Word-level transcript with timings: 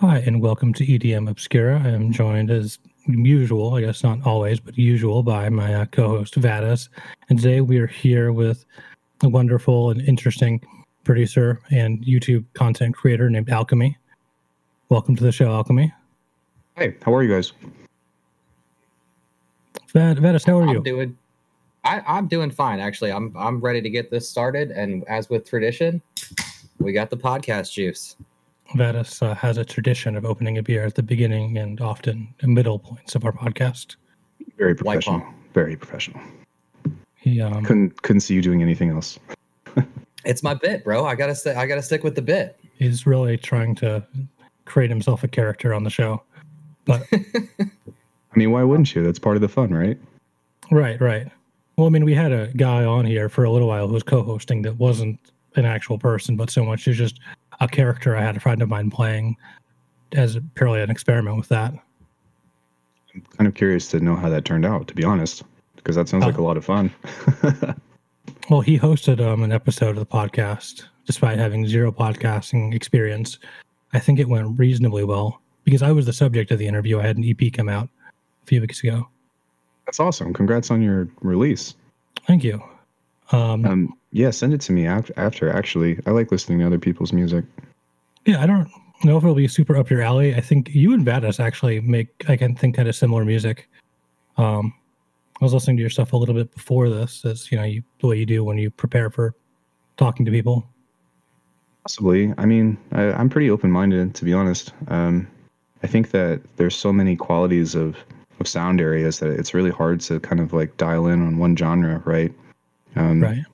Hi, 0.00 0.16
and 0.20 0.40
welcome 0.40 0.72
to 0.72 0.86
EDM 0.86 1.28
Obscura. 1.28 1.78
I 1.84 1.90
am 1.90 2.10
joined 2.10 2.50
as 2.50 2.78
usual, 3.06 3.74
I 3.74 3.82
guess 3.82 4.02
not 4.02 4.24
always, 4.24 4.58
but 4.58 4.78
usual, 4.78 5.22
by 5.22 5.50
my 5.50 5.74
uh, 5.74 5.84
co 5.84 6.08
host 6.08 6.36
Vadis. 6.36 6.88
And 7.28 7.38
today 7.38 7.60
we 7.60 7.76
are 7.80 7.86
here 7.86 8.32
with 8.32 8.64
a 9.22 9.28
wonderful 9.28 9.90
and 9.90 10.00
interesting 10.00 10.58
producer 11.04 11.60
and 11.70 12.02
YouTube 12.02 12.46
content 12.54 12.96
creator 12.96 13.28
named 13.28 13.50
Alchemy. 13.50 13.94
Welcome 14.88 15.16
to 15.16 15.22
the 15.22 15.32
show, 15.32 15.52
Alchemy. 15.52 15.92
Hey, 16.76 16.96
how 17.04 17.14
are 17.14 17.22
you 17.22 17.34
guys? 17.34 17.52
Vad, 19.92 20.18
Vadis, 20.18 20.44
how 20.44 20.60
are 20.60 20.62
I'm 20.62 20.76
you? 20.76 20.82
doing 20.82 21.18
I, 21.84 22.00
I'm 22.06 22.26
doing 22.26 22.50
fine 22.50 22.80
actually. 22.80 23.12
I'm 23.12 23.36
I'm 23.36 23.60
ready 23.60 23.82
to 23.82 23.90
get 23.90 24.10
this 24.10 24.26
started. 24.26 24.70
And 24.70 25.04
as 25.08 25.28
with 25.28 25.46
tradition, 25.46 26.00
we 26.78 26.94
got 26.94 27.10
the 27.10 27.18
podcast 27.18 27.74
juice. 27.74 28.16
Vadis 28.74 29.22
uh, 29.22 29.34
has 29.34 29.56
a 29.56 29.64
tradition 29.64 30.16
of 30.16 30.24
opening 30.24 30.58
a 30.58 30.62
beer 30.62 30.84
at 30.84 30.94
the 30.94 31.02
beginning 31.02 31.58
and 31.58 31.80
often 31.80 32.32
the 32.40 32.48
middle 32.48 32.78
points 32.78 33.14
of 33.14 33.24
our 33.24 33.32
podcast. 33.32 33.96
Very 34.58 34.74
professional. 34.74 35.22
Very 35.54 35.76
professional. 35.76 36.20
He 37.16 37.40
um, 37.40 37.64
Couldn't 37.64 38.02
couldn't 38.02 38.20
see 38.20 38.34
you 38.34 38.42
doing 38.42 38.62
anything 38.62 38.90
else. 38.90 39.18
It's 40.24 40.42
my 40.42 40.52
bit, 40.52 40.84
bro. 40.84 41.06
I 41.06 41.14
gotta 41.14 41.34
st- 41.34 41.56
I 41.56 41.66
gotta 41.66 41.80
stick 41.80 42.04
with 42.04 42.14
the 42.14 42.20
bit. 42.20 42.58
He's 42.74 43.06
really 43.06 43.38
trying 43.38 43.74
to 43.76 44.06
create 44.66 44.90
himself 44.90 45.24
a 45.24 45.28
character 45.28 45.72
on 45.72 45.82
the 45.82 45.88
show. 45.88 46.22
But 46.84 47.06
I 47.12 48.36
mean, 48.36 48.50
why 48.50 48.62
wouldn't 48.62 48.94
you? 48.94 49.02
That's 49.02 49.18
part 49.18 49.36
of 49.36 49.42
the 49.42 49.48
fun, 49.48 49.72
right? 49.72 49.98
Right, 50.70 51.00
right. 51.00 51.26
Well, 51.76 51.86
I 51.86 51.90
mean, 51.90 52.04
we 52.04 52.14
had 52.14 52.32
a 52.32 52.48
guy 52.48 52.84
on 52.84 53.06
here 53.06 53.28
for 53.28 53.44
a 53.44 53.50
little 53.50 53.68
while 53.68 53.88
who 53.88 53.94
was 53.94 54.02
co-hosting 54.02 54.62
that 54.62 54.76
wasn't 54.76 55.18
an 55.56 55.64
actual 55.64 55.98
person, 55.98 56.36
but 56.36 56.50
so 56.50 56.64
much 56.64 56.86
as 56.86 56.96
just 56.96 57.18
a 57.60 57.68
character 57.68 58.16
I 58.16 58.22
had 58.22 58.36
a 58.36 58.40
friend 58.40 58.62
of 58.62 58.68
mine 58.68 58.90
playing 58.90 59.36
as 60.12 60.38
purely 60.54 60.80
an 60.80 60.90
experiment 60.90 61.36
with 61.36 61.48
that. 61.48 61.72
I'm 63.14 63.22
kind 63.36 63.48
of 63.48 63.54
curious 63.54 63.88
to 63.88 64.00
know 64.00 64.16
how 64.16 64.28
that 64.28 64.44
turned 64.44 64.64
out, 64.64 64.88
to 64.88 64.94
be 64.94 65.04
honest, 65.04 65.42
because 65.76 65.96
that 65.96 66.08
sounds 66.08 66.24
like 66.24 66.38
Oh. 66.38 66.42
a 66.42 66.46
lot 66.46 66.56
of 66.56 66.64
fun. 66.64 66.90
Well, 68.48 68.60
he 68.60 68.76
hosted 68.78 69.20
um, 69.24 69.44
an 69.44 69.52
episode 69.52 69.90
of 69.90 69.96
the 69.96 70.06
podcast 70.06 70.84
despite 71.04 71.38
having 71.38 71.66
zero 71.68 71.92
podcasting 71.92 72.74
experience. 72.74 73.38
I 73.92 74.00
think 74.00 74.18
it 74.18 74.28
went 74.28 74.58
reasonably 74.58 75.04
well 75.04 75.40
because 75.62 75.82
I 75.82 75.92
was 75.92 76.06
the 76.06 76.12
subject 76.12 76.50
of 76.50 76.58
the 76.58 76.66
interview. 76.66 76.98
I 76.98 77.06
had 77.06 77.16
an 77.16 77.24
EP 77.24 77.52
come 77.52 77.68
out 77.68 77.88
a 78.42 78.46
few 78.46 78.60
weeks 78.60 78.82
ago. 78.82 79.08
That's 79.86 80.00
awesome. 80.00 80.32
Congrats 80.34 80.70
on 80.72 80.82
your 80.82 81.08
release. 81.20 81.74
Thank 82.26 82.42
you. 82.42 82.60
Um, 83.30 83.64
Um, 83.64 83.94
yeah, 84.12 84.30
send 84.30 84.52
it 84.52 84.60
to 84.62 84.72
me 84.72 84.86
after. 84.86 85.12
After 85.16 85.50
actually, 85.50 85.98
I 86.06 86.10
like 86.10 86.30
listening 86.30 86.58
to 86.60 86.66
other 86.66 86.78
people's 86.78 87.12
music. 87.12 87.44
Yeah, 88.26 88.42
I 88.42 88.46
don't 88.46 88.68
know 89.04 89.16
if 89.16 89.22
it'll 89.22 89.34
be 89.34 89.48
super 89.48 89.76
up 89.76 89.90
your 89.90 90.02
alley. 90.02 90.34
I 90.34 90.40
think 90.40 90.74
you 90.74 90.92
and 90.92 91.04
Vadis 91.04 91.40
actually 91.40 91.80
make 91.80 92.08
I 92.28 92.36
can 92.36 92.54
think 92.54 92.76
kind 92.76 92.88
of 92.88 92.96
similar 92.96 93.24
music. 93.24 93.68
Um, 94.36 94.74
I 95.40 95.44
was 95.44 95.54
listening 95.54 95.76
to 95.76 95.80
your 95.80 95.90
stuff 95.90 96.12
a 96.12 96.16
little 96.16 96.34
bit 96.34 96.52
before 96.54 96.90
this, 96.90 97.24
as 97.24 97.50
you 97.50 97.56
know, 97.58 97.64
you, 97.64 97.82
the 98.00 98.06
way 98.08 98.18
you 98.18 98.26
do 98.26 98.44
when 98.44 98.58
you 98.58 98.70
prepare 98.70 99.10
for 99.10 99.34
talking 99.96 100.26
to 100.26 100.32
people. 100.32 100.66
Possibly. 101.82 102.34
I 102.36 102.44
mean, 102.44 102.76
I, 102.92 103.12
I'm 103.12 103.30
pretty 103.30 103.50
open-minded, 103.50 104.14
to 104.14 104.24
be 104.24 104.34
honest. 104.34 104.74
Um, 104.88 105.26
I 105.82 105.86
think 105.86 106.10
that 106.10 106.42
there's 106.56 106.76
so 106.76 106.92
many 106.92 107.16
qualities 107.16 107.74
of 107.74 107.96
of 108.38 108.48
sound 108.48 108.80
areas 108.80 109.18
that 109.18 109.30
it's 109.30 109.52
really 109.52 109.70
hard 109.70 110.00
to 110.00 110.18
kind 110.20 110.40
of 110.40 110.52
like 110.52 110.76
dial 110.78 111.06
in 111.06 111.20
on 111.26 111.38
one 111.38 111.56
genre, 111.56 112.02
right? 112.06 112.32
Um, 112.96 113.22
Right. 113.22 113.44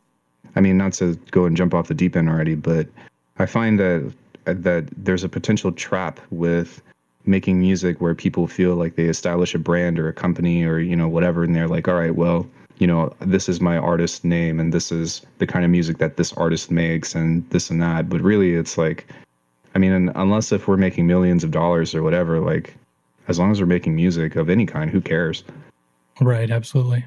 I 0.56 0.60
mean, 0.60 0.78
not 0.78 0.94
to 0.94 1.14
go 1.30 1.44
and 1.44 1.56
jump 1.56 1.74
off 1.74 1.88
the 1.88 1.94
deep 1.94 2.16
end 2.16 2.28
already, 2.28 2.54
but 2.54 2.88
I 3.38 3.46
find 3.46 3.78
that 3.78 4.12
that 4.44 4.86
there's 4.96 5.24
a 5.24 5.28
potential 5.28 5.72
trap 5.72 6.20
with 6.30 6.80
making 7.26 7.58
music 7.60 8.00
where 8.00 8.14
people 8.14 8.46
feel 8.46 8.76
like 8.76 8.94
they 8.94 9.04
establish 9.04 9.54
a 9.54 9.58
brand 9.58 9.98
or 9.98 10.08
a 10.08 10.12
company 10.12 10.64
or 10.64 10.78
you 10.78 10.96
know 10.96 11.08
whatever, 11.08 11.44
and 11.44 11.54
they're 11.54 11.68
like, 11.68 11.86
all 11.86 11.94
right, 11.94 12.14
well, 12.14 12.48
you 12.78 12.86
know, 12.86 13.14
this 13.20 13.48
is 13.48 13.60
my 13.60 13.76
artist 13.76 14.24
name 14.24 14.58
and 14.58 14.72
this 14.72 14.90
is 14.90 15.22
the 15.38 15.46
kind 15.46 15.64
of 15.64 15.70
music 15.70 15.98
that 15.98 16.16
this 16.16 16.32
artist 16.34 16.70
makes 16.70 17.14
and 17.14 17.48
this 17.50 17.70
and 17.70 17.82
that. 17.82 18.08
But 18.08 18.20
really, 18.20 18.54
it's 18.54 18.78
like, 18.78 19.06
I 19.74 19.78
mean, 19.78 19.92
un- 19.92 20.12
unless 20.14 20.52
if 20.52 20.68
we're 20.68 20.76
making 20.76 21.06
millions 21.06 21.44
of 21.44 21.50
dollars 21.50 21.94
or 21.94 22.02
whatever, 22.02 22.40
like, 22.40 22.74
as 23.28 23.38
long 23.38 23.50
as 23.50 23.60
we're 23.60 23.66
making 23.66 23.96
music 23.96 24.36
of 24.36 24.48
any 24.48 24.66
kind, 24.66 24.90
who 24.90 25.00
cares? 25.00 25.42
Right. 26.20 26.50
Absolutely. 26.50 27.04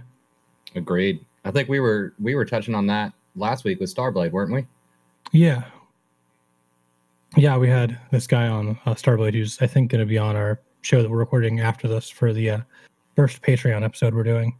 Agreed. 0.75 1.23
I 1.45 1.51
think 1.51 1.69
we 1.69 1.79
were 1.79 2.13
we 2.19 2.35
were 2.35 2.45
touching 2.45 2.75
on 2.75 2.87
that 2.87 3.13
last 3.39 3.63
week 3.63 3.79
with 3.79 3.93
Starblade, 3.93 4.31
weren't 4.31 4.53
we? 4.53 4.65
Yeah. 5.31 5.63
Yeah, 7.37 7.57
we 7.57 7.69
had 7.69 7.97
this 8.11 8.27
guy 8.27 8.47
on 8.47 8.79
uh, 8.85 8.93
Starblade 8.93 9.33
who's 9.33 9.61
I 9.61 9.67
think 9.67 9.91
going 9.91 9.99
to 9.99 10.05
be 10.05 10.17
on 10.17 10.35
our 10.35 10.59
show 10.81 11.01
that 11.01 11.09
we're 11.09 11.17
recording 11.17 11.59
after 11.59 11.87
this 11.87 12.09
for 12.09 12.33
the 12.33 12.49
uh, 12.49 12.59
first 13.15 13.41
Patreon 13.41 13.83
episode 13.83 14.13
we're 14.13 14.23
doing. 14.23 14.57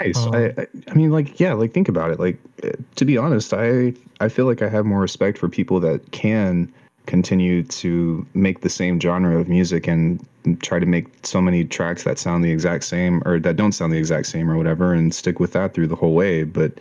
Nice. 0.00 0.16
Um, 0.18 0.34
I, 0.34 0.46
I 0.56 0.66
I 0.88 0.94
mean, 0.94 1.10
like, 1.10 1.38
yeah, 1.40 1.52
like 1.52 1.72
think 1.72 1.88
about 1.88 2.10
it. 2.10 2.20
Like, 2.20 2.38
uh, 2.62 2.70
to 2.96 3.04
be 3.04 3.18
honest, 3.18 3.52
I 3.52 3.94
I 4.20 4.28
feel 4.28 4.46
like 4.46 4.62
I 4.62 4.68
have 4.68 4.86
more 4.86 5.00
respect 5.00 5.38
for 5.38 5.48
people 5.48 5.80
that 5.80 6.10
can 6.12 6.72
continue 7.06 7.62
to 7.62 8.26
make 8.34 8.60
the 8.60 8.68
same 8.68 9.00
genre 9.00 9.40
of 9.40 9.48
music 9.48 9.88
and 9.88 10.24
try 10.62 10.78
to 10.78 10.86
make 10.86 11.06
so 11.26 11.40
many 11.40 11.64
tracks 11.64 12.04
that 12.04 12.18
sound 12.18 12.44
the 12.44 12.50
exact 12.50 12.84
same 12.84 13.22
or 13.24 13.40
that 13.40 13.56
don't 13.56 13.72
sound 13.72 13.92
the 13.92 13.98
exact 13.98 14.26
same 14.26 14.50
or 14.50 14.56
whatever, 14.56 14.92
and 14.92 15.14
stick 15.14 15.40
with 15.40 15.52
that 15.52 15.74
through 15.74 15.86
the 15.86 15.96
whole 15.96 16.14
way. 16.14 16.44
But 16.44 16.78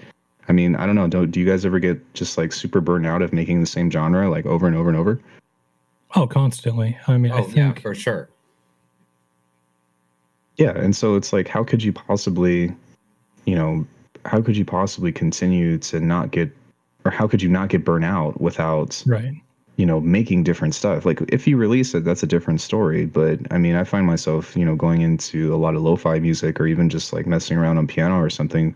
I 0.49 0.53
mean, 0.53 0.75
I 0.75 0.85
don't 0.85 0.95
know. 0.95 1.07
Don't 1.07 1.29
do 1.31 1.39
you 1.39 1.45
guys 1.45 1.65
ever 1.65 1.79
get 1.79 2.13
just 2.13 2.37
like 2.37 2.53
super 2.53 2.79
burnt 2.81 3.05
out 3.05 3.21
of 3.21 3.33
making 3.33 3.59
the 3.59 3.67
same 3.67 3.91
genre 3.91 4.29
like 4.29 4.45
over 4.45 4.67
and 4.67 4.75
over 4.75 4.89
and 4.89 4.97
over? 4.97 5.19
Oh, 6.15 6.25
constantly. 6.25 6.97
I 7.07 7.17
mean, 7.17 7.31
I 7.31 7.39
Oh 7.39 7.43
think 7.43 7.77
yeah, 7.77 7.81
for 7.81 7.93
sure. 7.93 8.29
Yeah, 10.55 10.71
and 10.71 10.95
so 10.95 11.15
it's 11.15 11.33
like, 11.33 11.47
how 11.47 11.63
could 11.63 11.83
you 11.83 11.93
possibly, 11.93 12.73
you 13.45 13.55
know, 13.55 13.85
how 14.25 14.41
could 14.41 14.57
you 14.57 14.65
possibly 14.65 15.11
continue 15.11 15.77
to 15.79 15.99
not 15.99 16.31
get, 16.31 16.49
or 17.05 17.11
how 17.11 17.27
could 17.27 17.41
you 17.41 17.49
not 17.49 17.69
get 17.69 17.85
burnt 17.85 18.05
out 18.05 18.41
without, 18.41 19.03
right. 19.05 19.33
you 19.75 19.85
know, 19.85 19.99
making 19.99 20.43
different 20.43 20.73
stuff? 20.73 21.05
Like, 21.05 21.21
if 21.27 21.45
you 21.45 21.57
release 21.57 21.93
it, 21.93 22.05
that's 22.05 22.23
a 22.23 22.27
different 22.27 22.59
story. 22.59 23.05
But 23.05 23.39
I 23.51 23.59
mean, 23.59 23.75
I 23.75 23.83
find 23.83 24.07
myself, 24.07 24.57
you 24.57 24.65
know, 24.65 24.75
going 24.75 25.01
into 25.01 25.53
a 25.53 25.57
lot 25.57 25.75
of 25.75 25.83
lo-fi 25.83 26.19
music 26.19 26.59
or 26.59 26.65
even 26.65 26.89
just 26.89 27.13
like 27.13 27.27
messing 27.27 27.57
around 27.57 27.77
on 27.77 27.85
piano 27.85 28.19
or 28.19 28.29
something, 28.29 28.75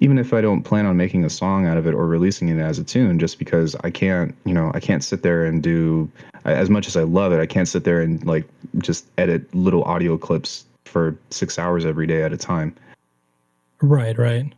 even 0.00 0.18
if 0.18 0.32
I 0.34 0.40
don't 0.40 0.62
plan 0.62 0.86
on 0.86 0.96
making 0.96 1.24
a 1.24 1.30
song 1.30 1.66
out 1.66 1.76
of 1.76 1.86
it 1.86 1.94
or 1.94 2.06
releasing 2.06 2.48
it 2.48 2.58
as 2.58 2.78
a 2.78 2.84
tune, 2.84 3.18
just 3.18 3.38
because 3.38 3.76
I 3.84 3.90
can't, 3.90 4.34
you 4.44 4.52
know, 4.52 4.70
I 4.74 4.80
can't 4.80 5.04
sit 5.04 5.22
there 5.22 5.44
and 5.44 5.62
do 5.62 6.10
as 6.44 6.68
much 6.68 6.86
as 6.86 6.96
I 6.96 7.02
love 7.02 7.32
it, 7.32 7.40
I 7.40 7.46
can't 7.46 7.68
sit 7.68 7.84
there 7.84 8.00
and 8.00 8.24
like 8.26 8.46
just 8.78 9.06
edit 9.18 9.52
little 9.54 9.82
audio 9.84 10.18
clips 10.18 10.64
for 10.84 11.16
six 11.30 11.58
hours 11.58 11.86
every 11.86 12.06
day 12.06 12.22
at 12.22 12.32
a 12.32 12.36
time. 12.36 12.74
Right, 13.80 14.18
right. 14.18 14.52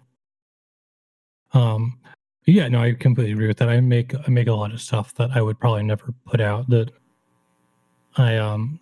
Um 1.53 1.99
yeah, 2.47 2.69
no, 2.69 2.81
I 2.81 2.93
completely 2.93 3.33
agree 3.33 3.49
with 3.49 3.57
that. 3.59 3.69
I 3.69 3.81
make 3.81 4.15
I 4.15 4.31
make 4.31 4.47
a 4.47 4.53
lot 4.53 4.73
of 4.73 4.81
stuff 4.81 5.15
that 5.15 5.31
I 5.35 5.43
would 5.43 5.59
probably 5.59 5.83
never 5.83 6.15
put 6.27 6.41
out 6.41 6.69
that 6.71 6.91
I 8.17 8.37
um 8.37 8.81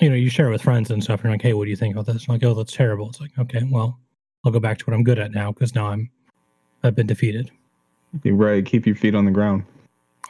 you 0.00 0.08
know, 0.08 0.16
you 0.16 0.30
share 0.30 0.48
it 0.48 0.52
with 0.52 0.62
friends 0.62 0.90
and 0.90 1.02
stuff, 1.02 1.20
and 1.20 1.24
you're 1.24 1.34
like, 1.34 1.42
hey, 1.42 1.52
what 1.52 1.64
do 1.64 1.70
you 1.70 1.76
think 1.76 1.94
about 1.94 2.06
this? 2.06 2.26
I'm 2.28 2.34
like, 2.34 2.44
oh, 2.44 2.54
that's 2.54 2.72
terrible. 2.72 3.08
It's 3.10 3.20
like, 3.20 3.38
okay, 3.38 3.62
well, 3.70 4.00
I'll 4.44 4.52
go 4.52 4.60
back 4.60 4.78
to 4.78 4.84
what 4.84 4.94
I'm 4.94 5.04
good 5.04 5.18
at 5.18 5.32
now 5.32 5.52
because 5.52 5.74
now 5.74 5.88
I'm 5.88 6.10
I've 6.82 6.94
been 6.96 7.06
defeated. 7.06 7.50
You're 8.24 8.34
right. 8.34 8.64
Keep 8.64 8.86
your 8.86 8.96
feet 8.96 9.14
on 9.14 9.24
the 9.24 9.30
ground. 9.30 9.64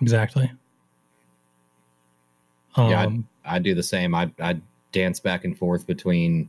Exactly. 0.00 0.50
Um, 2.76 2.90
Yeah, 2.90 3.08
I 3.44 3.58
do 3.58 3.74
the 3.74 3.82
same. 3.82 4.14
I 4.14 4.30
I 4.40 4.60
dance 4.92 5.20
back 5.20 5.44
and 5.44 5.56
forth 5.56 5.86
between, 5.86 6.48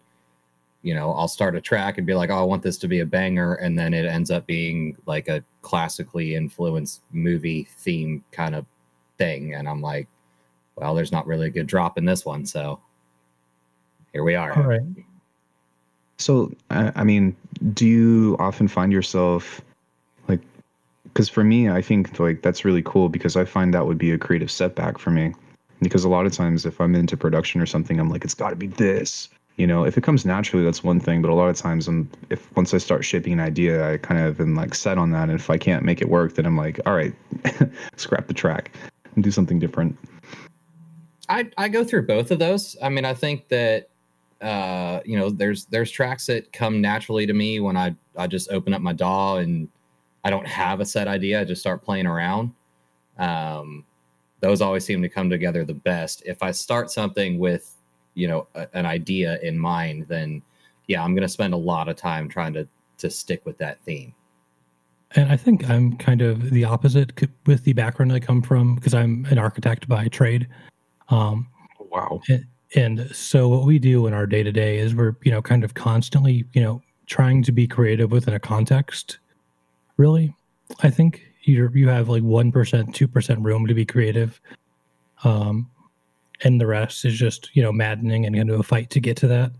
you 0.81 0.93
know, 0.93 1.11
I'll 1.13 1.27
start 1.29 1.55
a 1.55 1.61
track 1.61 1.97
and 1.97 2.05
be 2.05 2.13
like, 2.13 2.29
oh, 2.29 2.35
I 2.35 2.43
want 2.43 2.61
this 2.61 2.77
to 2.79 2.87
be 2.87 2.99
a 2.99 3.05
banger, 3.05 3.55
and 3.55 3.79
then 3.79 3.93
it 3.93 4.05
ends 4.05 4.29
up 4.31 4.45
being 4.45 4.97
like 5.05 5.27
a 5.29 5.43
classically 5.61 6.35
influenced 6.35 7.01
movie 7.11 7.67
theme 7.77 8.23
kind 8.31 8.55
of 8.55 8.65
thing, 9.17 9.53
and 9.55 9.67
I'm 9.69 9.81
like, 9.81 10.07
well, 10.75 10.93
there's 10.93 11.11
not 11.11 11.25
really 11.25 11.47
a 11.47 11.51
good 11.51 11.67
drop 11.67 11.97
in 11.97 12.03
this 12.05 12.25
one, 12.25 12.45
so 12.45 12.79
here 14.11 14.23
we 14.23 14.35
are. 14.35 14.53
all 14.57 14.63
right. 14.63 14.81
So, 16.23 16.53
I, 16.69 17.03
mean, 17.03 17.35
do 17.73 17.85
you 17.85 18.37
often 18.39 18.69
find 18.69 18.93
yourself 18.93 19.59
like, 20.29 20.39
because 21.03 21.27
for 21.27 21.43
me, 21.43 21.69
I 21.69 21.81
think 21.81 22.17
like 22.17 22.41
that's 22.41 22.63
really 22.63 22.81
cool 22.81 23.09
because 23.09 23.35
I 23.35 23.43
find 23.43 23.73
that 23.73 23.85
would 23.87 23.97
be 23.97 24.11
a 24.11 24.17
creative 24.17 24.49
setback 24.49 24.99
for 24.99 25.11
me. 25.11 25.33
Because 25.81 26.05
a 26.05 26.09
lot 26.09 26.25
of 26.25 26.31
times, 26.31 26.65
if 26.65 26.79
I'm 26.79 26.95
into 26.95 27.17
production 27.17 27.59
or 27.59 27.65
something, 27.65 27.99
I'm 27.99 28.09
like, 28.09 28.23
it's 28.23 28.33
got 28.33 28.51
to 28.51 28.55
be 28.55 28.67
this. 28.67 29.27
You 29.57 29.67
know, 29.67 29.83
if 29.83 29.97
it 29.97 30.03
comes 30.05 30.25
naturally, 30.25 30.63
that's 30.63 30.81
one 30.81 31.01
thing. 31.01 31.21
But 31.21 31.29
a 31.29 31.33
lot 31.33 31.49
of 31.49 31.57
times, 31.57 31.89
I'm 31.89 32.09
if 32.29 32.55
once 32.55 32.73
I 32.73 32.77
start 32.77 33.03
shaping 33.03 33.33
an 33.33 33.41
idea, 33.41 33.91
I 33.91 33.97
kind 33.97 34.25
of 34.25 34.39
am 34.39 34.55
like 34.55 34.75
set 34.75 34.97
on 34.97 35.11
that. 35.11 35.23
And 35.23 35.37
if 35.37 35.49
I 35.49 35.57
can't 35.57 35.83
make 35.83 36.01
it 36.01 36.07
work, 36.07 36.35
then 36.35 36.45
I'm 36.45 36.55
like, 36.55 36.79
all 36.85 36.95
right, 36.95 37.13
scrap 37.97 38.27
the 38.27 38.33
track 38.33 38.71
and 39.15 39.25
do 39.25 39.29
something 39.29 39.59
different. 39.59 39.97
I 41.27 41.49
I 41.57 41.67
go 41.67 41.83
through 41.83 42.07
both 42.07 42.31
of 42.31 42.39
those. 42.39 42.77
I 42.81 42.87
mean, 42.87 43.03
I 43.03 43.13
think 43.13 43.49
that 43.49 43.89
uh, 44.43 44.99
you 45.05 45.17
know, 45.17 45.29
there's 45.29 45.65
there's 45.65 45.89
tracks 45.89 46.25
that 46.25 46.51
come 46.51 46.81
naturally 46.81 47.25
to 47.25 47.33
me 47.33 47.61
when 47.61 47.77
I 47.77 47.95
I 48.17 48.27
just 48.27 48.51
open 48.51 48.73
up 48.73 48.81
my 48.81 48.91
DAW 48.91 49.37
and 49.37 49.69
I 50.25 50.29
don't 50.29 50.47
have 50.47 50.81
a 50.81 50.85
set 50.85 51.07
idea. 51.07 51.39
I 51.41 51.45
just 51.45 51.61
start 51.61 51.81
playing 51.81 52.07
around. 52.07 52.51
Um, 53.17 53.85
those 54.41 54.61
always 54.61 54.83
seem 54.83 55.01
to 55.01 55.09
come 55.09 55.29
together 55.29 55.63
the 55.63 55.73
best. 55.73 56.23
If 56.25 56.43
I 56.43 56.51
start 56.51 56.91
something 56.91 57.39
with, 57.39 57.73
you 58.15 58.27
know, 58.27 58.47
a, 58.55 58.67
an 58.73 58.85
idea 58.85 59.39
in 59.41 59.57
mind, 59.57 60.07
then 60.09 60.41
yeah, 60.87 61.01
I'm 61.01 61.13
going 61.15 61.23
to 61.23 61.29
spend 61.29 61.53
a 61.53 61.57
lot 61.57 61.87
of 61.87 61.95
time 61.95 62.27
trying 62.27 62.53
to 62.53 62.67
to 62.97 63.09
stick 63.09 63.45
with 63.45 63.57
that 63.59 63.81
theme. 63.85 64.13
And 65.15 65.31
I 65.31 65.37
think 65.37 65.69
I'm 65.69 65.95
kind 65.97 66.21
of 66.21 66.49
the 66.49 66.65
opposite 66.65 67.13
with 67.45 67.63
the 67.63 67.73
background 67.73 68.11
I 68.11 68.19
come 68.19 68.41
from 68.41 68.75
because 68.75 68.93
I'm 68.93 69.25
an 69.29 69.37
architect 69.37 69.87
by 69.87 70.07
trade. 70.07 70.47
Um, 71.09 71.47
wow. 71.79 72.19
And, 72.27 72.45
and 72.75 73.09
so 73.15 73.47
what 73.47 73.65
we 73.65 73.79
do 73.79 74.07
in 74.07 74.13
our 74.13 74.25
day 74.25 74.43
to 74.43 74.51
day 74.51 74.77
is 74.77 74.95
we're 74.95 75.15
you 75.23 75.31
know 75.31 75.41
kind 75.41 75.63
of 75.63 75.73
constantly 75.73 76.45
you 76.53 76.61
know 76.61 76.81
trying 77.05 77.43
to 77.43 77.51
be 77.51 77.67
creative 77.67 78.11
within 78.11 78.33
a 78.33 78.39
context. 78.39 79.19
Really, 79.97 80.33
I 80.81 80.89
think 80.89 81.21
you 81.43 81.69
you 81.73 81.87
have 81.87 82.09
like 82.09 82.23
one 82.23 82.51
percent, 82.51 82.95
two 82.95 83.07
percent 83.07 83.41
room 83.41 83.67
to 83.67 83.73
be 83.73 83.85
creative, 83.85 84.39
um, 85.23 85.69
and 86.43 86.59
the 86.59 86.67
rest 86.67 87.05
is 87.05 87.17
just 87.17 87.49
you 87.53 87.61
know 87.61 87.71
maddening 87.71 88.25
and 88.25 88.35
into 88.35 88.55
a 88.55 88.63
fight 88.63 88.89
to 88.91 88.99
get 88.99 89.17
to 89.17 89.27
that. 89.27 89.51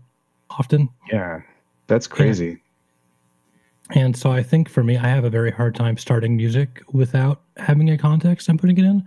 Often, 0.50 0.88
yeah, 1.12 1.40
that's 1.86 2.06
crazy. 2.06 2.60
And 3.90 4.16
so 4.16 4.32
I 4.32 4.42
think 4.42 4.68
for 4.68 4.82
me, 4.82 4.96
I 4.96 5.08
have 5.08 5.24
a 5.24 5.30
very 5.30 5.50
hard 5.50 5.74
time 5.74 5.98
starting 5.98 6.36
music 6.36 6.82
without 6.92 7.42
having 7.58 7.90
a 7.90 7.98
context 7.98 8.48
I'm 8.48 8.56
putting 8.56 8.78
it 8.78 8.84
in. 8.84 9.04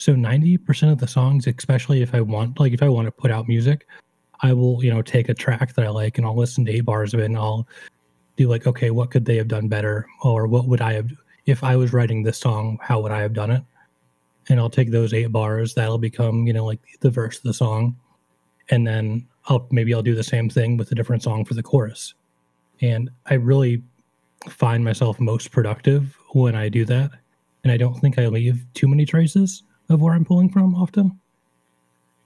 So 0.00 0.14
90% 0.14 0.90
of 0.90 0.96
the 0.96 1.06
songs, 1.06 1.46
especially 1.46 2.00
if 2.00 2.14
I 2.14 2.22
want, 2.22 2.58
like 2.58 2.72
if 2.72 2.82
I 2.82 2.88
want 2.88 3.04
to 3.04 3.12
put 3.12 3.30
out 3.30 3.46
music, 3.46 3.86
I 4.40 4.54
will, 4.54 4.82
you 4.82 4.90
know, 4.90 5.02
take 5.02 5.28
a 5.28 5.34
track 5.34 5.74
that 5.74 5.84
I 5.84 5.90
like 5.90 6.16
and 6.16 6.26
I'll 6.26 6.34
listen 6.34 6.64
to 6.64 6.72
eight 6.72 6.86
bars 6.86 7.12
of 7.12 7.20
it 7.20 7.26
and 7.26 7.36
I'll 7.36 7.68
do 8.38 8.48
like, 8.48 8.66
okay, 8.66 8.90
what 8.90 9.10
could 9.10 9.26
they 9.26 9.36
have 9.36 9.48
done 9.48 9.68
better? 9.68 10.06
Or 10.22 10.46
what 10.46 10.64
would 10.64 10.80
I 10.80 10.94
have, 10.94 11.10
if 11.44 11.62
I 11.62 11.76
was 11.76 11.92
writing 11.92 12.22
this 12.22 12.38
song, 12.38 12.78
how 12.80 12.98
would 13.00 13.12
I 13.12 13.20
have 13.20 13.34
done 13.34 13.50
it? 13.50 13.62
And 14.48 14.58
I'll 14.58 14.70
take 14.70 14.90
those 14.90 15.12
eight 15.12 15.32
bars, 15.32 15.74
that'll 15.74 15.98
become, 15.98 16.46
you 16.46 16.54
know, 16.54 16.64
like 16.64 16.80
the 17.00 17.10
verse 17.10 17.36
of 17.36 17.42
the 17.42 17.52
song. 17.52 17.94
And 18.70 18.86
then 18.86 19.28
I'll 19.48 19.68
maybe 19.70 19.92
I'll 19.92 20.00
do 20.00 20.14
the 20.14 20.24
same 20.24 20.48
thing 20.48 20.78
with 20.78 20.90
a 20.92 20.94
different 20.94 21.22
song 21.22 21.44
for 21.44 21.52
the 21.52 21.62
chorus. 21.62 22.14
And 22.80 23.10
I 23.26 23.34
really 23.34 23.82
find 24.48 24.82
myself 24.82 25.20
most 25.20 25.50
productive 25.50 26.16
when 26.30 26.54
I 26.54 26.70
do 26.70 26.86
that. 26.86 27.10
And 27.64 27.70
I 27.70 27.76
don't 27.76 28.00
think 28.00 28.18
I 28.18 28.28
leave 28.28 28.64
too 28.72 28.88
many 28.88 29.04
traces 29.04 29.62
of 29.90 30.00
where 30.00 30.14
I'm 30.14 30.24
pulling 30.24 30.48
from 30.48 30.74
often. 30.74 31.18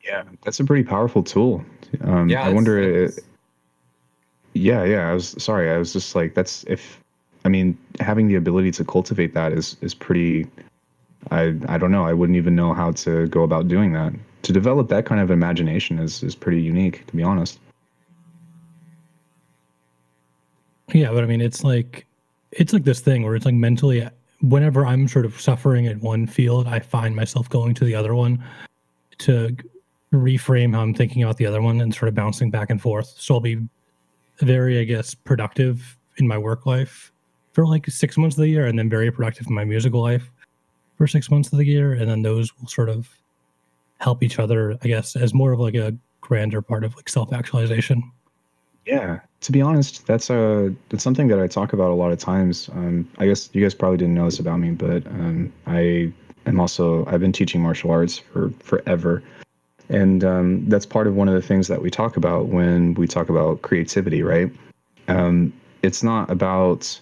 Yeah, 0.04 0.24
that's 0.44 0.60
a 0.60 0.64
pretty 0.64 0.84
powerful 0.84 1.22
tool. 1.22 1.64
Um, 2.02 2.28
yeah, 2.28 2.44
I 2.44 2.50
wonder. 2.50 2.78
It, 2.78 3.20
yeah, 4.52 4.84
yeah. 4.84 5.10
I 5.10 5.14
was 5.14 5.34
sorry. 5.42 5.70
I 5.70 5.78
was 5.78 5.92
just 5.92 6.14
like, 6.14 6.34
that's 6.34 6.64
if. 6.64 7.00
I 7.46 7.50
mean, 7.50 7.76
having 8.00 8.28
the 8.28 8.36
ability 8.36 8.70
to 8.72 8.84
cultivate 8.84 9.34
that 9.34 9.52
is 9.52 9.76
is 9.80 9.94
pretty. 9.94 10.46
I 11.30 11.56
I 11.68 11.78
don't 11.78 11.90
know. 11.90 12.04
I 12.04 12.12
wouldn't 12.12 12.36
even 12.36 12.54
know 12.54 12.74
how 12.74 12.92
to 12.92 13.26
go 13.28 13.42
about 13.42 13.68
doing 13.68 13.92
that. 13.92 14.12
To 14.42 14.52
develop 14.52 14.88
that 14.88 15.06
kind 15.06 15.20
of 15.20 15.30
imagination 15.30 15.98
is 15.98 16.22
is 16.22 16.34
pretty 16.34 16.60
unique, 16.60 17.06
to 17.06 17.16
be 17.16 17.22
honest. 17.22 17.58
Yeah, 20.92 21.12
but 21.12 21.24
I 21.24 21.26
mean, 21.26 21.40
it's 21.40 21.64
like 21.64 22.06
it's 22.52 22.72
like 22.72 22.84
this 22.84 23.00
thing 23.00 23.22
where 23.22 23.34
it's 23.34 23.46
like 23.46 23.54
mentally, 23.54 24.06
whenever 24.40 24.86
I'm 24.86 25.08
sort 25.08 25.24
of 25.24 25.40
suffering 25.40 25.86
in 25.86 26.00
one 26.00 26.26
field, 26.26 26.66
I 26.66 26.80
find 26.80 27.14
myself 27.16 27.48
going 27.48 27.74
to 27.74 27.84
the 27.84 27.94
other 27.94 28.14
one 28.14 28.42
to 29.18 29.56
reframe 30.12 30.74
how 30.74 30.82
I'm 30.82 30.94
thinking 30.94 31.22
about 31.22 31.36
the 31.36 31.46
other 31.46 31.62
one 31.62 31.80
and 31.80 31.94
sort 31.94 32.08
of 32.08 32.14
bouncing 32.14 32.50
back 32.50 32.70
and 32.70 32.80
forth. 32.80 33.14
So 33.18 33.34
I'll 33.34 33.40
be 33.40 33.58
very, 34.38 34.78
I 34.78 34.84
guess, 34.84 35.14
productive 35.14 35.96
in 36.16 36.28
my 36.28 36.38
work 36.38 36.66
life 36.66 37.12
for 37.52 37.66
like 37.66 37.86
six 37.86 38.16
months 38.16 38.36
of 38.36 38.42
the 38.42 38.48
year, 38.48 38.66
and 38.66 38.78
then 38.78 38.90
very 38.90 39.10
productive 39.10 39.46
in 39.46 39.54
my 39.54 39.64
musical 39.64 40.02
life 40.02 40.30
for 40.96 41.06
six 41.06 41.30
months 41.30 41.52
of 41.52 41.58
the 41.58 41.66
year, 41.66 41.92
and 41.92 42.08
then 42.10 42.22
those 42.22 42.56
will 42.58 42.68
sort 42.68 42.88
of 42.88 43.08
help 43.98 44.22
each 44.22 44.38
other, 44.38 44.76
I 44.82 44.88
guess, 44.88 45.16
as 45.16 45.32
more 45.34 45.52
of 45.52 45.60
like 45.60 45.74
a 45.74 45.96
grander 46.20 46.62
part 46.62 46.84
of 46.84 46.96
like 46.96 47.08
self 47.08 47.32
actualization. 47.32 48.10
Yeah, 48.86 49.20
to 49.44 49.52
be 49.52 49.60
honest, 49.60 50.06
that's 50.06 50.30
a 50.30 50.74
that's 50.88 51.04
something 51.04 51.28
that 51.28 51.38
I 51.38 51.46
talk 51.46 51.74
about 51.74 51.90
a 51.90 51.94
lot 51.94 52.12
of 52.12 52.18
times. 52.18 52.70
Um, 52.72 53.06
I 53.18 53.26
guess 53.26 53.50
you 53.52 53.60
guys 53.60 53.74
probably 53.74 53.98
didn't 53.98 54.14
know 54.14 54.24
this 54.24 54.38
about 54.38 54.58
me, 54.58 54.70
but 54.70 55.06
um, 55.06 55.52
I 55.66 56.10
am 56.46 56.58
also 56.58 57.04
I've 57.04 57.20
been 57.20 57.32
teaching 57.32 57.60
martial 57.60 57.90
arts 57.90 58.16
for 58.18 58.48
forever, 58.60 59.22
and 59.90 60.24
um, 60.24 60.66
that's 60.70 60.86
part 60.86 61.06
of 61.06 61.14
one 61.14 61.28
of 61.28 61.34
the 61.34 61.42
things 61.42 61.68
that 61.68 61.82
we 61.82 61.90
talk 61.90 62.16
about 62.16 62.46
when 62.46 62.94
we 62.94 63.06
talk 63.06 63.28
about 63.28 63.60
creativity, 63.60 64.22
right? 64.22 64.50
Um, 65.08 65.52
it's 65.82 66.02
not 66.02 66.30
about 66.30 66.98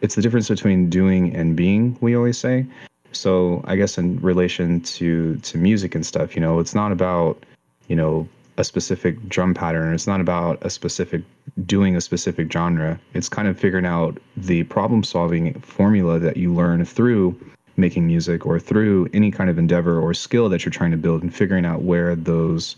it's 0.00 0.14
the 0.14 0.22
difference 0.22 0.48
between 0.48 0.88
doing 0.88 1.36
and 1.36 1.54
being. 1.54 1.98
We 2.00 2.16
always 2.16 2.38
say. 2.38 2.64
So 3.12 3.62
I 3.66 3.76
guess 3.76 3.98
in 3.98 4.18
relation 4.20 4.80
to 4.80 5.36
to 5.36 5.58
music 5.58 5.94
and 5.94 6.06
stuff, 6.06 6.34
you 6.34 6.40
know, 6.40 6.58
it's 6.58 6.74
not 6.74 6.90
about 6.90 7.44
you 7.88 7.96
know 7.96 8.26
a 8.58 8.64
specific 8.64 9.28
drum 9.28 9.54
pattern. 9.54 9.92
It's 9.92 10.06
not 10.06 10.20
about 10.20 10.58
a 10.62 10.70
specific 10.70 11.22
doing 11.66 11.96
a 11.96 12.00
specific 12.00 12.50
genre. 12.50 12.98
It's 13.14 13.28
kind 13.28 13.48
of 13.48 13.58
figuring 13.58 13.86
out 13.86 14.18
the 14.36 14.62
problem 14.64 15.04
solving 15.04 15.58
formula 15.60 16.18
that 16.18 16.36
you 16.36 16.54
learn 16.54 16.84
through 16.84 17.38
making 17.76 18.06
music 18.06 18.46
or 18.46 18.58
through 18.58 19.08
any 19.12 19.30
kind 19.30 19.50
of 19.50 19.58
endeavor 19.58 20.00
or 20.00 20.14
skill 20.14 20.48
that 20.48 20.64
you're 20.64 20.72
trying 20.72 20.90
to 20.90 20.96
build 20.96 21.22
and 21.22 21.34
figuring 21.34 21.66
out 21.66 21.82
where 21.82 22.16
those 22.16 22.76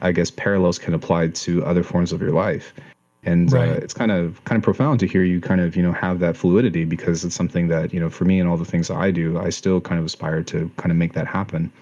I 0.00 0.12
guess 0.12 0.30
parallels 0.30 0.78
can 0.78 0.92
apply 0.92 1.28
to 1.28 1.64
other 1.64 1.82
forms 1.82 2.12
of 2.12 2.20
your 2.20 2.32
life. 2.32 2.74
And 3.22 3.52
uh, 3.52 3.56
right. 3.56 3.70
uh, 3.70 3.74
it's 3.74 3.94
kind 3.94 4.12
of 4.12 4.42
kind 4.44 4.58
of 4.58 4.62
profound 4.62 5.00
to 5.00 5.06
hear 5.06 5.24
you 5.24 5.40
kind 5.40 5.60
of 5.60 5.74
you 5.74 5.82
know 5.82 5.92
have 5.92 6.20
that 6.20 6.36
fluidity 6.36 6.84
because 6.84 7.24
it's 7.24 7.34
something 7.34 7.68
that 7.68 7.92
you 7.92 7.98
know 7.98 8.10
for 8.10 8.24
me 8.24 8.38
and 8.38 8.48
all 8.48 8.56
the 8.56 8.64
things 8.64 8.88
that 8.88 8.96
I 8.98 9.10
do, 9.10 9.38
I 9.38 9.50
still 9.50 9.80
kind 9.80 9.98
of 9.98 10.04
aspire 10.04 10.42
to 10.44 10.70
kind 10.76 10.92
of 10.92 10.96
make 10.96 11.14
that 11.14 11.26
happen. 11.26 11.72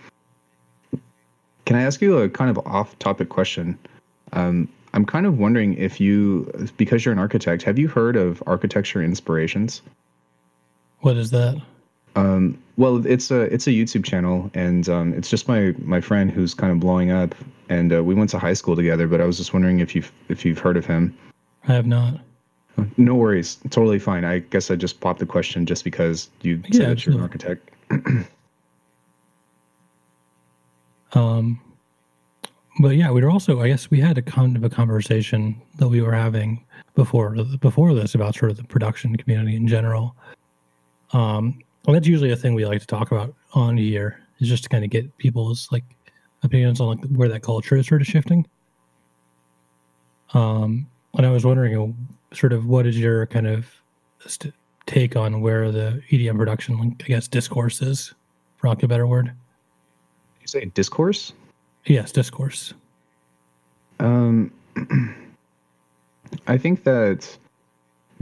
Can 1.65 1.77
I 1.77 1.83
ask 1.83 2.01
you 2.01 2.19
a 2.19 2.29
kind 2.29 2.51
of 2.51 2.59
off-topic 2.67 3.29
question? 3.29 3.79
Um, 4.33 4.69
I'm 4.93 5.05
kind 5.05 5.27
of 5.27 5.39
wondering 5.39 5.75
if 5.75 6.01
you, 6.01 6.53
because 6.77 7.05
you're 7.05 7.13
an 7.13 7.19
architect, 7.19 7.63
have 7.63 7.79
you 7.79 7.89
heard 7.89 8.17
of 8.17 8.43
architecture 8.47 9.03
inspirations? 9.03 9.83
What 11.01 11.17
is 11.17 11.31
that? 11.31 11.61
Um, 12.17 12.59
well, 12.77 13.05
it's 13.07 13.31
a 13.31 13.43
it's 13.43 13.67
a 13.67 13.71
YouTube 13.71 14.05
channel, 14.05 14.51
and 14.55 14.89
um, 14.89 15.13
it's 15.15 15.29
just 15.29 15.49
my 15.49 15.75
my 15.79 16.01
friend 16.01 16.31
who's 16.31 16.55
kind 16.55 16.73
of 16.73 16.81
blowing 16.81 17.11
up, 17.11 17.35
and 17.69 17.93
uh, 17.93 18.05
we 18.05 18.15
went 18.15 18.31
to 18.31 18.39
high 18.39 18.53
school 18.53 18.77
together. 18.77 19.09
But 19.09 19.21
I 19.21 19.25
was 19.25 19.37
just 19.37 19.53
wondering 19.53 19.81
if 19.81 19.95
you've 19.95 20.13
if 20.29 20.45
you've 20.45 20.59
heard 20.59 20.77
of 20.77 20.87
him. 20.87 21.17
I 21.67 21.73
have 21.73 21.87
not. 21.87 22.21
No 22.97 23.15
worries, 23.15 23.59
totally 23.71 23.99
fine. 23.99 24.25
I 24.25 24.41
guess 24.41 24.71
I 24.71 24.77
just 24.77 25.01
popped 25.01 25.21
the 25.21 25.27
question 25.27 25.67
just 25.67 25.85
because 25.85 26.29
you 26.43 26.61
yeah, 26.69 26.79
said 26.79 26.91
that 26.91 27.07
you're 27.07 27.15
an 27.15 27.21
architect. 27.21 27.71
Um, 31.15 31.61
but 32.81 32.97
yeah, 32.97 33.11
we 33.11 33.23
were 33.23 33.31
also, 33.31 33.61
I 33.61 33.69
guess, 33.69 33.91
we 33.91 34.01
had 34.01 34.19
a 34.19 34.23
kind 34.23 34.57
of 34.57 34.65
a 34.65 34.71
conversation 34.71 35.61
that 35.79 35.89
we 35.89 36.01
were 36.01 36.13
having 36.13 36.65
before 36.95 37.37
before 37.61 37.95
this 37.95 38.15
about 38.15 38.35
sort 38.35 38.51
of 38.51 38.57
the 38.57 38.65
production 38.65 39.17
community 39.17 39.57
in 39.57 39.67
general. 39.67 40.17
Um, 41.13 41.59
well, 41.85 41.95
that's 41.95 42.07
usually 42.07 42.33
a 42.33 42.37
thing 42.37 42.55
we 42.55 42.67
like 42.67 42.81
to 42.81 42.87
talk 42.87 43.13
about 43.13 43.35
on 43.53 43.77
here 43.77 44.21
is 44.41 44.49
just 44.49 44.65
to 44.65 44.69
kind 44.69 44.85
of 44.85 44.91
get 44.91 45.17
people's 45.19 45.69
like 45.71 45.85
opinions 46.43 46.81
on 46.81 46.99
like 46.99 47.05
where 47.11 47.29
that 47.29 47.43
culture 47.43 47.77
is 47.77 47.87
sort 47.87 48.01
of 48.01 48.07
shifting. 48.07 48.47
Um, 50.33 50.87
and 51.17 51.27
I 51.27 51.31
was 51.31 51.45
wondering, 51.45 51.97
sort 52.33 52.53
of, 52.53 52.67
what 52.67 52.87
is 52.87 52.99
your 52.99 53.27
kind 53.27 53.47
of 53.47 53.67
take 54.87 55.15
on 55.17 55.41
where 55.41 55.71
the 55.71 56.03
EDM 56.11 56.37
production, 56.37 56.97
I 57.01 57.05
guess, 57.05 57.29
discourse 57.29 57.81
is, 57.83 58.15
for 58.57 58.69
lack 58.69 58.79
of 58.79 58.85
a 58.85 58.89
better 58.89 59.07
word? 59.07 59.33
You 60.45 60.49
say 60.49 60.67
discourse? 60.67 61.33
Yes, 61.87 62.13
discourse. 62.13 62.75
Um, 63.99 64.53
I 66.47 66.59
think 66.59 66.85
that, 66.85 67.37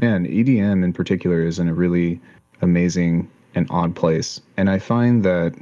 man, 0.01 0.27
EDM 0.27 0.85
in 0.85 0.93
particular 0.93 1.43
is 1.43 1.59
in 1.59 1.69
a 1.69 1.75
really 1.75 2.21
amazing 2.61 3.29
and 3.55 3.67
odd 3.71 3.95
place, 3.95 4.41
and 4.57 4.71
I 4.71 4.79
find 4.79 5.25
that 5.25 5.55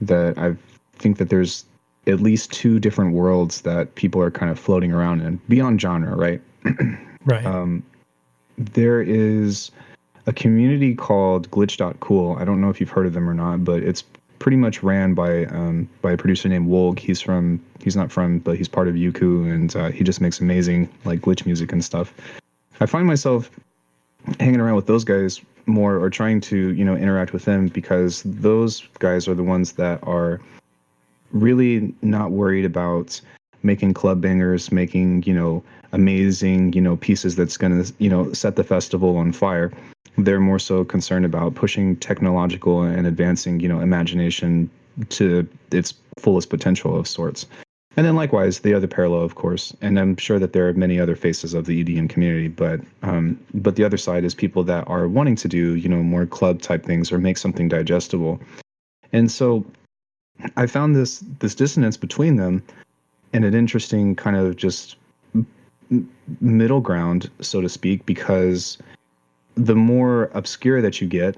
that 0.00 0.36
I 0.38 0.56
think 0.96 1.18
that 1.18 1.28
there's 1.28 1.64
at 2.08 2.20
least 2.20 2.52
two 2.52 2.80
different 2.80 3.12
worlds 3.14 3.60
that 3.60 3.94
people 3.94 4.20
are 4.20 4.30
kind 4.30 4.50
of 4.50 4.58
floating 4.58 4.92
around 4.92 5.20
in 5.20 5.40
beyond 5.48 5.80
genre, 5.80 6.16
right? 6.16 6.40
right. 7.24 7.44
Um, 7.44 7.84
there 8.58 9.00
is 9.00 9.70
a 10.26 10.32
community 10.32 10.94
called 10.94 11.50
glitch.cool. 11.50 12.36
I 12.38 12.44
don't 12.44 12.60
know 12.60 12.70
if 12.70 12.80
you've 12.80 12.90
heard 12.90 13.06
of 13.06 13.12
them 13.12 13.28
or 13.28 13.34
not, 13.34 13.64
but 13.64 13.82
it's 13.82 14.02
pretty 14.42 14.56
much 14.56 14.82
ran 14.82 15.14
by 15.14 15.44
um, 15.46 15.88
by 16.02 16.10
a 16.12 16.16
producer 16.16 16.48
named 16.48 16.68
Woulg. 16.68 16.98
He's 16.98 17.20
from 17.20 17.64
he's 17.80 17.94
not 17.94 18.10
from, 18.10 18.40
but 18.40 18.58
he's 18.58 18.68
part 18.68 18.88
of 18.88 18.94
Yuku, 18.96 19.50
and 19.50 19.74
uh, 19.76 19.90
he 19.90 20.02
just 20.02 20.20
makes 20.20 20.40
amazing 20.40 20.88
like 21.04 21.20
glitch 21.20 21.46
music 21.46 21.72
and 21.72 21.82
stuff. 21.82 22.12
I 22.80 22.86
find 22.86 23.06
myself 23.06 23.50
hanging 24.40 24.60
around 24.60 24.74
with 24.74 24.86
those 24.88 25.04
guys 25.04 25.40
more, 25.66 25.96
or 25.96 26.10
trying 26.10 26.40
to 26.42 26.72
you 26.74 26.84
know 26.84 26.96
interact 26.96 27.32
with 27.32 27.44
them 27.44 27.68
because 27.68 28.22
those 28.24 28.82
guys 28.98 29.28
are 29.28 29.34
the 29.34 29.44
ones 29.44 29.74
that 29.74 30.00
are 30.02 30.40
really 31.30 31.94
not 32.02 32.32
worried 32.32 32.64
about 32.64 33.20
making 33.62 33.94
club 33.94 34.20
bangers, 34.20 34.72
making 34.72 35.22
you 35.22 35.34
know 35.34 35.62
amazing 35.92 36.72
you 36.72 36.80
know 36.80 36.96
pieces 36.96 37.36
that's 37.36 37.56
gonna 37.56 37.84
you 37.98 38.10
know 38.10 38.32
set 38.32 38.56
the 38.56 38.64
festival 38.64 39.16
on 39.16 39.30
fire 39.30 39.70
they're 40.18 40.40
more 40.40 40.58
so 40.58 40.84
concerned 40.84 41.24
about 41.24 41.54
pushing 41.54 41.96
technological 41.96 42.82
and 42.82 43.06
advancing, 43.06 43.60
you 43.60 43.68
know, 43.68 43.80
imagination 43.80 44.70
to 45.08 45.48
its 45.70 45.94
fullest 46.18 46.50
potential 46.50 46.96
of 46.96 47.08
sorts. 47.08 47.46
And 47.96 48.06
then 48.06 48.16
likewise, 48.16 48.60
the 48.60 48.72
other 48.72 48.86
parallel, 48.86 49.22
of 49.22 49.34
course, 49.34 49.74
and 49.82 49.98
I'm 49.98 50.16
sure 50.16 50.38
that 50.38 50.54
there 50.54 50.66
are 50.68 50.72
many 50.72 50.98
other 50.98 51.14
faces 51.14 51.52
of 51.52 51.66
the 51.66 51.84
EDM 51.84 52.08
community, 52.08 52.48
but 52.48 52.80
um, 53.02 53.38
but 53.52 53.76
the 53.76 53.84
other 53.84 53.98
side 53.98 54.24
is 54.24 54.34
people 54.34 54.64
that 54.64 54.88
are 54.88 55.06
wanting 55.08 55.36
to 55.36 55.48
do 55.48 55.74
you 55.74 55.90
know 55.90 56.02
more 56.02 56.24
club 56.24 56.62
type 56.62 56.86
things 56.86 57.12
or 57.12 57.18
make 57.18 57.36
something 57.36 57.68
digestible. 57.68 58.40
And 59.12 59.30
so 59.30 59.66
I 60.56 60.66
found 60.66 60.96
this 60.96 61.22
this 61.40 61.54
dissonance 61.54 61.98
between 61.98 62.36
them, 62.36 62.62
and 63.34 63.44
an 63.44 63.54
interesting 63.54 64.16
kind 64.16 64.36
of 64.36 64.56
just 64.56 64.96
middle 66.40 66.80
ground, 66.80 67.30
so 67.40 67.60
to 67.60 67.68
speak, 67.68 68.06
because 68.06 68.78
the 69.54 69.74
more 69.74 70.30
obscure 70.34 70.80
that 70.80 71.00
you 71.00 71.06
get, 71.06 71.36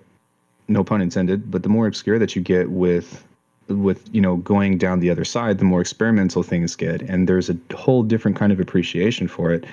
no 0.68 0.85
pun 0.85 1.00
intended, 1.00 1.50
but 1.50 1.62
the 1.62 1.68
more 1.68 1.87
obscure 1.87 2.18
that 2.18 2.35
you 2.37 2.42
get 2.42 2.71
with 2.71 3.25
with 3.68 4.04
you 4.12 4.21
know 4.21 4.37
going 4.37 4.76
down 4.76 5.00
the 5.00 5.09
other 5.09 5.25
side 5.25 5.56
the 5.56 5.64
more 5.64 5.80
experimental 5.80 6.42
things 6.42 6.76
get 6.76 7.00
and 7.00 7.26
there's 7.26 7.49
a 7.49 7.56
whole 7.75 8.02
different 8.02 8.37
kind 8.37 8.52
of 8.52 8.61
appreciation 8.61 9.26
for 9.26 9.52
it. 9.52 9.64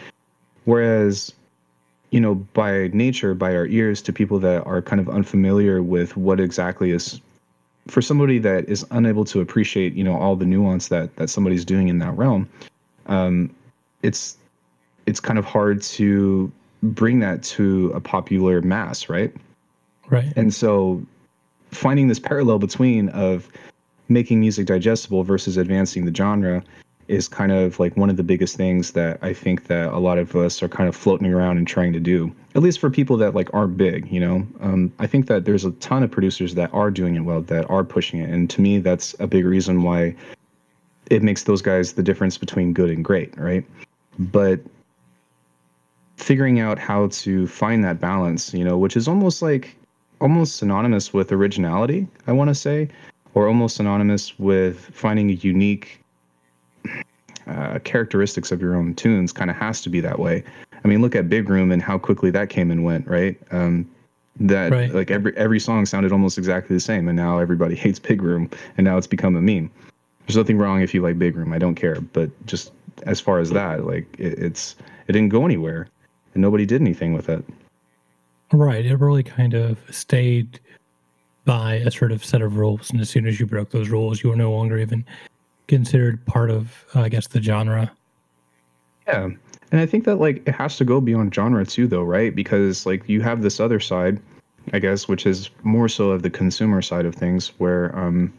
Whereas 0.65 1.33
you 2.11 2.19
know 2.19 2.35
by 2.35 2.89
nature 2.93 3.33
by 3.33 3.55
our 3.55 3.65
ears 3.67 4.01
to 4.03 4.13
people 4.13 4.39
that 4.39 4.65
are 4.65 4.81
kind 4.81 4.99
of 4.99 5.09
unfamiliar 5.09 5.81
with 5.81 6.15
what 6.15 6.39
exactly 6.39 6.91
is 6.91 7.19
for 7.87 8.01
somebody 8.01 8.37
that 8.37 8.67
is 8.69 8.85
unable 8.91 9.25
to 9.25 9.41
appreciate 9.41 9.93
you 9.93 10.03
know 10.03 10.15
all 10.15 10.35
the 10.35 10.45
nuance 10.45 10.89
that 10.89 11.15
that 11.15 11.29
somebody's 11.29 11.65
doing 11.65 11.87
in 11.87 11.99
that 11.99 12.15
realm 12.17 12.47
um 13.07 13.53
it's 14.03 14.37
it's 15.05 15.19
kind 15.19 15.39
of 15.39 15.45
hard 15.45 15.81
to 15.81 16.51
bring 16.83 17.19
that 17.19 17.43
to 17.43 17.91
a 17.93 17.99
popular 17.99 18.61
mass 18.61 19.09
right 19.09 19.33
right 20.09 20.33
and 20.35 20.53
so 20.53 21.01
finding 21.71 22.07
this 22.07 22.19
parallel 22.19 22.59
between 22.59 23.09
of 23.09 23.49
making 24.09 24.39
music 24.39 24.65
digestible 24.65 25.23
versus 25.23 25.57
advancing 25.57 26.05
the 26.05 26.13
genre 26.13 26.63
is 27.07 27.27
kind 27.27 27.51
of 27.51 27.79
like 27.79 27.97
one 27.97 28.09
of 28.09 28.15
the 28.15 28.23
biggest 28.23 28.55
things 28.55 28.91
that 28.91 29.19
I 29.21 29.33
think 29.33 29.67
that 29.67 29.91
a 29.91 29.97
lot 29.97 30.17
of 30.17 30.35
us 30.35 30.63
are 30.63 30.69
kind 30.69 30.87
of 30.87 30.95
floating 30.95 31.31
around 31.31 31.57
and 31.57 31.67
trying 31.67 31.91
to 31.93 31.99
do. 31.99 32.33
At 32.55 32.61
least 32.61 32.79
for 32.79 32.89
people 32.89 33.17
that 33.17 33.35
like 33.35 33.53
aren't 33.53 33.75
big, 33.75 34.09
you 34.09 34.19
know. 34.19 34.47
Um, 34.61 34.93
I 34.97 35.07
think 35.07 35.27
that 35.27 35.43
there's 35.43 35.65
a 35.65 35.71
ton 35.71 36.03
of 36.03 36.11
producers 36.11 36.55
that 36.55 36.73
are 36.73 36.89
doing 36.89 37.15
it 37.15 37.21
well, 37.21 37.41
that 37.41 37.69
are 37.69 37.83
pushing 37.83 38.21
it, 38.21 38.29
and 38.29 38.49
to 38.49 38.61
me, 38.61 38.79
that's 38.79 39.13
a 39.19 39.27
big 39.27 39.45
reason 39.45 39.83
why 39.83 40.15
it 41.09 41.21
makes 41.21 41.43
those 41.43 41.61
guys 41.61 41.93
the 41.93 42.03
difference 42.03 42.37
between 42.37 42.71
good 42.71 42.89
and 42.89 43.03
great, 43.03 43.37
right? 43.37 43.65
But 44.17 44.61
figuring 46.21 46.59
out 46.59 46.79
how 46.79 47.07
to 47.07 47.47
find 47.47 47.83
that 47.83 47.99
balance, 47.99 48.53
you 48.53 48.63
know, 48.63 48.77
which 48.77 48.95
is 48.95 49.07
almost 49.07 49.41
like 49.41 49.75
almost 50.19 50.57
synonymous 50.57 51.13
with 51.13 51.31
originality, 51.31 52.07
I 52.27 52.31
want 52.31 52.49
to 52.49 52.55
say 52.55 52.89
or 53.33 53.47
almost 53.47 53.77
synonymous 53.77 54.37
with 54.39 54.79
finding 54.93 55.29
a 55.29 55.33
unique 55.33 56.03
uh, 57.47 57.79
characteristics 57.83 58.51
of 58.51 58.61
your 58.61 58.75
own 58.75 58.93
tunes 58.93 59.31
kind 59.31 59.49
of 59.49 59.55
has 59.55 59.81
to 59.81 59.89
be 59.89 59.99
that 60.01 60.19
way. 60.19 60.43
I 60.83 60.87
mean, 60.87 61.01
look 61.01 61.15
at 61.15 61.29
Big 61.29 61.49
Room 61.49 61.71
and 61.71 61.81
how 61.81 61.97
quickly 61.97 62.31
that 62.31 62.49
came 62.49 62.71
and 62.71 62.83
went, 62.83 63.07
right? 63.07 63.37
Um, 63.51 63.89
that 64.39 64.71
right. 64.71 64.93
like 64.93 65.11
every 65.11 65.35
every 65.37 65.59
song 65.59 65.85
sounded 65.85 66.11
almost 66.11 66.37
exactly 66.37 66.75
the 66.75 66.79
same, 66.79 67.07
and 67.07 67.15
now 67.15 67.39
everybody 67.39 67.75
hates 67.75 67.99
Big 67.99 68.21
Room, 68.21 68.49
and 68.77 68.85
now 68.85 68.97
it's 68.97 69.07
become 69.07 69.35
a 69.35 69.41
meme. 69.41 69.69
There's 70.25 70.37
nothing 70.37 70.57
wrong 70.57 70.81
if 70.81 70.93
you 70.93 71.01
like 71.01 71.19
Big 71.19 71.35
Room, 71.35 71.53
I 71.53 71.57
don't 71.57 71.75
care, 71.75 71.99
but 71.99 72.29
just 72.45 72.71
as 73.03 73.19
far 73.19 73.39
as 73.39 73.49
that, 73.51 73.85
like 73.85 74.05
it, 74.17 74.39
it's 74.39 74.75
it 75.07 75.13
didn't 75.13 75.29
go 75.29 75.45
anywhere, 75.45 75.87
and 76.33 76.41
nobody 76.41 76.65
did 76.65 76.81
anything 76.81 77.13
with 77.13 77.29
it. 77.29 77.43
Right. 78.51 78.85
It 78.85 78.97
really 78.97 79.23
kind 79.23 79.53
of 79.53 79.79
stayed 79.89 80.59
by 81.45 81.75
a 81.75 81.91
sort 81.91 82.11
of 82.11 82.23
set 82.23 82.41
of 82.41 82.57
rules, 82.57 82.91
and 82.91 83.01
as 83.01 83.09
soon 83.09 83.25
as 83.25 83.39
you 83.39 83.45
broke 83.45 83.71
those 83.71 83.89
rules, 83.89 84.23
you 84.23 84.29
were 84.29 84.35
no 84.35 84.51
longer 84.51 84.77
even 84.77 85.05
considered 85.67 86.23
part 86.25 86.51
of, 86.51 86.85
uh, 86.95 87.01
I 87.01 87.09
guess, 87.09 87.27
the 87.27 87.41
genre. 87.41 87.91
Yeah, 89.07 89.29
and 89.71 89.79
I 89.79 89.85
think 89.85 90.03
that 90.05 90.17
like 90.17 90.47
it 90.47 90.53
has 90.53 90.77
to 90.77 90.85
go 90.85 91.01
beyond 91.01 91.33
genre 91.33 91.65
too, 91.65 91.87
though, 91.87 92.03
right? 92.03 92.35
Because 92.35 92.85
like 92.85 93.07
you 93.07 93.21
have 93.21 93.41
this 93.41 93.59
other 93.59 93.79
side, 93.79 94.19
I 94.73 94.79
guess, 94.79 95.07
which 95.07 95.25
is 95.25 95.49
more 95.63 95.89
so 95.89 96.11
of 96.11 96.21
the 96.21 96.29
consumer 96.29 96.81
side 96.81 97.05
of 97.05 97.15
things, 97.15 97.53
where 97.57 97.97
um, 97.97 98.31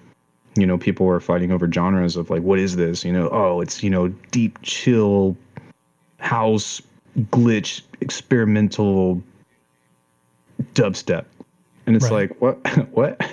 you 0.57 0.67
know, 0.67 0.79
people 0.79 1.09
are 1.09 1.21
fighting 1.21 1.51
over 1.51 1.71
genres 1.71 2.17
of 2.17 2.31
like, 2.31 2.43
what 2.43 2.59
is 2.59 2.77
this? 2.77 3.05
You 3.05 3.13
know, 3.13 3.29
oh, 3.33 3.61
it's 3.61 3.83
you 3.83 3.91
know, 3.91 4.09
deep 4.31 4.59
chill, 4.63 5.37
house, 6.19 6.83
glitch, 7.19 7.83
experimental 8.01 9.23
dubstep. 10.75 11.25
And 11.87 11.97
it's 11.97 12.11
right. 12.11 12.31
like 12.31 12.41
what? 12.41 12.59
What? 12.93 13.17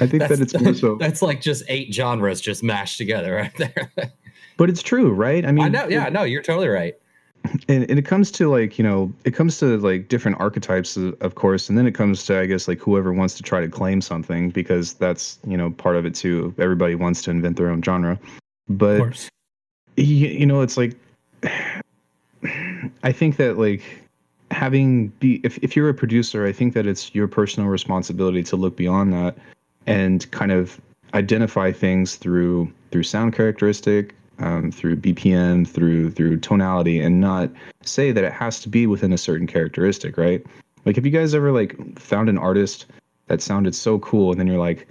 I 0.00 0.06
think 0.06 0.22
that 0.28 0.40
it's 0.40 0.58
more 0.58 0.74
so 0.74 0.94
that's 1.00 1.22
like 1.22 1.40
just 1.40 1.62
eight 1.68 1.94
genres 1.94 2.40
just 2.40 2.62
mashed 2.62 2.98
together 2.98 3.34
right 3.34 3.52
there. 3.56 3.92
But 4.56 4.70
it's 4.70 4.82
true 4.82 5.12
right? 5.12 5.44
I 5.44 5.52
mean 5.52 5.64
i 5.64 5.68
know 5.68 5.86
yeah 5.88 6.08
no 6.08 6.22
you're 6.22 6.42
totally 6.42 6.68
right. 6.68 6.94
And, 7.68 7.88
and 7.90 7.98
it 7.98 8.06
comes 8.06 8.30
to 8.32 8.48
like 8.48 8.78
you 8.78 8.84
know 8.84 9.12
it 9.24 9.32
comes 9.32 9.58
to 9.58 9.78
like 9.78 10.08
different 10.08 10.40
archetypes 10.40 10.96
of 10.96 11.34
course 11.34 11.68
and 11.68 11.76
then 11.76 11.86
it 11.86 11.92
comes 11.92 12.24
to 12.24 12.40
i 12.40 12.46
guess 12.46 12.66
like 12.66 12.80
whoever 12.80 13.12
wants 13.12 13.34
to 13.34 13.42
try 13.42 13.60
to 13.60 13.68
claim 13.68 14.00
something 14.00 14.48
because 14.48 14.94
that's 14.94 15.38
you 15.46 15.56
know 15.56 15.70
part 15.70 15.96
of 15.96 16.06
it 16.06 16.14
too. 16.14 16.54
Everybody 16.58 16.94
wants 16.94 17.22
to 17.22 17.30
invent 17.30 17.56
their 17.56 17.68
own 17.68 17.82
genre. 17.82 18.18
But 18.68 19.28
you, 19.96 20.04
you 20.04 20.46
know 20.46 20.62
it's 20.62 20.76
like 20.76 20.96
i 23.02 23.12
think 23.12 23.36
that 23.36 23.58
like 23.58 23.82
having 24.50 25.08
be 25.08 25.40
if, 25.44 25.58
if 25.58 25.74
you're 25.74 25.88
a 25.88 25.94
producer 25.94 26.46
i 26.46 26.52
think 26.52 26.74
that 26.74 26.86
it's 26.86 27.14
your 27.14 27.26
personal 27.26 27.68
responsibility 27.68 28.42
to 28.42 28.56
look 28.56 28.76
beyond 28.76 29.12
that 29.12 29.36
and 29.86 30.30
kind 30.30 30.52
of 30.52 30.80
identify 31.14 31.72
things 31.72 32.16
through 32.16 32.70
through 32.90 33.02
sound 33.02 33.32
characteristic 33.32 34.14
um, 34.38 34.70
through 34.70 34.96
bpm 34.96 35.66
through 35.66 36.10
through 36.10 36.38
tonality 36.38 37.00
and 37.00 37.20
not 37.20 37.50
say 37.82 38.12
that 38.12 38.24
it 38.24 38.32
has 38.32 38.60
to 38.60 38.68
be 38.68 38.86
within 38.86 39.12
a 39.12 39.18
certain 39.18 39.46
characteristic 39.46 40.16
right? 40.16 40.44
Like 40.84 40.96
have 40.96 41.06
you 41.06 41.12
guys 41.12 41.34
ever 41.34 41.50
like 41.50 41.98
found 41.98 42.28
an 42.28 42.36
artist 42.36 42.86
that 43.28 43.40
sounded 43.40 43.74
so 43.74 43.98
cool 44.00 44.30
and 44.30 44.40
then 44.40 44.46
you're 44.46 44.58
like 44.58 44.86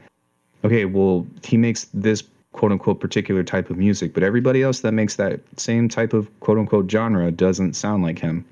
okay 0.63 0.85
well 0.85 1.27
he 1.43 1.57
makes 1.57 1.85
this 1.93 2.23
quote 2.53 2.71
unquote 2.71 2.99
particular 2.99 3.43
type 3.43 3.69
of 3.69 3.77
music 3.77 4.13
but 4.13 4.23
everybody 4.23 4.63
else 4.63 4.79
that 4.79 4.93
makes 4.93 5.17
that 5.17 5.39
same 5.57 5.89
type 5.89 6.13
of 6.13 6.27
quote 6.39 6.57
unquote 6.57 6.89
genre 6.89 7.29
doesn't 7.31 7.73
sound 7.73 8.03
like 8.03 8.17
him 8.19 8.45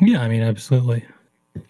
yeah, 0.00 0.22
I 0.22 0.28
mean, 0.28 0.42
absolutely. 0.42 1.04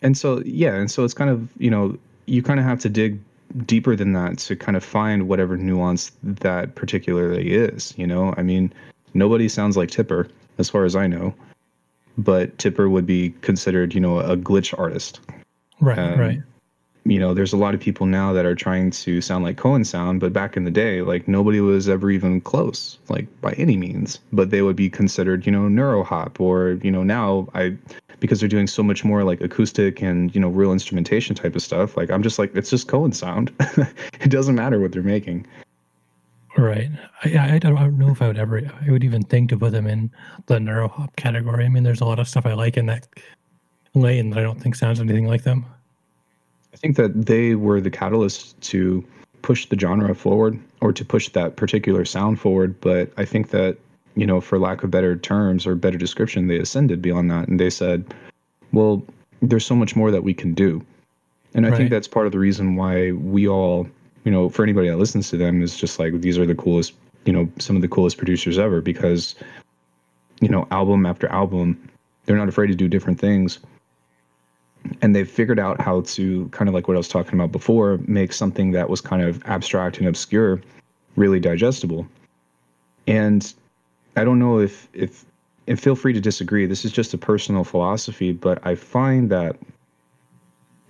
And 0.02 0.16
so, 0.16 0.42
yeah, 0.44 0.74
and 0.74 0.90
so 0.90 1.04
it's 1.04 1.14
kind 1.14 1.30
of, 1.30 1.48
you 1.58 1.70
know, 1.70 1.98
you 2.26 2.42
kind 2.42 2.58
of 2.58 2.64
have 2.64 2.78
to 2.80 2.88
dig 2.88 3.18
deeper 3.66 3.94
than 3.94 4.12
that 4.14 4.38
to 4.38 4.56
kind 4.56 4.76
of 4.76 4.84
find 4.84 5.28
whatever 5.28 5.56
nuance 5.56 6.12
that 6.22 6.74
particularly 6.74 7.52
is, 7.52 7.92
you 7.96 8.06
know? 8.06 8.34
I 8.36 8.42
mean, 8.42 8.72
nobody 9.12 9.48
sounds 9.48 9.76
like 9.76 9.90
Tipper 9.90 10.28
as 10.58 10.70
far 10.70 10.84
as 10.84 10.96
I 10.96 11.06
know, 11.06 11.34
but 12.16 12.56
Tipper 12.58 12.88
would 12.88 13.06
be 13.06 13.34
considered, 13.42 13.94
you 13.94 14.00
know, 14.00 14.20
a 14.20 14.36
glitch 14.36 14.76
artist. 14.78 15.20
Right, 15.80 15.98
um, 15.98 16.18
right 16.18 16.42
you 17.06 17.18
know, 17.18 17.34
there's 17.34 17.52
a 17.52 17.56
lot 17.58 17.74
of 17.74 17.80
people 17.80 18.06
now 18.06 18.32
that 18.32 18.46
are 18.46 18.54
trying 18.54 18.90
to 18.90 19.20
sound 19.20 19.44
like 19.44 19.56
Koan 19.56 19.84
Sound, 19.84 20.20
but 20.20 20.32
back 20.32 20.56
in 20.56 20.64
the 20.64 20.70
day, 20.70 21.02
like 21.02 21.28
nobody 21.28 21.60
was 21.60 21.88
ever 21.88 22.10
even 22.10 22.40
close, 22.40 22.98
like 23.08 23.26
by 23.42 23.52
any 23.52 23.76
means. 23.76 24.18
But 24.32 24.50
they 24.50 24.62
would 24.62 24.76
be 24.76 24.88
considered, 24.88 25.44
you 25.44 25.52
know, 25.52 25.62
neurohop 25.62 26.40
or, 26.40 26.78
you 26.82 26.90
know, 26.90 27.02
now 27.02 27.46
I 27.54 27.76
because 28.20 28.40
they're 28.40 28.48
doing 28.48 28.66
so 28.66 28.82
much 28.82 29.04
more 29.04 29.22
like 29.22 29.42
acoustic 29.42 30.00
and, 30.00 30.34
you 30.34 30.40
know, 30.40 30.48
real 30.48 30.72
instrumentation 30.72 31.36
type 31.36 31.54
of 31.54 31.62
stuff, 31.62 31.96
like 31.96 32.10
I'm 32.10 32.22
just 32.22 32.38
like 32.38 32.56
it's 32.56 32.70
just 32.70 32.88
Koan 32.88 33.14
Sound. 33.14 33.52
it 34.20 34.30
doesn't 34.30 34.54
matter 34.54 34.80
what 34.80 34.92
they're 34.92 35.02
making. 35.02 35.46
Right. 36.56 36.88
I, 37.24 37.54
I 37.56 37.58
don't, 37.58 37.76
I 37.76 37.82
don't 37.82 37.98
know 37.98 38.12
if 38.12 38.22
I 38.22 38.28
would 38.28 38.38
ever 38.38 38.62
I 38.86 38.90
would 38.90 39.04
even 39.04 39.22
think 39.24 39.50
to 39.50 39.58
put 39.58 39.72
them 39.72 39.86
in 39.86 40.10
the 40.46 40.56
neurohop 40.56 41.16
category. 41.16 41.66
I 41.66 41.68
mean, 41.68 41.82
there's 41.82 42.00
a 42.00 42.06
lot 42.06 42.18
of 42.18 42.28
stuff 42.28 42.46
I 42.46 42.54
like 42.54 42.78
in 42.78 42.86
that 42.86 43.06
lane 43.92 44.30
that 44.30 44.38
I 44.38 44.42
don't 44.42 44.62
think 44.62 44.74
sounds 44.74 45.00
anything 45.00 45.26
like 45.26 45.42
them. 45.42 45.66
I 46.74 46.76
think 46.76 46.96
that 46.96 47.26
they 47.26 47.54
were 47.54 47.80
the 47.80 47.90
catalyst 47.90 48.60
to 48.62 49.04
push 49.42 49.66
the 49.66 49.78
genre 49.78 50.14
forward 50.14 50.58
or 50.80 50.92
to 50.92 51.04
push 51.04 51.28
that 51.30 51.56
particular 51.56 52.04
sound 52.04 52.40
forward. 52.40 52.78
But 52.80 53.12
I 53.16 53.24
think 53.24 53.50
that, 53.50 53.78
you 54.16 54.26
know, 54.26 54.40
for 54.40 54.58
lack 54.58 54.82
of 54.82 54.90
better 54.90 55.16
terms 55.16 55.66
or 55.66 55.76
better 55.76 55.96
description, 55.96 56.48
they 56.48 56.58
ascended 56.58 57.00
beyond 57.00 57.30
that 57.30 57.46
and 57.46 57.60
they 57.60 57.70
said, 57.70 58.12
well, 58.72 59.04
there's 59.40 59.64
so 59.64 59.76
much 59.76 59.94
more 59.94 60.10
that 60.10 60.24
we 60.24 60.34
can 60.34 60.52
do. 60.52 60.84
And 61.54 61.64
I 61.64 61.68
right. 61.68 61.78
think 61.78 61.90
that's 61.90 62.08
part 62.08 62.26
of 62.26 62.32
the 62.32 62.40
reason 62.40 62.74
why 62.74 63.12
we 63.12 63.46
all, 63.46 63.86
you 64.24 64.32
know, 64.32 64.48
for 64.48 64.64
anybody 64.64 64.88
that 64.88 64.96
listens 64.96 65.30
to 65.30 65.36
them 65.36 65.62
is 65.62 65.76
just 65.76 66.00
like 66.00 66.20
these 66.22 66.38
are 66.38 66.46
the 66.46 66.56
coolest, 66.56 66.94
you 67.24 67.32
know, 67.32 67.48
some 67.60 67.76
of 67.76 67.82
the 67.82 67.88
coolest 67.88 68.18
producers 68.18 68.58
ever 68.58 68.80
because, 68.80 69.36
you 70.40 70.48
know, 70.48 70.66
album 70.72 71.06
after 71.06 71.28
album, 71.28 71.88
they're 72.24 72.36
not 72.36 72.48
afraid 72.48 72.66
to 72.66 72.74
do 72.74 72.88
different 72.88 73.20
things 73.20 73.60
and 75.02 75.14
they've 75.14 75.28
figured 75.28 75.58
out 75.58 75.80
how 75.80 76.02
to 76.02 76.48
kind 76.48 76.68
of 76.68 76.74
like 76.74 76.88
what 76.88 76.94
I 76.94 76.98
was 76.98 77.08
talking 77.08 77.34
about 77.34 77.52
before, 77.52 77.98
make 78.06 78.32
something 78.32 78.72
that 78.72 78.90
was 78.90 79.00
kind 79.00 79.22
of 79.22 79.42
abstract 79.46 79.98
and 79.98 80.06
obscure 80.06 80.60
really 81.16 81.40
digestible. 81.40 82.06
And 83.06 83.52
I 84.16 84.24
don't 84.24 84.38
know 84.38 84.58
if 84.58 84.88
if 84.92 85.24
and 85.66 85.80
feel 85.80 85.96
free 85.96 86.12
to 86.12 86.20
disagree. 86.20 86.66
This 86.66 86.84
is 86.84 86.92
just 86.92 87.14
a 87.14 87.18
personal 87.18 87.64
philosophy, 87.64 88.32
but 88.32 88.64
I 88.66 88.74
find 88.74 89.30
that 89.30 89.56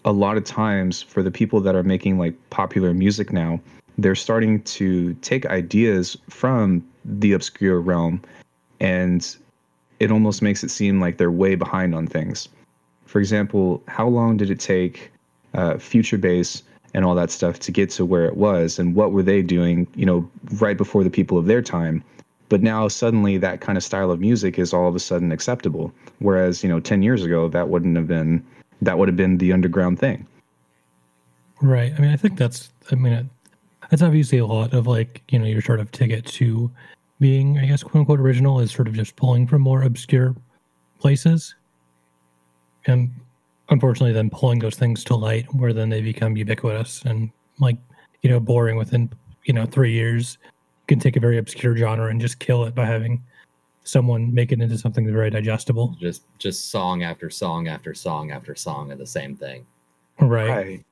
a 0.05 0.13
lot 0.13 0.37
of 0.37 0.45
times 0.45 1.01
for 1.01 1.23
the 1.23 1.31
people 1.31 1.61
that 1.61 1.75
are 1.75 1.83
making 1.83 2.19
like 2.19 2.35
popular 2.51 2.93
music 2.93 3.33
now, 3.33 3.61
they're 3.97 4.15
starting 4.15 4.63
to 4.63 5.15
take 5.15 5.47
ideas 5.47 6.17
from 6.29 6.85
the 7.05 7.33
obscure 7.33 7.81
realm 7.81 8.21
and 8.81 9.37
it 10.01 10.11
almost 10.11 10.43
makes 10.43 10.65
it 10.65 10.71
seem 10.71 11.01
like 11.01 11.17
they're 11.17 11.31
way 11.31 11.55
behind 11.55 11.95
on 11.95 12.07
things. 12.07 12.49
For 13.15 13.21
example, 13.21 13.81
how 13.87 14.09
long 14.09 14.37
did 14.37 14.51
it 14.51 14.59
take 14.59 15.13
uh, 15.55 15.79
Future 15.79 16.19
Bass 16.19 16.65
and 16.95 17.05
all 17.05 17.15
that 17.15 17.31
stuff 17.31 17.61
to 17.61 17.71
get 17.71 17.89
to 17.91 18.05
where 18.05 18.25
it 18.25 18.37
was, 18.37 18.77
and 18.77 18.97
what 18.97 19.13
were 19.13 19.23
they 19.23 19.41
doing, 19.41 19.87
you 19.95 20.05
know, 20.05 20.29
right 20.55 20.77
before 20.77 21.05
the 21.05 21.11
people 21.11 21.39
of 21.39 21.47
their 21.47 21.63
time? 21.63 22.03
But 22.49 22.61
now 22.61 22.89
suddenly 22.89 23.39
that 23.39 23.61
kind 23.61 23.79
of 23.79 23.85
style 23.85 24.11
of 24.11 24.19
music 24.19 24.59
is 24.59 24.75
all 24.75 24.89
of 24.89 24.97
a 24.97 24.99
sudden 24.99 25.31
acceptable, 25.31 25.93
whereas 26.19 26.65
you 26.65 26.69
know, 26.69 26.81
ten 26.81 27.05
years 27.05 27.23
ago 27.23 27.49
that 27.51 27.69
wouldn't 27.69 27.97
have 27.97 28.09
been 28.09 28.45
that 28.83 28.99
would 28.99 29.07
have 29.07 29.17
been 29.17 29.39
the 29.39 29.53
underground 29.53 30.01
thing. 30.01 30.27
Right. 31.63 31.93
I 31.97 32.01
mean, 32.01 32.11
I 32.11 32.17
think 32.17 32.37
that's. 32.37 32.73
I 32.91 32.97
mean, 32.97 33.31
that's 33.91 34.03
obviously 34.03 34.39
a 34.39 34.47
lot 34.47 34.75
of 34.75 34.89
like 34.89 35.23
you 35.29 35.39
know 35.39 35.45
your 35.45 35.63
sort 35.63 35.79
of 35.79 35.93
ticket 35.93 36.27
to 36.27 36.69
being, 37.21 37.61
I 37.61 37.67
guess, 37.67 37.85
quote 37.85 38.01
unquote 38.01 38.19
original 38.19 38.59
is 38.59 38.73
sort 38.73 38.89
of 38.89 38.95
just 38.95 39.15
pulling 39.15 39.47
from 39.47 39.63
more 39.63 39.83
obscure 39.83 40.35
places. 40.99 41.55
And 42.87 43.11
unfortunately, 43.69 44.13
then 44.13 44.31
pulling 44.31 44.59
those 44.59 44.77
things 44.77 45.05
to 45.05 45.17
light 45.17 45.53
where 45.55 45.73
then 45.73 45.89
they 45.89 46.01
become 46.01 46.37
ubiquitous 46.37 47.03
and 47.03 47.31
like, 47.59 47.77
you 48.23 48.31
know, 48.31 48.41
boring 48.41 48.77
within, 48.77 49.11
you 49.45 49.55
know, 49.55 49.67
three 49.67 49.93
years. 49.93 50.39
You 50.43 50.97
can 50.97 51.01
take 51.01 51.17
a 51.17 51.21
very 51.21 51.39
obscure 51.39 51.77
genre 51.77 52.11
and 52.11 52.21
just 52.21 52.39
kill 52.39 52.65
it 52.65 52.75
by 52.75 52.85
having 52.85 53.23
someone 53.85 54.33
make 54.35 54.51
it 54.51 54.61
into 54.61 54.77
something 54.77 55.11
very 55.11 55.31
digestible. 55.31 55.97
Just 56.01 56.23
just 56.39 56.71
song 56.71 57.03
after 57.03 57.31
song 57.31 57.69
after 57.69 57.95
song 57.95 58.33
after 58.33 58.55
song 58.55 58.91
of 58.91 58.99
the 58.99 59.07
same 59.07 59.37
thing. 59.37 59.67
Right. 60.21 60.49
right. 60.49 60.85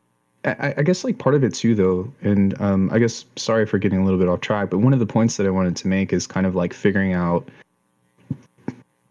I, 0.44 0.74
I, 0.78 0.82
guess 0.82 1.04
like 1.04 1.18
part 1.18 1.36
of 1.36 1.44
it 1.44 1.54
too, 1.54 1.76
though, 1.76 2.12
and 2.22 2.60
um, 2.60 2.90
I 2.92 2.98
guess 2.98 3.24
sorry 3.36 3.64
for 3.64 3.78
getting 3.78 4.00
a 4.00 4.04
little 4.04 4.18
bit 4.18 4.28
off 4.28 4.40
track, 4.40 4.70
but 4.70 4.78
one 4.78 4.92
of 4.92 4.98
the 4.98 5.06
points 5.06 5.36
that 5.36 5.46
I 5.46 5.50
wanted 5.50 5.76
to 5.76 5.88
make 5.88 6.12
is 6.12 6.26
kind 6.26 6.46
of 6.46 6.56
like 6.56 6.74
figuring 6.74 7.12
out. 7.12 7.48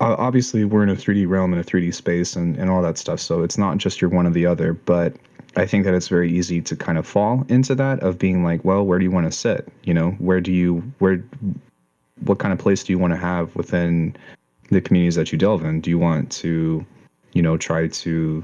Obviously, 0.01 0.65
we're 0.65 0.83
in 0.83 0.89
a 0.89 0.95
3D 0.95 1.27
realm 1.27 1.53
and 1.53 1.61
a 1.61 1.65
3D 1.65 1.93
space 1.93 2.35
and, 2.35 2.57
and 2.57 2.69
all 2.69 2.81
that 2.81 2.97
stuff, 2.97 3.19
so 3.19 3.43
it's 3.43 3.57
not 3.57 3.77
just 3.77 4.01
you're 4.01 4.09
one 4.09 4.25
or 4.25 4.31
the 4.31 4.45
other. 4.45 4.73
But 4.73 5.15
I 5.55 5.65
think 5.65 5.85
that 5.85 5.93
it's 5.93 6.07
very 6.07 6.31
easy 6.31 6.59
to 6.61 6.75
kind 6.75 6.97
of 6.97 7.05
fall 7.05 7.45
into 7.49 7.75
that 7.75 8.01
of 8.01 8.17
being 8.17 8.43
like, 8.43 8.65
well, 8.65 8.83
where 8.83 8.97
do 8.97 9.03
you 9.03 9.11
want 9.11 9.31
to 9.31 9.37
sit? 9.37 9.67
You 9.83 9.93
know, 9.93 10.11
where 10.11 10.41
do 10.41 10.51
you 10.51 10.79
where, 10.99 11.23
what 12.25 12.39
kind 12.39 12.51
of 12.51 12.59
place 12.59 12.83
do 12.83 12.93
you 12.93 12.99
want 12.99 13.13
to 13.13 13.19
have 13.19 13.55
within 13.55 14.15
the 14.69 14.81
communities 14.81 15.15
that 15.15 15.31
you 15.31 15.37
delve 15.37 15.63
in? 15.63 15.81
Do 15.81 15.89
you 15.89 15.99
want 15.99 16.31
to, 16.33 16.85
you 17.33 17.41
know, 17.41 17.57
try 17.57 17.87
to 17.87 18.43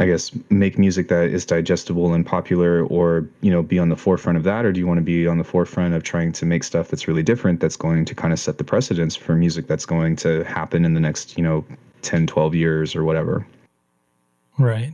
I 0.00 0.06
guess 0.06 0.32
make 0.50 0.76
music 0.76 1.08
that 1.08 1.26
is 1.26 1.46
digestible 1.46 2.14
and 2.14 2.26
popular 2.26 2.84
or 2.86 3.28
you 3.42 3.50
know 3.50 3.62
be 3.62 3.78
on 3.78 3.90
the 3.90 3.96
forefront 3.96 4.36
of 4.36 4.42
that? 4.44 4.64
Or 4.64 4.72
do 4.72 4.80
you 4.80 4.86
want 4.86 4.98
to 4.98 5.04
be 5.04 5.26
on 5.26 5.38
the 5.38 5.44
forefront 5.44 5.94
of 5.94 6.02
trying 6.02 6.32
to 6.32 6.46
make 6.46 6.64
stuff 6.64 6.88
that's 6.88 7.06
really 7.06 7.22
different 7.22 7.60
that's 7.60 7.76
going 7.76 8.04
to 8.06 8.14
kind 8.14 8.32
of 8.32 8.40
set 8.40 8.58
the 8.58 8.64
precedence 8.64 9.14
for 9.14 9.36
music 9.36 9.68
that's 9.68 9.86
going 9.86 10.16
to 10.16 10.42
happen 10.44 10.84
in 10.84 10.94
the 10.94 11.00
next 11.00 11.38
you 11.38 11.44
know 11.44 11.64
10 12.02 12.26
12 12.26 12.54
years 12.54 12.96
or 12.96 13.04
whatever? 13.04 13.46
Right. 14.58 14.92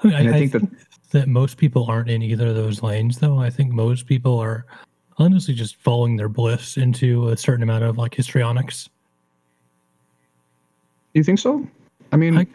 I 0.00 0.06
mean 0.06 0.16
I, 0.16 0.18
I, 0.18 0.22
think, 0.22 0.34
I 0.34 0.38
think 0.38 0.52
that 0.52 0.68
that 1.12 1.28
most 1.28 1.56
people 1.56 1.86
aren't 1.88 2.10
in 2.10 2.22
either 2.22 2.48
of 2.48 2.54
those 2.54 2.82
lanes 2.82 3.18
though. 3.18 3.38
I 3.38 3.48
think 3.48 3.72
most 3.72 4.06
people 4.06 4.38
are 4.38 4.66
honestly 5.16 5.54
just 5.54 5.76
following 5.76 6.16
their 6.16 6.28
bliss 6.28 6.76
into 6.76 7.28
a 7.28 7.38
certain 7.38 7.62
amount 7.62 7.84
of 7.84 7.96
like 7.96 8.14
histrionics. 8.14 8.90
Do 11.14 11.20
you 11.20 11.24
think 11.24 11.38
so? 11.38 11.66
I 12.12 12.16
mean 12.16 12.36
I, 12.36 12.46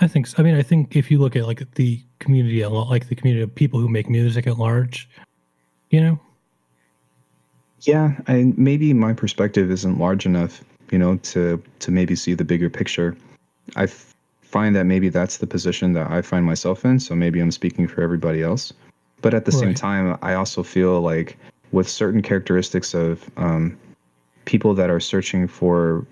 I 0.00 0.06
think 0.06 0.26
so. 0.26 0.36
I 0.38 0.42
mean, 0.42 0.54
I 0.54 0.62
think 0.62 0.96
if 0.96 1.10
you 1.10 1.18
look 1.18 1.36
at 1.36 1.46
like 1.46 1.70
the 1.74 2.02
community, 2.18 2.62
a 2.62 2.70
lot, 2.70 2.88
like 2.88 3.08
the 3.08 3.14
community 3.14 3.42
of 3.42 3.54
people 3.54 3.78
who 3.78 3.88
make 3.88 4.08
music 4.08 4.46
at 4.46 4.58
large, 4.58 5.08
you 5.90 6.00
know. 6.00 6.18
Yeah, 7.80 8.14
I 8.26 8.52
maybe 8.56 8.94
my 8.94 9.12
perspective 9.12 9.70
isn't 9.70 9.98
large 9.98 10.24
enough, 10.24 10.64
you 10.90 10.98
know, 10.98 11.16
to 11.16 11.62
to 11.80 11.90
maybe 11.90 12.14
see 12.14 12.34
the 12.34 12.44
bigger 12.44 12.70
picture. 12.70 13.16
I 13.76 13.84
f- 13.84 14.14
find 14.40 14.74
that 14.76 14.84
maybe 14.84 15.08
that's 15.08 15.38
the 15.38 15.46
position 15.46 15.92
that 15.94 16.10
I 16.10 16.22
find 16.22 16.46
myself 16.46 16.84
in. 16.84 17.00
So 17.00 17.14
maybe 17.14 17.40
I'm 17.40 17.50
speaking 17.50 17.86
for 17.86 18.02
everybody 18.02 18.42
else, 18.42 18.72
but 19.20 19.34
at 19.34 19.44
the 19.44 19.52
right. 19.52 19.60
same 19.60 19.74
time, 19.74 20.18
I 20.22 20.34
also 20.34 20.62
feel 20.62 21.00
like 21.00 21.36
with 21.72 21.88
certain 21.88 22.22
characteristics 22.22 22.94
of 22.94 23.28
um, 23.36 23.78
people 24.44 24.74
that 24.74 24.90
are 24.90 25.00
searching 25.00 25.48
for 25.48 26.06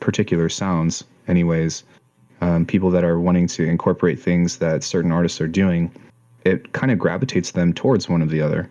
particular 0.00 0.48
sounds, 0.48 1.04
anyways 1.28 1.82
um, 2.40 2.66
people 2.66 2.90
that 2.90 3.04
are 3.04 3.18
wanting 3.18 3.46
to 3.48 3.64
incorporate 3.64 4.20
things 4.20 4.58
that 4.58 4.84
certain 4.84 5.12
artists 5.12 5.40
are 5.40 5.48
doing, 5.48 5.90
it 6.44 6.72
kind 6.72 6.92
of 6.92 6.98
gravitates 6.98 7.52
them 7.52 7.72
towards 7.72 8.08
one 8.08 8.22
of 8.22 8.30
the 8.30 8.40
other. 8.40 8.70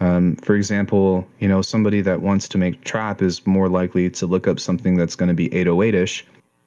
Um, 0.00 0.36
for 0.36 0.54
example, 0.54 1.26
you 1.40 1.48
know, 1.48 1.60
somebody 1.60 2.00
that 2.00 2.22
wants 2.22 2.48
to 2.48 2.58
make 2.58 2.82
trap 2.84 3.20
is 3.20 3.46
more 3.46 3.68
likely 3.68 4.08
to 4.10 4.26
look 4.26 4.48
up 4.48 4.58
something 4.58 4.96
that's 4.96 5.14
going 5.14 5.28
to 5.28 5.34
be 5.34 5.50
808ish 5.50 6.22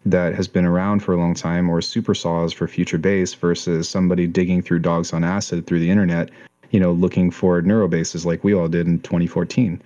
that 0.06 0.36
has 0.36 0.48
been 0.48 0.66
around 0.66 1.00
for 1.02 1.14
a 1.14 1.18
long 1.18 1.34
time 1.34 1.70
or 1.70 1.82
super 1.82 2.14
saws 2.14 2.54
for 2.54 2.68
future 2.68 2.98
bass 2.98 3.34
versus 3.34 3.90
somebody 3.90 4.28
digging 4.28 4.62
through 4.62 4.80
dogs 4.80 5.14
on 5.14 5.24
acid 5.24 5.66
through 5.66 5.80
the 5.80 5.90
internet, 5.90 6.30
you 6.72 6.80
know, 6.80 6.92
looking 6.92 7.32
for 7.32 7.62
neuro 7.62 7.88
basses 7.88 8.26
like 8.26 8.44
we 8.44 8.54
all 8.54 8.68
did 8.68 8.86
in 8.86 9.00
2014. 9.00 9.82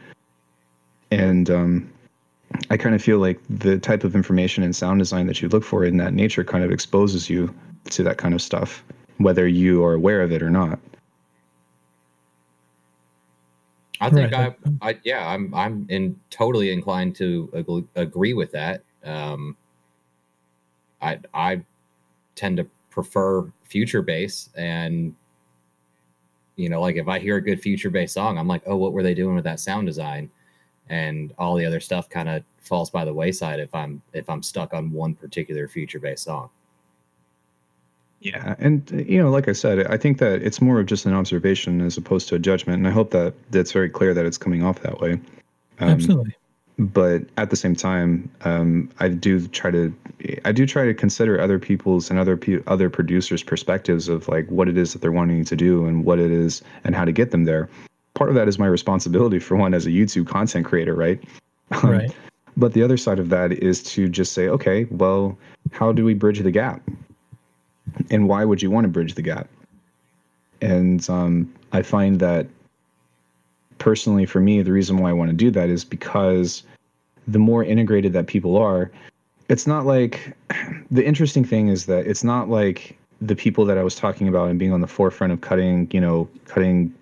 And 1.11 1.49
um, 1.49 1.89
I 2.69 2.77
kind 2.77 2.95
of 2.95 3.01
feel 3.01 3.19
like 3.19 3.39
the 3.49 3.77
type 3.77 4.03
of 4.03 4.15
information 4.15 4.63
and 4.63 4.75
sound 4.75 4.99
design 4.99 5.27
that 5.27 5.41
you 5.41 5.49
look 5.49 5.63
for 5.63 5.83
in 5.83 5.97
that 5.97 6.13
nature 6.13 6.43
kind 6.43 6.63
of 6.63 6.71
exposes 6.71 7.29
you 7.29 7.53
to 7.91 8.03
that 8.03 8.17
kind 8.17 8.33
of 8.33 8.41
stuff, 8.41 8.83
whether 9.17 9.47
you 9.47 9.83
are 9.83 9.93
aware 9.93 10.21
of 10.21 10.31
it 10.31 10.41
or 10.41 10.49
not. 10.49 10.79
I 13.99 14.09
think 14.09 14.31
right. 14.31 14.55
I, 14.81 14.89
I, 14.89 14.99
yeah, 15.03 15.27
I'm, 15.27 15.53
I'm 15.55 15.87
in 15.89 16.19
totally 16.29 16.71
inclined 16.71 17.15
to 17.15 17.49
ag- 17.55 17.87
agree 17.95 18.33
with 18.33 18.51
that. 18.51 18.83
Um, 19.03 19.57
I, 21.01 21.19
I 21.33 21.61
tend 22.35 22.57
to 22.57 22.67
prefer 22.89 23.51
future 23.63 24.01
bass 24.01 24.49
and, 24.55 25.15
you 26.55 26.69
know, 26.69 26.81
like 26.81 26.95
if 26.95 27.07
I 27.07 27.19
hear 27.19 27.37
a 27.37 27.41
good 27.41 27.61
future 27.61 27.89
bass 27.89 28.13
song, 28.13 28.37
I'm 28.37 28.47
like, 28.47 28.63
oh, 28.65 28.77
what 28.77 28.93
were 28.93 29.03
they 29.03 29.13
doing 29.13 29.35
with 29.35 29.43
that 29.45 29.59
sound 29.59 29.87
design? 29.87 30.29
And 30.89 31.33
all 31.37 31.55
the 31.55 31.65
other 31.65 31.79
stuff 31.79 32.09
kind 32.09 32.29
of 32.29 32.43
falls 32.61 32.89
by 32.89 33.05
the 33.05 33.13
wayside 33.13 33.59
if 33.59 33.73
I'm 33.73 34.01
if 34.13 34.29
I'm 34.29 34.43
stuck 34.43 34.73
on 34.73 34.91
one 34.91 35.15
particular 35.15 35.67
future 35.67 35.99
bass 35.99 36.21
song. 36.21 36.49
Yeah, 38.19 38.55
and 38.57 38.89
you 39.07 39.21
know, 39.21 39.29
like 39.29 39.47
I 39.47 39.53
said, 39.53 39.85
I 39.87 39.97
think 39.97 40.17
that 40.19 40.41
it's 40.41 40.59
more 40.59 40.79
of 40.79 40.87
just 40.87 41.05
an 41.05 41.13
observation 41.13 41.81
as 41.81 41.97
opposed 41.97 42.27
to 42.29 42.35
a 42.35 42.39
judgment, 42.39 42.79
and 42.79 42.87
I 42.87 42.91
hope 42.91 43.11
that 43.11 43.33
that's 43.51 43.71
very 43.71 43.89
clear 43.89 44.13
that 44.13 44.25
it's 44.25 44.37
coming 44.37 44.63
off 44.63 44.81
that 44.81 44.99
way. 44.99 45.13
Um, 45.79 45.89
Absolutely. 45.89 46.35
But 46.79 47.23
at 47.37 47.49
the 47.49 47.55
same 47.55 47.75
time, 47.75 48.29
um, 48.41 48.89
I 48.99 49.07
do 49.07 49.47
try 49.47 49.71
to 49.71 49.93
I 50.45 50.51
do 50.51 50.65
try 50.67 50.85
to 50.85 50.93
consider 50.93 51.39
other 51.39 51.57
people's 51.57 52.09
and 52.09 52.19
other 52.19 52.37
pe- 52.37 52.61
other 52.67 52.89
producers' 52.89 53.43
perspectives 53.43 54.09
of 54.09 54.27
like 54.27 54.47
what 54.49 54.67
it 54.67 54.77
is 54.77 54.93
that 54.93 55.01
they're 55.01 55.11
wanting 55.11 55.43
to 55.45 55.55
do 55.55 55.85
and 55.85 56.05
what 56.05 56.19
it 56.19 56.31
is 56.31 56.61
and 56.83 56.95
how 56.95 57.05
to 57.05 57.11
get 57.11 57.31
them 57.31 57.45
there 57.45 57.69
part 58.17 58.29
of 58.29 58.35
that 58.35 58.47
is 58.47 58.57
my 58.57 58.65
responsibility 58.65 59.37
for 59.37 59.55
one 59.55 59.75
as 59.75 59.85
a 59.85 59.89
YouTube 59.89 60.27
content 60.27 60.65
creator, 60.65 60.95
right? 60.95 61.23
Um, 61.83 61.89
right. 61.89 62.15
but 62.55 62.71
the 62.71 62.81
other 62.81 62.95
side 62.95 63.19
of 63.19 63.27
that 63.27 63.51
is 63.51 63.83
to 63.83 64.07
just 64.07 64.31
say, 64.31 64.47
okay, 64.47 64.85
well, 64.85 65.37
how 65.71 65.91
do 65.91 66.05
we 66.05 66.13
bridge 66.13 66.39
the 66.39 66.49
gap? 66.49 66.81
And 68.09 68.29
why 68.29 68.45
would 68.45 68.61
you 68.61 68.71
want 68.71 68.85
to 68.85 68.87
bridge 68.87 69.15
the 69.15 69.21
gap? 69.21 69.49
And 70.61 71.07
um, 71.09 71.53
I 71.73 71.81
find 71.81 72.21
that 72.21 72.47
personally, 73.79 74.25
for 74.25 74.39
me, 74.39 74.61
the 74.61 74.71
reason 74.71 74.97
why 74.99 75.09
I 75.09 75.13
want 75.13 75.29
to 75.29 75.35
do 75.35 75.51
that 75.51 75.67
is 75.67 75.83
because 75.83 76.63
the 77.27 77.37
more 77.37 77.65
integrated 77.65 78.13
that 78.13 78.27
people 78.27 78.55
are, 78.55 78.91
it's 79.49 79.67
not 79.67 79.85
like 79.85 80.37
the 80.89 81.05
interesting 81.05 81.43
thing 81.43 81.67
is 81.67 81.85
that 81.87 82.07
it's 82.07 82.23
not 82.23 82.49
like 82.49 82.97
the 83.19 83.35
people 83.35 83.65
that 83.65 83.77
I 83.77 83.83
was 83.83 83.95
talking 83.95 84.29
about 84.29 84.49
and 84.49 84.57
being 84.57 84.71
on 84.71 84.79
the 84.79 84.87
forefront 84.87 85.33
of 85.33 85.41
cutting, 85.41 85.89
you 85.91 85.99
know, 85.99 86.29
cutting 86.45 86.93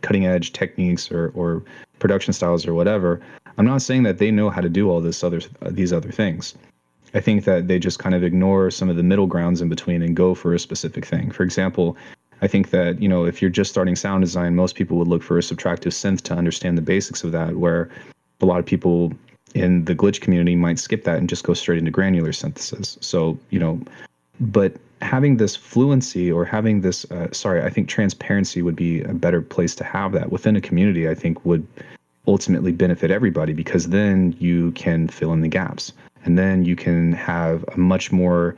cutting 0.00 0.26
edge 0.26 0.52
techniques 0.52 1.10
or, 1.10 1.32
or 1.34 1.62
production 1.98 2.32
styles 2.32 2.66
or 2.66 2.74
whatever 2.74 3.20
i'm 3.58 3.66
not 3.66 3.82
saying 3.82 4.02
that 4.02 4.18
they 4.18 4.30
know 4.30 4.50
how 4.50 4.60
to 4.60 4.68
do 4.68 4.90
all 4.90 5.00
this 5.00 5.22
other 5.22 5.40
these 5.70 5.92
other 5.92 6.10
things. 6.10 6.54
I 7.14 7.20
think 7.20 7.44
that 7.44 7.68
they 7.68 7.78
just 7.78 7.98
kind 7.98 8.14
of 8.14 8.24
ignore 8.24 8.70
some 8.70 8.88
of 8.88 8.96
the 8.96 9.02
middle 9.02 9.26
grounds 9.26 9.60
in 9.60 9.68
between 9.68 10.00
and 10.00 10.16
go 10.16 10.34
for 10.34 10.54
a 10.54 10.58
specific 10.58 11.04
thing. 11.04 11.30
For 11.30 11.42
example 11.42 11.96
i 12.42 12.48
think 12.48 12.70
that 12.70 13.00
you 13.00 13.08
know 13.08 13.24
if 13.24 13.40
you're 13.40 13.50
just 13.50 13.70
starting 13.70 13.96
sound 13.96 14.22
design 14.22 14.54
most 14.54 14.74
people 14.74 14.98
would 14.98 15.08
look 15.08 15.22
for 15.22 15.38
a 15.38 15.40
subtractive 15.40 15.92
synth 15.92 16.20
to 16.22 16.34
understand 16.34 16.76
the 16.76 16.82
basics 16.82 17.22
of 17.24 17.32
that 17.32 17.56
where 17.56 17.88
a 18.40 18.44
lot 18.44 18.58
of 18.58 18.66
people 18.66 19.12
in 19.54 19.84
the 19.84 19.94
glitch 19.94 20.20
community 20.20 20.56
might 20.56 20.78
skip 20.78 21.04
that 21.04 21.18
and 21.18 21.28
just 21.28 21.44
go 21.44 21.54
straight 21.54 21.78
into 21.78 21.90
granular 21.90 22.32
synthesis. 22.32 22.98
So 23.00 23.38
you 23.50 23.58
know 23.58 23.80
but 24.40 24.74
having 25.02 25.36
this 25.36 25.54
fluency 25.56 26.30
or 26.30 26.44
having 26.44 26.80
this 26.80 27.04
uh, 27.10 27.30
sorry 27.32 27.62
i 27.62 27.68
think 27.68 27.88
transparency 27.88 28.62
would 28.62 28.76
be 28.76 29.02
a 29.02 29.12
better 29.12 29.42
place 29.42 29.74
to 29.74 29.84
have 29.84 30.12
that 30.12 30.30
within 30.30 30.56
a 30.56 30.60
community 30.60 31.08
i 31.08 31.14
think 31.14 31.44
would 31.44 31.66
ultimately 32.26 32.72
benefit 32.72 33.10
everybody 33.10 33.52
because 33.52 33.88
then 33.88 34.34
you 34.38 34.72
can 34.72 35.08
fill 35.08 35.32
in 35.32 35.40
the 35.40 35.48
gaps. 35.48 35.92
And 36.24 36.38
then 36.38 36.64
you 36.64 36.76
can 36.76 37.12
have 37.12 37.64
a 37.74 37.78
much 37.78 38.12
more 38.12 38.56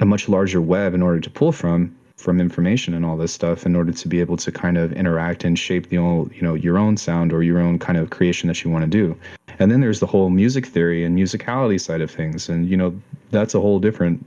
a 0.00 0.04
much 0.04 0.28
larger 0.28 0.60
web 0.60 0.94
in 0.94 1.02
order 1.02 1.20
to 1.20 1.30
pull 1.30 1.52
from 1.52 1.94
from 2.16 2.40
information 2.40 2.94
and 2.94 3.06
all 3.06 3.16
this 3.16 3.32
stuff 3.32 3.64
in 3.64 3.76
order 3.76 3.92
to 3.92 4.08
be 4.08 4.20
able 4.20 4.36
to 4.36 4.50
kind 4.50 4.76
of 4.76 4.92
interact 4.92 5.44
and 5.44 5.56
shape 5.56 5.88
the 5.88 5.98
old, 5.98 6.32
you 6.34 6.42
know 6.42 6.54
your 6.54 6.78
own 6.78 6.96
sound 6.96 7.32
or 7.32 7.44
your 7.44 7.60
own 7.60 7.78
kind 7.78 7.96
of 7.96 8.10
creation 8.10 8.48
that 8.48 8.64
you 8.64 8.70
want 8.70 8.82
to 8.82 8.90
do. 8.90 9.16
And 9.60 9.70
then 9.70 9.80
there's 9.80 10.00
the 10.00 10.06
whole 10.06 10.30
music 10.30 10.66
theory 10.66 11.04
and 11.04 11.16
musicality 11.16 11.80
side 11.80 12.00
of 12.00 12.10
things. 12.10 12.48
And 12.48 12.68
you 12.68 12.76
know 12.76 13.00
that's 13.30 13.54
a 13.54 13.60
whole 13.60 13.78
different 13.78 14.24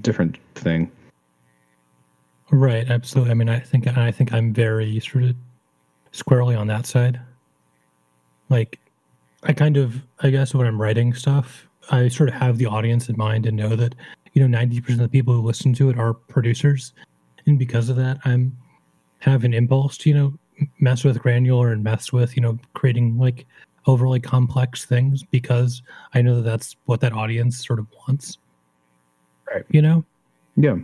different 0.00 0.38
thing. 0.54 0.90
Right 2.50 2.88
absolutely. 2.88 3.30
I 3.30 3.34
mean 3.34 3.48
i 3.48 3.58
think 3.58 3.86
i 3.86 4.10
think 4.10 4.32
i'm 4.32 4.52
very 4.52 5.00
sort 5.00 5.24
of 5.24 5.36
squarely 6.12 6.54
on 6.54 6.66
that 6.68 6.86
side. 6.86 7.20
Like 8.50 8.78
i 9.42 9.52
kind 9.52 9.76
of 9.76 10.02
i 10.20 10.30
guess 10.30 10.54
when 10.54 10.66
i'm 10.66 10.80
writing 10.80 11.12
stuff 11.12 11.68
i 11.90 12.08
sort 12.08 12.28
of 12.28 12.34
have 12.34 12.58
the 12.58 12.66
audience 12.66 13.08
in 13.08 13.16
mind 13.16 13.46
and 13.46 13.56
know 13.56 13.76
that 13.76 13.94
you 14.32 14.46
know 14.46 14.58
90% 14.58 14.88
of 14.90 14.98
the 14.98 15.08
people 15.08 15.34
who 15.34 15.42
listen 15.42 15.74
to 15.74 15.90
it 15.90 15.98
are 15.98 16.14
producers. 16.14 16.92
And 17.46 17.58
because 17.58 17.88
of 17.88 17.96
that 17.96 18.18
i'm 18.24 18.56
have 19.20 19.44
an 19.44 19.54
impulse 19.54 19.96
to 19.98 20.10
you 20.10 20.14
know 20.14 20.34
mess 20.78 21.02
with 21.02 21.18
granular 21.18 21.72
and 21.72 21.82
mess 21.82 22.12
with 22.12 22.36
you 22.36 22.42
know 22.42 22.58
creating 22.74 23.18
like 23.18 23.46
overly 23.86 24.20
complex 24.20 24.84
things 24.84 25.22
because 25.22 25.82
i 26.14 26.22
know 26.22 26.36
that 26.36 26.42
that's 26.42 26.76
what 26.84 27.00
that 27.00 27.12
audience 27.12 27.66
sort 27.66 27.78
of 27.78 27.86
wants 28.06 28.38
right. 29.52 29.64
You 29.70 29.82
know? 29.82 30.04
Yeah. 30.56 30.76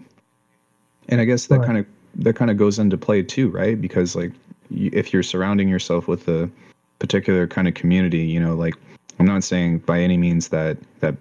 And 1.09 1.20
i 1.20 1.25
guess 1.25 1.46
that 1.46 1.59
Right. 1.59 1.66
kind 1.66 1.79
of 1.79 1.87
that 2.16 2.35
kind 2.35 2.51
of 2.51 2.57
goes 2.57 2.79
into 2.79 2.96
play 2.99 3.23
too 3.23 3.49
right? 3.51 3.81
Because 3.81 4.16
like 4.16 4.33
you, 4.70 4.90
if 4.92 5.12
you're 5.12 5.23
surrounding 5.23 5.68
yourself 5.68 6.09
with 6.09 6.29
a 6.29 6.51
particular 6.99 7.46
kind 7.46 7.66
of 7.66 7.75
community 7.75 8.18
you 8.18 8.38
know 8.38 8.55
like 8.55 8.75
i'm 9.18 9.27
not 9.27 9.42
saying 9.42 9.79
by 9.79 9.99
any 10.01 10.16
means 10.16 10.49
that 10.49 10.77
that 11.01 11.14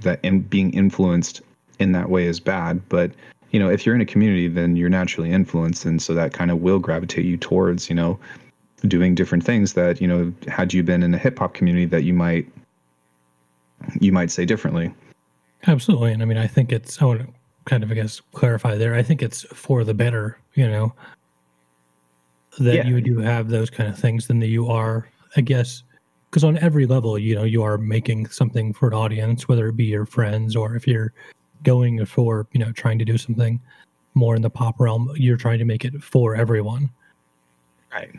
that 0.00 0.18
in, 0.22 0.40
being 0.40 0.72
influenced 0.72 1.42
in 1.78 1.92
that 1.92 2.08
way 2.08 2.24
is 2.24 2.40
bad 2.40 2.80
but 2.88 3.10
you 3.50 3.60
know 3.60 3.68
if 3.68 3.84
you're 3.84 3.94
in 3.94 4.00
a 4.00 4.06
community 4.06 4.48
then 4.48 4.74
you're 4.74 4.88
naturally 4.88 5.30
influenced 5.30 5.84
and 5.84 6.00
so 6.00 6.14
that 6.14 6.32
kind 6.32 6.50
of 6.50 6.62
will 6.62 6.78
gravitate 6.78 7.24
you 7.26 7.36
towards 7.36 7.88
you 7.90 7.94
know 7.94 8.18
doing 8.88 9.14
different 9.14 9.44
things 9.44 9.74
that 9.74 10.00
you 10.00 10.08
know 10.08 10.32
had 10.48 10.72
you 10.72 10.82
been 10.82 11.02
in 11.02 11.12
a 11.14 11.18
hip 11.18 11.38
hop 11.38 11.52
community 11.52 11.84
that 11.84 12.04
you 12.04 12.14
might 12.14 12.48
you 14.00 14.12
might 14.12 14.30
say 14.30 14.46
differently 14.46 14.92
Absolutely. 15.66 16.12
And 16.12 16.22
I 16.22 16.26
mean, 16.26 16.38
I 16.38 16.46
think 16.46 16.72
it's, 16.72 17.00
I 17.00 17.04
want 17.04 17.20
to 17.20 17.28
kind 17.66 17.82
of, 17.84 17.90
I 17.90 17.94
guess, 17.94 18.20
clarify 18.32 18.76
there. 18.76 18.94
I 18.94 19.02
think 19.02 19.22
it's 19.22 19.42
for 19.42 19.84
the 19.84 19.94
better, 19.94 20.38
you 20.54 20.68
know, 20.68 20.92
that 22.58 22.74
Yeah. 22.74 22.86
you 22.86 23.00
do 23.00 23.18
have 23.18 23.48
those 23.48 23.70
kind 23.70 23.88
of 23.88 23.98
things 23.98 24.26
than 24.26 24.40
that 24.40 24.48
you 24.48 24.68
are, 24.68 25.08
I 25.36 25.40
guess, 25.40 25.84
because 26.30 26.44
on 26.44 26.58
every 26.58 26.86
level, 26.86 27.18
you 27.18 27.34
know, 27.34 27.44
you 27.44 27.62
are 27.62 27.78
making 27.78 28.28
something 28.28 28.72
for 28.72 28.88
an 28.88 28.94
audience, 28.94 29.48
whether 29.48 29.68
it 29.68 29.76
be 29.76 29.84
your 29.84 30.06
friends 30.06 30.56
or 30.56 30.74
if 30.74 30.86
you're 30.86 31.12
going 31.62 32.04
for, 32.06 32.46
you 32.52 32.58
know, 32.60 32.72
trying 32.72 32.98
to 32.98 33.04
do 33.04 33.16
something 33.16 33.60
more 34.14 34.34
in 34.34 34.42
the 34.42 34.50
pop 34.50 34.80
realm, 34.80 35.10
you're 35.14 35.36
trying 35.36 35.58
to 35.58 35.64
make 35.64 35.84
it 35.84 36.02
for 36.02 36.34
everyone. 36.34 36.90
right 37.92 38.10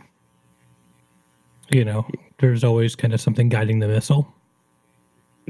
You 1.72 1.84
know, 1.86 2.08
there's 2.40 2.64
always 2.64 2.96
kind 2.96 3.14
of 3.14 3.20
something 3.22 3.50
guiding 3.50 3.80
the 3.80 3.88
missile. 3.88 4.34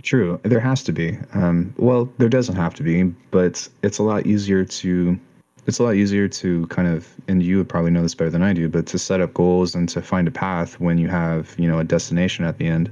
True, 0.01 0.39
there 0.43 0.59
has 0.59 0.83
to 0.83 0.91
be. 0.91 1.17
Um, 1.33 1.73
well, 1.77 2.11
there 2.17 2.27
doesn't 2.29 2.55
have 2.55 2.73
to 2.75 2.83
be, 2.83 3.03
but 3.31 3.67
it's 3.83 3.99
a 3.99 4.03
lot 4.03 4.25
easier 4.25 4.65
to. 4.65 5.19
It's 5.65 5.79
a 5.79 5.83
lot 5.83 5.95
easier 5.95 6.27
to 6.27 6.67
kind 6.67 6.89
of, 6.89 7.07
and 7.29 7.41
you 7.41 7.57
would 7.57 7.69
probably 7.69 7.91
know 7.91 8.01
this 8.01 8.13
better 8.13 8.29
than 8.29 8.41
I 8.43 8.51
do, 8.51 8.67
but 8.67 8.85
to 8.87 8.99
set 8.99 9.21
up 9.21 9.33
goals 9.33 9.75
and 9.75 9.87
to 9.89 10.01
find 10.01 10.27
a 10.27 10.31
path 10.31 10.77
when 10.81 10.97
you 10.97 11.07
have, 11.07 11.55
you 11.57 11.69
know, 11.69 11.79
a 11.79 11.85
destination 11.85 12.43
at 12.43 12.57
the 12.57 12.67
end, 12.67 12.91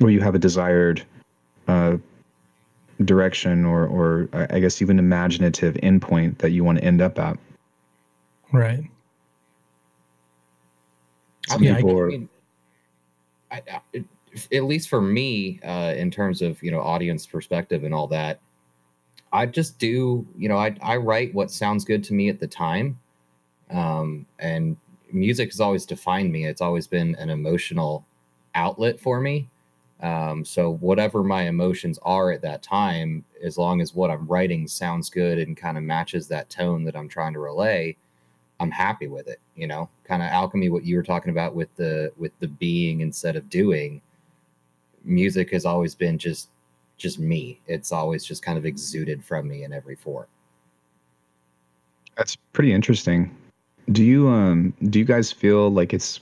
or 0.00 0.10
you 0.10 0.20
have 0.20 0.34
a 0.34 0.38
desired 0.38 1.04
uh, 1.68 1.96
direction, 3.04 3.64
or, 3.64 3.86
or 3.86 4.28
I 4.32 4.56
I 4.56 4.60
guess 4.60 4.82
even 4.82 4.98
imaginative 4.98 5.74
endpoint 5.74 6.38
that 6.38 6.50
you 6.50 6.64
want 6.64 6.78
to 6.78 6.84
end 6.84 7.00
up 7.00 7.20
at. 7.20 7.38
Right. 8.52 8.90
Some 11.48 11.62
Yeah, 11.62 11.74
I 11.74 11.76
people 11.76 11.98
are, 12.00 12.08
mean, 12.08 12.28
I, 13.52 13.62
I, 13.70 13.80
it- 13.92 14.06
at 14.52 14.64
least 14.64 14.88
for 14.88 15.00
me, 15.00 15.60
uh, 15.64 15.94
in 15.96 16.10
terms 16.10 16.42
of 16.42 16.62
you 16.62 16.70
know 16.70 16.80
audience 16.80 17.26
perspective 17.26 17.84
and 17.84 17.94
all 17.94 18.06
that, 18.08 18.40
I 19.32 19.46
just 19.46 19.78
do 19.78 20.26
you 20.36 20.48
know 20.48 20.56
I 20.56 20.76
I 20.82 20.96
write 20.96 21.34
what 21.34 21.50
sounds 21.50 21.84
good 21.84 22.04
to 22.04 22.14
me 22.14 22.28
at 22.28 22.40
the 22.40 22.46
time, 22.46 22.98
um, 23.70 24.26
and 24.38 24.76
music 25.12 25.50
has 25.50 25.60
always 25.60 25.86
defined 25.86 26.32
me. 26.32 26.46
It's 26.46 26.62
always 26.62 26.86
been 26.86 27.14
an 27.16 27.30
emotional 27.30 28.04
outlet 28.54 29.00
for 29.00 29.20
me. 29.20 29.48
Um, 30.02 30.44
so 30.44 30.74
whatever 30.74 31.22
my 31.22 31.42
emotions 31.42 31.98
are 32.02 32.32
at 32.32 32.42
that 32.42 32.62
time, 32.62 33.24
as 33.42 33.56
long 33.56 33.80
as 33.80 33.94
what 33.94 34.10
I'm 34.10 34.26
writing 34.26 34.66
sounds 34.66 35.08
good 35.08 35.38
and 35.38 35.56
kind 35.56 35.78
of 35.78 35.84
matches 35.84 36.26
that 36.28 36.50
tone 36.50 36.82
that 36.84 36.96
I'm 36.96 37.08
trying 37.08 37.34
to 37.34 37.38
relay, 37.38 37.96
I'm 38.58 38.72
happy 38.72 39.06
with 39.06 39.28
it. 39.28 39.40
You 39.54 39.68
know, 39.68 39.88
kind 40.04 40.22
of 40.22 40.28
alchemy. 40.28 40.70
What 40.70 40.84
you 40.84 40.96
were 40.96 41.02
talking 41.02 41.30
about 41.30 41.54
with 41.54 41.74
the 41.76 42.12
with 42.16 42.32
the 42.40 42.48
being 42.48 43.00
instead 43.00 43.36
of 43.36 43.48
doing. 43.48 44.02
Music 45.04 45.50
has 45.50 45.64
always 45.64 45.94
been 45.94 46.18
just 46.18 46.48
just 46.98 47.18
me. 47.18 47.60
It's 47.66 47.92
always 47.92 48.24
just 48.24 48.42
kind 48.42 48.58
of 48.58 48.64
exuded 48.64 49.24
from 49.24 49.48
me 49.48 49.64
in 49.64 49.72
every 49.72 49.96
form. 49.96 50.26
That's 52.16 52.36
pretty 52.52 52.72
interesting. 52.72 53.34
Do 53.90 54.04
you 54.04 54.28
um 54.28 54.72
do 54.90 54.98
you 54.98 55.04
guys 55.04 55.32
feel 55.32 55.70
like 55.70 55.92
it's 55.92 56.20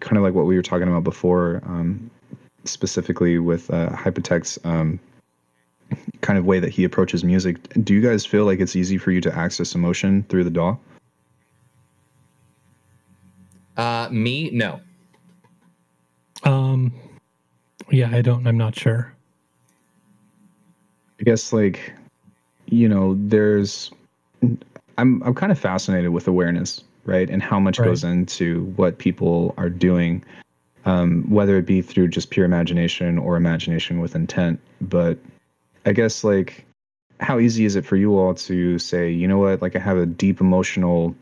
kind 0.00 0.16
of 0.16 0.22
like 0.22 0.34
what 0.34 0.46
we 0.46 0.56
were 0.56 0.62
talking 0.62 0.88
about 0.88 1.04
before, 1.04 1.62
um, 1.66 2.10
specifically 2.64 3.38
with 3.38 3.70
uh, 3.70 3.90
Hypotek's 3.90 4.58
um, 4.64 4.98
kind 6.20 6.38
of 6.38 6.44
way 6.44 6.58
that 6.60 6.70
he 6.70 6.84
approaches 6.84 7.22
music? 7.24 7.56
Do 7.84 7.94
you 7.94 8.00
guys 8.00 8.26
feel 8.26 8.44
like 8.44 8.60
it's 8.60 8.76
easy 8.76 8.98
for 8.98 9.10
you 9.12 9.20
to 9.20 9.36
access 9.36 9.74
emotion 9.74 10.24
through 10.28 10.44
the 10.44 10.50
DAW? 10.50 10.76
Uh, 13.76 14.08
me, 14.10 14.50
no. 14.52 14.80
Um, 16.44 16.92
yeah, 17.90 18.10
I 18.12 18.22
don't, 18.22 18.46
I'm 18.46 18.56
not 18.58 18.74
sure. 18.76 19.12
I 21.20 21.22
guess 21.24 21.52
like 21.52 21.92
you 22.66 22.88
know 22.88 23.16
there's 23.18 23.90
I'm 24.96 25.22
I'm 25.22 25.34
kind 25.34 25.52
of 25.52 25.58
fascinated 25.58 26.10
with 26.10 26.26
awareness, 26.28 26.82
right? 27.04 27.28
And 27.28 27.42
how 27.42 27.60
much 27.60 27.78
Right. 27.78 27.86
goes 27.86 28.04
into 28.04 28.64
what 28.76 28.98
people 28.98 29.54
are 29.58 29.68
doing 29.68 30.24
um, 30.84 31.24
whether 31.28 31.56
it 31.58 31.66
be 31.66 31.82
through 31.82 32.08
just 32.08 32.30
pure 32.30 32.46
imagination 32.46 33.18
or 33.18 33.36
imagination 33.36 34.00
with 34.00 34.14
intent. 34.14 34.60
But 34.80 35.18
I 35.84 35.92
guess 35.92 36.24
like 36.24 36.64
how 37.20 37.38
easy 37.38 37.64
is 37.64 37.76
it 37.76 37.84
for 37.84 37.96
you 37.96 38.18
all 38.18 38.34
to 38.34 38.78
say, 38.78 39.10
you 39.10 39.28
know 39.28 39.38
what, 39.38 39.60
like 39.60 39.76
I 39.76 39.78
have 39.78 39.98
a 39.98 40.06
deep 40.06 40.40
emotional 40.40 41.14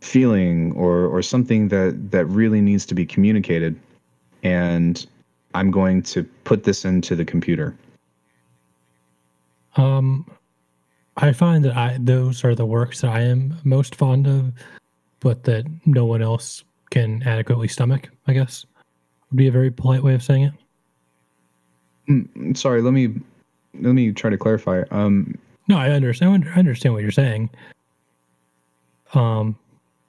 feeling 0.00 0.72
or 0.72 1.06
or 1.06 1.20
something 1.20 1.68
that 1.68 2.10
that 2.10 2.24
really 2.26 2.62
needs 2.62 2.86
to 2.86 2.94
be 2.94 3.04
communicated 3.04 3.78
and 4.42 5.06
I'm 5.54 5.70
going 5.70 6.02
to 6.04 6.22
put 6.44 6.64
this 6.64 6.84
into 6.84 7.16
the 7.16 7.24
computer. 7.24 7.76
Um, 9.76 10.26
I 11.16 11.32
find 11.32 11.64
that 11.64 11.76
I 11.76 11.98
those 12.00 12.44
are 12.44 12.54
the 12.54 12.66
works 12.66 13.00
that 13.02 13.10
I 13.10 13.20
am 13.20 13.56
most 13.64 13.94
fond 13.94 14.26
of, 14.26 14.52
but 15.20 15.44
that 15.44 15.64
no 15.86 16.04
one 16.04 16.22
else 16.22 16.64
can 16.90 17.22
adequately 17.24 17.68
stomach. 17.68 18.08
I 18.26 18.32
guess 18.32 18.64
would 19.30 19.36
be 19.36 19.48
a 19.48 19.52
very 19.52 19.70
polite 19.70 20.02
way 20.02 20.14
of 20.14 20.22
saying 20.22 20.44
it. 20.44 20.52
Mm, 22.08 22.56
Sorry, 22.56 22.82
let 22.82 22.92
me 22.92 23.14
let 23.74 23.92
me 23.92 24.12
try 24.12 24.30
to 24.30 24.38
clarify. 24.38 24.82
Um, 24.90 25.36
No, 25.68 25.78
I 25.78 25.90
understand. 25.90 26.48
I 26.54 26.58
understand 26.58 26.94
what 26.94 27.02
you're 27.02 27.12
saying. 27.12 27.50
Um, 29.14 29.56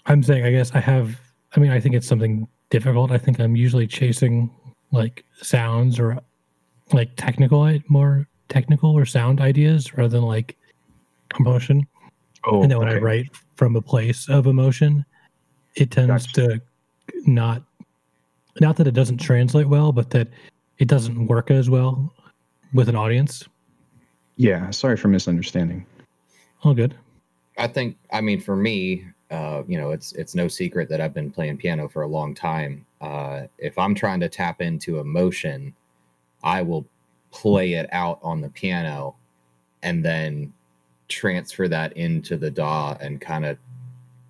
I'm 0.06 0.24
saying, 0.24 0.44
I 0.44 0.52
guess 0.52 0.72
I 0.74 0.80
have. 0.80 1.20
I 1.56 1.60
mean, 1.60 1.72
I 1.72 1.80
think 1.80 1.96
it's 1.96 2.08
something 2.08 2.48
difficult. 2.70 3.12
I 3.12 3.18
think 3.18 3.40
I'm 3.40 3.56
usually 3.56 3.86
chasing 3.86 4.50
like 4.92 5.24
sounds 5.42 6.00
or 6.00 6.20
like 6.94 7.12
technical, 7.16 7.62
i- 7.64 7.84
more 7.88 8.28
technical 8.50 8.92
or 8.92 9.06
sound 9.06 9.40
ideas 9.42 9.96
rather 9.98 10.10
than 10.10 10.24
like 10.24 10.58
emotion. 11.40 11.88
oh, 12.46 12.62
and 12.64 12.72
then 12.72 12.78
when 12.80 12.90
I 12.90 12.98
write 12.98 13.30
from 13.56 13.76
a 13.76 13.82
place 13.82 14.28
of 14.30 14.48
emotion, 14.48 15.06
it 15.76 15.92
tends 15.92 16.28
Gotcha. 16.28 16.48
to 16.60 16.62
not 17.26 17.64
not 18.60 18.76
that 18.76 18.88
it 18.88 18.94
doesn't 18.94 19.18
translate 19.20 19.68
well, 19.70 19.92
but 19.94 20.10
that 20.10 20.28
it 20.78 20.88
doesn't 20.90 21.28
work 21.28 21.50
as 21.52 21.70
well 21.70 22.14
with 22.74 22.90
an 22.90 22.96
audience. 22.98 23.48
Yeah, 24.36 24.70
sorry 24.72 24.98
for 24.98 25.08
misunderstanding. 25.08 25.86
All 26.64 26.74
good. 26.74 26.96
I 27.58 27.68
think 27.68 27.98
I 28.12 28.20
mean 28.22 28.42
for 28.42 28.56
me, 28.58 29.06
uh, 29.32 29.64
you 29.66 29.78
know, 29.78 29.92
it's 29.92 30.12
it's 30.14 30.36
no 30.36 30.48
secret 30.48 30.90
that 30.90 31.00
I've 31.00 31.14
been 31.14 31.32
playing 31.32 31.58
piano 31.58 31.88
for 31.88 32.02
a 32.02 32.08
long 32.08 32.36
time. 32.36 32.86
Uh, 33.00 33.44
if 33.58 33.78
I'm 33.78 33.96
trying 33.96 34.20
to 34.20 34.30
tap 34.30 34.62
into 34.62 35.00
emotion, 35.00 35.74
I 36.44 36.62
will 36.62 36.86
play 37.32 37.74
it 37.74 37.88
out 37.94 38.20
on 38.22 38.42
the 38.42 38.50
piano 38.50 39.16
and 39.84 40.04
then 40.04 40.52
transfer 41.08 41.70
that 41.70 41.96
into 41.98 42.36
the 42.36 42.52
DAW 42.52 42.98
and 43.00 43.22
kind 43.22 43.46
of 43.46 43.58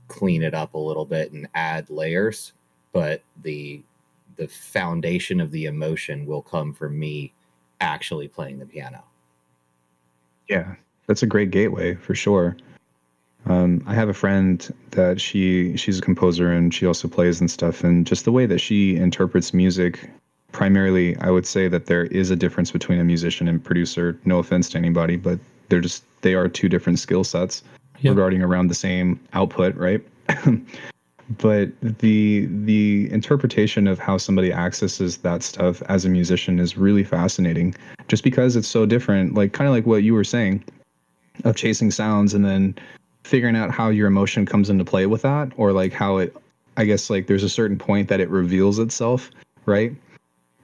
clean 0.08 0.44
it 0.44 0.54
up 0.54 0.76
a 0.76 0.80
little 0.80 1.06
bit 1.06 1.32
and 1.32 1.48
add 1.56 1.90
layers. 1.90 2.54
But 2.94 3.24
the 3.42 3.82
the 4.36 4.48
foundation 4.48 5.42
of 5.42 5.52
the 5.52 5.66
emotion 5.66 6.28
will 6.28 6.44
come 6.44 6.74
from 6.74 7.00
me 7.00 7.34
actually 7.80 8.28
playing 8.28 8.60
the 8.60 8.66
piano. 8.68 9.04
Yeah, 10.48 10.76
that's 11.08 11.24
a 11.24 11.28
great 11.28 11.50
gateway 11.50 11.96
for 11.96 12.14
sure. 12.14 12.56
Um, 13.48 13.84
I 13.88 13.94
have 13.94 14.10
a 14.10 14.14
friend 14.14 14.74
that 14.92 15.20
she 15.20 15.76
she's 15.76 16.00
a 16.00 16.02
composer 16.02 16.52
and 16.52 16.74
she 16.74 16.86
also 16.86 17.08
plays 17.08 17.40
and 17.40 17.50
stuff, 17.50 17.84
and 17.84 18.06
just 18.06 18.26
the 18.26 18.32
way 18.32 18.46
that 18.46 18.60
she 18.60 18.96
interprets 18.96 19.54
music. 19.54 20.10
Primarily, 20.52 21.16
I 21.18 21.32
would 21.32 21.46
say 21.46 21.70
that 21.70 21.86
there 21.86 22.06
is 22.06 22.30
a 22.30 22.36
difference 22.36 22.72
between 22.72 23.00
a 23.00 23.06
musician 23.06 23.48
and 23.48 23.64
producer. 23.64 24.20
No 24.26 24.40
offense 24.40 24.70
to 24.72 24.78
anybody, 24.78 25.16
but 25.16 25.40
they're 25.70 25.82
just 25.82 26.04
they 26.22 26.36
are 26.36 26.48
two 26.48 26.70
different 26.70 27.00
skill 27.00 27.24
sets 27.24 27.64
yep. 28.00 28.12
regarding 28.12 28.44
around 28.44 28.68
the 28.68 28.76
same 28.76 29.20
output, 29.34 29.76
right? 29.76 30.02
but 31.38 31.70
the 31.82 32.48
the 32.64 33.10
interpretation 33.12 33.88
of 33.88 34.00
how 34.00 34.18
somebody 34.18 34.52
accesses 34.52 35.18
that 35.18 35.44
stuff 35.44 35.82
as 35.84 36.06
a 36.06 36.10
musician 36.10 36.60
is 36.60 36.78
really 36.78 37.04
fascinating 37.04 37.74
just 38.08 38.24
because 38.24 38.56
it's 38.56 38.68
so 38.68 38.86
different 38.86 39.34
like 39.34 39.54
kind 39.54 39.68
of 39.68 39.74
like 39.74 39.86
what 39.86 40.04
you 40.04 40.14
were 40.14 40.24
saying 40.24 40.64
of 41.46 41.56
chasing 41.56 41.92
sounds 41.92 42.34
and 42.34 42.44
then 42.44 42.76
figuring 43.24 43.56
out 43.56 43.72
how 43.72 43.90
your 43.90 44.08
emotion 44.08 44.46
comes 44.46 44.70
into 44.70 44.84
play 44.84 45.06
with 45.06 45.22
that 45.22 45.52
or 45.58 45.72
like 45.72 45.94
how 45.94 46.18
it 46.18 46.36
i 46.78 46.86
guess 46.86 47.10
like 47.10 47.28
there's 47.28 47.44
a 47.44 47.50
certain 47.50 47.78
point 47.78 48.08
that 48.08 48.20
it 48.20 48.30
reveals 48.30 48.80
itself 48.80 49.30
right? 49.66 49.94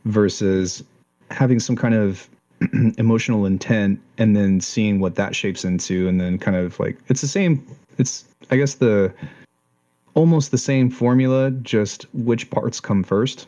Versus 0.06 0.84
having 1.32 1.60
some 1.60 1.76
kind 1.76 1.94
of 1.94 2.30
emotional 2.98 3.46
intent 3.46 4.00
and 4.18 4.36
then 4.36 4.60
seeing 4.62 5.00
what 5.00 5.16
that 5.16 5.36
shapes 5.36 5.64
into 5.66 6.08
and 6.08 6.20
then 6.20 6.38
kind 6.38 6.58
of 6.58 6.80
like 6.80 6.98
it's 7.08 7.22
the 7.22 7.28
same 7.28 7.64
it's 8.00 8.26
i 8.50 8.56
guess 8.56 8.76
the 8.76 9.14
almost 10.16 10.50
the 10.50 10.58
same 10.58 10.90
formula 10.90 11.52
just 11.52 12.08
which 12.14 12.50
parts 12.50 12.80
come 12.80 13.04
first. 13.04 13.48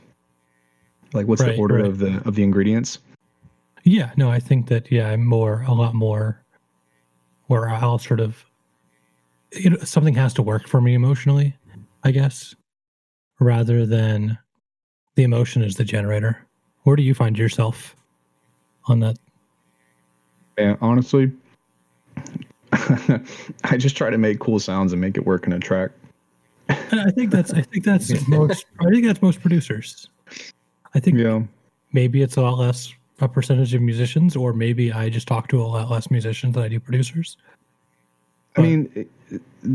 Like 1.13 1.27
what's 1.27 1.41
right, 1.41 1.55
the 1.55 1.57
order 1.57 1.77
right. 1.77 1.85
of 1.85 1.97
the 1.97 2.21
of 2.27 2.35
the 2.35 2.43
ingredients? 2.43 2.99
Yeah 3.83 4.11
no 4.17 4.29
i 4.29 4.39
think 4.39 4.67
that 4.67 4.91
yeah 4.91 5.09
i'm 5.09 5.25
more 5.25 5.63
a 5.67 5.73
lot 5.73 5.95
more 5.95 6.43
where 7.47 7.69
i'll 7.69 7.97
sort 7.97 8.19
of 8.19 8.45
you 9.51 9.69
know 9.69 9.77
something 9.77 10.13
has 10.13 10.33
to 10.33 10.41
work 10.41 10.67
for 10.67 10.81
me 10.81 10.93
emotionally 10.93 11.55
i 12.03 12.11
guess 12.11 12.55
rather 13.39 13.85
than 13.85 14.37
the 15.15 15.23
emotion 15.23 15.61
is 15.61 15.75
the 15.75 15.83
generator. 15.83 16.45
Where 16.83 16.95
do 16.95 17.03
you 17.03 17.13
find 17.13 17.37
yourself 17.37 17.95
on 18.85 18.99
that? 19.01 19.17
Yeah 20.57 20.75
honestly 20.81 21.31
i 23.63 23.77
just 23.77 23.97
try 23.97 24.09
to 24.09 24.17
make 24.17 24.39
cool 24.39 24.59
sounds 24.59 24.91
and 24.93 25.01
make 25.01 25.17
it 25.17 25.25
work 25.25 25.47
in 25.47 25.53
a 25.53 25.59
track. 25.59 25.91
And 26.67 26.99
i 27.01 27.09
think 27.11 27.31
that's 27.31 27.53
i 27.53 27.61
think 27.61 27.83
that's 27.83 28.27
most 28.27 28.65
i 28.79 28.89
think 28.89 29.05
that's 29.05 29.21
most 29.21 29.41
producers. 29.41 30.09
I 30.93 30.99
think 30.99 31.17
yeah. 31.17 31.41
maybe 31.93 32.21
it's 32.21 32.37
a 32.37 32.41
lot 32.41 32.57
less 32.57 32.93
a 33.21 33.27
percentage 33.27 33.73
of 33.73 33.81
musicians 33.81 34.35
or 34.35 34.53
maybe 34.53 34.93
i 34.93 35.09
just 35.09 35.27
talk 35.27 35.49
to 35.49 35.61
a 35.61 35.63
lot 35.63 35.89
less 35.89 36.09
musicians 36.09 36.55
than 36.55 36.63
i 36.63 36.67
do 36.67 36.79
producers. 36.79 37.37
I 38.57 38.61
mean, 38.61 39.09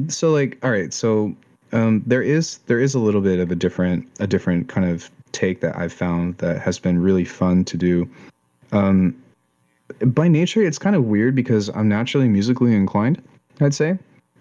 so 0.08 0.30
like, 0.30 0.58
all 0.62 0.70
right, 0.70 0.92
so 0.92 1.34
um, 1.72 2.02
there 2.06 2.22
is 2.22 2.58
there 2.66 2.80
is 2.80 2.94
a 2.94 2.98
little 2.98 3.20
bit 3.20 3.38
of 3.40 3.50
a 3.50 3.54
different 3.56 4.06
a 4.20 4.26
different 4.26 4.68
kind 4.68 4.88
of 4.88 5.10
take 5.32 5.60
that 5.60 5.76
I've 5.76 5.92
found 5.92 6.38
that 6.38 6.60
has 6.62 6.78
been 6.78 7.00
really 7.00 7.24
fun 7.24 7.64
to 7.64 7.76
do. 7.76 8.08
Um, 8.72 9.20
by 10.00 10.28
nature, 10.28 10.62
it's 10.62 10.78
kind 10.78 10.96
of 10.96 11.04
weird 11.04 11.34
because 11.34 11.68
I'm 11.70 11.88
naturally 11.88 12.28
musically 12.28 12.74
inclined. 12.74 13.22
I'd 13.60 13.74
say, 13.74 13.98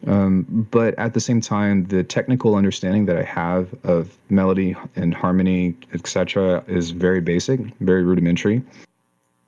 um, 0.07 0.67
but 0.71 0.97
at 0.97 1.13
the 1.13 1.19
same 1.19 1.41
time, 1.41 1.85
the 1.85 2.03
technical 2.03 2.55
understanding 2.55 3.05
that 3.05 3.17
I 3.17 3.23
have 3.23 3.73
of 3.83 4.17
melody 4.29 4.75
and 4.95 5.13
harmony, 5.13 5.75
etc., 5.93 6.63
is 6.67 6.91
very 6.91 7.21
basic, 7.21 7.59
very 7.79 8.03
rudimentary. 8.03 8.63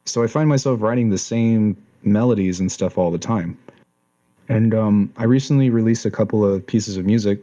So 0.05 0.23
I 0.23 0.27
find 0.27 0.47
myself 0.47 0.81
writing 0.81 1.09
the 1.09 1.17
same 1.17 1.75
melodies 2.03 2.59
and 2.59 2.71
stuff 2.71 2.97
all 2.97 3.11
the 3.11 3.17
time. 3.17 3.57
And 4.47 4.73
um, 4.73 5.11
I 5.17 5.23
recently 5.23 5.69
released 5.69 6.05
a 6.05 6.11
couple 6.11 6.45
of 6.45 6.65
pieces 6.65 6.97
of 6.97 7.05
music 7.05 7.39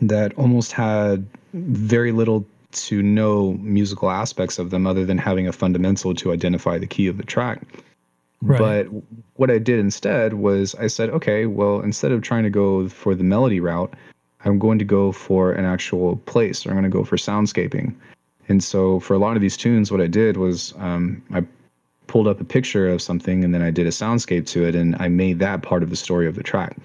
that 0.00 0.32
almost 0.34 0.72
had 0.72 1.26
very 1.52 2.12
little 2.12 2.46
to 2.72 3.02
no 3.02 3.54
musical 3.54 4.10
aspects 4.10 4.58
of 4.58 4.70
them 4.70 4.86
other 4.86 5.04
than 5.04 5.18
having 5.18 5.46
a 5.46 5.52
fundamental 5.52 6.14
to 6.14 6.32
identify 6.32 6.78
the 6.78 6.86
key 6.86 7.06
of 7.06 7.16
the 7.16 7.24
track. 7.24 7.60
Right. 8.40 8.58
But 8.58 9.02
what 9.34 9.50
I 9.50 9.58
did 9.58 9.78
instead 9.78 10.34
was 10.34 10.74
I 10.76 10.86
said, 10.86 11.10
okay, 11.10 11.46
well, 11.46 11.80
instead 11.80 12.12
of 12.12 12.22
trying 12.22 12.44
to 12.44 12.50
go 12.50 12.88
for 12.88 13.14
the 13.14 13.24
melody 13.24 13.60
route, 13.60 13.94
I'm 14.44 14.58
going 14.58 14.78
to 14.78 14.84
go 14.84 15.12
for 15.12 15.52
an 15.52 15.64
actual 15.64 16.16
place. 16.16 16.66
Or 16.66 16.70
I'm 16.70 16.76
going 16.76 16.84
to 16.84 16.90
go 16.90 17.04
for 17.04 17.16
soundscaping. 17.16 17.94
And 18.48 18.62
so 18.62 18.98
for 19.00 19.14
a 19.14 19.18
lot 19.18 19.36
of 19.36 19.42
these 19.42 19.56
tunes, 19.56 19.92
what 19.92 20.00
I 20.00 20.08
did 20.08 20.36
was 20.36 20.74
um, 20.78 21.22
I 21.32 21.44
pulled 22.12 22.28
up 22.28 22.42
a 22.42 22.44
picture 22.44 22.90
of 22.90 23.00
something 23.00 23.42
and 23.42 23.54
then 23.54 23.62
I 23.62 23.70
did 23.70 23.86
a 23.86 23.90
soundscape 23.90 24.46
to 24.48 24.66
it 24.66 24.74
and 24.74 24.94
I 24.96 25.08
made 25.08 25.38
that 25.38 25.62
part 25.62 25.82
of 25.82 25.88
the 25.88 25.96
story 25.96 26.26
of 26.26 26.34
the 26.34 26.42
track. 26.42 26.76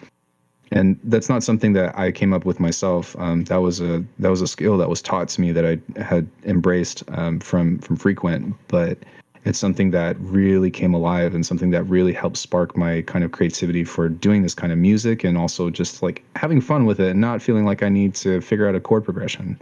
And 0.72 0.98
that's 1.04 1.28
not 1.28 1.44
something 1.44 1.74
that 1.74 2.00
I 2.00 2.14
came 2.14 2.32
up 2.32 2.46
with 2.46 2.62
myself. 2.62 3.14
Um, 3.20 3.44
that 3.46 3.58
was 3.58 3.82
a 3.82 4.06
that 4.20 4.30
was 4.30 4.42
a 4.42 4.48
skill 4.48 4.78
that 4.78 4.90
was 4.90 5.02
taught 5.02 5.28
to 5.30 5.42
me 5.42 5.52
that 5.52 5.66
I 5.66 6.02
had 6.02 6.30
embraced 6.46 7.04
um, 7.10 7.42
from 7.42 7.80
from 7.80 7.98
Frequent, 7.98 8.56
but 8.70 8.98
it's 9.44 9.60
something 9.60 9.92
that 9.92 10.16
really 10.20 10.72
came 10.72 10.94
alive 10.94 11.36
and 11.36 11.46
something 11.46 11.72
that 11.72 11.84
really 11.84 12.14
helped 12.14 12.38
spark 12.38 12.78
my 12.78 13.02
kind 13.02 13.26
of 13.26 13.34
creativity 13.34 13.84
for 13.84 14.08
doing 14.08 14.44
this 14.44 14.56
kind 14.56 14.72
of 14.72 14.80
music 14.80 15.26
and 15.26 15.38
also 15.38 15.70
just 15.70 16.02
like 16.02 16.24
having 16.38 16.62
fun 16.62 16.86
with 16.86 17.02
it 17.02 17.12
and 17.12 17.20
not 17.20 17.42
feeling 17.42 17.66
like 17.66 17.84
I 17.84 17.90
need 17.90 18.16
to 18.16 18.40
figure 18.40 18.68
out 18.68 18.76
a 18.76 18.80
chord 18.80 19.04
progression. 19.04 19.60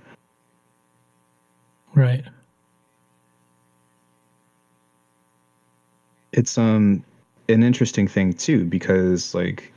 Right. 1.96 2.24
It's 6.36 6.58
um 6.58 7.04
an 7.50 7.64
interesting 7.64 8.08
thing 8.08 8.34
too 8.34 8.66
because 8.66 9.34
like 9.34 9.72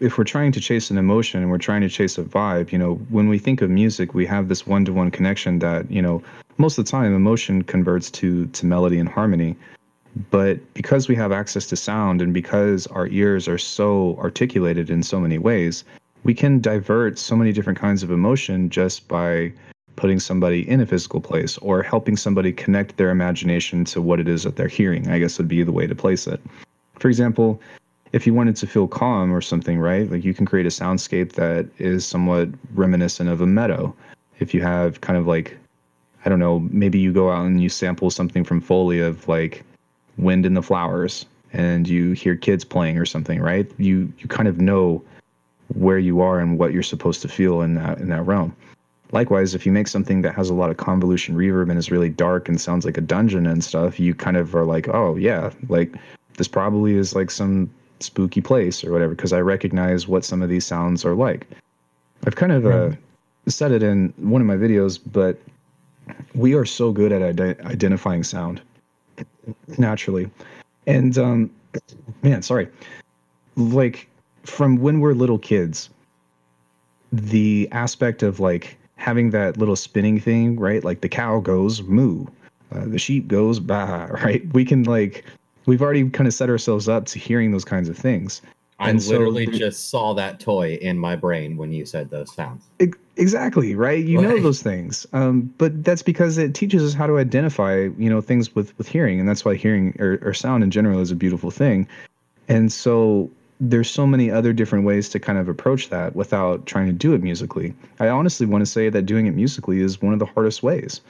if 0.00 0.18
we're 0.18 0.24
trying 0.24 0.52
to 0.52 0.60
chase 0.60 0.90
an 0.90 0.98
emotion 0.98 1.40
and 1.40 1.50
we're 1.50 1.56
trying 1.56 1.80
to 1.80 1.88
chase 1.88 2.18
a 2.18 2.22
vibe, 2.22 2.70
you 2.72 2.78
know, 2.78 2.96
when 3.08 3.26
we 3.30 3.38
think 3.38 3.62
of 3.62 3.70
music, 3.70 4.12
we 4.12 4.26
have 4.26 4.48
this 4.48 4.66
one-to-one 4.66 5.10
connection 5.10 5.60
that, 5.60 5.90
you 5.90 6.02
know, 6.02 6.22
most 6.58 6.76
of 6.76 6.84
the 6.84 6.90
time 6.90 7.14
emotion 7.14 7.62
converts 7.62 8.10
to 8.10 8.46
to 8.46 8.66
melody 8.66 8.98
and 8.98 9.08
harmony. 9.08 9.56
But 10.30 10.58
because 10.74 11.08
we 11.08 11.14
have 11.14 11.32
access 11.32 11.66
to 11.68 11.76
sound 11.76 12.20
and 12.20 12.34
because 12.34 12.86
our 12.88 13.06
ears 13.08 13.48
are 13.48 13.58
so 13.58 14.16
articulated 14.18 14.90
in 14.90 15.02
so 15.02 15.20
many 15.20 15.38
ways, 15.38 15.84
we 16.24 16.34
can 16.34 16.60
divert 16.60 17.18
so 17.18 17.36
many 17.36 17.52
different 17.52 17.78
kinds 17.78 18.02
of 18.02 18.10
emotion 18.10 18.68
just 18.68 19.08
by 19.08 19.52
putting 19.98 20.20
somebody 20.20 20.66
in 20.68 20.80
a 20.80 20.86
physical 20.86 21.20
place 21.20 21.58
or 21.58 21.82
helping 21.82 22.16
somebody 22.16 22.52
connect 22.52 22.96
their 22.96 23.10
imagination 23.10 23.84
to 23.84 24.00
what 24.00 24.20
it 24.20 24.28
is 24.28 24.44
that 24.44 24.54
they're 24.54 24.68
hearing, 24.68 25.10
I 25.10 25.18
guess 25.18 25.38
would 25.38 25.48
be 25.48 25.64
the 25.64 25.72
way 25.72 25.88
to 25.88 25.94
place 25.94 26.28
it. 26.28 26.40
For 27.00 27.08
example, 27.08 27.60
if 28.12 28.24
you 28.24 28.32
wanted 28.32 28.54
to 28.56 28.66
feel 28.68 28.86
calm 28.86 29.32
or 29.32 29.40
something, 29.40 29.76
right? 29.76 30.08
Like 30.08 30.24
you 30.24 30.34
can 30.34 30.46
create 30.46 30.66
a 30.66 30.70
soundscape 30.70 31.32
that 31.32 31.68
is 31.78 32.06
somewhat 32.06 32.48
reminiscent 32.74 33.28
of 33.28 33.40
a 33.40 33.46
meadow. 33.46 33.92
If 34.38 34.54
you 34.54 34.62
have 34.62 35.00
kind 35.00 35.18
of 35.18 35.26
like, 35.26 35.58
I 36.24 36.28
don't 36.28 36.38
know, 36.38 36.60
maybe 36.70 37.00
you 37.00 37.12
go 37.12 37.32
out 37.32 37.46
and 37.46 37.60
you 37.60 37.68
sample 37.68 38.10
something 38.10 38.44
from 38.44 38.60
Foley 38.60 39.00
of 39.00 39.26
like 39.26 39.64
wind 40.16 40.46
in 40.46 40.54
the 40.54 40.62
flowers 40.62 41.26
and 41.52 41.88
you 41.88 42.12
hear 42.12 42.36
kids 42.36 42.64
playing 42.64 42.98
or 42.98 43.04
something, 43.04 43.40
right? 43.40 43.68
You 43.78 44.12
you 44.18 44.28
kind 44.28 44.48
of 44.48 44.60
know 44.60 45.02
where 45.74 45.98
you 45.98 46.20
are 46.20 46.38
and 46.38 46.56
what 46.56 46.72
you're 46.72 46.82
supposed 46.84 47.20
to 47.22 47.28
feel 47.28 47.62
in 47.62 47.74
that 47.74 47.98
in 47.98 48.10
that 48.10 48.22
realm. 48.22 48.54
Likewise, 49.12 49.54
if 49.54 49.64
you 49.64 49.72
make 49.72 49.88
something 49.88 50.22
that 50.22 50.34
has 50.34 50.50
a 50.50 50.54
lot 50.54 50.70
of 50.70 50.76
convolution 50.76 51.34
reverb 51.34 51.70
and 51.70 51.78
is 51.78 51.90
really 51.90 52.10
dark 52.10 52.48
and 52.48 52.60
sounds 52.60 52.84
like 52.84 52.98
a 52.98 53.00
dungeon 53.00 53.46
and 53.46 53.64
stuff, 53.64 53.98
you 53.98 54.14
kind 54.14 54.36
of 54.36 54.54
are 54.54 54.64
like, 54.64 54.88
oh 54.88 55.16
yeah, 55.16 55.50
like 55.68 55.94
this 56.36 56.48
probably 56.48 56.94
is 56.94 57.14
like 57.14 57.30
some 57.30 57.70
spooky 58.00 58.40
place 58.40 58.84
or 58.84 58.92
whatever, 58.92 59.14
because 59.14 59.32
I 59.32 59.40
recognize 59.40 60.06
what 60.06 60.24
some 60.24 60.42
of 60.42 60.48
these 60.48 60.66
sounds 60.66 61.04
are 61.04 61.14
like. 61.14 61.46
I've 62.26 62.36
kind 62.36 62.52
of 62.52 62.66
uh, 62.66 62.90
said 63.46 63.72
it 63.72 63.82
in 63.82 64.12
one 64.16 64.40
of 64.40 64.46
my 64.46 64.56
videos, 64.56 65.00
but 65.12 65.38
we 66.34 66.54
are 66.54 66.64
so 66.64 66.92
good 66.92 67.12
at 67.12 67.22
ident- 67.22 67.64
identifying 67.64 68.22
sound 68.24 68.60
naturally. 69.78 70.30
And 70.86 71.16
um, 71.18 71.50
man, 72.22 72.42
sorry. 72.42 72.68
Like 73.56 74.08
from 74.44 74.76
when 74.76 75.00
we're 75.00 75.12
little 75.12 75.38
kids, 75.38 75.90
the 77.12 77.68
aspect 77.72 78.22
of 78.22 78.40
like 78.40 78.77
having 78.98 79.30
that 79.30 79.56
little 79.56 79.76
spinning 79.76 80.20
thing, 80.20 80.58
right? 80.58 80.84
Like 80.84 81.00
the 81.00 81.08
cow 81.08 81.40
goes 81.40 81.82
moo, 81.82 82.26
uh, 82.72 82.84
the 82.84 82.98
sheep 82.98 83.28
goes 83.28 83.60
bah, 83.60 84.04
right? 84.10 84.46
We 84.52 84.64
can 84.64 84.82
like 84.84 85.24
we've 85.66 85.80
already 85.80 86.08
kind 86.10 86.26
of 86.26 86.34
set 86.34 86.50
ourselves 86.50 86.88
up 86.88 87.06
to 87.06 87.18
hearing 87.18 87.52
those 87.52 87.64
kinds 87.64 87.88
of 87.88 87.96
things. 87.96 88.42
I 88.80 88.90
and 88.90 89.04
literally 89.06 89.46
so, 89.46 89.52
just 89.52 89.90
saw 89.90 90.14
that 90.14 90.38
toy 90.38 90.74
in 90.74 90.98
my 90.98 91.16
brain 91.16 91.56
when 91.56 91.72
you 91.72 91.84
said 91.84 92.10
those 92.10 92.32
sounds. 92.32 92.64
Exactly, 93.16 93.74
right? 93.74 94.04
You 94.04 94.20
know 94.20 94.40
those 94.40 94.62
things, 94.62 95.04
um, 95.12 95.52
but 95.58 95.82
that's 95.82 96.02
because 96.02 96.38
it 96.38 96.54
teaches 96.54 96.84
us 96.84 96.94
how 96.94 97.08
to 97.08 97.18
identify, 97.18 97.88
you 97.98 98.08
know, 98.08 98.20
things 98.20 98.54
with 98.54 98.76
with 98.78 98.86
hearing, 98.86 99.18
and 99.18 99.28
that's 99.28 99.44
why 99.44 99.56
hearing 99.56 99.96
or, 99.98 100.20
or 100.22 100.32
sound 100.32 100.62
in 100.62 100.70
general 100.70 101.00
is 101.00 101.10
a 101.10 101.16
beautiful 101.16 101.50
thing. 101.50 101.88
And 102.46 102.72
so 102.72 103.30
there's 103.60 103.90
so 103.90 104.06
many 104.06 104.30
other 104.30 104.52
different 104.52 104.84
ways 104.84 105.08
to 105.10 105.18
kind 105.18 105.38
of 105.38 105.48
approach 105.48 105.88
that 105.90 106.14
without 106.14 106.66
trying 106.66 106.86
to 106.86 106.92
do 106.92 107.12
it 107.12 107.22
musically. 107.22 107.74
I 107.98 108.08
honestly 108.08 108.46
want 108.46 108.62
to 108.62 108.66
say 108.66 108.88
that 108.88 109.02
doing 109.02 109.26
it 109.26 109.32
musically 109.32 109.80
is 109.80 110.00
one 110.00 110.12
of 110.12 110.18
the 110.18 110.26
hardest 110.26 110.62
ways. 110.62 111.00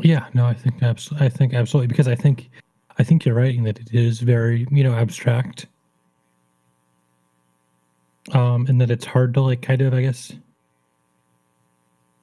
Yeah, 0.00 0.26
no, 0.34 0.46
I 0.46 0.54
think 0.54 0.82
absolutely. 0.82 1.26
I 1.26 1.30
think 1.30 1.54
absolutely 1.54 1.86
because 1.88 2.08
I 2.08 2.14
think 2.14 2.50
I 2.98 3.04
think 3.04 3.24
you're 3.24 3.34
right 3.34 3.54
in 3.54 3.64
that 3.64 3.78
it 3.78 3.92
is 3.92 4.20
very, 4.20 4.66
you 4.70 4.82
know, 4.84 4.94
abstract. 4.94 5.66
Um, 8.32 8.66
and 8.68 8.80
that 8.80 8.90
it's 8.90 9.04
hard 9.04 9.34
to 9.34 9.42
like 9.42 9.60
kind 9.60 9.82
of, 9.82 9.92
I 9.92 10.00
guess, 10.00 10.32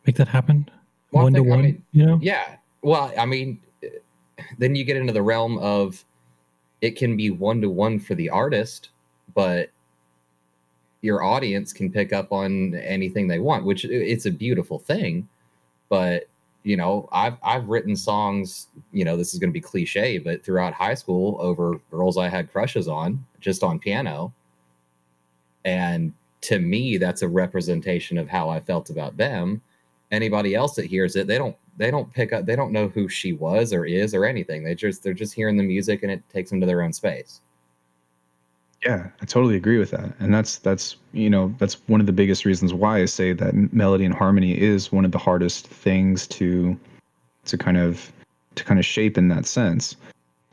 make 0.08 0.16
that 0.16 0.28
happen. 0.28 0.68
one 1.12 1.34
to 1.34 1.44
one. 1.44 1.62
mean, 1.62 1.84
you 1.92 2.06
know? 2.06 2.20
Yeah. 2.22 2.56
Well, 2.82 3.14
I 3.18 3.26
mean, 3.26 3.60
then 4.58 4.76
you 4.76 4.84
get 4.84 4.98
into 4.98 5.14
the 5.14 5.22
realm 5.22 5.60
of 5.60 6.04
it 6.82 6.98
can 6.98 7.16
be 7.16 7.30
one 7.30 7.62
to 7.62 7.70
one 7.70 8.00
for 8.00 8.16
the 8.16 8.30
artist, 8.30 8.90
but 9.34 9.70
your 11.02 11.24
audience 11.24 11.74
can 11.74 11.92
pick 11.92 12.14
up 12.14 12.32
on 12.32 12.76
anything 12.76 13.28
they 13.28 13.40
want, 13.40 13.66
which 13.66 13.86
it's 13.86 14.26
a 14.26 14.32
beautiful 14.32 14.80
thing. 14.80 15.28
But 15.90 16.28
you 16.64 16.78
know, 16.78 17.10
I've 17.12 17.38
I've 17.44 17.68
written 17.70 17.96
songs. 17.96 18.68
You 18.92 19.06
know, 19.06 19.18
this 19.18 19.34
is 19.34 19.40
going 19.40 19.50
to 19.50 19.54
be 19.54 19.62
cliche, 19.62 20.18
but 20.18 20.44
throughout 20.44 20.74
high 20.74 20.94
school 20.94 21.38
over 21.40 21.80
girls 21.90 22.18
I 22.18 22.30
had 22.30 22.52
crushes 22.52 22.88
on, 22.88 23.26
just 23.40 23.64
on 23.64 23.80
piano. 23.80 24.34
And 25.66 26.14
to 26.42 26.60
me, 26.60 26.98
that's 26.98 27.22
a 27.22 27.28
representation 27.28 28.18
of 28.18 28.28
how 28.28 28.50
I 28.50 28.60
felt 28.60 28.90
about 28.90 29.18
them 29.18 29.62
anybody 30.12 30.54
else 30.54 30.76
that 30.76 30.86
hears 30.86 31.16
it 31.16 31.26
they 31.26 31.38
don't 31.38 31.56
they 31.78 31.90
don't 31.92 32.12
pick 32.14 32.34
up 32.34 32.46
they 32.46 32.56
don't 32.56 32.72
know 32.72 32.88
who 32.90 33.08
she 33.08 33.34
was 33.34 33.74
or 33.74 33.86
is 33.86 34.14
or 34.14 34.26
anything 34.26 34.64
they 34.64 34.76
just 34.76 35.04
they're 35.04 35.14
just 35.14 35.34
hearing 35.34 35.58
the 35.58 35.64
music 35.64 36.04
and 36.04 36.12
it 36.12 36.22
takes 36.30 36.50
them 36.50 36.60
to 36.60 36.66
their 36.68 36.82
own 36.82 36.94
space 36.94 37.42
Yeah, 38.86 39.10
I 39.22 39.26
totally 39.26 39.56
agree 39.56 39.78
with 39.78 39.92
that. 39.92 40.12
And 40.20 40.34
that's 40.34 40.58
that's 40.58 40.96
you 41.14 41.30
know, 41.30 41.54
that's 41.60 41.76
one 41.88 42.00
of 42.00 42.08
the 42.08 42.14
biggest 42.14 42.46
reasons 42.46 42.74
why 42.74 43.02
I 43.02 43.06
say 43.06 43.32
that 43.34 43.54
melody 43.72 44.06
and 44.06 44.14
harmony 44.14 44.60
is 44.60 44.92
one 44.92 45.06
of 45.06 45.12
the 45.12 45.20
hardest 45.20 45.68
things 45.68 46.26
to 46.28 46.76
to 47.46 47.58
kind 47.58 47.78
of 47.78 48.12
to 48.56 48.64
kind 48.64 48.80
of 48.80 48.86
shape 48.86 49.18
in 49.18 49.28
that 49.30 49.46
sense. 49.46 49.96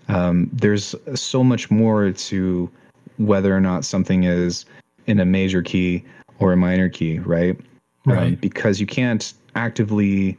Um, 0.09 0.50
there's 0.52 0.94
so 1.14 1.42
much 1.42 1.70
more 1.70 2.12
to 2.12 2.70
whether 3.16 3.54
or 3.57 3.61
not 3.61 3.85
something 3.85 4.24
is 4.24 4.66
in 5.07 5.20
a 5.20 5.24
major 5.24 5.62
key 5.62 6.04
or 6.38 6.52
a 6.52 6.57
minor 6.57 6.88
key, 6.88 7.18
right? 7.20 7.59
Um, 8.07 8.14
Right. 8.14 8.40
because 8.40 8.78
you 8.81 8.87
can't 8.87 9.33
actively 9.54 10.37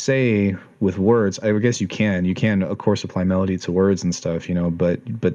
say 0.00 0.56
with 0.80 0.98
words. 0.98 1.38
I 1.40 1.52
guess 1.58 1.80
you 1.80 1.88
can. 1.88 2.24
You 2.24 2.34
can, 2.34 2.62
of 2.62 2.78
course, 2.78 3.04
apply 3.04 3.24
melody 3.24 3.58
to 3.58 3.72
words 3.72 4.02
and 4.02 4.14
stuff, 4.14 4.48
you 4.48 4.54
know. 4.54 4.70
But 4.70 5.20
but 5.20 5.34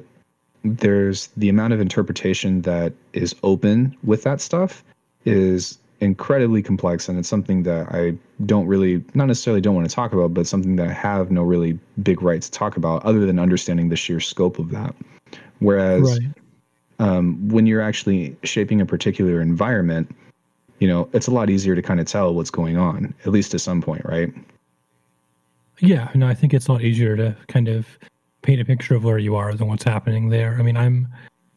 there's 0.64 1.28
the 1.36 1.48
amount 1.48 1.72
of 1.72 1.80
interpretation 1.80 2.62
that 2.62 2.92
is 3.12 3.34
open 3.42 3.96
with 4.02 4.22
that 4.24 4.40
stuff 4.40 4.82
is 5.24 5.78
incredibly 6.00 6.62
complex 6.62 7.08
and 7.08 7.18
it's 7.18 7.28
something 7.28 7.62
that 7.62 7.88
I 7.90 8.14
don't 8.44 8.66
really 8.66 9.02
not 9.14 9.26
necessarily 9.26 9.60
don't 9.60 9.74
want 9.74 9.88
to 9.88 9.94
talk 9.94 10.12
about 10.12 10.34
but 10.34 10.46
something 10.46 10.76
that 10.76 10.88
I 10.88 10.92
have 10.92 11.30
no 11.30 11.42
really 11.42 11.78
big 12.02 12.20
right 12.20 12.42
to 12.42 12.50
talk 12.50 12.76
about 12.76 13.04
other 13.04 13.24
than 13.24 13.38
understanding 13.38 13.88
the 13.88 13.96
sheer 13.96 14.20
scope 14.20 14.58
of 14.58 14.70
that 14.72 14.94
whereas 15.60 16.18
right. 16.18 16.28
um, 16.98 17.48
when 17.48 17.66
you're 17.66 17.80
actually 17.80 18.36
shaping 18.42 18.80
a 18.82 18.86
particular 18.86 19.40
environment 19.40 20.14
you 20.80 20.88
know 20.88 21.08
it's 21.14 21.28
a 21.28 21.30
lot 21.30 21.48
easier 21.48 21.74
to 21.74 21.80
kind 21.80 21.98
of 21.98 22.06
tell 22.06 22.34
what's 22.34 22.50
going 22.50 22.76
on 22.76 23.14
at 23.24 23.28
least 23.28 23.50
to 23.52 23.58
some 23.58 23.80
point 23.80 24.04
right 24.04 24.34
Yeah, 25.80 26.08
no, 26.14 26.26
I 26.26 26.34
think 26.34 26.54
it's 26.54 26.68
a 26.68 26.72
lot 26.72 26.82
easier 26.82 27.16
to 27.16 27.36
kind 27.48 27.68
of 27.68 27.86
paint 28.42 28.60
a 28.60 28.64
picture 28.64 28.94
of 28.94 29.04
where 29.04 29.18
you 29.18 29.36
are 29.36 29.52
than 29.54 29.68
what's 29.68 29.84
happening 29.84 30.28
there. 30.30 30.56
I 30.58 30.62
mean, 30.62 30.76
I'm 30.76 31.08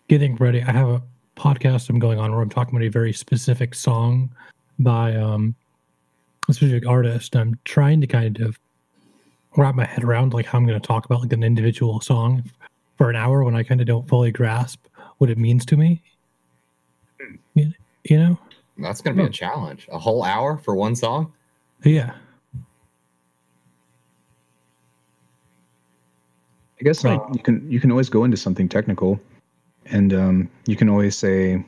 getting 0.07 0.35
ready. 0.35 0.61
I 0.61 0.71
have 0.71 0.89
a 0.89 1.01
podcast 1.37 1.89
I'm 1.89 1.99
going 1.99 2.19
on 2.19 2.31
where 2.31 2.41
I'm 2.41 2.49
talking 2.49 2.75
about 2.75 2.85
a 2.85 2.89
very 2.89 3.13
specific 3.13 3.73
song 3.75 4.29
by 4.79 5.15
um, 5.15 5.55
a 6.49 6.53
specific 6.53 6.85
artist. 6.87 7.35
I'm 7.35 7.57
trying 7.63 8.01
to 8.01 8.07
kind 8.07 8.41
of 8.41 8.59
wrap 9.55 9.75
my 9.75 9.85
head 9.85 10.03
around 10.03 10.33
like 10.33 10.45
how 10.45 10.57
I'm 10.57 10.65
going 10.67 10.79
to 10.79 10.85
talk 10.85 11.05
about 11.05 11.21
like 11.21 11.33
an 11.33 11.43
individual 11.43 12.01
song 12.01 12.43
for 12.97 13.09
an 13.09 13.15
hour 13.15 13.43
when 13.43 13.55
I 13.55 13.63
kind 13.63 13.79
of 13.81 13.87
don't 13.87 14.07
fully 14.07 14.31
grasp 14.31 14.85
what 15.19 15.29
it 15.29 15.37
means 15.37 15.65
to 15.67 15.77
me. 15.77 16.01
You, 17.53 17.73
you 18.03 18.17
know? 18.17 18.37
that's 18.77 19.01
going 19.01 19.15
to 19.15 19.21
be 19.21 19.25
Hmm. 19.25 19.29
a 19.29 19.33
challenge 19.33 19.87
a 19.91 19.99
whole 19.99 20.23
hour 20.23 20.57
for 20.57 20.73
one 20.73 20.95
song 20.95 21.33
Yeah. 21.83 22.13
I 26.79 26.83
guess 26.83 27.03
like 27.03 27.21
you 27.33 27.39
can 27.39 27.69
you 27.69 27.79
can 27.79 27.91
always 27.91 28.09
go 28.09 28.23
into 28.23 28.37
something 28.37 28.69
technical, 28.69 29.19
and 29.87 30.13
um, 30.13 30.49
you 30.65 30.75
can 30.75 30.87
always 30.87 31.17
say, 31.17 31.63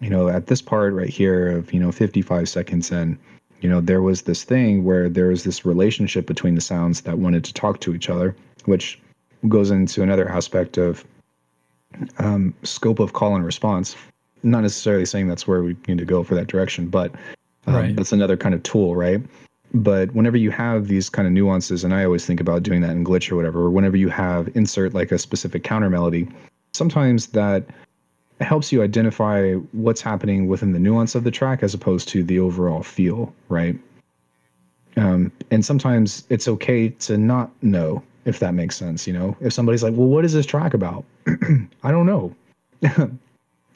you 0.00 0.10
know, 0.10 0.28
at 0.28 0.46
this 0.46 0.60
part 0.60 0.92
right 0.92 1.08
here 1.08 1.56
of 1.56 1.72
you 1.72 1.78
know 1.78 1.92
55 1.92 2.48
seconds 2.48 2.90
in, 2.90 3.18
you 3.60 3.68
know, 3.68 3.80
there 3.80 4.02
was 4.02 4.22
this 4.22 4.42
thing 4.42 4.84
where 4.84 5.08
there 5.08 5.28
was 5.28 5.44
this 5.44 5.64
relationship 5.64 6.26
between 6.26 6.56
the 6.56 6.60
sounds 6.60 7.02
that 7.02 7.18
wanted 7.18 7.44
to 7.44 7.54
talk 7.54 7.80
to 7.80 7.94
each 7.94 8.10
other, 8.10 8.34
which 8.64 8.98
goes 9.48 9.70
into 9.70 10.02
another 10.02 10.28
aspect 10.28 10.78
of 10.78 11.04
um, 12.18 12.52
scope 12.62 12.98
of 12.98 13.12
call 13.12 13.36
and 13.36 13.44
response. 13.44 13.96
Not 14.42 14.62
necessarily 14.62 15.04
saying 15.04 15.28
that's 15.28 15.46
where 15.46 15.62
we 15.62 15.76
need 15.86 15.98
to 15.98 16.04
go 16.04 16.24
for 16.24 16.34
that 16.34 16.46
direction, 16.46 16.88
but 16.88 17.14
um, 17.66 17.74
Right. 17.74 17.96
that's 17.96 18.12
another 18.12 18.36
kind 18.36 18.54
of 18.54 18.62
tool, 18.62 18.96
right? 18.96 19.20
But 19.72 20.12
whenever 20.14 20.36
you 20.36 20.50
have 20.50 20.88
these 20.88 21.08
kind 21.08 21.26
of 21.26 21.32
nuances 21.32 21.84
and 21.84 21.94
i 21.94 22.04
always 22.04 22.26
think 22.26 22.40
about 22.40 22.62
doing 22.62 22.80
that 22.80 22.90
in 22.90 23.04
glitch 23.04 23.30
or 23.30 23.36
whatever 23.36 23.60
or 23.60 23.70
whenever 23.70 23.96
you 23.96 24.08
have 24.08 24.48
insert 24.54 24.94
like 24.94 25.12
a 25.12 25.18
specific 25.18 25.62
counter 25.64 25.90
melody 25.90 26.28
sometimes 26.72 27.28
that 27.28 27.64
helps 28.40 28.72
you 28.72 28.82
identify 28.82 29.52
what's 29.72 30.00
happening 30.00 30.48
within 30.48 30.72
the 30.72 30.78
nuance 30.78 31.14
of 31.14 31.24
the 31.24 31.30
track 31.30 31.62
as 31.62 31.74
opposed 31.74 32.08
to 32.08 32.22
the 32.22 32.38
overall 32.38 32.82
feel 32.82 33.32
right? 33.48 33.78
Um, 34.96 35.30
and 35.50 35.64
sometimes 35.64 36.26
it's 36.30 36.48
okay 36.48 36.88
to 36.88 37.16
not 37.16 37.50
know 37.62 38.02
if 38.24 38.38
that 38.40 38.54
makes 38.54 38.76
sense 38.76 39.06
you 39.06 39.12
know? 39.12 39.36
If 39.40 39.52
somebody's 39.52 39.82
like 39.82 39.94
well 39.94 40.08
what 40.08 40.24
is 40.24 40.32
this 40.32 40.46
track 40.46 40.74
about? 40.74 41.04
I 41.82 41.90
don't 41.90 42.06
know. 42.06 42.34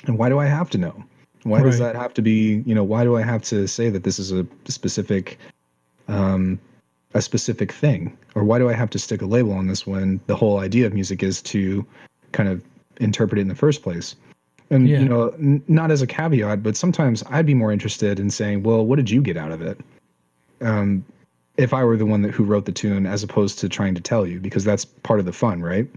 And 0.07 0.19
why 0.19 0.29
do 0.29 0.39
i 0.39 0.45
have 0.45 0.69
to 0.69 0.77
know? 0.77 1.03
Why 1.45 1.63
does 1.63 1.79
that 1.79 1.97
have 1.97 2.13
to 2.15 2.21
be 2.21 2.63
you 2.67 2.75
know 2.75 2.85
why 2.85 3.05
do 3.05 3.17
i 3.17 3.23
have 3.23 3.43
to 3.45 3.67
say 3.67 3.89
that 3.89 4.03
this 4.03 4.19
is 4.19 4.33
a 4.33 4.47
specific 4.67 5.39
um, 6.09 6.59
a 7.15 7.23
specific 7.23 7.73
thing 7.73 8.17
or 8.35 8.43
why 8.45 8.59
do 8.59 8.69
i 8.69 8.73
have 8.73 8.91
to 8.91 8.99
stick 8.99 9.23
a 9.23 9.27
label 9.27 9.53
on 9.53 9.67
this 9.69 9.87
when 9.87 10.21
the 10.27 10.35
whole 10.37 10.59
idea 10.59 10.87
of 10.87 10.93
music 10.93 11.23
is 11.23 11.41
to 11.43 11.87
kind 12.33 12.49
of 12.49 12.63
interpret 13.01 13.39
it 13.39 13.43
in 13.43 13.49
the 13.49 13.55
first 13.55 13.83
place 13.83 14.17
and 14.71 14.89
Yeah. 14.89 15.01
you 15.01 15.09
know 15.09 15.29
n- 15.31 15.63
not 15.69 15.91
as 15.91 16.03
a 16.03 16.07
caveat 16.07 16.63
but 16.63 16.77
sometimes 16.77 17.23
i'd 17.31 17.47
be 17.47 17.55
more 17.55 17.73
interested 17.73 18.19
in 18.19 18.31
saying 18.31 18.63
well 18.63 18.85
what 18.85 18.97
did 18.97 19.11
you 19.11 19.23
get 19.23 19.37
out 19.37 19.53
of 19.53 19.63
it 19.63 19.79
um, 20.61 21.05
if 21.57 21.73
i 21.73 21.85
were 21.85 21.97
the 21.97 22.07
one 22.07 22.23
that 22.23 22.33
who 22.33 22.43
wrote 22.45 22.65
the 22.65 22.73
tune 22.73 23.07
as 23.07 23.23
opposed 23.23 23.59
to 23.61 23.69
trying 23.69 23.95
to 23.95 24.01
tell 24.01 24.27
you 24.27 24.41
because 24.41 24.65
that's 24.65 24.85
part 24.85 25.21
of 25.21 25.27
the 25.27 25.33
fun 25.33 25.63
right 25.63 25.89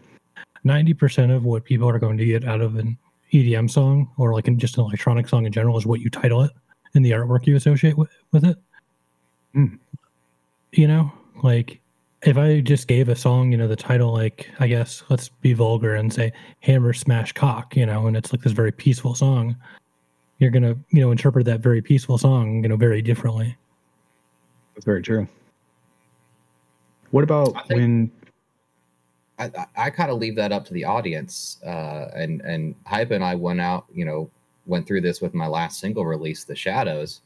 90% 0.65 1.33
of 1.33 1.45
what 1.45 1.63
people 1.63 1.87
are 1.87 1.97
going 1.99 2.17
to 2.17 2.25
get 2.25 2.43
out 2.43 2.59
of 2.59 2.75
an 2.75 2.97
EDM 3.33 3.69
song 3.71 4.09
or 4.17 4.33
like 4.33 4.47
in 4.49 4.59
just 4.59 4.77
an 4.77 4.83
electronic 4.83 5.29
song 5.29 5.45
in 5.45 5.51
general 5.51 5.77
is 5.77 5.85
what 5.85 6.01
you 6.01 6.09
title 6.09 6.41
it 6.43 6.51
and 6.93 7.05
the 7.05 7.11
artwork 7.11 7.45
you 7.47 7.55
associate 7.55 7.97
with, 7.97 8.09
with 8.33 8.43
it. 8.43 8.57
Hmm. 9.53 9.75
You 10.73 10.87
know, 10.87 11.11
like 11.43 11.79
if 12.23 12.37
I 12.37 12.59
just 12.61 12.87
gave 12.87 13.09
a 13.09 13.15
song, 13.15 13.51
you 13.51 13.57
know, 13.57 13.67
the 13.67 13.75
title, 13.75 14.11
like, 14.11 14.49
I 14.59 14.67
guess, 14.67 15.03
let's 15.09 15.29
be 15.29 15.53
vulgar 15.53 15.95
and 15.95 16.11
say 16.11 16.33
Hammer 16.61 16.93
Smash 16.93 17.31
Cock, 17.33 17.75
you 17.75 17.85
know, 17.85 18.07
and 18.07 18.17
it's 18.17 18.33
like 18.33 18.41
this 18.41 18.51
very 18.53 18.71
peaceful 18.71 19.15
song, 19.15 19.55
you're 20.39 20.51
going 20.51 20.63
to, 20.63 20.77
you 20.89 21.01
know, 21.01 21.11
interpret 21.11 21.45
that 21.45 21.61
very 21.61 21.81
peaceful 21.81 22.17
song, 22.17 22.63
you 22.63 22.69
know, 22.69 22.75
very 22.75 23.01
differently. 23.01 23.55
that's 24.75 24.85
very 24.85 25.01
true 25.01 25.27
what 27.11 27.23
about 27.23 27.55
I 27.55 27.61
think- 27.61 27.79
when 27.79 28.11
I, 29.39 29.45
I, 29.45 29.85
I 29.85 29.89
kind 29.91 30.09
of 30.11 30.17
leave 30.17 30.35
that 30.35 30.51
up 30.51 30.65
to 30.65 30.73
the 30.73 30.83
audience. 30.83 31.57
Uh, 31.63 32.09
and 32.15 32.41
and 32.41 32.73
Hype 32.85 33.11
and 33.11 33.23
I 33.23 33.35
went 33.35 33.61
out, 33.61 33.85
you 33.93 34.03
know, 34.03 34.29
went 34.65 34.87
through 34.87 35.01
this 35.01 35.21
with 35.21 35.33
my 35.35 35.47
last 35.47 35.79
single 35.79 36.05
release, 36.05 36.43
The 36.43 36.55
Shadows. 36.55 37.21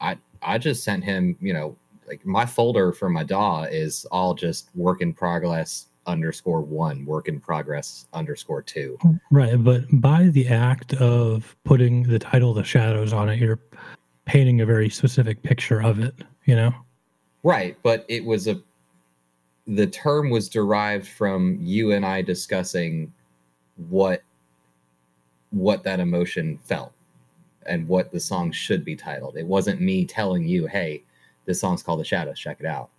I 0.00 0.18
I 0.42 0.58
just 0.58 0.84
sent 0.84 1.04
him, 1.04 1.36
you 1.40 1.54
know, 1.54 1.74
like 2.08 2.24
my 2.24 2.46
folder 2.46 2.92
for 2.92 3.08
my 3.08 3.22
DAW 3.22 3.64
is 3.64 4.04
all 4.06 4.34
just 4.34 4.70
work 4.74 5.00
in 5.00 5.12
progress 5.12 5.86
underscore 6.06 6.62
one, 6.62 7.04
work 7.04 7.28
in 7.28 7.38
progress 7.38 8.06
underscore 8.12 8.62
two. 8.62 8.96
Mm, 9.04 9.20
right. 9.30 9.62
But 9.62 9.84
by 9.92 10.28
the 10.28 10.48
act 10.48 10.94
of 10.94 11.54
putting 11.64 12.04
the 12.04 12.18
title 12.18 12.54
The 12.54 12.64
Shadows 12.64 13.12
on 13.12 13.28
it, 13.28 13.38
you're 13.38 13.60
painting 14.24 14.60
a 14.60 14.66
very 14.66 14.88
specific 14.88 15.42
picture 15.42 15.80
of 15.80 16.00
it, 16.00 16.14
you 16.44 16.56
know? 16.56 16.74
Right, 17.42 17.76
but 17.82 18.04
it 18.08 18.24
was 18.24 18.48
a 18.48 18.60
the 19.66 19.86
term 19.86 20.30
was 20.30 20.48
derived 20.48 21.06
from 21.06 21.58
you 21.60 21.92
and 21.92 22.04
I 22.04 22.22
discussing 22.22 23.12
what 23.88 24.22
what 25.50 25.84
that 25.84 26.00
emotion 26.00 26.58
felt 26.64 26.92
and 27.66 27.86
what 27.86 28.10
the 28.10 28.18
song 28.18 28.50
should 28.50 28.84
be 28.84 28.96
titled. 28.96 29.36
It 29.36 29.46
wasn't 29.46 29.80
me 29.80 30.04
telling 30.04 30.48
you, 30.48 30.66
"Hey, 30.66 31.04
this 31.48 31.60
song's 31.60 31.82
called 31.82 31.98
The 31.98 32.04
Shadows, 32.04 32.38
check 32.38 32.58
it 32.60 32.66
out." 32.66 32.90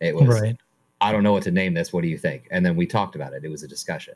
It 0.00 0.14
was 0.14 0.28
Right. 0.28 0.56
I 1.00 1.12
don't 1.12 1.22
know 1.22 1.32
what 1.32 1.42
to 1.42 1.50
name 1.50 1.74
this. 1.74 1.92
What 1.92 2.02
do 2.02 2.08
you 2.08 2.16
think? 2.16 2.46
And 2.50 2.64
then 2.64 2.76
we 2.76 2.86
talked 2.86 3.14
about 3.14 3.32
it. 3.34 3.44
It 3.44 3.50
was 3.50 3.62
a 3.62 3.68
discussion. 3.68 4.14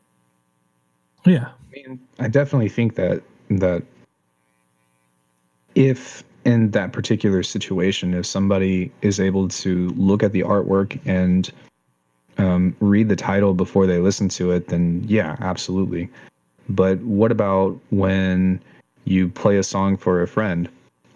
Yeah. 1.25 1.49
I 1.49 1.71
mean, 1.71 1.99
I 2.19 2.27
definitely 2.27 2.69
think 2.69 2.95
that 2.95 3.21
that 3.49 3.83
if 5.75 6.23
in 6.45 6.71
that 6.71 6.93
particular 6.93 7.43
situation, 7.43 8.13
if 8.13 8.25
somebody 8.25 8.91
is 9.01 9.19
able 9.19 9.47
to 9.49 9.89
look 9.89 10.23
at 10.23 10.31
the 10.31 10.41
artwork 10.41 10.99
and 11.05 11.51
um, 12.37 12.75
read 12.79 13.09
the 13.09 13.15
title 13.15 13.53
before 13.53 13.85
they 13.85 13.99
listen 13.99 14.29
to 14.29 14.51
it, 14.51 14.69
then 14.69 15.03
yeah, 15.07 15.35
absolutely. 15.41 16.09
But 16.69 16.99
what 16.99 17.31
about 17.31 17.79
when 17.89 18.61
you 19.05 19.29
play 19.29 19.57
a 19.57 19.63
song 19.63 19.97
for 19.97 20.21
a 20.21 20.27
friend? 20.27 20.69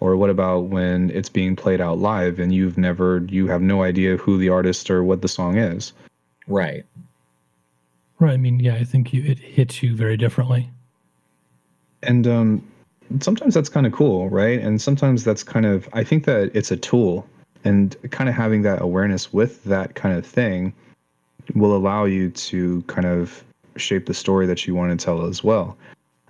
Or 0.04 0.18
what 0.18 0.28
about 0.28 0.64
when 0.64 1.08
it's 1.12 1.30
being 1.30 1.56
played 1.56 1.80
out 1.80 1.96
live 1.96 2.38
and 2.38 2.52
you've 2.52 2.76
never, 2.76 3.24
you 3.30 3.46
have 3.46 3.62
no 3.62 3.82
idea 3.82 4.18
who 4.18 4.36
the 4.36 4.50
artist 4.50 4.90
or 4.90 5.02
what 5.02 5.22
the 5.22 5.28
song 5.28 5.56
is? 5.56 5.94
Right. 6.46 6.84
Right. 8.18 8.34
I 8.34 8.36
mean, 8.36 8.60
yeah, 8.60 8.74
I 8.74 8.84
think 8.84 9.14
you, 9.14 9.24
it 9.24 9.38
hits 9.38 9.82
you 9.82 9.96
very 9.96 10.18
differently. 10.18 10.68
And 12.02 12.26
um, 12.26 12.68
sometimes 13.20 13.54
that's 13.54 13.70
kind 13.70 13.86
of 13.86 13.94
cool, 13.94 14.28
right? 14.28 14.60
And 14.60 14.78
sometimes 14.78 15.24
that's 15.24 15.42
kind 15.42 15.64
of, 15.64 15.88
I 15.94 16.04
think 16.04 16.26
that 16.26 16.50
it's 16.54 16.70
a 16.70 16.76
tool 16.76 17.26
and 17.64 17.96
kind 18.10 18.28
of 18.28 18.36
having 18.36 18.60
that 18.60 18.82
awareness 18.82 19.32
with 19.32 19.64
that 19.64 19.94
kind 19.94 20.18
of 20.18 20.26
thing 20.26 20.74
will 21.54 21.74
allow 21.74 22.04
you 22.04 22.28
to 22.28 22.82
kind 22.88 23.06
of 23.06 23.42
shape 23.76 24.04
the 24.04 24.12
story 24.12 24.44
that 24.48 24.66
you 24.66 24.74
want 24.74 25.00
to 25.00 25.02
tell 25.02 25.24
as 25.24 25.42
well. 25.42 25.78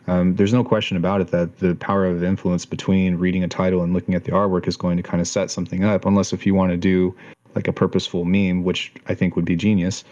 Um, 0.07 0.35
there's 0.37 0.53
no 0.53 0.63
question 0.63 0.97
about 0.97 1.21
it 1.21 1.29
that 1.29 1.59
the 1.59 1.75
power 1.77 2.07
of 2.07 2.23
influence 2.23 2.67
between 2.67 3.17
reading 3.17 3.43
a 3.43 3.49
title 3.49 3.83
and 3.83 3.95
looking 3.95 4.15
at 4.15 4.25
the 4.25 4.33
artwork 4.33 4.69
is 4.69 4.77
going 4.77 4.97
to 4.99 5.03
kind 5.03 5.21
of 5.21 5.29
set 5.29 5.51
something 5.51 5.85
up, 5.85 6.05
unless 6.05 6.33
if 6.33 6.45
you 6.45 6.55
want 6.55 6.73
to 6.73 6.77
do 6.77 7.15
like 7.55 7.69
a 7.69 7.73
purposeful 7.73 8.25
meme, 8.25 8.65
which 8.65 8.93
I 9.07 9.15
think 9.15 9.37
would 9.37 9.45
be 9.45 9.57
genius. 9.57 10.05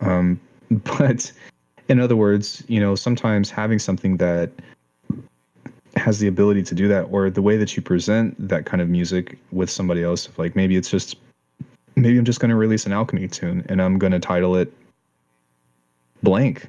Um, 0.00 0.40
but 0.70 1.30
in 1.88 2.00
other 2.00 2.16
words, 2.16 2.62
you 2.68 2.80
know, 2.80 2.94
sometimes 2.94 3.50
having 3.50 3.78
something 3.78 4.16
that 4.18 4.50
has 5.96 6.20
the 6.20 6.28
ability 6.28 6.62
to 6.62 6.74
do 6.74 6.88
that, 6.88 7.02
or 7.10 7.28
the 7.28 7.42
way 7.42 7.56
that 7.56 7.76
you 7.76 7.82
present 7.82 8.36
that 8.48 8.66
kind 8.66 8.80
of 8.80 8.88
music 8.88 9.38
with 9.52 9.68
somebody 9.68 10.02
else, 10.02 10.28
like 10.38 10.54
maybe 10.54 10.76
it's 10.76 10.90
just 10.90 11.16
maybe 11.96 12.16
I'm 12.16 12.24
just 12.24 12.40
going 12.40 12.50
to 12.50 12.56
release 12.56 12.86
an 12.86 12.92
alchemy 12.92 13.28
tune 13.28 13.64
and 13.68 13.82
I'm 13.82 13.98
going 13.98 14.12
to 14.12 14.20
title 14.20 14.56
it 14.56 14.72
blank 16.22 16.68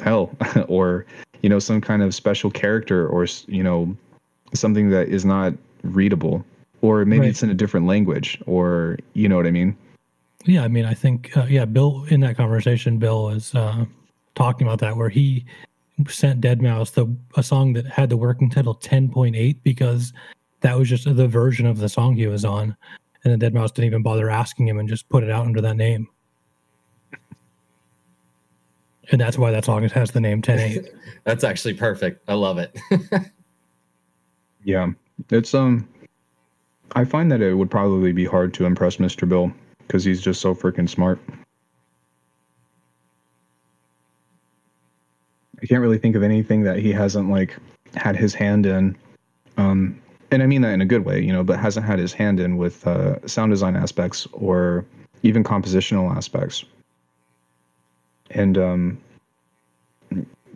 hell 0.00 0.34
or 0.68 1.06
you 1.44 1.50
know 1.50 1.58
some 1.58 1.78
kind 1.78 2.02
of 2.02 2.14
special 2.14 2.50
character 2.50 3.06
or 3.06 3.26
you 3.48 3.62
know 3.62 3.94
something 4.54 4.88
that 4.88 5.08
is 5.08 5.26
not 5.26 5.52
readable 5.82 6.42
or 6.80 7.04
maybe 7.04 7.20
right. 7.20 7.28
it's 7.28 7.42
in 7.42 7.50
a 7.50 7.54
different 7.54 7.86
language 7.86 8.40
or 8.46 8.96
you 9.12 9.28
know 9.28 9.36
what 9.36 9.46
i 9.46 9.50
mean? 9.50 9.76
Yeah 10.46 10.64
i 10.64 10.68
mean 10.68 10.86
i 10.86 10.94
think 10.94 11.36
uh, 11.36 11.44
yeah 11.44 11.66
bill 11.66 12.06
in 12.08 12.20
that 12.20 12.38
conversation 12.38 12.96
bill 12.98 13.24
was 13.24 13.54
uh, 13.54 13.84
talking 14.34 14.66
about 14.66 14.78
that 14.78 14.96
where 14.96 15.10
he 15.10 15.44
sent 16.08 16.40
deadmau5 16.40 16.94
the 16.94 17.14
a 17.36 17.42
song 17.42 17.74
that 17.74 17.84
had 17.88 18.08
the 18.08 18.16
working 18.16 18.48
title 18.48 18.76
10.8 18.76 19.58
because 19.62 20.14
that 20.62 20.78
was 20.78 20.88
just 20.88 21.04
the 21.04 21.28
version 21.28 21.66
of 21.66 21.76
the 21.76 21.90
song 21.90 22.16
he 22.16 22.26
was 22.26 22.46
on. 22.46 22.74
And 23.22 23.30
then 23.30 23.52
deadmau5 23.52 23.74
didn't 23.74 23.84
even 23.84 24.02
bother 24.02 24.30
asking 24.30 24.66
him 24.66 24.78
and 24.78 24.88
just 24.88 25.10
put 25.10 25.22
it 25.22 25.30
out 25.30 25.44
under 25.44 25.60
that 25.60 25.76
name 25.76 26.08
and 29.10 29.20
that's 29.20 29.38
why 29.38 29.50
that 29.50 29.64
song 29.64 29.88
has 29.88 30.10
the 30.12 30.20
name 30.20 30.42
10-8 30.42 30.88
that's 31.24 31.44
actually 31.44 31.74
perfect. 31.74 32.22
I 32.28 32.34
love 32.34 32.58
it. 32.58 32.78
Yeah. 34.64 34.92
It's 35.30 35.54
um 35.54 35.88
i 36.96 37.04
find 37.04 37.30
that 37.30 37.40
it 37.40 37.54
would 37.54 37.70
probably 37.70 38.12
be 38.12 38.24
hard 38.24 38.54
to 38.54 38.64
impress 38.64 38.96
mr 38.96 39.28
bill 39.28 39.52
because 39.86 40.04
he's 40.04 40.20
just 40.20 40.40
so 40.40 40.54
freaking 40.54 40.88
smart. 40.88 41.20
I 45.62 45.66
can't 45.66 45.80
really 45.80 45.98
think 45.98 46.16
of 46.16 46.22
anything 46.22 46.62
that 46.64 46.78
he 46.78 46.92
hasn't 46.92 47.30
like 47.30 47.56
had 47.94 48.16
his 48.16 48.34
hand 48.34 48.66
in 48.66 48.96
um 49.56 50.00
and 50.30 50.42
i 50.42 50.46
mean 50.46 50.62
that 50.62 50.72
in 50.72 50.80
a 50.80 50.86
good 50.86 51.04
way 51.04 51.20
you 51.22 51.32
know 51.32 51.44
but 51.44 51.58
hasn't 51.58 51.86
had 51.86 51.98
his 51.98 52.12
hand 52.12 52.40
in 52.40 52.56
with 52.56 52.86
uh, 52.86 53.24
sound 53.26 53.50
design 53.52 53.76
aspects 53.76 54.26
or 54.32 54.84
even 55.22 55.44
compositional 55.44 56.14
aspects 56.14 56.64
and 58.30 58.58
um, 58.58 59.00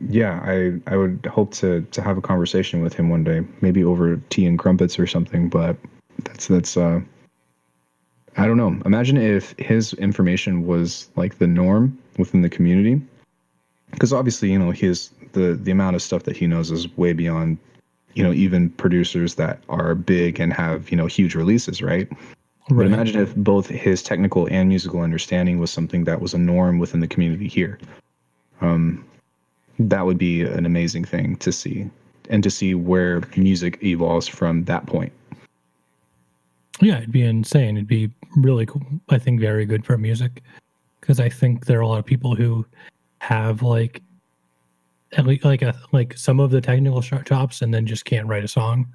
yeah, 0.08 0.40
I 0.44 0.80
I 0.86 0.96
would 0.96 1.26
hope 1.26 1.52
to 1.54 1.82
to 1.82 2.02
have 2.02 2.18
a 2.18 2.22
conversation 2.22 2.82
with 2.82 2.94
him 2.94 3.08
one 3.08 3.24
day, 3.24 3.42
maybe 3.60 3.84
over 3.84 4.16
tea 4.30 4.46
and 4.46 4.58
crumpets 4.58 4.98
or 4.98 5.06
something. 5.06 5.48
But 5.48 5.76
that's 6.24 6.46
that's 6.46 6.76
uh, 6.76 7.00
I 8.36 8.46
don't 8.46 8.56
know. 8.56 8.80
Imagine 8.84 9.16
if 9.16 9.54
his 9.58 9.94
information 9.94 10.66
was 10.66 11.08
like 11.16 11.38
the 11.38 11.46
norm 11.46 11.98
within 12.18 12.42
the 12.42 12.48
community, 12.48 13.00
because 13.90 14.12
obviously 14.12 14.52
you 14.52 14.58
know 14.58 14.70
his 14.70 15.10
the 15.32 15.54
the 15.54 15.70
amount 15.70 15.96
of 15.96 16.02
stuff 16.02 16.22
that 16.24 16.36
he 16.36 16.46
knows 16.46 16.70
is 16.70 16.96
way 16.96 17.12
beyond 17.12 17.58
you 18.14 18.22
know 18.22 18.32
even 18.32 18.70
producers 18.70 19.34
that 19.34 19.62
are 19.68 19.94
big 19.94 20.40
and 20.40 20.52
have 20.52 20.90
you 20.90 20.96
know 20.96 21.06
huge 21.06 21.34
releases, 21.34 21.82
right? 21.82 22.08
Right. 22.70 22.76
But 22.76 22.86
imagine 22.86 23.20
if 23.20 23.34
both 23.34 23.68
his 23.68 24.02
technical 24.02 24.46
and 24.50 24.68
musical 24.68 25.00
understanding 25.00 25.58
was 25.58 25.70
something 25.70 26.04
that 26.04 26.20
was 26.20 26.34
a 26.34 26.38
norm 26.38 26.78
within 26.78 27.00
the 27.00 27.08
community 27.08 27.48
here. 27.48 27.78
Um, 28.60 29.04
that 29.78 30.04
would 30.04 30.18
be 30.18 30.42
an 30.42 30.66
amazing 30.66 31.04
thing 31.04 31.36
to 31.36 31.52
see 31.52 31.88
and 32.28 32.42
to 32.42 32.50
see 32.50 32.74
where 32.74 33.22
music 33.36 33.82
evolves 33.82 34.28
from 34.28 34.64
that 34.64 34.84
point. 34.86 35.12
Yeah, 36.80 36.98
it'd 36.98 37.12
be 37.12 37.22
insane. 37.22 37.76
It'd 37.76 37.88
be 37.88 38.10
really 38.36 38.66
cool. 38.66 38.82
I 39.08 39.18
think 39.18 39.40
very 39.40 39.64
good 39.64 39.84
for 39.84 39.96
music 39.96 40.42
because 41.00 41.20
I 41.20 41.28
think 41.28 41.66
there 41.66 41.78
are 41.78 41.82
a 41.82 41.88
lot 41.88 41.98
of 41.98 42.04
people 42.04 42.34
who 42.34 42.66
have 43.20 43.62
like 43.62 44.02
at 45.12 45.26
least 45.26 45.44
like 45.44 45.62
a 45.62 45.74
like 45.92 46.16
some 46.16 46.38
of 46.38 46.50
the 46.50 46.60
technical 46.60 47.02
chops 47.02 47.62
and 47.62 47.72
then 47.72 47.86
just 47.86 48.04
can't 48.04 48.26
write 48.26 48.44
a 48.44 48.48
song. 48.48 48.86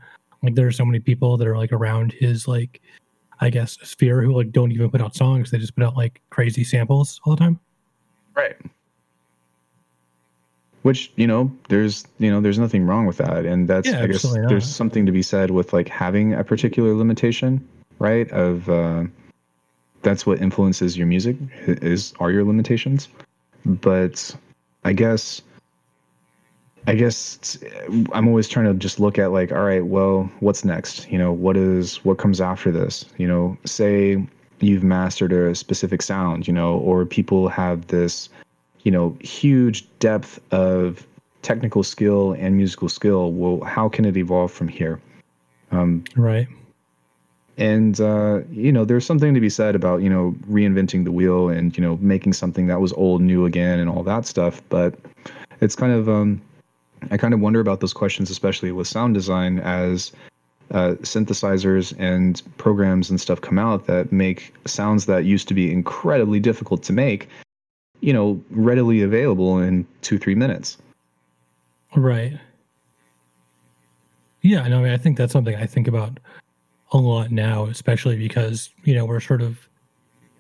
Like 0.44 0.56
there 0.56 0.68
are 0.68 0.72
so 0.72 0.86
many 0.86 1.00
people 1.00 1.38
that 1.38 1.48
are 1.48 1.58
like 1.58 1.72
around 1.72 2.12
his 2.14 2.48
like 2.48 2.82
I 3.44 3.50
guess, 3.50 3.78
sphere 3.84 4.22
who 4.22 4.34
like 4.34 4.54
don't 4.54 4.72
even 4.72 4.90
put 4.90 5.02
out 5.02 5.16
songs; 5.16 5.52
they 5.52 5.58
just 5.58 5.76
put 5.76 5.84
out 5.84 5.98
like 5.98 6.22
crazy 6.30 6.64
samples 6.64 7.20
all 7.26 7.36
the 7.36 7.40
time. 7.40 7.60
Right. 8.36 8.56
Which 10.84 11.12
you 11.18 11.28
know, 11.28 11.52
there's 11.68 12.06
you 12.20 12.32
know, 12.32 12.40
there's 12.40 12.58
nothing 12.58 12.86
wrong 12.86 13.06
with 13.06 13.18
that, 13.18 13.46
and 13.46 13.68
that's 13.68 13.90
yeah, 13.90 14.02
I 14.02 14.08
guess 14.08 14.24
not. 14.24 14.48
there's 14.48 14.66
something 14.66 15.06
to 15.06 15.12
be 15.12 15.22
said 15.22 15.52
with 15.52 15.74
like 15.74 15.90
having 15.90 16.34
a 16.34 16.44
particular 16.46 16.94
limitation, 16.94 17.68
right? 18.00 18.32
Of 18.32 18.70
uh, 18.70 19.04
that's 20.04 20.26
what 20.26 20.42
influences 20.42 20.98
your 20.98 21.08
music 21.08 21.36
is 21.68 22.14
are 22.22 22.32
your 22.32 22.46
limitations, 22.46 23.10
but 23.66 24.34
I 24.86 24.94
guess 24.94 25.42
I 26.86 26.96
guess 26.96 27.58
I'm 28.12 28.28
always 28.28 28.48
trying 28.48 28.66
to 28.66 28.74
just 28.74 29.00
look 29.00 29.18
at 29.18 29.32
like, 29.32 29.52
all 29.52 29.64
right, 29.64 29.86
well, 29.86 30.30
what's 30.42 30.66
next? 30.66 31.10
You 31.10 31.18
know, 31.18 31.32
what 31.32 31.56
is 31.56 32.04
what 32.04 32.18
comes 32.18 32.42
after 32.42 32.72
this? 32.72 33.06
You 33.18 33.28
know, 33.28 33.58
say 33.66 34.26
you've 34.60 34.84
mastered 34.84 35.32
a 35.32 35.56
specific 35.56 36.02
sound, 36.02 36.48
you 36.48 36.54
know, 36.54 36.78
or 36.80 37.06
people 37.06 37.48
have 37.48 37.88
this, 37.88 38.30
you 38.82 38.92
know, 38.92 39.18
huge 39.22 39.88
depth 40.00 40.40
of 40.52 41.06
technical 41.42 41.84
skill 41.84 42.34
and 42.34 42.58
musical 42.58 42.90
skill. 42.90 43.32
Well, 43.32 43.66
how 43.66 43.88
can 43.88 44.06
it 44.06 44.18
evolve 44.18 44.52
from 44.52 44.68
here? 44.68 45.00
Um, 45.72 46.04
right. 46.16 46.48
And 47.58 48.00
uh, 48.02 48.42
you 48.52 48.72
know, 48.72 48.84
there's 48.84 49.06
something 49.06 49.34
to 49.34 49.40
be 49.40 49.50
said 49.50 49.76
about 49.76 50.02
you 50.02 50.10
know 50.10 50.36
reinventing 50.50 51.06
the 51.06 51.12
wheel 51.12 51.50
and 51.50 51.78
you 51.78 51.82
know 51.82 51.98
making 52.02 52.34
something 52.34 52.68
that 52.68 52.82
was 52.82 52.92
old 52.94 53.22
new 53.22 53.46
again 53.46 53.80
and 53.80 53.90
all 53.90 54.04
that 54.04 54.26
stuff. 54.26 54.62
But 54.70 54.96
it's 55.62 55.76
kind 55.76 55.94
of 55.94 56.10
um, 56.10 56.42
I 57.12 57.18
kind 57.18 57.34
of 57.34 57.40
wonder 57.40 57.60
about 57.60 57.80
those 57.80 57.94
questions, 57.94 58.30
especially 58.30 58.72
with 58.72 58.88
sound 58.88 59.14
design, 59.14 59.60
as 59.60 60.12
uh, 60.72 60.96
synthesizers 61.02 61.94
and 62.00 62.42
programs 62.58 63.10
and 63.10 63.20
stuff 63.20 63.42
come 63.42 63.60
out 63.60 63.86
that 63.88 64.12
make 64.12 64.54
sounds 64.66 65.06
that 65.06 65.26
used 65.26 65.48
to 65.48 65.54
be 65.54 65.72
incredibly 65.72 66.40
difficult 66.40 66.84
to 66.84 66.94
make, 66.94 67.30
you 68.02 68.14
know, 68.14 68.42
readily 68.50 69.02
available 69.02 69.60
in 69.60 69.86
two, 70.02 70.18
three 70.18 70.36
minutes. 70.36 70.78
Right. 71.96 72.40
Yeah, 74.42 74.68
no, 74.68 74.80
I 74.80 74.84
mean, 74.84 74.94
I 74.94 74.98
think 74.98 75.18
that's 75.18 75.32
something 75.32 75.56
I 75.56 75.66
think 75.66 75.88
about 75.88 76.20
a 76.92 76.98
lot 76.98 77.32
now, 77.32 77.66
especially 77.66 78.18
because, 78.18 78.70
you 78.84 78.94
know, 78.94 79.06
we're 79.06 79.20
sort 79.20 79.42
of 79.42 79.70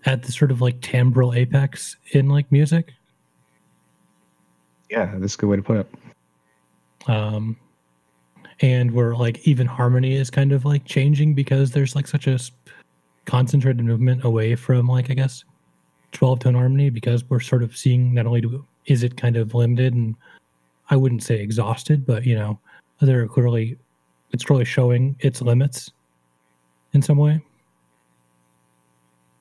at 0.06 0.24
the 0.24 0.32
sort 0.32 0.52
of 0.52 0.62
like 0.62 0.82
timbral 0.82 1.36
apex 1.36 1.96
in 2.12 2.28
like 2.28 2.52
music. 2.52 2.94
Yeah, 4.90 5.14
that's 5.18 5.36
a 5.36 5.38
good 5.38 5.48
way 5.48 5.56
to 5.56 5.64
put 5.64 5.78
it 5.78 5.88
um, 7.08 7.58
and 8.62 8.92
where 8.92 9.16
like 9.16 9.46
even 9.48 9.68
harmony 9.68 10.16
is 10.16 10.30
kind 10.30 10.52
of 10.52 10.66
like 10.66 10.86
changing 10.86 11.34
because 11.34 11.72
there's 11.72 11.96
like 11.96 12.08
such 12.08 12.28
a 12.28 12.40
concentrated 13.26 13.84
movement 13.84 14.24
away 14.24 14.56
from 14.56 14.88
like 14.88 15.10
I 15.10 15.14
guess 15.14 15.44
12 16.12 16.40
tone 16.40 16.56
harmony 16.56 16.90
because 16.90 17.24
we're 17.30 17.40
sort 17.40 17.64
of 17.64 17.76
seeing 17.76 18.14
not 18.14 18.26
only 18.26 18.42
do 18.42 18.66
is 18.86 19.04
it 19.04 19.18
kind 19.18 19.38
of 19.38 19.54
limited 19.54 19.94
and 19.94 20.16
I 20.90 20.96
wouldn't 20.96 21.24
say 21.24 21.40
exhausted, 21.40 22.06
but 22.06 22.26
you 22.26 22.36
know, 22.36 22.60
there 23.02 23.22
are 23.22 23.28
clearly 23.28 23.78
it's 24.32 24.44
clearly 24.44 24.66
showing 24.66 25.16
its 25.20 25.42
limits 25.42 25.92
in 26.94 27.02
some 27.02 27.18
way. 27.18 27.42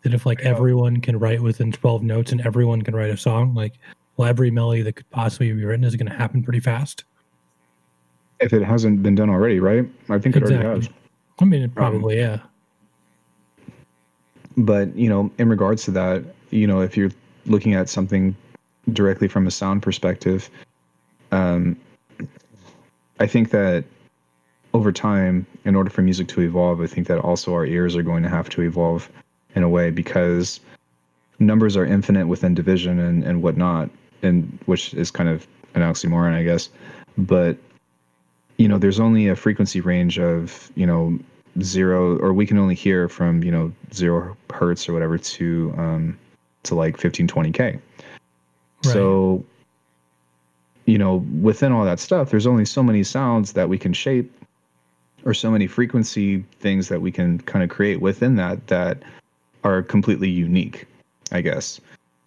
That 0.02 0.14
if 0.14 0.26
like 0.26 0.40
yeah. 0.40 0.48
everyone 0.48 1.00
can 1.00 1.18
write 1.18 1.40
within 1.40 1.70
12 1.70 2.02
notes 2.02 2.32
and 2.32 2.40
everyone 2.40 2.82
can 2.82 2.94
write 2.94 3.10
a 3.10 3.16
song, 3.16 3.54
like 3.54 3.74
well, 4.16 4.28
every 4.28 4.50
melody 4.50 4.82
that 4.82 4.94
could 4.94 5.10
possibly 5.10 5.52
be 5.52 5.64
written 5.64 5.84
is 5.84 5.96
going 5.96 6.10
to 6.10 6.16
happen 6.16 6.42
pretty 6.42 6.60
fast 6.60 7.04
if 8.43 8.53
it 8.53 8.62
hasn't 8.62 9.03
been 9.03 9.14
done 9.14 9.30
already, 9.30 9.61
right? 9.61 9.88
I 10.11 10.18
think 10.18 10.36
it 10.36 10.43
exactly. 10.43 10.66
already 10.66 10.86
has. 10.86 10.95
I 11.40 11.45
mean, 11.45 11.62
it 11.62 11.74
probably, 11.74 12.22
um, 12.22 12.30
yeah. 12.30 13.66
But 14.57 14.95
you 14.97 15.09
know, 15.09 15.30
in 15.38 15.49
regards 15.49 15.84
to 15.84 15.90
that, 15.93 16.24
you 16.51 16.66
know, 16.66 16.80
if 16.80 16.97
you're 16.97 17.11
looking 17.47 17.74
at 17.74 17.88
something 17.88 18.36
directly 18.93 19.28
from 19.28 19.47
a 19.47 19.51
sound 19.51 19.82
perspective, 19.82 20.51
um, 21.30 21.76
I 23.18 23.26
think 23.26 23.51
that 23.51 23.84
over 24.74 24.93
time, 24.93 25.47
in 25.64 25.74
order 25.74 25.90
for 25.90 26.03
music 26.03 26.28
to 26.28 26.40
evolve, 26.43 26.80
I 26.80 26.86
think 26.86 27.07
that 27.07 27.18
also 27.18 27.53
our 27.55 27.66
ears 27.66 27.97
are 27.97 28.03
going 28.03 28.22
to 28.22 28.28
have 28.28 28.49
to 28.51 28.62
evolve 28.62 29.11
in 29.55 29.62
a 29.62 29.68
way 29.68 29.90
because 29.90 30.61
numbers 31.38 31.76
are 31.76 31.84
infinite 31.84 32.26
within 32.26 32.55
division 32.55 32.99
and, 32.99 33.22
and 33.24 33.43
whatnot, 33.43 33.90
and 34.22 34.59
which 34.66 34.95
is 34.95 35.11
kind 35.11 35.28
of 35.28 35.47
an 35.74 35.82
oxymoron, 35.82 36.34
I 36.34 36.43
guess. 36.43 36.68
But 37.18 37.59
you 38.62 38.68
know, 38.68 38.78
there's 38.78 39.00
only 39.00 39.26
a 39.26 39.34
frequency 39.34 39.80
range 39.80 40.20
of 40.20 40.70
you 40.76 40.86
know 40.86 41.18
zero, 41.60 42.16
or 42.18 42.32
we 42.32 42.46
can 42.46 42.58
only 42.58 42.76
hear 42.76 43.08
from 43.08 43.42
you 43.42 43.50
know 43.50 43.72
zero 43.92 44.36
hertz 44.52 44.88
or 44.88 44.92
whatever 44.92 45.18
to 45.18 45.74
um, 45.76 46.16
to 46.62 46.76
like 46.76 46.96
1520k. 46.96 47.58
Right. 47.58 47.82
So 48.84 49.44
you 50.86 50.96
know, 50.96 51.16
within 51.40 51.72
all 51.72 51.84
that 51.84 51.98
stuff, 51.98 52.30
there's 52.30 52.46
only 52.46 52.64
so 52.64 52.84
many 52.84 53.02
sounds 53.02 53.54
that 53.54 53.68
we 53.68 53.78
can 53.78 53.92
shape 53.92 54.32
or 55.24 55.34
so 55.34 55.50
many 55.50 55.66
frequency 55.66 56.44
things 56.60 56.88
that 56.88 57.02
we 57.02 57.10
can 57.10 57.38
kind 57.40 57.64
of 57.64 57.70
create 57.70 58.00
within 58.00 58.36
that 58.36 58.68
that 58.68 59.02
are 59.64 59.82
completely 59.82 60.30
unique, 60.30 60.86
I 61.32 61.40
guess. 61.40 61.80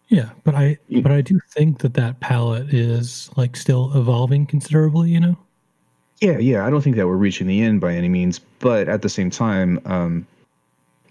Yeah, 0.10 0.32
but 0.44 0.54
I 0.54 0.78
but 1.02 1.14
I 1.14 1.22
do 1.22 1.40
think 1.50 1.80
that 1.80 1.94
that 1.94 2.20
palette 2.20 2.74
is 2.74 3.30
like 3.38 3.56
still 3.56 3.94
evolving 3.96 4.46
considerably, 4.46 5.12
you 5.12 5.22
know. 5.22 5.38
Yeah, 6.22 6.38
yeah, 6.38 6.66
I 6.66 6.70
don't 6.70 6.82
think 6.82 6.96
that 6.96 7.08
we're 7.08 7.16
reaching 7.16 7.48
the 7.48 7.62
end 7.62 7.82
by 7.82 7.94
any 7.94 8.10
means, 8.10 8.40
but 8.40 8.88
at 8.88 9.02
the 9.02 9.10
same 9.10 9.30
time, 9.30 9.82
um, 9.86 10.26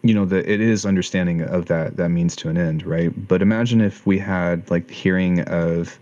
you 0.02 0.14
know, 0.14 0.24
that 0.24 0.50
it 0.50 0.60
is 0.60 0.86
understanding 0.86 1.42
of 1.42 1.66
that 1.66 1.96
that 1.96 2.08
means 2.08 2.36
to 2.36 2.48
an 2.48 2.56
end, 2.56 2.86
right? 2.86 3.12
But 3.28 3.42
imagine 3.42 3.80
if 3.80 4.06
we 4.06 4.18
had 4.18 4.70
like 4.70 4.90
hearing 4.90 5.40
of 5.42 5.98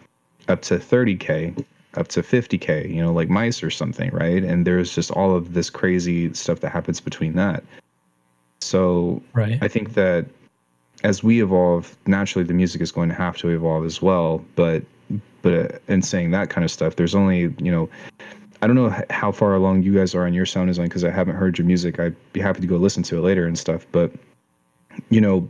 up 0.49 0.63
to 0.63 0.79
30k 0.79 1.65
up 1.95 2.09
to 2.09 2.23
50k 2.23 2.93
you 2.93 3.03
know 3.03 3.13
like 3.13 3.29
mice 3.29 3.63
or 3.63 3.71
something 3.71 4.11
right 4.13 4.43
and 4.43 4.67
there's 4.67 4.95
just 4.95 5.11
all 5.11 5.37
of 5.37 5.55
this 5.55 5.69
crazy 5.71 6.33
stuff 6.33 6.61
that 6.61 6.71
happens 6.71 7.01
between 7.01 7.35
that 7.35 7.63
so 8.61 9.23
right. 9.35 9.59
i 9.63 9.69
think 9.69 9.95
that 9.95 10.27
as 11.05 11.23
we 11.23 11.43
evolve 11.43 11.97
naturally 12.07 12.45
the 12.45 12.55
music 12.55 12.81
is 12.81 12.91
going 12.91 13.09
to 13.09 13.15
have 13.15 13.37
to 13.37 13.49
evolve 13.49 13.85
as 13.85 14.01
well 14.01 14.45
but 14.57 14.83
but 15.43 15.83
in 15.89 16.01
saying 16.01 16.31
that 16.31 16.49
kind 16.49 16.65
of 16.65 16.71
stuff 16.71 16.97
there's 16.97 17.15
only 17.15 17.55
you 17.59 17.71
know 17.71 17.89
i 18.63 18.67
don't 18.67 18.77
know 18.77 18.95
how 19.11 19.31
far 19.31 19.55
along 19.55 19.83
you 19.83 19.95
guys 19.95 20.15
are 20.15 20.27
on 20.27 20.33
your 20.33 20.47
sound 20.47 20.69
design 20.69 20.87
because 20.87 21.05
i 21.05 21.11
haven't 21.11 21.37
heard 21.37 21.59
your 21.59 21.67
music 21.67 22.01
i'd 22.01 22.17
be 22.33 22.41
happy 22.41 22.61
to 22.61 22.67
go 22.67 22.77
listen 22.77 23.03
to 23.03 23.19
it 23.19 23.21
later 23.21 23.47
and 23.47 23.59
stuff 23.59 23.87
but 23.93 24.11
you 25.11 25.21
know 25.21 25.47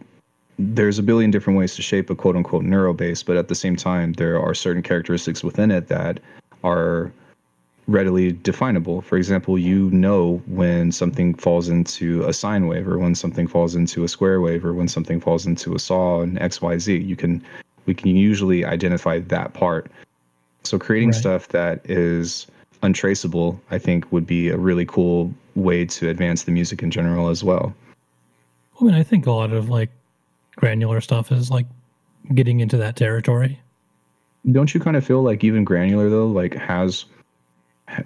there's 0.59 0.99
a 0.99 1.03
billion 1.03 1.31
different 1.31 1.59
ways 1.59 1.75
to 1.77 1.83
shape 1.83 2.11
a 2.11 2.15
quote 2.15 2.37
unquote 2.37 2.65
neuro 2.65 2.93
bass, 2.93 3.23
but 3.23 3.37
at 3.37 3.49
the 3.49 3.55
same 3.55 3.77
time, 3.77 4.13
there 4.15 4.41
are 4.41 4.55
certain 4.55 4.83
characteristics 4.83 5.43
within 5.43 5.71
it 5.71 5.89
that 5.89 6.21
are 6.63 7.13
readily 7.89 8.33
definable. 8.33 9.01
For 9.03 9.17
example, 9.17 9.59
you 9.59 9.91
know 9.91 10.43
when 10.47 10.93
something 10.93 11.35
falls 11.35 11.69
into 11.69 12.23
a 12.25 12.33
sine 12.33 12.69
wave 12.69 12.87
or 12.87 12.99
when 12.99 13.15
something 13.15 13.49
falls 13.49 13.75
into 13.75 14.05
a 14.05 14.09
square 14.09 14.41
wave 14.41 14.65
or 14.65 14.73
when 14.73 14.89
something 14.89 15.21
falls 15.21 15.47
into 15.47 15.75
a 15.75 15.79
saw 15.79 16.21
and 16.21 16.39
XYZ. 16.39 17.05
You 17.05 17.17
can 17.17 17.43
we 17.87 17.95
can 17.95 18.15
usually 18.15 18.65
identify 18.65 19.19
that 19.19 19.55
part. 19.55 19.91
So 20.63 20.79
creating 20.79 21.11
right. 21.11 21.19
stuff 21.19 21.49
that 21.49 21.81
is 21.91 22.47
untraceable, 22.83 23.61
I 23.70 23.78
think 23.78 24.11
would 24.12 24.26
be 24.26 24.49
a 24.49 24.57
really 24.57 24.85
cool 24.85 25.33
way 25.55 25.85
to 25.85 26.09
advance 26.09 26.45
the 26.45 26.53
music 26.53 26.83
in 26.83 26.91
general 26.91 27.28
as 27.28 27.45
well. 27.45 27.74
I 28.80 28.85
mean, 28.85 28.95
I 28.95 29.03
think 29.03 29.26
a 29.26 29.33
lot 29.33 29.53
of 29.53 29.68
like 29.68 29.91
granular 30.57 31.01
stuff 31.01 31.30
is 31.33 31.51
like 31.51 31.66
getting 32.35 32.61
into 32.61 32.76
that 32.78 32.97
territory. 32.97 33.59
Don't 34.51 34.74
you 34.74 34.80
kind 34.80 34.97
of 34.97 35.07
feel 35.07 35.22
like 35.22 35.45
even 35.45 35.64
granular 35.64 36.11
though, 36.11 36.26
like 36.26 36.55
has 36.55 37.05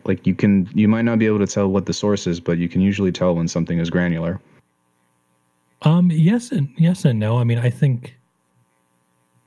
like 0.05 0.27
you 0.27 0.35
can 0.35 0.69
you 0.75 0.89
might 0.89 1.03
not 1.03 1.19
be 1.19 1.27
able 1.27 1.39
to 1.39 1.47
tell 1.47 1.69
what 1.69 1.87
the 1.87 1.93
source 1.93 2.27
is, 2.27 2.41
but 2.41 2.59
you 2.59 2.69
can 2.69 2.81
usually 2.81 3.13
tell 3.13 3.35
when 3.35 3.49
something 3.49 3.79
is 3.79 3.89
granular. 3.89 4.41
Um 5.83 6.11
yes 6.11 6.53
and 6.53 6.69
yes 6.77 7.05
and 7.05 7.19
no. 7.19 7.39
I 7.39 7.45
mean 7.45 7.59
I 7.59 7.71
think 7.71 8.17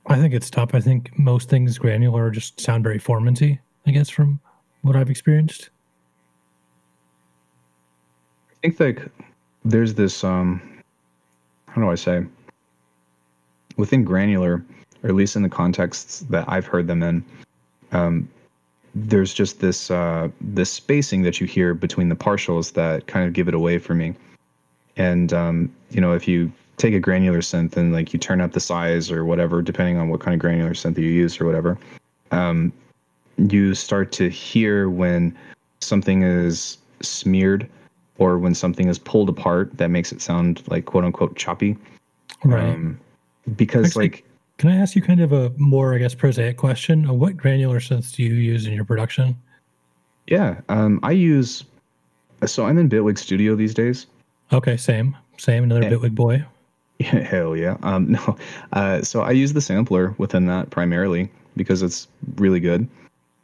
I 0.06 0.16
think 0.16 0.34
it's 0.34 0.50
tough. 0.50 0.74
I 0.74 0.80
think 0.80 1.16
most 1.18 1.48
things 1.48 1.78
granular 1.78 2.30
just 2.30 2.60
sound 2.60 2.82
very 2.82 2.98
formanty, 2.98 3.58
I 3.86 3.92
guess, 3.92 4.08
from 4.08 4.40
what 4.82 4.96
I've 4.96 5.10
experienced. 5.10 5.70
I 8.50 8.70
think 8.70 8.80
like 8.80 9.08
there's 9.64 9.94
this 9.94 10.24
um 10.24 10.60
how 11.68 11.80
do 11.80 11.90
I 11.90 11.94
say 11.94 12.24
within 13.76 14.04
granular, 14.04 14.62
or 15.02 15.08
at 15.08 15.14
least 15.14 15.36
in 15.36 15.42
the 15.42 15.48
contexts 15.48 16.20
that 16.30 16.44
I've 16.48 16.66
heard 16.66 16.86
them 16.86 17.02
in, 17.02 17.24
um, 17.92 18.28
there's 18.94 19.32
just 19.32 19.60
this 19.60 19.90
uh, 19.90 20.28
this 20.40 20.70
spacing 20.70 21.22
that 21.22 21.40
you 21.40 21.46
hear 21.46 21.74
between 21.74 22.08
the 22.08 22.16
partials 22.16 22.72
that 22.74 23.06
kind 23.06 23.26
of 23.26 23.32
give 23.32 23.48
it 23.48 23.54
away 23.54 23.78
for 23.78 23.94
me. 23.94 24.14
And 24.96 25.32
um, 25.32 25.72
you 25.90 26.00
know, 26.00 26.12
if 26.12 26.26
you 26.28 26.52
take 26.76 26.94
a 26.94 27.00
granular 27.00 27.40
synth 27.40 27.76
and 27.76 27.92
like 27.92 28.12
you 28.12 28.18
turn 28.18 28.40
up 28.40 28.52
the 28.52 28.60
size 28.60 29.10
or 29.10 29.24
whatever, 29.24 29.62
depending 29.62 29.96
on 29.96 30.08
what 30.08 30.20
kind 30.20 30.34
of 30.34 30.40
granular 30.40 30.72
synth 30.72 30.98
you 30.98 31.06
use 31.06 31.40
or 31.40 31.46
whatever, 31.46 31.78
um, 32.32 32.72
you 33.48 33.74
start 33.74 34.12
to 34.12 34.28
hear 34.28 34.90
when 34.90 35.36
something 35.80 36.22
is 36.22 36.78
smeared 37.00 37.68
or 38.18 38.38
when 38.38 38.54
something 38.54 38.88
is 38.88 38.98
pulled 38.98 39.28
apart 39.28 39.76
that 39.78 39.88
makes 39.88 40.12
it 40.12 40.20
sound 40.20 40.62
like 40.68 40.84
quote 40.84 41.04
unquote 41.04 41.36
choppy. 41.36 41.76
Right. 42.44 42.74
Um, 42.74 43.00
because 43.56 43.86
Actually, 43.86 44.04
like 44.10 44.24
can 44.58 44.70
i 44.70 44.76
ask 44.76 44.94
you 44.94 45.00
kind 45.00 45.20
of 45.20 45.32
a 45.32 45.50
more 45.56 45.94
i 45.94 45.98
guess 45.98 46.14
prosaic 46.14 46.56
question? 46.56 47.08
Uh, 47.08 47.12
what 47.12 47.36
granular 47.36 47.80
synths 47.80 48.14
do 48.14 48.22
you 48.22 48.34
use 48.34 48.66
in 48.66 48.72
your 48.72 48.84
production? 48.84 49.36
Yeah 50.26 50.60
um, 50.68 51.00
i 51.02 51.12
use 51.12 51.64
so 52.46 52.66
i'm 52.66 52.78
in 52.78 52.88
bitwig 52.88 53.18
studio 53.18 53.56
these 53.56 53.74
days. 53.74 54.06
Okay 54.52 54.76
same 54.76 55.16
same 55.38 55.64
another 55.64 55.82
and, 55.82 55.94
bitwig 55.94 56.14
boy. 56.14 56.44
Yeah, 57.00 57.20
hell 57.20 57.56
yeah. 57.56 57.78
Um, 57.82 58.12
no 58.12 58.36
uh, 58.74 59.00
so 59.02 59.22
i 59.22 59.30
use 59.30 59.54
the 59.54 59.62
sampler 59.62 60.14
within 60.18 60.46
that 60.46 60.68
primarily 60.70 61.30
because 61.56 61.82
it's 61.82 62.06
really 62.36 62.60
good 62.60 62.86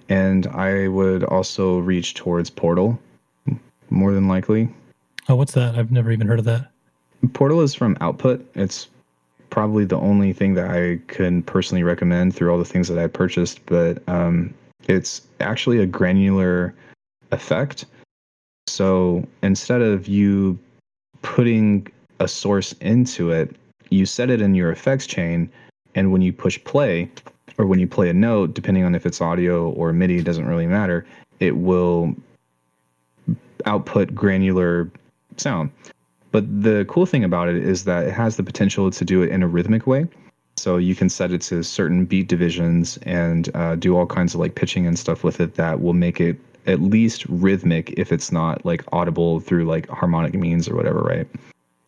and 0.09 0.47
i 0.49 0.89
would 0.89 1.25
also 1.25 1.79
reach 1.79 2.15
towards 2.15 2.51
portal 2.51 2.99
more 3.91 4.13
than 4.13 4.29
likely. 4.29 4.69
Oh 5.29 5.37
what's 5.37 5.53
that? 5.53 5.77
I've 5.77 5.91
never 5.91 6.11
even 6.11 6.27
heard 6.27 6.39
of 6.39 6.45
that. 6.47 6.71
Portal 7.33 7.61
is 7.61 7.75
from 7.75 7.97
output. 8.01 8.49
It's 8.55 8.89
probably 9.51 9.85
the 9.85 9.99
only 9.99 10.33
thing 10.33 10.55
that 10.55 10.71
I 10.71 11.01
can 11.07 11.43
personally 11.43 11.83
recommend 11.83 12.35
through 12.35 12.51
all 12.51 12.59
the 12.59 12.65
things 12.65 12.89
that 12.89 12.99
I 12.99 13.07
purchased, 13.07 13.65
but 13.67 14.07
um, 14.09 14.53
it's 14.89 15.23
actually 15.41 15.79
a 15.79 15.87
granular 15.87 16.75
effect. 17.33 17.87
So 18.67 19.27
instead 19.43 19.83
of 19.83 20.09
you 20.09 20.59
putting 21.23 21.87
a 22.21 22.29
source 22.29 22.73
into 22.81 23.31
it, 23.31 23.57
you 23.91 24.07
set 24.07 24.31
it 24.31 24.41
in 24.41 24.55
your 24.55 24.71
effects 24.71 25.07
chain, 25.07 25.51
and 25.95 26.13
when 26.13 26.23
you 26.23 26.33
push 26.33 26.63
play, 26.65 27.11
or 27.59 27.67
when 27.67 27.79
you 27.79 27.87
play 27.87 28.09
a 28.09 28.15
note, 28.15 28.55
depending 28.55 28.85
on 28.85 28.95
if 28.95 29.07
it's 29.07 29.21
audio 29.21 29.71
or 29.71 29.93
MIDI, 29.93 30.19
it 30.19 30.25
doesn't 30.25 30.47
really 30.47 30.67
matter, 30.67 31.07
it 31.41 31.57
will 31.57 32.15
output 33.65 34.15
granular 34.15 34.91
sound. 35.37 35.71
But 36.33 36.63
the 36.63 36.85
cool 36.89 37.07
thing 37.07 37.25
about 37.25 37.49
it 37.49 37.57
is 37.57 37.85
that 37.85 38.07
it 38.07 38.13
has 38.13 38.37
the 38.37 38.43
potential 38.43 38.91
to 38.91 39.05
do 39.05 39.23
it 39.23 39.31
in 39.31 39.43
a 39.43 39.49
rhythmic 39.49 39.87
way. 39.87 40.07
So 40.59 40.77
you 40.79 40.95
can 40.95 41.09
set 41.09 41.33
it 41.33 41.43
to 41.43 41.63
certain 41.63 42.07
beat 42.07 42.29
divisions 42.29 42.99
and 43.03 43.55
uh, 43.55 43.77
do 43.77 43.97
all 43.97 44.07
kinds 44.07 44.35
of 44.35 44.41
like 44.41 44.55
pitching 44.55 44.87
and 44.87 44.99
stuff 44.99 45.23
with 45.23 45.41
it 45.41 45.55
that 45.55 45.81
will 45.81 45.93
make 45.93 46.21
it 46.21 46.39
at 46.67 46.81
least 46.81 47.27
rhythmic 47.27 47.93
if 47.97 48.11
it's 48.11 48.33
not 48.33 48.65
like 48.65 48.83
audible 48.93 49.41
through 49.41 49.67
like 49.67 49.89
harmonic 49.89 50.35
means 50.35 50.69
or 50.69 50.75
whatever, 50.75 51.01
right? 51.01 51.29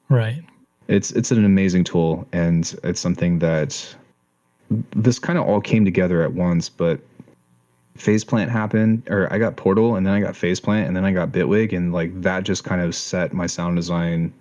Right. 0.09 0.43
It's 0.87 1.11
it's 1.12 1.31
an 1.31 1.45
amazing 1.45 1.85
tool 1.85 2.27
and 2.33 2.75
it's 2.85 3.01
something 3.01 3.41
that 3.41 3.95
this 4.71 5.19
kind 5.19 5.39
of 5.39 5.47
all 5.47 5.61
came 5.61 5.85
together 5.85 6.23
at 6.23 6.33
once, 6.33 6.69
but 6.69 7.01
phase 7.97 8.23
plant 8.23 8.49
happened 8.49 9.03
or 9.11 9.31
i 9.33 9.39
got 9.39 9.57
portal 9.57 9.97
and 9.97 10.07
then 10.07 10.14
i 10.14 10.21
got 10.21 10.37
phase 10.37 10.61
plant 10.61 10.87
and 10.87 10.97
then 10.97 11.05
i 11.05 11.11
got 11.11 11.33
bitwig 11.33 11.77
and 11.77 11.93
like 11.93 12.23
that 12.23 12.45
just 12.45 12.62
kind 12.62 12.81
of 12.81 12.95
set 12.95 13.33
my 13.33 13.45
sound 13.45 13.75
design 13.75 14.33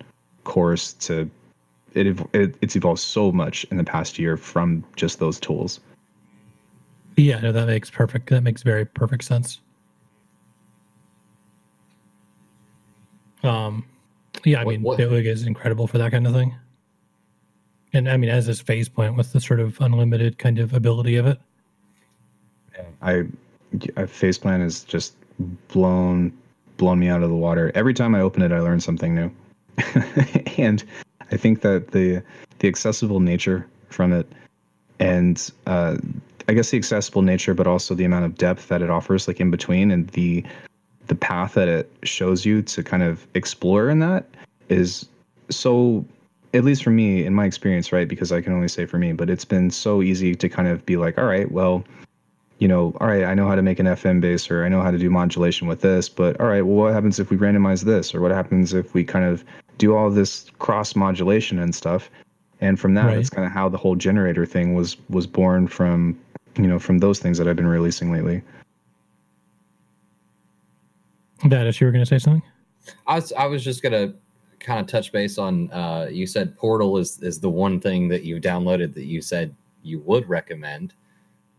course 0.43 0.93
to 0.93 1.27
it, 1.93 2.19
it 2.33 2.55
it's 2.61 2.75
evolved 2.75 2.99
so 2.99 3.31
much 3.31 3.65
in 3.71 3.77
the 3.77 3.83
past 3.83 4.19
year 4.19 4.37
from 4.37 4.83
just 4.95 5.19
those 5.19 5.39
tools. 5.39 5.79
Yeah 7.15 7.39
no 7.39 7.51
that 7.51 7.67
makes 7.67 7.89
perfect 7.89 8.29
that 8.29 8.41
makes 8.41 8.61
very 8.61 8.85
perfect 8.85 9.23
sense. 9.23 9.59
Um 13.43 13.85
yeah 14.45 14.61
i 14.61 14.63
what, 14.63 14.71
mean 14.71 14.81
what? 14.83 14.99
bitwig 14.99 15.25
is 15.25 15.43
incredible 15.43 15.87
for 15.87 15.97
that 15.97 16.11
kind 16.11 16.27
of 16.27 16.33
thing 16.33 16.55
and 17.97 18.09
i 18.09 18.15
mean 18.15 18.29
as 18.29 18.47
is 18.47 18.61
phase 18.61 18.87
plant 18.87 19.15
with 19.15 19.33
the 19.33 19.41
sort 19.41 19.59
of 19.59 19.79
unlimited 19.81 20.37
kind 20.37 20.59
of 20.59 20.73
ability 20.73 21.15
of 21.15 21.25
it 21.25 21.39
I 23.01 23.25
phase 24.05 24.37
plant 24.37 24.63
has 24.63 24.83
just 24.83 25.15
blown 25.67 26.35
blown 26.77 26.99
me 26.99 27.07
out 27.07 27.23
of 27.23 27.29
the 27.29 27.35
water. 27.35 27.71
Every 27.75 27.93
time 27.93 28.13
I 28.15 28.21
open 28.21 28.41
it, 28.41 28.51
I 28.51 28.59
learn 28.59 28.79
something 28.79 29.15
new, 29.15 29.31
and 30.57 30.83
I 31.31 31.37
think 31.37 31.61
that 31.61 31.91
the 31.91 32.23
the 32.59 32.67
accessible 32.67 33.19
nature 33.19 33.67
from 33.89 34.13
it 34.13 34.31
and 34.99 35.51
uh, 35.67 35.97
I 36.47 36.53
guess 36.53 36.71
the 36.71 36.77
accessible 36.77 37.21
nature, 37.21 37.53
but 37.53 37.67
also 37.67 37.93
the 37.93 38.05
amount 38.05 38.25
of 38.25 38.35
depth 38.35 38.67
that 38.69 38.81
it 38.81 38.89
offers, 38.89 39.27
like 39.27 39.39
in 39.39 39.51
between, 39.51 39.91
and 39.91 40.07
the 40.09 40.43
the 41.07 41.15
path 41.15 41.53
that 41.53 41.67
it 41.67 41.91
shows 42.03 42.45
you 42.45 42.61
to 42.61 42.83
kind 42.83 43.03
of 43.03 43.25
explore 43.33 43.89
in 43.89 43.99
that 43.99 44.25
is 44.69 45.07
so 45.49 46.03
at 46.53 46.63
least 46.63 46.83
for 46.83 46.89
me 46.89 47.25
in 47.25 47.33
my 47.33 47.45
experience 47.45 47.91
right 47.91 48.07
because 48.07 48.31
i 48.31 48.41
can 48.41 48.53
only 48.53 48.67
say 48.67 48.85
for 48.85 48.97
me 48.97 49.11
but 49.13 49.29
it's 49.29 49.45
been 49.45 49.69
so 49.69 50.01
easy 50.01 50.35
to 50.35 50.49
kind 50.49 50.67
of 50.67 50.85
be 50.85 50.97
like 50.97 51.17
all 51.17 51.25
right 51.25 51.51
well 51.51 51.83
you 52.59 52.67
know 52.67 52.95
all 52.99 53.07
right 53.07 53.23
i 53.23 53.33
know 53.33 53.47
how 53.47 53.55
to 53.55 53.61
make 53.61 53.79
an 53.79 53.85
fm 53.85 54.21
bass 54.21 54.49
or 54.49 54.63
i 54.63 54.69
know 54.69 54.81
how 54.81 54.91
to 54.91 54.97
do 54.97 55.09
modulation 55.09 55.67
with 55.67 55.81
this 55.81 56.09
but 56.09 56.39
all 56.39 56.47
right 56.47 56.63
well 56.63 56.75
what 56.75 56.93
happens 56.93 57.19
if 57.19 57.29
we 57.29 57.37
randomize 57.37 57.83
this 57.83 58.15
or 58.15 58.21
what 58.21 58.31
happens 58.31 58.73
if 58.73 58.93
we 58.93 59.03
kind 59.03 59.25
of 59.25 59.43
do 59.77 59.95
all 59.95 60.09
this 60.09 60.49
cross 60.59 60.95
modulation 60.95 61.59
and 61.59 61.75
stuff 61.75 62.09
and 62.61 62.79
from 62.79 62.93
that 62.95 63.05
right. 63.05 63.15
that's 63.15 63.29
kind 63.29 63.45
of 63.45 63.51
how 63.51 63.69
the 63.69 63.77
whole 63.77 63.95
generator 63.95 64.45
thing 64.45 64.73
was 64.73 64.97
was 65.09 65.27
born 65.27 65.67
from 65.67 66.17
you 66.55 66.67
know 66.67 66.79
from 66.79 66.99
those 66.99 67.19
things 67.19 67.37
that 67.37 67.47
i've 67.47 67.55
been 67.55 67.67
releasing 67.67 68.11
lately 68.11 68.41
Vadis, 71.45 71.79
you 71.79 71.85
were 71.85 71.91
going 71.91 72.03
to 72.03 72.09
say 72.09 72.19
something? 72.19 72.41
I 73.05 73.15
was 73.15 73.31
I 73.33 73.45
was 73.45 73.63
just 73.63 73.81
going 73.83 73.91
to 73.93 74.15
kind 74.59 74.79
of 74.79 74.87
touch 74.87 75.11
base 75.11 75.37
on. 75.37 75.71
Uh, 75.71 76.07
you 76.11 76.27
said 76.27 76.57
Portal 76.57 76.97
is 76.97 77.21
is 77.21 77.39
the 77.39 77.49
one 77.49 77.79
thing 77.79 78.07
that 78.09 78.23
you 78.23 78.39
downloaded 78.39 78.93
that 78.93 79.05
you 79.05 79.21
said 79.21 79.55
you 79.83 79.99
would 80.01 80.27
recommend. 80.27 80.93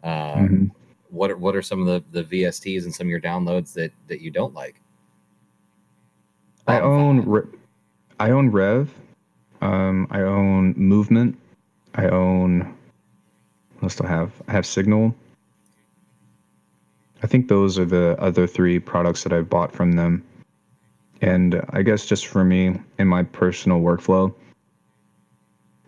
Um, 0.05 0.13
mm-hmm. 0.13 0.67
What 1.11 1.31
are, 1.31 1.37
what 1.37 1.57
are 1.57 1.63
some 1.63 1.87
of 1.87 1.87
the 1.87 2.23
the 2.23 2.43
VSTs 2.43 2.85
and 2.85 2.95
some 2.95 3.07
of 3.07 3.11
your 3.11 3.21
downloads 3.21 3.73
that 3.75 3.93
that 4.09 4.21
you 4.21 4.31
don't 4.31 4.55
like? 4.55 4.81
I 6.67 6.81
own 6.81 7.25
Re- 7.25 7.59
I 8.21 8.31
own 8.31 8.51
Rev. 8.51 8.93
Um, 9.61 10.07
I 10.11 10.21
own 10.21 10.75
Movement. 10.77 11.39
I 11.95 12.09
own. 12.09 12.75
What 13.75 13.85
else 13.85 13.97
do 13.97 14.05
I 14.05 14.09
have? 14.09 14.33
I 14.49 14.53
have 14.53 14.67
Signal. 14.67 15.15
I 17.23 17.27
think 17.27 17.49
those 17.49 17.79
are 17.79 17.85
the 17.85 18.17
other 18.21 18.47
three 18.47 18.79
products 18.79 19.25
that 19.25 19.33
I've 19.33 19.49
bought 19.49 19.73
from 19.73 19.93
them. 19.93 20.23
And 21.21 21.65
I 21.71 21.83
guess 21.83 22.07
just 22.07 22.27
for 22.27 22.45
me, 22.45 22.81
in 22.99 23.09
my 23.09 23.25
personal 23.25 23.81
workflow, 23.81 24.33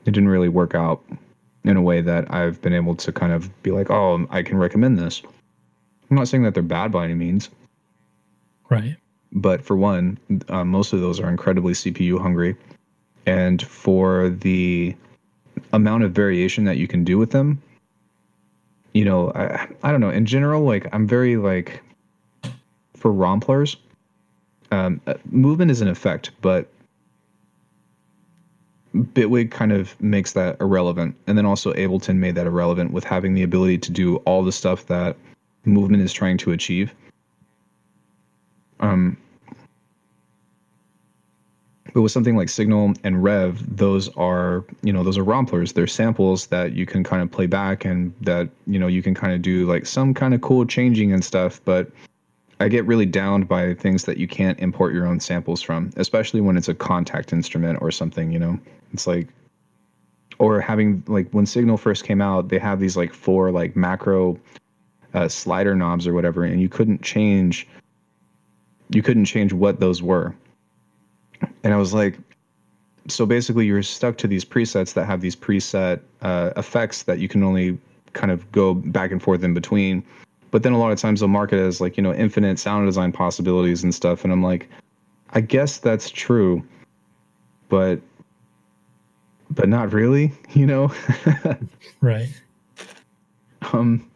it 0.06 0.12
didn't 0.12 0.28
really 0.28 0.48
work 0.48 0.74
out 0.74 1.02
in 1.64 1.76
a 1.76 1.82
way 1.82 2.00
that 2.00 2.32
I've 2.32 2.60
been 2.62 2.72
able 2.72 2.94
to 2.96 3.12
kind 3.12 3.32
of 3.32 3.62
be 3.62 3.70
like, 3.70 3.90
oh, 3.90 4.26
I 4.30 4.42
can 4.42 4.56
recommend 4.56 4.98
this. 4.98 5.22
I'm 6.10 6.16
not 6.16 6.28
saying 6.28 6.42
that 6.44 6.54
they're 6.54 6.62
bad 6.62 6.90
by 6.90 7.04
any 7.04 7.14
means. 7.14 7.50
Right. 8.68 8.96
But 9.32 9.62
for 9.62 9.76
one, 9.76 10.18
uh, 10.48 10.64
most 10.64 10.92
of 10.92 11.00
those 11.00 11.20
are 11.20 11.28
incredibly 11.28 11.74
CPU 11.74 12.20
hungry. 12.20 12.56
And 13.26 13.62
for 13.62 14.30
the 14.30 14.96
amount 15.72 16.04
of 16.04 16.12
variation 16.12 16.64
that 16.64 16.78
you 16.78 16.88
can 16.88 17.04
do 17.04 17.18
with 17.18 17.30
them, 17.30 17.62
you 18.92 19.04
know, 19.04 19.30
I, 19.34 19.68
I 19.82 19.92
don't 19.92 20.00
know. 20.00 20.10
In 20.10 20.26
general, 20.26 20.62
like 20.62 20.86
I'm 20.92 21.06
very 21.06 21.36
like 21.36 21.82
for 22.96 23.12
romplers, 23.12 23.76
um, 24.70 25.00
uh, 25.06 25.14
movement 25.30 25.70
is 25.70 25.80
an 25.80 25.88
effect, 25.88 26.30
but 26.40 26.68
Bitwig 28.94 29.50
kind 29.50 29.72
of 29.72 30.00
makes 30.00 30.32
that 30.32 30.60
irrelevant, 30.60 31.14
and 31.26 31.38
then 31.38 31.46
also 31.46 31.72
Ableton 31.74 32.16
made 32.16 32.34
that 32.34 32.46
irrelevant 32.46 32.92
with 32.92 33.04
having 33.04 33.34
the 33.34 33.42
ability 33.42 33.78
to 33.78 33.92
do 33.92 34.16
all 34.18 34.42
the 34.42 34.52
stuff 34.52 34.86
that 34.86 35.16
movement 35.64 36.02
is 36.02 36.12
trying 36.12 36.38
to 36.38 36.52
achieve. 36.52 36.94
Um, 38.80 39.16
but 41.92 42.02
with 42.02 42.12
something 42.12 42.36
like 42.36 42.48
Signal 42.48 42.94
and 43.04 43.22
Rev, 43.22 43.76
those 43.76 44.08
are 44.16 44.64
you 44.82 44.92
know 44.92 45.02
those 45.02 45.18
are 45.18 45.24
romplers. 45.24 45.74
They're 45.74 45.86
samples 45.86 46.46
that 46.48 46.72
you 46.72 46.86
can 46.86 47.04
kind 47.04 47.22
of 47.22 47.30
play 47.30 47.46
back 47.46 47.84
and 47.84 48.12
that 48.22 48.48
you 48.66 48.78
know 48.78 48.86
you 48.86 49.02
can 49.02 49.14
kind 49.14 49.32
of 49.32 49.42
do 49.42 49.66
like 49.66 49.86
some 49.86 50.14
kind 50.14 50.34
of 50.34 50.40
cool 50.40 50.64
changing 50.64 51.12
and 51.12 51.24
stuff. 51.24 51.60
But 51.64 51.90
I 52.60 52.68
get 52.68 52.86
really 52.86 53.06
downed 53.06 53.48
by 53.48 53.74
things 53.74 54.04
that 54.04 54.18
you 54.18 54.28
can't 54.28 54.58
import 54.60 54.92
your 54.92 55.06
own 55.06 55.18
samples 55.18 55.62
from, 55.62 55.90
especially 55.96 56.40
when 56.40 56.56
it's 56.56 56.68
a 56.68 56.74
Kontakt 56.74 57.32
instrument 57.32 57.78
or 57.80 57.90
something. 57.90 58.30
You 58.30 58.38
know, 58.38 58.60
it's 58.92 59.06
like 59.06 59.28
or 60.38 60.60
having 60.60 61.02
like 61.06 61.28
when 61.32 61.46
Signal 61.46 61.76
first 61.76 62.04
came 62.04 62.20
out, 62.20 62.48
they 62.48 62.58
have 62.58 62.80
these 62.80 62.96
like 62.96 63.12
four 63.12 63.50
like 63.50 63.76
macro 63.76 64.38
uh, 65.14 65.28
slider 65.28 65.74
knobs 65.74 66.06
or 66.06 66.14
whatever, 66.14 66.44
and 66.44 66.60
you 66.60 66.68
couldn't 66.68 67.02
change 67.02 67.66
you 68.92 69.02
couldn't 69.02 69.24
change 69.24 69.52
what 69.52 69.78
those 69.78 70.02
were 70.02 70.34
and 71.62 71.72
I 71.72 71.76
was 71.76 71.94
like, 71.94 72.18
so 73.08 73.26
basically 73.26 73.66
you're 73.66 73.82
stuck 73.82 74.16
to 74.18 74.28
these 74.28 74.44
presets 74.44 74.94
that 74.94 75.06
have 75.06 75.20
these 75.20 75.36
preset 75.36 76.00
uh, 76.22 76.50
effects 76.56 77.04
that 77.04 77.18
you 77.18 77.28
can 77.28 77.42
only 77.42 77.78
kind 78.12 78.30
of 78.30 78.50
go 78.52 78.74
back 78.74 79.10
and 79.10 79.22
forth 79.22 79.42
in 79.42 79.54
between. 79.54 80.04
But 80.50 80.62
then 80.62 80.72
a 80.72 80.78
lot 80.78 80.90
of 80.92 80.98
times 80.98 81.20
they'll 81.20 81.28
market 81.28 81.58
it 81.58 81.66
as 81.66 81.80
like, 81.80 81.96
you 81.96 82.02
know, 82.02 82.12
infinite 82.12 82.58
sound 82.58 82.86
design 82.86 83.12
possibilities 83.12 83.82
and 83.82 83.94
stuff. 83.94 84.24
And 84.24 84.32
I'm 84.32 84.42
like, 84.42 84.68
I 85.30 85.40
guess 85.40 85.78
that's 85.78 86.10
true, 86.10 86.64
but 87.68 88.00
but 89.50 89.68
not 89.68 89.92
really, 89.92 90.32
you 90.52 90.66
know? 90.66 90.92
right. 92.00 92.28
Um 93.72 94.10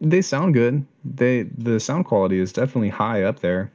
they 0.00 0.22
sound 0.22 0.54
good. 0.54 0.86
They 1.04 1.42
the 1.42 1.80
sound 1.80 2.04
quality 2.04 2.38
is 2.38 2.52
definitely 2.52 2.90
high 2.90 3.22
up 3.22 3.40
there. 3.40 3.70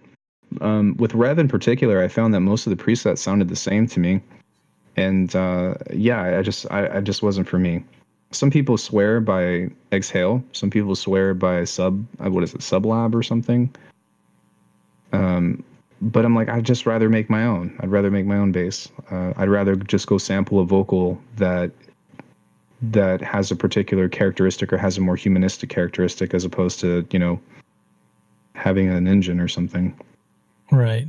Um, 0.62 0.96
with 0.98 1.14
Rev 1.16 1.40
in 1.40 1.48
particular, 1.48 2.02
I 2.02 2.08
found 2.08 2.34
that 2.34 2.42
most 2.42 2.68
of 2.68 2.76
the 2.76 2.82
presets 2.82 3.20
sounded 3.20 3.50
the 3.50 3.56
same 3.56 3.88
to 3.88 4.00
me, 4.00 4.22
and 4.96 5.36
uh, 5.36 5.76
yeah, 5.92 6.38
I 6.38 6.42
just 6.42 6.72
I, 6.72 6.98
I 6.98 7.02
just 7.02 7.24
wasn't 7.24 7.48
for 7.48 7.60
me. 7.60 7.84
Some 8.34 8.50
people 8.50 8.78
swear 8.78 9.20
by 9.22 9.70
Exhale. 9.92 10.44
Some 10.54 10.70
people 10.70 10.96
swear 10.96 11.34
by 11.34 11.64
Sub. 11.66 12.06
Uh, 12.24 12.30
what 12.30 12.44
is 12.44 12.54
it, 12.54 12.62
Sublab 12.62 13.14
or 13.14 13.24
something? 13.24 13.74
Um, 15.12 15.64
but 16.02 16.26
I'm 16.26 16.36
like, 16.36 16.50
I'd 16.50 16.66
just 16.66 16.86
rather 16.86 17.10
make 17.10 17.30
my 17.30 17.46
own. 17.46 17.76
I'd 17.80 17.92
rather 17.92 18.12
make 18.12 18.26
my 18.26 18.38
own 18.38 18.52
bass. 18.52 18.90
Uh, 19.12 19.34
I'd 19.38 19.50
rather 19.50 19.76
just 19.76 20.08
go 20.08 20.18
sample 20.18 20.60
a 20.60 20.66
vocal 20.66 21.22
that 21.38 21.72
that 22.82 23.22
has 23.22 23.50
a 23.50 23.56
particular 23.56 24.10
characteristic 24.10 24.74
or 24.74 24.78
has 24.78 24.98
a 24.98 25.02
more 25.02 25.16
humanistic 25.16 25.70
characteristic 25.70 26.34
as 26.34 26.44
opposed 26.44 26.82
to 26.82 27.08
you 27.12 27.20
know 27.20 27.40
having 28.56 28.90
an 28.90 29.08
engine 29.08 29.40
or 29.40 29.48
something. 29.48 29.98
Right. 30.72 31.08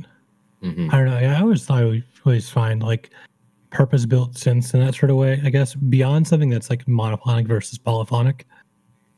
Mm-hmm. 0.63 0.89
I 0.93 0.97
don't 0.97 1.07
know. 1.07 1.17
I 1.17 1.41
always 1.41 1.65
thought 1.65 1.83
I 1.83 2.03
always 2.25 2.49
find 2.49 2.81
like 2.81 3.09
purpose 3.75 4.05
built 4.05 4.33
synths 4.35 4.73
in 4.73 4.79
that 4.79 4.95
sort 4.95 5.09
of 5.09 5.17
way, 5.17 5.41
I 5.43 5.49
guess, 5.49 5.75
beyond 5.75 6.25
something 6.27 6.49
that's 6.49 6.69
like 6.69 6.85
monophonic 6.85 7.45
versus 7.45 7.77
polyphonic 7.77 8.47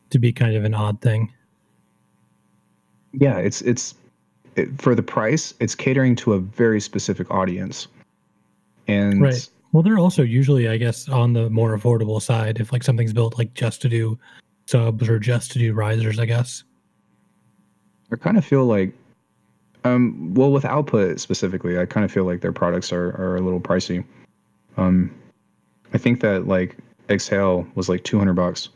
to 0.10 0.18
be 0.18 0.34
kind 0.34 0.56
of 0.56 0.64
an 0.64 0.74
odd 0.74 1.00
thing. 1.00 1.32
Yeah, 3.14 3.38
it's 3.38 3.62
it's 3.62 3.94
it, 4.56 4.82
for 4.82 4.96
the 4.96 5.04
price, 5.04 5.54
it's 5.60 5.76
catering 5.76 6.16
to 6.18 6.34
a 6.34 6.40
very 6.40 6.82
specific 6.82 7.30
audience. 7.30 7.88
And 8.88 9.22
right. 9.22 9.48
Well, 9.74 9.84
they're 9.84 10.00
also 10.00 10.24
usually, 10.24 10.68
I 10.68 10.78
guess, 10.78 11.08
on 11.08 11.34
the 11.34 11.50
more 11.52 11.78
affordable 11.78 12.20
side 12.20 12.60
if 12.60 12.74
like 12.74 12.84
something's 12.84 13.14
built 13.14 13.38
like 13.38 13.54
just 13.54 13.82
to 13.84 13.90
do 13.90 14.18
subs 14.66 15.08
or 15.08 15.20
just 15.20 15.52
to 15.52 15.60
do 15.60 15.74
risers, 15.74 16.18
I 16.18 16.26
guess. 16.26 16.64
I 18.12 18.16
kind 18.16 18.38
of 18.38 18.46
feel 18.46 18.66
like 18.66 18.92
um, 19.84 20.34
well, 20.34 20.52
with 20.52 20.66
output 20.66 21.20
specifically, 21.20 21.78
I 21.78 21.86
kind 21.86 22.04
of 22.04 22.12
feel 22.12 22.24
like 22.24 22.42
their 22.42 22.52
products 22.52 22.92
are, 22.92 23.10
are 23.22 23.36
a 23.36 23.42
little 23.42 23.62
pricey. 23.62 24.04
Um, 24.78 25.14
I 25.94 25.98
think 25.98 26.22
that 26.22 26.48
like 26.48 26.78
Exhale 27.10 27.68
was 27.76 27.90
like 27.90 28.04
200 28.04 28.34
bucks 28.34 28.70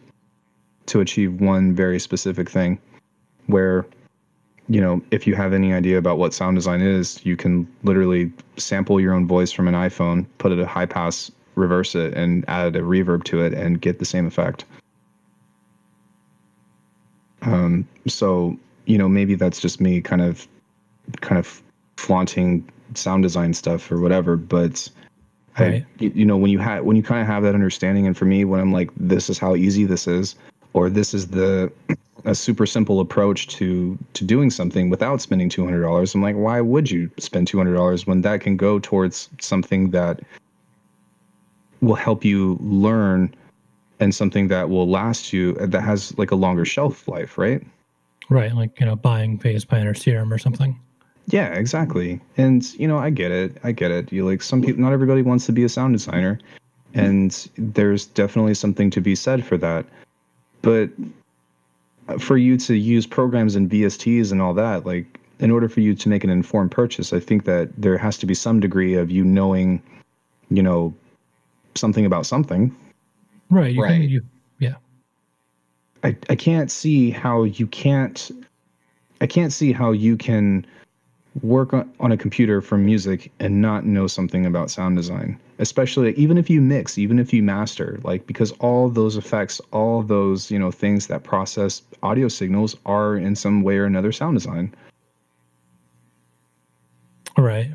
to 0.87 0.99
achieve 0.99 1.39
one 1.39 1.73
very 1.73 1.99
specific 1.99 2.49
thing 2.49 2.79
where 3.47 3.85
you 4.67 4.81
know 4.81 5.01
if 5.11 5.27
you 5.27 5.35
have 5.35 5.53
any 5.53 5.73
idea 5.73 5.97
about 5.97 6.17
what 6.17 6.33
sound 6.33 6.55
design 6.55 6.81
is 6.81 7.23
you 7.25 7.35
can 7.35 7.67
literally 7.83 8.31
sample 8.57 8.99
your 8.99 9.13
own 9.13 9.27
voice 9.27 9.51
from 9.51 9.67
an 9.67 9.73
iphone 9.73 10.25
put 10.37 10.51
it 10.51 10.59
a 10.59 10.65
high 10.65 10.85
pass 10.85 11.31
reverse 11.55 11.95
it 11.95 12.13
and 12.13 12.45
add 12.47 12.75
a 12.75 12.81
reverb 12.81 13.23
to 13.25 13.41
it 13.41 13.53
and 13.53 13.81
get 13.81 13.99
the 13.99 14.05
same 14.05 14.25
effect. 14.25 14.65
Um, 17.43 17.87
so 18.07 18.57
you 18.85 18.97
know 18.97 19.09
maybe 19.09 19.35
that's 19.35 19.59
just 19.59 19.81
me 19.81 20.01
kind 20.01 20.21
of 20.21 20.47
kind 21.21 21.39
of 21.39 21.61
flaunting 21.97 22.69
sound 22.93 23.23
design 23.23 23.53
stuff 23.53 23.91
or 23.91 23.99
whatever 23.99 24.35
but 24.35 24.89
right. 25.59 25.85
I, 25.99 26.03
you 26.03 26.25
know 26.25 26.37
when 26.37 26.51
you 26.51 26.59
have 26.59 26.83
when 26.83 26.95
you 26.95 27.03
kind 27.03 27.21
of 27.21 27.27
have 27.27 27.43
that 27.43 27.55
understanding 27.55 28.07
and 28.07 28.17
for 28.17 28.25
me 28.25 28.45
when 28.45 28.59
i'm 28.59 28.71
like 28.71 28.89
this 28.95 29.29
is 29.29 29.37
how 29.37 29.55
easy 29.55 29.85
this 29.85 30.07
is 30.07 30.35
or 30.73 30.89
this 30.89 31.13
is 31.13 31.27
the 31.27 31.71
a 32.25 32.35
super 32.35 32.65
simple 32.65 32.99
approach 32.99 33.47
to 33.47 33.97
to 34.13 34.23
doing 34.23 34.49
something 34.49 34.89
without 34.89 35.21
spending 35.21 35.49
$200 35.49 36.15
i'm 36.15 36.21
like 36.21 36.35
why 36.35 36.61
would 36.61 36.89
you 36.89 37.09
spend 37.17 37.47
$200 37.47 38.05
when 38.05 38.21
that 38.21 38.41
can 38.41 38.55
go 38.55 38.79
towards 38.79 39.29
something 39.39 39.89
that 39.91 40.19
will 41.81 41.95
help 41.95 42.23
you 42.23 42.57
learn 42.61 43.33
and 43.99 44.13
something 44.13 44.47
that 44.49 44.69
will 44.69 44.89
last 44.89 45.33
you 45.33 45.57
uh, 45.59 45.65
that 45.65 45.81
has 45.81 46.17
like 46.17 46.31
a 46.31 46.35
longer 46.35 46.63
shelf 46.63 47.07
life 47.07 47.37
right 47.37 47.65
right 48.29 48.55
like 48.55 48.79
you 48.79 48.85
know 48.85 48.95
buying 48.95 49.37
phase 49.37 49.65
planner 49.65 49.93
serum 49.93 50.31
or 50.31 50.37
something 50.37 50.79
yeah, 51.27 51.53
exactly. 51.53 52.19
And 52.37 52.73
you 52.75 52.87
know, 52.87 52.97
I 52.97 53.09
get 53.09 53.31
it. 53.31 53.57
I 53.63 53.71
get 53.71 53.91
it. 53.91 54.11
You 54.11 54.25
like 54.25 54.41
some 54.41 54.61
people. 54.61 54.81
Not 54.81 54.93
everybody 54.93 55.21
wants 55.21 55.45
to 55.47 55.51
be 55.51 55.63
a 55.63 55.69
sound 55.69 55.93
designer, 55.93 56.39
and 56.93 57.49
there's 57.57 58.05
definitely 58.05 58.53
something 58.53 58.89
to 58.91 59.01
be 59.01 59.15
said 59.15 59.45
for 59.45 59.57
that. 59.57 59.85
But 60.61 60.89
uh, 62.07 62.17
for 62.17 62.37
you 62.37 62.57
to 62.57 62.75
use 62.75 63.05
programs 63.05 63.55
and 63.55 63.69
VSTs 63.69 64.31
and 64.31 64.41
all 64.41 64.53
that, 64.55 64.85
like 64.85 65.19
in 65.39 65.51
order 65.51 65.67
for 65.67 65.79
you 65.79 65.95
to 65.95 66.09
make 66.09 66.23
an 66.23 66.29
informed 66.29 66.71
purchase, 66.71 67.13
I 67.13 67.19
think 67.19 67.45
that 67.45 67.69
there 67.75 67.97
has 67.97 68.17
to 68.19 68.25
be 68.25 68.33
some 68.33 68.59
degree 68.59 68.95
of 68.95 69.09
you 69.09 69.23
knowing, 69.23 69.81
you 70.49 70.61
know, 70.61 70.93
something 71.75 72.05
about 72.05 72.25
something. 72.25 72.75
Right. 73.49 73.73
You 73.73 73.81
Right. 73.81 74.01
Can, 74.01 74.09
you, 74.09 74.21
yeah. 74.59 74.75
I, 76.03 76.15
I 76.29 76.35
can't 76.35 76.71
see 76.71 77.09
how 77.09 77.43
you 77.43 77.67
can't 77.67 78.31
I 79.21 79.27
can't 79.27 79.53
see 79.53 79.71
how 79.71 79.91
you 79.91 80.17
can 80.17 80.65
work 81.41 81.73
on, 81.73 82.11
a 82.11 82.17
computer 82.17 82.61
for 82.61 82.77
music 82.77 83.31
and 83.39 83.61
not 83.61 83.85
know 83.85 84.05
something 84.05 84.45
about 84.45 84.69
sound 84.69 84.97
design 84.97 85.39
especially 85.59 86.13
even 86.15 86.37
if 86.37 86.49
you 86.49 86.59
mix 86.59 86.97
even 86.97 87.17
if 87.19 87.31
you 87.31 87.41
master 87.41 87.99
like 88.03 88.27
because 88.27 88.51
all 88.59 88.89
those 88.89 89.15
effects 89.15 89.61
all 89.71 90.03
those 90.03 90.51
you 90.51 90.59
know 90.59 90.71
things 90.71 91.07
that 91.07 91.23
process 91.23 91.83
audio 92.03 92.27
signals 92.27 92.75
are 92.85 93.15
in 93.15 93.33
some 93.33 93.63
way 93.63 93.77
or 93.77 93.85
another 93.85 94.11
sound 94.11 94.35
design 94.35 94.73
Right. 97.37 97.71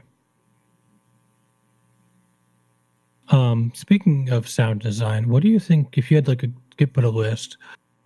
Um, 3.30 3.72
speaking 3.74 4.30
of 4.30 4.48
sound 4.48 4.80
design, 4.80 5.28
what 5.28 5.42
do 5.42 5.48
you 5.48 5.59
think 5.59 5.98
if 5.98 6.11
you 6.11 6.16
had 6.16 6.28
like 6.28 6.42
a 6.42 6.48
get 6.76 6.92
put 6.92 7.04
a 7.04 7.11
list 7.11 7.57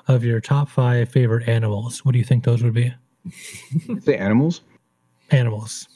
of 0.08 0.24
your 0.24 0.40
top 0.40 0.68
five 0.68 1.08
favorite 1.10 1.48
animals? 1.48 2.04
What 2.04 2.12
do 2.12 2.18
you 2.18 2.24
think 2.24 2.44
those 2.44 2.62
would 2.62 2.72
be? 2.72 2.94
the 3.88 4.18
animals 4.18 4.62
Animals. 5.30 5.86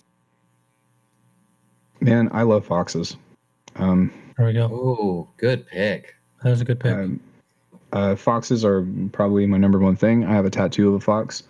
man 2.01 2.29
i 2.33 2.43
love 2.43 2.65
foxes 2.67 3.17
um, 3.77 4.13
There 4.37 4.47
we 4.47 4.53
go. 4.53 4.67
Ooh, 4.67 5.29
good 5.37 5.67
pick. 5.67 6.15
That 6.45 6.51
was 6.51 6.61
a 6.61 6.65
good 6.65 6.79
pick. 6.81 6.93
um 6.93 7.21
uh, 7.93 8.15
foxes 8.17 8.65
are 8.65 8.85
probably 9.13 9.47
my 9.47 9.57
number 9.57 9.79
one 9.79 9.95
thing 9.97 10.25
i 10.25 10.33
have 10.33 10.45
a 10.45 10.51
tattoo 10.51 10.89
of 10.89 10.95
a 10.95 11.01
fox 11.01 11.45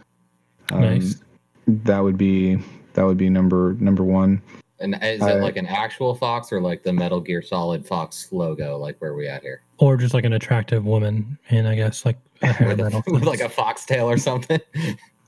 um, 0.72 0.80
nice. 0.82 1.22
that 1.66 1.98
would 2.00 2.16
be 2.18 2.58
that 2.94 3.02
would 3.04 3.16
be 3.16 3.28
number 3.30 3.74
number 3.80 4.04
one 4.04 4.40
And 4.80 4.94
is 5.02 5.22
I- 5.22 5.32
it 5.38 5.40
like 5.42 5.56
an 5.56 5.66
actual 5.66 6.14
fox 6.14 6.52
or 6.52 6.60
like 6.60 6.82
the 6.82 6.92
Metal 6.92 7.20
Gear 7.20 7.40
Solid 7.42 7.86
Fox 7.86 8.28
logo? 8.32 8.76
Like 8.78 8.96
where 9.00 9.12
are 9.12 9.16
we 9.16 9.26
at 9.28 9.42
here? 9.42 9.62
Or 9.78 9.96
just 9.96 10.12
like 10.14 10.24
an 10.24 10.32
attractive 10.34 10.84
woman, 10.84 11.38
and 11.50 11.66
I 11.68 11.74
guess 11.76 12.04
like 12.04 12.18
a 12.42 12.52
hair 12.52 12.68
with, 12.68 12.78
metal. 12.80 13.02
a, 13.06 13.12
with 13.12 13.24
like 13.24 13.40
a 13.40 13.48
foxtail 13.48 14.08
or 14.10 14.18
something? 14.18 14.60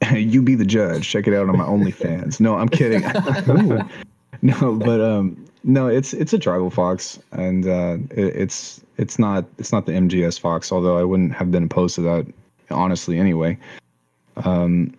you 0.15 0.43
be 0.43 0.55
the 0.55 0.65
judge. 0.65 1.09
Check 1.09 1.27
it 1.27 1.35
out 1.35 1.49
on 1.49 1.57
my 1.57 1.65
OnlyFans. 1.65 2.41
No, 2.41 2.57
I'm 2.57 2.69
kidding. 2.69 3.05
No, 4.43 4.75
but 4.75 5.01
um, 5.01 5.45
no, 5.65 5.89
it's 5.89 6.13
it's 6.13 6.33
a 6.33 6.39
tribal 6.39 6.71
fox, 6.71 7.19
and 7.33 7.67
uh, 7.67 7.97
it, 8.11 8.37
it's 8.37 8.81
it's 8.99 9.19
not 9.19 9.45
it's 9.59 9.73
not 9.73 9.87
the 9.87 9.93
MGS 9.93 10.39
fox. 10.39 10.71
Although 10.71 10.99
I 10.99 11.05
wouldn't 11.05 11.33
have 11.33 11.51
been 11.51 11.65
opposed 11.65 11.95
to 11.97 12.03
that, 12.03 12.27
honestly. 12.71 13.19
Anyway, 13.19 13.59
um, 14.45 14.95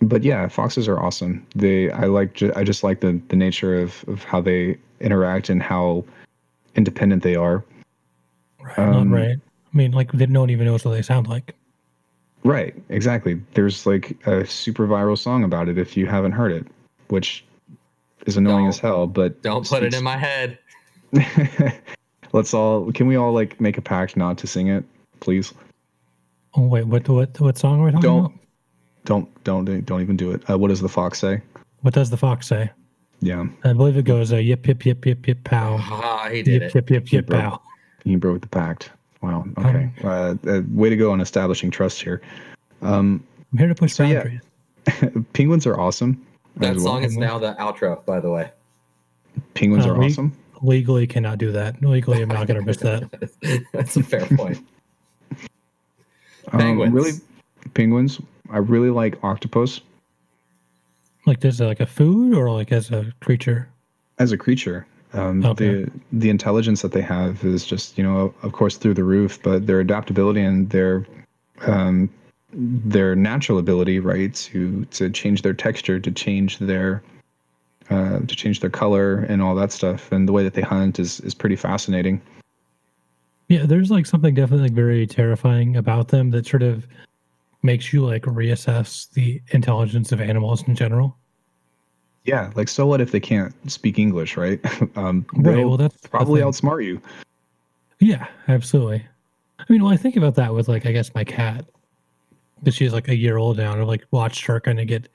but 0.00 0.22
yeah, 0.22 0.46
foxes 0.48 0.88
are 0.88 1.00
awesome. 1.00 1.46
They 1.54 1.90
I 1.90 2.04
like 2.04 2.34
ju- 2.34 2.52
I 2.54 2.64
just 2.64 2.84
like 2.84 3.00
the 3.00 3.20
the 3.28 3.36
nature 3.36 3.80
of 3.80 4.04
of 4.08 4.24
how 4.24 4.40
they 4.40 4.78
interact 5.00 5.48
and 5.48 5.62
how 5.62 6.04
independent 6.76 7.22
they 7.22 7.34
are. 7.34 7.64
right, 8.62 8.78
um, 8.78 9.12
right. 9.12 9.36
I 9.36 9.76
mean, 9.76 9.92
like 9.92 10.12
they, 10.12 10.26
no 10.26 10.40
one 10.40 10.50
even 10.50 10.66
knows 10.66 10.84
what 10.84 10.92
they 10.92 11.02
sound 11.02 11.28
like. 11.28 11.54
Right, 12.44 12.74
exactly. 12.88 13.40
There's 13.54 13.86
like 13.86 14.16
a 14.26 14.44
super 14.46 14.86
viral 14.88 15.16
song 15.16 15.44
about 15.44 15.68
it 15.68 15.78
if 15.78 15.96
you 15.96 16.06
haven't 16.06 16.32
heard 16.32 16.50
it, 16.52 16.66
which 17.08 17.44
is 18.26 18.36
annoying 18.36 18.64
Don't- 18.64 18.68
as 18.68 18.78
hell, 18.78 19.06
but 19.06 19.40
Don't 19.42 19.66
put 19.68 19.82
it 19.84 19.94
in 19.94 20.02
my 20.02 20.16
head. 20.16 20.58
Let's 22.32 22.54
all 22.54 22.90
can 22.92 23.06
we 23.06 23.16
all 23.16 23.32
like 23.32 23.60
make 23.60 23.76
a 23.78 23.82
pact 23.82 24.16
not 24.16 24.38
to 24.38 24.46
sing 24.46 24.68
it, 24.68 24.84
please? 25.20 25.52
Oh 26.54 26.66
wait, 26.66 26.86
what 26.86 27.08
what 27.08 27.38
what 27.40 27.58
song 27.58 27.80
are 27.80 27.84
we 27.84 27.90
talking 27.90 28.02
Don't 28.02 28.18
about? 28.26 28.38
don't 29.04 29.44
don't 29.44 29.84
don't 29.86 30.00
even 30.00 30.16
do 30.16 30.30
it. 30.32 30.48
Uh, 30.48 30.56
what 30.58 30.68
does 30.68 30.80
the 30.80 30.88
fox 30.88 31.18
say? 31.18 31.42
What 31.82 31.92
does 31.94 32.08
the 32.10 32.16
fox 32.16 32.46
say? 32.46 32.70
Yeah, 33.20 33.46
I 33.64 33.72
believe 33.74 33.96
it 33.96 34.04
goes 34.04 34.32
uh, 34.32 34.36
yip 34.36 34.66
yip 34.66 34.84
yip 34.86 35.04
yip 35.06 35.28
yip 35.28 35.44
pow. 35.44 35.76
Ah, 35.80 36.28
he 36.30 36.42
did 36.42 36.62
Yip 36.62 36.62
it. 36.62 36.74
yip 36.74 36.90
yip 36.90 37.12
yip 37.12 37.26
bro. 37.26 37.40
pow. 37.40 37.62
he 38.04 38.16
broke 38.16 38.40
the 38.40 38.48
pact. 38.48 38.90
Wow. 39.22 39.44
Okay. 39.58 39.90
Uh, 40.02 40.34
uh, 40.48 40.62
way 40.72 40.90
to 40.90 40.96
go 40.96 41.12
on 41.12 41.20
establishing 41.20 41.70
trust 41.70 42.02
here. 42.02 42.20
Um, 42.82 43.22
I'm 43.52 43.58
here 43.58 43.68
to 43.68 43.74
push 43.74 43.94
So, 43.94 44.04
yeah. 44.04 44.24
boundaries. 44.84 45.24
penguins 45.32 45.66
are 45.66 45.78
awesome. 45.78 46.20
That 46.56 46.76
as 46.76 46.82
well. 46.82 46.94
song 46.94 47.04
is 47.04 47.16
now 47.16 47.38
the 47.38 47.54
outro, 47.54 48.04
by 48.04 48.20
the 48.20 48.30
way. 48.30 48.50
Penguins 49.54 49.86
Uh, 49.86 49.90
are 49.90 49.98
we- 49.98 50.06
awesome. 50.06 50.36
Legally 50.64 51.06
cannot 51.08 51.38
do 51.38 51.50
that. 51.52 51.82
Legally, 51.82 52.22
I'm 52.22 52.28
not 52.28 52.46
going 52.46 52.60
to 52.60 52.64
miss 52.66 52.76
that. 52.78 53.64
That's 53.72 53.96
a 53.96 54.02
fair 54.04 54.26
point. 54.26 54.64
Um, 56.52 56.60
Penguins. 56.60 56.92
really, 56.92 57.12
penguins. 57.74 58.20
I 58.50 58.58
really 58.58 58.90
like 58.90 59.22
octopus 59.24 59.80
Like, 61.26 61.40
there's 61.40 61.60
like 61.60 61.80
a 61.80 61.86
food 61.86 62.34
or 62.36 62.48
like 62.50 62.70
as 62.70 62.90
a 62.92 63.12
creature. 63.20 63.68
as 64.20 64.30
a 64.32 64.36
creature. 64.36 64.86
Um, 65.14 65.44
Okay. 65.44 65.84
The 65.84 65.90
the 66.12 66.30
intelligence 66.30 66.82
that 66.82 66.92
they 66.92 67.02
have 67.02 67.44
is 67.44 67.64
just 67.66 67.98
you 67.98 68.04
know 68.04 68.34
of 68.42 68.52
course 68.52 68.76
through 68.76 68.94
the 68.94 69.04
roof, 69.04 69.42
but 69.42 69.66
their 69.66 69.80
adaptability 69.80 70.40
and 70.40 70.70
their 70.70 71.06
um, 71.66 72.08
their 72.52 73.14
natural 73.16 73.58
ability, 73.58 73.98
right, 74.00 74.34
to 74.34 74.84
to 74.86 75.10
change 75.10 75.42
their 75.42 75.54
texture, 75.54 76.00
to 76.00 76.10
change 76.10 76.58
their 76.58 77.02
uh, 77.90 78.20
to 78.20 78.36
change 78.36 78.60
their 78.60 78.70
color 78.70 79.18
and 79.28 79.42
all 79.42 79.54
that 79.54 79.72
stuff, 79.72 80.10
and 80.12 80.28
the 80.28 80.32
way 80.32 80.42
that 80.42 80.54
they 80.54 80.62
hunt 80.62 80.98
is 80.98 81.20
is 81.20 81.34
pretty 81.34 81.56
fascinating. 81.56 82.20
Yeah, 83.48 83.66
there's 83.66 83.90
like 83.90 84.06
something 84.06 84.34
definitely 84.34 84.68
like 84.68 84.74
very 84.74 85.06
terrifying 85.06 85.76
about 85.76 86.08
them 86.08 86.30
that 86.30 86.46
sort 86.46 86.62
of 86.62 86.86
makes 87.62 87.92
you 87.92 88.04
like 88.04 88.22
reassess 88.22 89.10
the 89.12 89.42
intelligence 89.50 90.10
of 90.10 90.20
animals 90.20 90.66
in 90.66 90.74
general. 90.74 91.18
Yeah, 92.24 92.52
like 92.54 92.68
so 92.68 92.86
what 92.86 93.00
if 93.00 93.10
they 93.10 93.20
can't 93.20 93.52
speak 93.70 93.98
English, 93.98 94.36
right? 94.36 94.60
um, 94.96 95.26
Right. 95.34 95.66
Well, 95.66 95.76
that's 95.76 96.06
probably 96.06 96.40
outsmart 96.40 96.84
you. 96.84 97.00
Yeah, 97.98 98.26
absolutely. 98.48 99.04
I 99.58 99.64
mean, 99.68 99.82
well, 99.82 99.92
I 99.92 99.96
think 99.96 100.16
about 100.16 100.34
that 100.36 100.54
with 100.54 100.68
like 100.68 100.86
I 100.86 100.92
guess 100.92 101.14
my 101.14 101.24
cat, 101.24 101.64
because 102.60 102.74
she's 102.74 102.92
like 102.92 103.08
a 103.08 103.16
year 103.16 103.36
old 103.36 103.58
now, 103.58 103.72
and 103.72 103.80
I've 103.80 103.88
like 103.88 104.04
watched 104.10 104.44
her 104.46 104.60
kind 104.60 104.80
of 104.80 104.86
get 104.86 105.08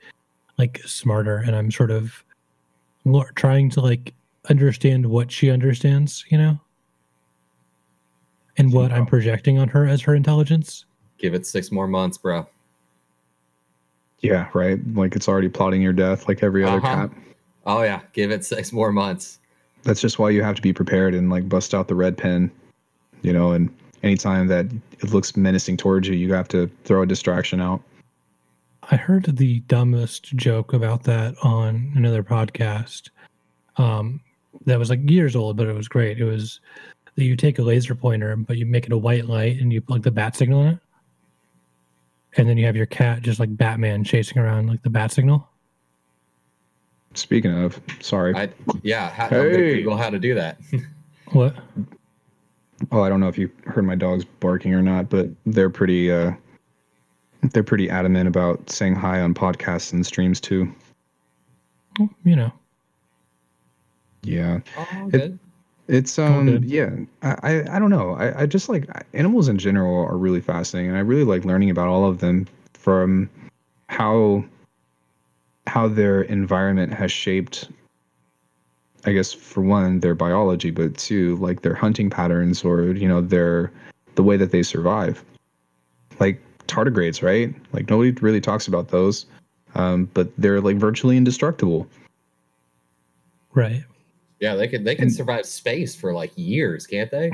like 0.58 0.80
smarter, 0.84 1.38
and 1.38 1.54
I'm 1.54 1.70
sort 1.70 1.90
of 1.90 2.22
lo- 3.04 3.24
trying 3.34 3.70
to 3.70 3.80
like 3.80 4.14
understand 4.50 5.06
what 5.06 5.30
she 5.30 5.50
understands, 5.50 6.24
you 6.30 6.38
know, 6.38 6.58
and 8.56 8.72
what 8.72 8.92
I'm 8.92 9.06
projecting 9.06 9.58
on 9.58 9.68
her 9.68 9.86
as 9.86 10.02
her 10.02 10.14
intelligence. 10.14 10.84
Give 11.18 11.34
it 11.34 11.46
six 11.46 11.70
more 11.70 11.88
months, 11.88 12.18
bro. 12.18 12.46
Yeah, 14.20 14.48
right. 14.54 14.78
Like 14.94 15.14
it's 15.16 15.28
already 15.28 15.48
plotting 15.48 15.80
your 15.82 15.92
death, 15.92 16.26
like 16.28 16.42
every 16.42 16.64
other 16.64 16.78
Uh-huh. 16.78 17.08
cat. 17.08 17.10
Oh 17.66 17.82
yeah, 17.82 18.00
give 18.12 18.30
it 18.30 18.44
six 18.44 18.72
more 18.72 18.92
months. 18.92 19.38
that's 19.84 20.00
just 20.00 20.18
why 20.18 20.28
you 20.30 20.42
have 20.42 20.56
to 20.56 20.62
be 20.62 20.72
prepared 20.72 21.14
and 21.14 21.30
like 21.30 21.48
bust 21.48 21.72
out 21.74 21.86
the 21.88 21.94
red 21.94 22.16
pen 22.18 22.50
you 23.22 23.32
know 23.32 23.52
and 23.52 23.70
anytime 24.02 24.48
that 24.48 24.66
it 25.00 25.12
looks 25.12 25.36
menacing 25.36 25.76
towards 25.76 26.08
you 26.08 26.14
you 26.14 26.32
have 26.34 26.48
to 26.48 26.68
throw 26.84 27.02
a 27.02 27.06
distraction 27.06 27.60
out 27.60 27.80
I 28.90 28.96
heard 28.96 29.24
the 29.36 29.60
dumbest 29.60 30.24
joke 30.36 30.72
about 30.72 31.04
that 31.04 31.34
on 31.42 31.92
another 31.94 32.22
podcast. 32.24 33.10
Um, 33.76 34.20
that 34.64 34.78
was 34.78 34.88
like 34.90 35.08
years 35.08 35.36
old, 35.36 35.56
but 35.58 35.66
it 35.68 35.74
was 35.74 35.88
great. 35.88 36.18
It 36.18 36.24
was 36.24 36.60
that 37.14 37.24
you 37.24 37.36
take 37.36 37.58
a 37.58 37.62
laser 37.62 37.94
pointer, 37.94 38.34
but 38.36 38.56
you 38.56 38.64
make 38.66 38.86
it 38.86 38.92
a 38.92 38.98
white 38.98 39.26
light 39.26 39.60
and 39.60 39.72
you 39.72 39.80
plug 39.82 40.02
the 40.04 40.10
bat 40.10 40.36
signal 40.36 40.62
in 40.62 40.68
it. 40.68 40.78
And 42.38 42.48
then 42.48 42.56
you 42.56 42.64
have 42.66 42.76
your 42.76 42.86
cat 42.86 43.20
just 43.22 43.40
like 43.40 43.54
Batman 43.56 44.04
chasing 44.04 44.38
around 44.38 44.68
like 44.68 44.82
the 44.82 44.90
bat 44.90 45.10
signal. 45.12 45.48
speaking 47.14 47.52
of 47.52 47.80
sorry 48.00 48.34
I 48.36 48.48
yeah. 48.82 49.10
How, 49.10 49.28
gonna 49.28 49.42
Hey. 49.50 49.74
Google 49.78 49.96
how 49.96 50.08
to 50.10 50.18
do 50.18 50.34
that. 50.34 50.58
What? 51.32 51.54
oh 52.92 53.02
i 53.02 53.08
don't 53.10 53.20
know 53.20 53.28
if 53.28 53.36
you 53.36 53.50
heard 53.66 53.84
my 53.84 53.94
dogs 53.96 54.24
barking 54.24 54.72
or 54.72 54.80
not 54.80 55.10
but 55.10 55.28
they're 55.44 55.68
pretty 55.68 56.10
uh 56.10 56.30
they're 57.52 57.62
pretty 57.64 57.90
adamant 57.90 58.26
about 58.28 58.70
saying 58.70 58.94
hi 58.94 59.20
on 59.20 59.34
podcasts 59.34 59.92
and 59.92 60.06
streams 60.06 60.40
too 60.40 60.72
Well, 61.98 62.08
You 62.24 62.36
know, 62.36 62.52
oh, 62.54 62.60
yeah 64.22 64.60
It- 65.06 65.10
good. 65.10 65.38
It's 65.88 66.18
um 66.18 66.46
good. 66.46 66.64
yeah 66.64 66.90
I, 67.22 67.36
I 67.42 67.76
I 67.76 67.78
don't 67.78 67.90
know 67.90 68.12
I, 68.14 68.42
I 68.42 68.46
just 68.46 68.68
like 68.68 68.86
animals 69.14 69.48
in 69.48 69.58
general 69.58 70.04
are 70.06 70.18
really 70.18 70.40
fascinating 70.40 70.90
and 70.90 70.98
I 70.98 71.00
really 71.00 71.24
like 71.24 71.44
learning 71.44 71.70
about 71.70 71.88
all 71.88 72.04
of 72.04 72.20
them 72.20 72.46
from 72.74 73.28
how 73.88 74.44
how 75.66 75.88
their 75.88 76.22
environment 76.22 76.92
has 76.92 77.10
shaped 77.10 77.70
I 79.06 79.12
guess 79.12 79.32
for 79.32 79.62
one 79.62 80.00
their 80.00 80.14
biology 80.14 80.70
but 80.70 80.96
two 80.98 81.36
like 81.36 81.62
their 81.62 81.74
hunting 81.74 82.10
patterns 82.10 82.62
or 82.64 82.92
you 82.92 83.08
know 83.08 83.22
their 83.22 83.72
the 84.14 84.22
way 84.22 84.36
that 84.36 84.50
they 84.50 84.62
survive 84.62 85.24
like 86.20 86.38
tardigrades 86.66 87.22
right 87.22 87.54
like 87.72 87.88
nobody 87.88 88.10
really 88.20 88.42
talks 88.42 88.68
about 88.68 88.88
those 88.88 89.24
um 89.74 90.10
but 90.12 90.28
they're 90.36 90.60
like 90.60 90.76
virtually 90.76 91.16
indestructible 91.16 91.88
right? 93.54 93.84
Yeah, 94.40 94.54
they 94.54 94.68
can 94.68 94.84
they 94.84 94.94
can 94.94 95.04
And- 95.04 95.12
survive 95.14 95.46
space 95.46 95.94
for 95.94 96.12
like 96.12 96.32
years, 96.36 96.86
can't 96.86 97.10
they? 97.10 97.30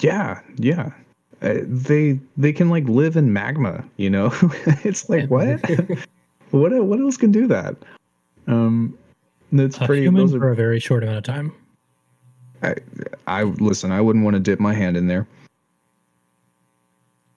Yeah, 0.00 0.40
yeah. 0.56 0.90
Uh, 1.42 1.58
they 1.64 2.18
they 2.36 2.52
can 2.52 2.70
like 2.70 2.84
live 2.88 3.16
in 3.16 3.32
magma, 3.32 3.84
you 3.96 4.08
know. 4.10 4.32
it's 4.84 5.08
like 5.08 5.30
what? 5.30 5.60
what 6.50 6.72
what 6.84 7.00
else 7.00 7.16
can 7.16 7.32
do 7.32 7.46
that? 7.48 7.76
Um, 8.46 8.96
that's 9.52 9.76
A 9.80 9.86
pretty. 9.86 10.02
human 10.02 10.26
Those 10.26 10.32
for 10.38 10.50
a 10.50 10.56
very 10.56 10.80
short 10.80 11.02
amount 11.02 11.18
of 11.18 11.24
time. 11.24 11.52
I, 12.62 12.74
I 13.26 13.42
listen. 13.44 13.92
I 13.92 14.00
wouldn't 14.00 14.24
want 14.24 14.34
to 14.34 14.40
dip 14.40 14.58
my 14.60 14.72
hand 14.72 14.96
in 14.96 15.06
there. 15.06 15.26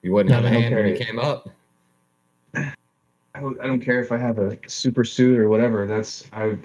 You 0.02 0.12
wouldn't 0.12 0.30
No, 0.30 0.36
have 0.36 0.44
a 0.44 0.50
no, 0.50 0.60
hand 0.60 0.74
when 0.74 0.86
it 0.86 1.00
came 1.04 1.18
up. 1.18 1.50
I 3.38 3.40
don't, 3.40 3.60
I 3.60 3.66
don't 3.68 3.80
care 3.80 4.00
if 4.00 4.10
I 4.10 4.18
have 4.18 4.38
a 4.38 4.58
super 4.66 5.04
suit 5.04 5.38
or 5.38 5.48
whatever. 5.48 5.86
That's 5.86 6.24
I. 6.32 6.58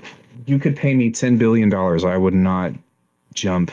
You 0.48 0.58
could 0.58 0.76
pay 0.76 0.96
me 0.96 1.12
ten 1.12 1.38
billion 1.38 1.70
dollars. 1.70 2.04
I 2.04 2.18
would 2.18 2.34
not 2.34 2.74
jump 3.36 3.72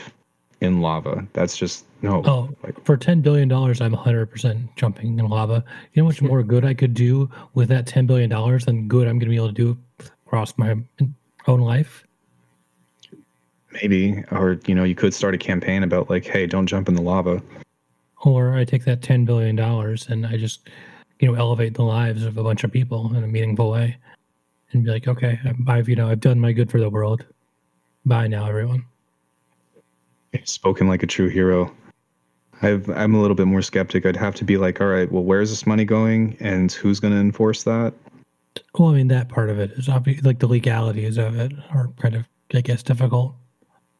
in 0.60 0.82
lava. 0.82 1.26
That's 1.32 1.56
just 1.56 1.86
no. 2.02 2.22
Oh, 2.26 2.54
Like, 2.62 2.84
for 2.84 2.98
ten 2.98 3.22
billion 3.22 3.48
dollars, 3.48 3.80
I'm 3.80 3.92
100 3.92 4.26
percent 4.26 4.76
jumping 4.76 5.18
in 5.18 5.26
lava. 5.28 5.64
You 5.94 6.02
know 6.02 6.04
how 6.04 6.08
much 6.10 6.20
more 6.20 6.42
good 6.42 6.66
I 6.66 6.74
could 6.74 6.92
do 6.92 7.30
with 7.54 7.70
that 7.70 7.86
10 7.86 8.04
billion 8.04 8.28
dollars 8.28 8.66
than 8.66 8.86
good 8.86 9.08
I'm 9.08 9.18
going 9.18 9.30
to 9.30 9.30
be 9.30 9.36
able 9.36 9.48
to 9.48 9.54
do 9.54 9.78
across 10.26 10.58
my 10.58 10.76
own 11.46 11.60
life. 11.60 12.04
maybe, 13.72 14.22
or 14.30 14.58
you 14.66 14.74
know, 14.74 14.84
you 14.84 14.94
could 14.94 15.14
start 15.14 15.34
a 15.34 15.38
campaign 15.38 15.82
about 15.82 16.10
like, 16.10 16.26
hey, 16.26 16.46
don't 16.46 16.66
jump 16.66 16.88
in 16.88 16.94
the 16.94 17.02
lava. 17.02 17.42
Or 18.22 18.54
I 18.54 18.64
take 18.64 18.84
that 18.84 19.00
10 19.02 19.24
billion 19.24 19.56
dollars 19.56 20.06
and 20.08 20.26
I 20.26 20.36
just, 20.36 20.68
you 21.20 21.28
know, 21.28 21.34
elevate 21.34 21.74
the 21.74 21.82
lives 21.82 22.24
of 22.24 22.36
a 22.38 22.42
bunch 22.42 22.64
of 22.64 22.72
people 22.72 23.14
in 23.14 23.22
a 23.22 23.28
meaningful 23.28 23.70
way, 23.70 23.96
and 24.72 24.84
be 24.84 24.90
like, 24.90 25.06
okay, 25.06 25.38
I've 25.68 25.88
you 25.88 25.96
know 25.96 26.08
I've 26.08 26.20
done 26.20 26.40
my 26.40 26.52
good 26.52 26.70
for 26.70 26.80
the 26.80 26.90
world. 26.90 27.24
Bye 28.04 28.26
now, 28.26 28.46
everyone. 28.46 28.84
Spoken 30.44 30.88
like 30.88 31.02
a 31.02 31.06
true 31.06 31.28
hero. 31.28 31.74
I've, 32.62 32.88
I'm 32.90 33.14
a 33.14 33.20
little 33.20 33.34
bit 33.34 33.46
more 33.46 33.62
skeptic. 33.62 34.04
I'd 34.04 34.16
have 34.16 34.34
to 34.36 34.44
be 34.44 34.58
like, 34.58 34.80
all 34.80 34.86
right, 34.86 35.10
well, 35.10 35.24
where's 35.24 35.48
this 35.50 35.66
money 35.66 35.84
going, 35.84 36.36
and 36.40 36.70
who's 36.72 37.00
going 37.00 37.12
to 37.12 37.18
enforce 37.20 37.62
that? 37.64 37.94
Well, 38.78 38.90
I 38.90 38.94
mean 38.94 39.08
that 39.08 39.28
part 39.28 39.48
of 39.48 39.58
it 39.58 39.72
is 39.72 39.88
obvious, 39.88 40.22
like 40.24 40.40
the 40.40 40.46
legalities 40.46 41.18
of 41.18 41.38
it 41.38 41.52
are 41.70 41.88
kind 42.00 42.14
of, 42.14 42.26
I 42.54 42.60
guess, 42.60 42.82
difficult. 42.82 43.34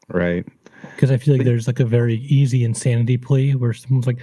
Right. 0.09 0.47
because 0.95 1.11
I 1.11 1.17
feel 1.17 1.35
like 1.37 1.45
there's 1.45 1.67
like 1.67 1.81
a 1.81 1.85
very 1.85 2.17
easy 2.17 2.65
insanity 2.65 3.17
plea 3.17 3.55
where 3.55 3.73
someone's 3.73 4.07
like, 4.07 4.21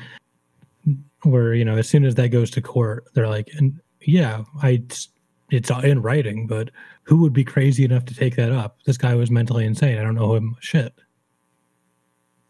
where 1.24 1.54
you 1.54 1.66
know, 1.66 1.78
as 1.78 1.90
soon 1.90 2.06
as 2.06 2.16
that 2.16 2.30
goes 2.30 2.52
to 2.52 2.62
court, 2.62 3.06
they're 3.14 3.28
like, 3.28 3.50
and 3.58 3.80
yeah, 4.02 4.44
I, 4.62 4.84
it's 5.50 5.72
in 5.84 6.02
writing, 6.02 6.48
but 6.48 6.70
who 7.04 7.18
would 7.18 7.34
be 7.34 7.44
crazy 7.44 7.86
enough 7.86 8.06
to 8.06 8.14
take 8.14 8.36
that 8.36 8.52
up? 8.52 8.78
This 8.86 8.98
guy 8.98 9.16
was 9.16 9.32
mentally 9.32 9.66
insane. 9.66 9.98
I 9.98 10.04
don't 10.04 10.16
know 10.16 10.36
him 10.36 10.56
shit. 10.60 10.94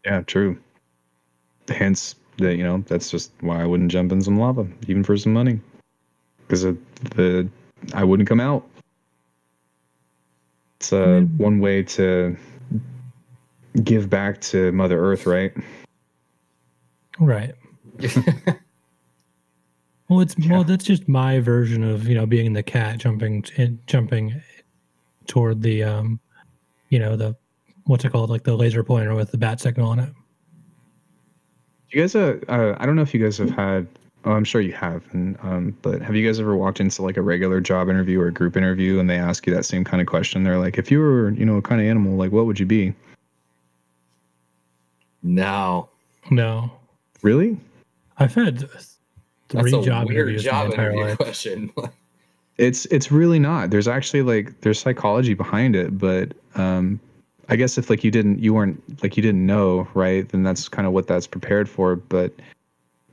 Yeah, 0.04 0.22
true. 0.22 0.58
Hence, 1.68 2.14
that 2.38 2.56
you 2.56 2.64
know, 2.64 2.84
that's 2.86 3.10
just 3.10 3.32
why 3.40 3.62
I 3.62 3.66
wouldn't 3.66 3.90
jump 3.90 4.12
in 4.12 4.22
some 4.22 4.38
lava, 4.38 4.66
even 4.86 5.04
for 5.04 5.16
some 5.16 5.32
money, 5.32 5.60
because 6.46 6.62
the 6.62 7.48
I 7.94 8.04
wouldn't 8.04 8.28
come 8.28 8.40
out. 8.40 8.66
It's 10.80 10.92
uh, 10.92 11.06
mean- 11.06 11.38
one 11.38 11.60
way 11.60 11.82
to 11.82 12.36
give 13.82 14.08
back 14.08 14.40
to 14.40 14.72
Mother 14.72 15.00
Earth, 15.00 15.26
right? 15.26 15.52
Right. 17.18 17.54
Well, 20.08 20.20
it's 20.20 20.34
well, 20.48 20.64
that's 20.64 20.84
just 20.84 21.06
my 21.06 21.38
version 21.38 21.84
of 21.84 22.08
you 22.08 22.14
know 22.14 22.24
being 22.24 22.54
the 22.54 22.62
cat 22.62 22.98
jumping 22.98 23.44
in, 23.56 23.78
jumping 23.86 24.40
toward 25.26 25.60
the 25.60 25.84
um, 25.84 26.18
you 26.88 26.98
know 26.98 27.14
the 27.14 27.36
what's 27.84 28.04
it 28.06 28.12
called 28.12 28.30
like 28.30 28.44
the 28.44 28.56
laser 28.56 28.82
pointer 28.82 29.14
with 29.14 29.32
the 29.32 29.38
bat 29.38 29.60
signal 29.60 29.90
on 29.90 29.98
it. 29.98 30.08
You 31.90 32.00
guys, 32.00 32.14
uh, 32.14 32.38
uh, 32.48 32.76
I 32.78 32.86
don't 32.86 32.96
know 32.96 33.02
if 33.02 33.12
you 33.12 33.22
guys 33.22 33.36
have 33.38 33.50
had. 33.50 33.86
Oh, 34.24 34.32
I'm 34.32 34.44
sure 34.44 34.62
you 34.62 34.72
have, 34.72 35.04
and 35.12 35.38
um, 35.42 35.76
but 35.82 36.00
have 36.00 36.16
you 36.16 36.26
guys 36.26 36.40
ever 36.40 36.56
walked 36.56 36.80
into 36.80 37.02
like 37.02 37.18
a 37.18 37.22
regular 37.22 37.60
job 37.60 37.90
interview 37.90 38.18
or 38.20 38.28
a 38.28 38.32
group 38.32 38.56
interview, 38.56 38.98
and 38.98 39.10
they 39.10 39.16
ask 39.16 39.46
you 39.46 39.54
that 39.54 39.64
same 39.64 39.84
kind 39.84 40.00
of 40.00 40.06
question? 40.06 40.42
They're 40.42 40.58
like, 40.58 40.78
if 40.78 40.90
you 40.90 41.00
were, 41.00 41.30
you 41.32 41.44
know, 41.44 41.56
a 41.56 41.62
kind 41.62 41.80
of 41.80 41.86
animal, 41.86 42.16
like 42.16 42.32
what 42.32 42.46
would 42.46 42.58
you 42.58 42.66
be? 42.66 42.94
no. 45.22 45.88
No, 46.30 46.70
Really? 47.22 47.58
I've 48.18 48.34
had 48.34 48.68
three 49.48 49.70
That's 49.70 49.72
a 49.72 49.82
job 49.82 50.08
weird 50.08 50.16
interviews 50.28 50.44
job 50.44 50.66
my 50.66 50.70
entire 50.72 50.90
interview 50.90 51.08
life. 51.08 51.18
question. 51.18 51.72
It's 52.58 52.86
it's 52.86 53.12
really 53.12 53.38
not. 53.38 53.70
There's 53.70 53.86
actually 53.86 54.22
like 54.22 54.62
there's 54.62 54.80
psychology 54.80 55.32
behind 55.32 55.76
it, 55.76 55.96
but 55.96 56.32
um, 56.56 56.98
I 57.48 57.54
guess 57.54 57.78
if 57.78 57.88
like 57.88 58.02
you 58.02 58.10
didn't 58.10 58.40
you 58.40 58.52
weren't 58.52 58.82
like 59.00 59.16
you 59.16 59.22
didn't 59.22 59.46
know, 59.46 59.86
right? 59.94 60.28
Then 60.28 60.42
that's 60.42 60.68
kind 60.68 60.84
of 60.84 60.92
what 60.92 61.06
that's 61.06 61.28
prepared 61.28 61.68
for. 61.68 61.94
But 61.94 62.32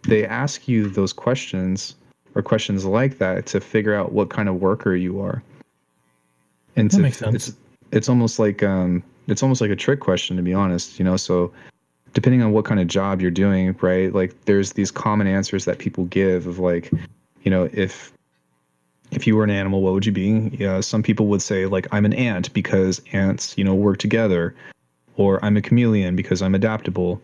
they 0.01 0.25
ask 0.25 0.67
you 0.67 0.89
those 0.89 1.13
questions 1.13 1.93
or 2.33 2.41
questions 2.41 2.85
like 2.85 3.19
that 3.19 3.45
to 3.45 3.61
figure 3.61 3.93
out 3.93 4.13
what 4.13 4.31
kind 4.31 4.49
of 4.49 4.55
worker 4.55 4.95
you 4.95 5.21
are. 5.21 5.43
And 6.75 6.89
That 6.89 6.97
to, 6.97 7.01
makes 7.03 7.17
sense. 7.17 7.49
It's, 7.49 7.57
it's 7.91 8.09
almost 8.09 8.39
like 8.39 8.63
um, 8.63 9.03
it's 9.27 9.43
almost 9.43 9.61
like 9.61 9.69
a 9.69 9.75
trick 9.75 9.99
question 9.99 10.37
to 10.37 10.41
be 10.41 10.55
honest. 10.55 10.97
You 10.97 11.05
know, 11.05 11.17
so 11.17 11.53
depending 12.16 12.41
on 12.41 12.53
what 12.53 12.66
kind 12.66 12.80
of 12.80 12.88
job 12.88 13.22
you're 13.22 13.30
doing, 13.30 13.76
right? 13.82 14.11
Like 14.11 14.45
there's 14.45 14.74
these 14.74 14.89
common 14.89 15.28
answers 15.28 15.66
that 15.66 15.78
people 15.78 16.05
give 16.05 16.47
of 16.47 16.57
like, 16.57 16.89
you 17.43 17.51
know, 17.51 17.70
if 17.72 18.11
if 19.11 19.28
you 19.28 19.36
were 19.36 19.43
an 19.43 19.51
animal, 19.51 19.82
what 19.82 19.93
would 19.93 20.05
you 20.05 20.11
be? 20.11 20.49
Yeah, 20.57 20.80
some 20.80 21.03
people 21.03 21.28
would 21.28 21.41
say 21.41 21.68
like 21.68 21.88
I'm 21.91 22.05
an 22.05 22.13
ant 22.13 22.51
because 22.53 23.01
ants, 23.11 23.55
you 23.57 23.63
know, 23.63 23.76
work 23.76 23.99
together, 23.99 24.55
or 25.18 25.43
I'm 25.45 25.57
a 25.57 25.61
chameleon 25.61 26.16
because 26.16 26.41
I'm 26.41 26.55
adaptable. 26.55 27.22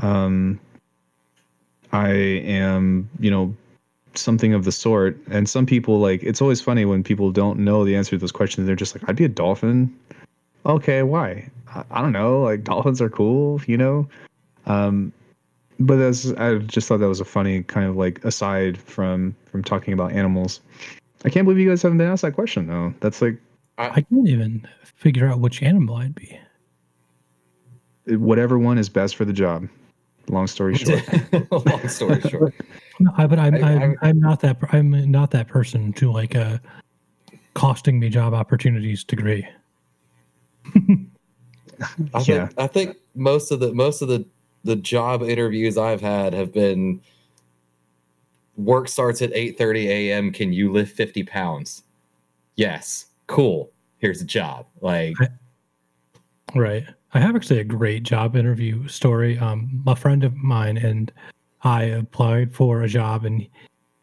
Um, 0.00 0.58
I 1.92 2.08
am, 2.08 3.08
you 3.20 3.30
know, 3.30 3.54
something 4.14 4.54
of 4.54 4.64
the 4.64 4.72
sort. 4.72 5.16
And 5.30 5.48
some 5.48 5.66
people 5.66 6.00
like 6.00 6.22
it's 6.22 6.40
always 6.40 6.62
funny 6.62 6.86
when 6.86 7.04
people 7.04 7.30
don't 7.30 7.58
know 7.58 7.84
the 7.84 7.94
answer 7.94 8.10
to 8.10 8.18
those 8.18 8.32
questions. 8.32 8.66
They're 8.66 8.76
just 8.76 8.94
like, 8.94 9.06
I'd 9.08 9.16
be 9.16 9.24
a 9.24 9.28
dolphin. 9.28 9.94
Okay, 10.64 11.02
why? 11.02 11.48
I, 11.74 11.84
I 11.90 12.02
don't 12.02 12.12
know. 12.12 12.42
Like 12.42 12.64
dolphins 12.64 13.00
are 13.00 13.10
cool, 13.10 13.60
you 13.66 13.76
know. 13.76 14.08
Um, 14.66 15.12
but 15.78 15.96
that's 15.96 16.32
I 16.32 16.56
just 16.58 16.88
thought 16.88 16.98
that 17.00 17.08
was 17.08 17.20
a 17.20 17.24
funny 17.24 17.62
kind 17.62 17.86
of 17.86 17.96
like 17.96 18.24
aside 18.24 18.78
from 18.78 19.34
from 19.50 19.62
talking 19.62 19.92
about 19.94 20.12
animals. 20.12 20.60
I 21.24 21.30
can't 21.30 21.44
believe 21.44 21.58
you 21.60 21.68
guys 21.68 21.82
haven't 21.82 21.98
been 21.98 22.08
asked 22.08 22.22
that 22.22 22.32
question 22.34 22.66
though. 22.66 22.94
That's 23.00 23.20
like 23.20 23.38
I 23.78 24.00
can't 24.00 24.28
even 24.28 24.66
figure 24.84 25.26
out 25.28 25.40
which 25.40 25.62
animal 25.62 25.96
I'd 25.96 26.14
be. 26.14 26.38
whatever 28.06 28.58
one 28.58 28.78
is 28.78 28.88
best 28.88 29.16
for 29.16 29.24
the 29.24 29.32
job. 29.32 29.68
Long 30.28 30.46
story 30.46 30.74
short. 30.78 31.02
Long 31.66 31.88
story 31.88 32.20
short. 32.22 32.54
No, 32.98 33.12
I, 33.16 33.26
but 33.26 33.38
I'm 33.38 33.54
I- 33.56 33.58
I, 33.58 33.62
I- 33.62 33.82
am 33.84 33.94
I'm 34.02 34.20
not 34.20 34.40
that 34.40 34.56
I'm 34.72 35.10
not 35.10 35.30
that 35.32 35.46
person 35.48 35.92
to 35.94 36.10
like 36.10 36.34
a 36.34 36.60
costing 37.54 38.00
me 38.00 38.08
job 38.08 38.32
opportunities 38.34 39.04
degree. 39.04 39.46
I 42.14 42.20
Yeah. 42.20 42.46
think 42.46 42.52
I 42.58 42.66
think 42.66 42.96
most 43.14 43.50
of 43.50 43.60
the 43.60 43.72
most 43.74 44.02
of 44.02 44.08
the 44.08 44.24
the 44.64 44.76
job 44.76 45.22
interviews 45.22 45.78
I've 45.78 46.00
had 46.00 46.32
have 46.34 46.52
been 46.52 47.00
work 48.56 48.88
starts 48.88 49.22
at 49.22 49.30
8:30 49.32 49.86
a.m. 49.86 50.32
Can 50.32 50.52
you 50.52 50.72
lift 50.72 50.96
50 50.96 51.22
pounds? 51.24 51.82
Yes. 52.56 53.06
Cool. 53.26 53.70
Here's 53.98 54.20
a 54.20 54.24
job. 54.24 54.66
Like 54.80 55.14
Right. 56.54 56.84
I 57.14 57.20
have 57.20 57.34
actually 57.36 57.60
a 57.60 57.64
great 57.64 58.02
job 58.02 58.36
interview 58.36 58.86
story. 58.88 59.38
Um, 59.38 59.82
a 59.86 59.96
friend 59.96 60.22
of 60.24 60.34
mine 60.36 60.76
and 60.78 61.12
I 61.62 61.82
applied 61.84 62.54
for 62.54 62.82
a 62.82 62.88
job, 62.88 63.24
and 63.24 63.46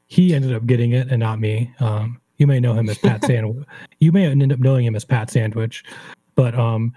he 0.08 0.34
ended 0.34 0.54
up 0.54 0.66
getting 0.66 0.92
it, 0.92 1.08
and 1.10 1.20
not 1.20 1.40
me. 1.40 1.74
Um, 1.80 2.20
you 2.38 2.48
may 2.48 2.60
know 2.60 2.74
him 2.74 2.90
as 2.90 2.98
Pat 2.98 3.24
Sandwich. 3.26 3.66
You 4.00 4.12
may 4.12 4.26
end 4.26 4.52
up 4.52 4.60
knowing 4.60 4.86
him 4.86 4.96
as 4.96 5.06
Pat 5.06 5.30
Sandwich, 5.30 5.84
but 6.36 6.56
um, 6.56 6.92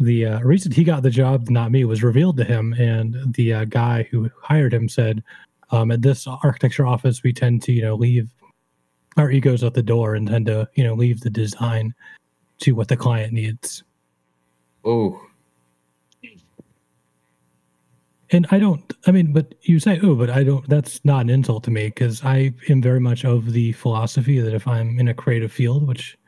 the 0.00 0.26
uh, 0.26 0.40
reason 0.40 0.72
he 0.72 0.84
got 0.84 1.02
the 1.02 1.10
job, 1.10 1.48
not 1.50 1.72
me, 1.72 1.84
was 1.84 2.02
revealed 2.02 2.36
to 2.38 2.44
him, 2.44 2.72
and 2.74 3.34
the 3.34 3.52
uh, 3.52 3.64
guy 3.64 4.04
who 4.10 4.30
hired 4.42 4.72
him 4.72 4.88
said, 4.88 5.22
um, 5.70 5.90
"At 5.90 6.02
this 6.02 6.26
architecture 6.26 6.86
office, 6.86 7.22
we 7.22 7.32
tend 7.32 7.62
to, 7.64 7.72
you 7.72 7.82
know, 7.82 7.94
leave 7.94 8.30
our 9.16 9.30
egos 9.30 9.64
at 9.64 9.74
the 9.74 9.82
door 9.82 10.14
and 10.14 10.28
tend 10.28 10.46
to, 10.46 10.68
you 10.74 10.84
know, 10.84 10.94
leave 10.94 11.20
the 11.20 11.30
design 11.30 11.94
to 12.60 12.72
what 12.72 12.88
the 12.88 12.96
client 12.96 13.32
needs." 13.32 13.82
oh 14.84 15.20
And 18.30 18.46
I 18.50 18.58
don't, 18.58 18.92
I 19.06 19.10
mean, 19.10 19.32
but 19.32 19.54
you 19.62 19.80
say, 19.80 19.98
oh, 20.02 20.14
but 20.14 20.28
I 20.28 20.44
don't, 20.44 20.68
that's 20.68 21.02
not 21.04 21.22
an 21.22 21.30
insult 21.30 21.64
to 21.64 21.70
me 21.70 21.86
because 21.86 22.22
I 22.22 22.52
am 22.68 22.82
very 22.82 23.00
much 23.00 23.24
of 23.24 23.52
the 23.52 23.72
philosophy 23.72 24.38
that 24.38 24.54
if 24.54 24.68
I'm 24.68 25.00
in 25.00 25.08
a 25.08 25.14
creative 25.14 25.50
field, 25.50 25.86
which, 25.86 26.18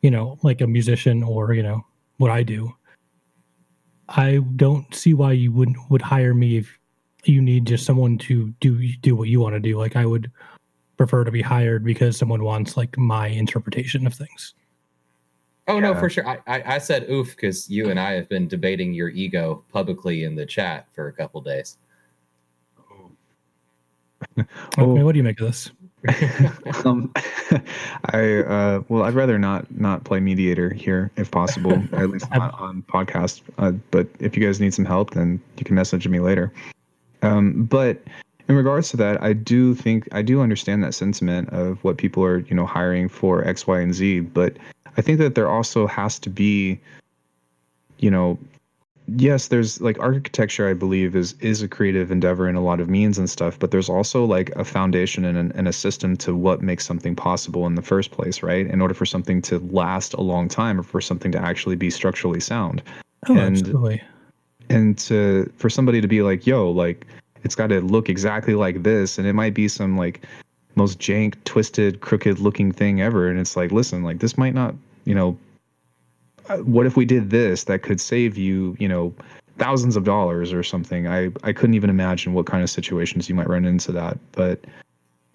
you 0.00 0.12
know, 0.12 0.38
like 0.42 0.60
a 0.60 0.66
musician 0.66 1.24
or, 1.24 1.52
you 1.52 1.62
know, 1.62 1.84
what 2.18 2.30
I 2.30 2.44
do, 2.44 2.72
I 4.08 4.38
don't 4.56 4.94
see 4.94 5.14
why 5.14 5.32
you 5.32 5.52
wouldn't, 5.52 5.78
would 5.90 6.02
hire 6.02 6.34
me 6.34 6.58
if 6.58 6.78
you 7.24 7.40
need 7.40 7.66
just 7.66 7.86
someone 7.86 8.18
to 8.18 8.48
do, 8.60 8.92
do 8.96 9.16
what 9.16 9.28
you 9.28 9.40
want 9.40 9.54
to 9.54 9.60
do. 9.60 9.78
Like 9.78 9.96
I 9.96 10.04
would 10.04 10.30
prefer 10.96 11.24
to 11.24 11.30
be 11.30 11.42
hired 11.42 11.84
because 11.84 12.16
someone 12.16 12.44
wants 12.44 12.76
like 12.76 12.96
my 12.98 13.28
interpretation 13.28 14.06
of 14.06 14.14
things. 14.14 14.54
Oh 15.66 15.80
no, 15.80 15.94
for 15.94 16.10
sure. 16.10 16.28
I, 16.28 16.38
I, 16.46 16.74
I 16.74 16.78
said 16.78 17.08
oof 17.10 17.30
because 17.34 17.70
you 17.70 17.88
and 17.88 17.98
I 17.98 18.12
have 18.12 18.28
been 18.28 18.46
debating 18.46 18.92
your 18.92 19.08
ego 19.08 19.64
publicly 19.72 20.24
in 20.24 20.34
the 20.34 20.44
chat 20.44 20.86
for 20.92 21.08
a 21.08 21.12
couple 21.12 21.40
days. 21.40 21.78
Oh. 22.78 23.10
Okay, 24.38 24.48
Oh. 24.76 25.04
what 25.04 25.12
do 25.12 25.18
you 25.18 25.24
make 25.24 25.40
of 25.40 25.46
this? 25.46 25.70
um, 26.84 27.12
I 28.12 28.42
uh, 28.42 28.82
well, 28.88 29.02
I'd 29.04 29.14
rather 29.14 29.38
not 29.38 29.70
not 29.70 30.04
play 30.04 30.20
mediator 30.20 30.72
here 30.72 31.10
if 31.16 31.30
possible, 31.30 31.72
at 31.92 32.10
least 32.10 32.30
not 32.30 32.58
on 32.60 32.82
podcast. 32.82 33.42
Uh, 33.58 33.72
but 33.90 34.06
if 34.18 34.36
you 34.36 34.44
guys 34.44 34.60
need 34.60 34.74
some 34.74 34.84
help, 34.84 35.10
then 35.10 35.40
you 35.58 35.64
can 35.64 35.74
message 35.74 36.06
me 36.06 36.20
later. 36.20 36.52
Um, 37.22 37.64
but 37.64 38.02
in 38.48 38.56
regards 38.56 38.90
to 38.90 38.96
that, 38.98 39.22
I 39.22 39.32
do 39.32 39.74
think 39.74 40.08
I 40.12 40.22
do 40.22 40.42
understand 40.42 40.84
that 40.84 40.94
sentiment 40.94 41.48
of 41.50 41.82
what 41.82 41.96
people 41.96 42.22
are 42.24 42.38
you 42.40 42.54
know 42.54 42.66
hiring 42.66 43.08
for 43.08 43.46
X, 43.46 43.66
Y, 43.66 43.80
and 43.80 43.94
Z. 43.94 44.20
But 44.20 44.56
I 44.96 45.02
think 45.02 45.18
that 45.18 45.34
there 45.34 45.48
also 45.48 45.86
has 45.86 46.18
to 46.20 46.30
be, 46.30 46.78
you 47.98 48.10
know, 48.10 48.38
yes 49.06 49.48
there's 49.48 49.80
like 49.82 49.98
architecture 50.00 50.66
i 50.68 50.72
believe 50.72 51.14
is 51.14 51.34
is 51.40 51.60
a 51.60 51.68
creative 51.68 52.10
endeavor 52.10 52.48
in 52.48 52.54
a 52.56 52.60
lot 52.60 52.80
of 52.80 52.88
means 52.88 53.18
and 53.18 53.28
stuff 53.28 53.58
but 53.58 53.70
there's 53.70 53.88
also 53.90 54.24
like 54.24 54.48
a 54.56 54.64
foundation 54.64 55.24
and, 55.26 55.52
and 55.54 55.68
a 55.68 55.72
system 55.72 56.16
to 56.16 56.34
what 56.34 56.62
makes 56.62 56.86
something 56.86 57.14
possible 57.14 57.66
in 57.66 57.74
the 57.74 57.82
first 57.82 58.10
place 58.12 58.42
right 58.42 58.66
in 58.66 58.80
order 58.80 58.94
for 58.94 59.04
something 59.04 59.42
to 59.42 59.58
last 59.70 60.14
a 60.14 60.22
long 60.22 60.48
time 60.48 60.80
or 60.80 60.82
for 60.82 61.00
something 61.02 61.30
to 61.30 61.38
actually 61.38 61.76
be 61.76 61.90
structurally 61.90 62.40
sound 62.40 62.82
Oh, 63.28 63.36
And- 63.36 63.56
absolutely. 63.58 64.02
and 64.70 64.96
to 64.98 65.50
for 65.56 65.68
somebody 65.68 66.00
to 66.00 66.08
be 66.08 66.22
like 66.22 66.46
yo 66.46 66.70
like 66.70 67.06
it's 67.42 67.54
got 67.54 67.66
to 67.66 67.80
look 67.82 68.08
exactly 68.08 68.54
like 68.54 68.82
this 68.84 69.18
and 69.18 69.26
it 69.26 69.34
might 69.34 69.52
be 69.52 69.68
some 69.68 69.98
like 69.98 70.24
most 70.76 70.98
jank 70.98 71.34
twisted 71.44 72.00
crooked 72.00 72.38
looking 72.38 72.72
thing 72.72 73.02
ever 73.02 73.28
and 73.28 73.38
it's 73.38 73.54
like 73.56 73.70
listen 73.70 74.02
like 74.02 74.20
this 74.20 74.38
might 74.38 74.54
not 74.54 74.74
you 75.04 75.14
know 75.14 75.36
what 76.64 76.86
if 76.86 76.96
we 76.96 77.04
did 77.04 77.30
this 77.30 77.64
that 77.64 77.82
could 77.82 78.00
save 78.00 78.36
you 78.36 78.76
you 78.78 78.88
know 78.88 79.14
thousands 79.58 79.96
of 79.96 80.04
dollars 80.04 80.52
or 80.52 80.62
something? 80.62 81.06
I 81.08 81.30
i 81.42 81.52
couldn't 81.52 81.74
even 81.74 81.90
imagine 81.90 82.32
what 82.34 82.46
kind 82.46 82.62
of 82.62 82.70
situations 82.70 83.28
you 83.28 83.34
might 83.34 83.48
run 83.48 83.64
into 83.64 83.92
that 83.92 84.18
but 84.32 84.64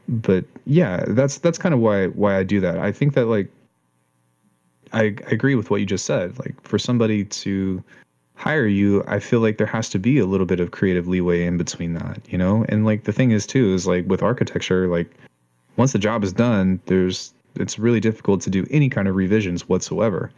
but 0.07 0.45
yeah 0.65 1.03
that's 1.07 1.37
that's 1.37 1.57
kind 1.57 1.73
of 1.73 1.79
why 1.79 2.07
why 2.07 2.37
i 2.37 2.43
do 2.43 2.59
that. 2.59 2.77
I 2.79 2.91
think 2.91 3.13
that 3.13 3.25
like 3.25 3.49
I, 4.91 5.15
I 5.27 5.31
agree 5.31 5.53
with 5.53 5.69
what 5.69 5.79
you 5.79 5.85
just 5.85 6.05
said. 6.05 6.39
Like 6.39 6.59
for 6.63 6.79
somebody 6.79 7.25
to 7.25 7.83
hire 8.35 8.67
you 8.67 9.03
i 9.05 9.19
feel 9.19 9.41
like 9.41 9.57
there 9.57 9.67
has 9.67 9.89
to 9.89 9.99
be 9.99 10.17
a 10.17 10.25
little 10.25 10.45
bit 10.45 10.61
of 10.61 10.71
creative 10.71 11.09
leeway 11.09 11.45
in 11.45 11.57
between 11.57 11.93
that 11.93 12.21
you 12.29 12.37
know? 12.37 12.65
And 12.69 12.85
like 12.85 13.03
the 13.03 13.11
thing 13.11 13.31
is 13.31 13.45
too 13.45 13.73
is 13.73 13.85
like 13.85 14.05
with 14.07 14.23
architecture 14.23 14.87
like 14.87 15.13
once 15.75 15.91
the 15.91 15.99
job 15.99 16.23
is 16.23 16.31
done 16.31 16.79
there's 16.85 17.33
it's 17.55 17.77
really 17.77 17.99
difficult 17.99 18.39
to 18.41 18.49
do 18.49 18.65
any 18.71 18.87
kind 18.87 19.09
of 19.09 19.15
revisions 19.15 19.67
whatsoever 19.67 20.31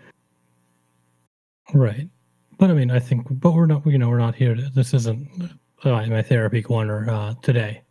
Right. 1.74 2.10
But 2.58 2.70
I 2.70 2.74
mean, 2.74 2.92
I 2.92 3.00
think, 3.00 3.28
but 3.30 3.54
we're 3.54 3.66
not, 3.66 3.86
you 3.86 3.98
know, 3.98 4.10
we're 4.10 4.20
not 4.20 4.36
here. 4.36 4.56
To, 4.56 4.70
this 4.74 4.94
isn't 4.94 5.28
uh, 5.84 6.06
my 6.08 6.22
therapy 6.22 6.62
corner 6.62 7.10
uh, 7.10 7.34
today. 7.42 7.82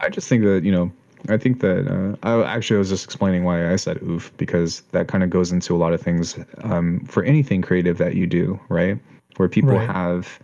i 0.00 0.08
just 0.08 0.28
think 0.28 0.42
that 0.42 0.64
you 0.64 0.72
know 0.72 0.90
i 1.28 1.36
think 1.36 1.60
that 1.60 1.86
uh, 1.86 2.16
i 2.26 2.42
actually 2.52 2.76
I 2.76 2.78
was 2.80 2.88
just 2.88 3.04
explaining 3.04 3.44
why 3.44 3.70
i 3.72 3.76
said 3.76 4.02
oof 4.02 4.32
because 4.38 4.80
that 4.90 5.06
kind 5.06 5.22
of 5.22 5.30
goes 5.30 5.52
into 5.52 5.74
a 5.74 5.78
lot 5.78 5.92
of 5.92 6.00
things 6.00 6.36
um, 6.64 7.00
for 7.06 7.22
anything 7.22 7.62
creative 7.62 7.96
that 7.98 8.16
you 8.16 8.26
do 8.26 8.58
right 8.68 8.98
where 9.36 9.48
people 9.48 9.70
Right. 9.70 9.88
have 9.88 10.40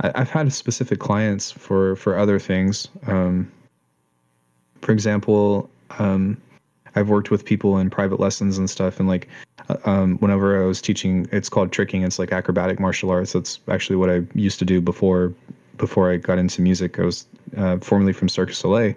I, 0.00 0.10
i've 0.16 0.30
had 0.30 0.52
specific 0.52 0.98
clients 0.98 1.52
for 1.52 1.94
for 1.94 2.18
other 2.18 2.40
things 2.40 2.88
um, 3.06 3.50
for 4.80 4.90
example 4.90 5.70
um, 6.00 6.36
i've 6.96 7.08
worked 7.08 7.30
with 7.30 7.44
people 7.44 7.78
in 7.78 7.90
private 7.90 8.20
lessons 8.20 8.58
and 8.58 8.68
stuff 8.68 8.98
and 8.98 9.08
like 9.08 9.28
uh, 9.68 9.76
um, 9.84 10.18
whenever 10.18 10.62
i 10.62 10.66
was 10.66 10.80
teaching 10.80 11.28
it's 11.32 11.48
called 11.48 11.72
tricking 11.72 12.02
it's 12.02 12.18
like 12.18 12.32
acrobatic 12.32 12.80
martial 12.80 13.10
arts 13.10 13.32
that's 13.32 13.60
actually 13.68 13.96
what 13.96 14.10
i 14.10 14.22
used 14.34 14.58
to 14.58 14.64
do 14.64 14.80
before 14.80 15.32
before 15.76 16.12
i 16.12 16.16
got 16.16 16.38
into 16.38 16.62
music. 16.62 16.98
I 17.00 17.04
was 17.04 17.26
uh, 17.56 17.78
formerly 17.78 18.12
from 18.12 18.28
circus 18.28 18.58
soleil 18.58 18.94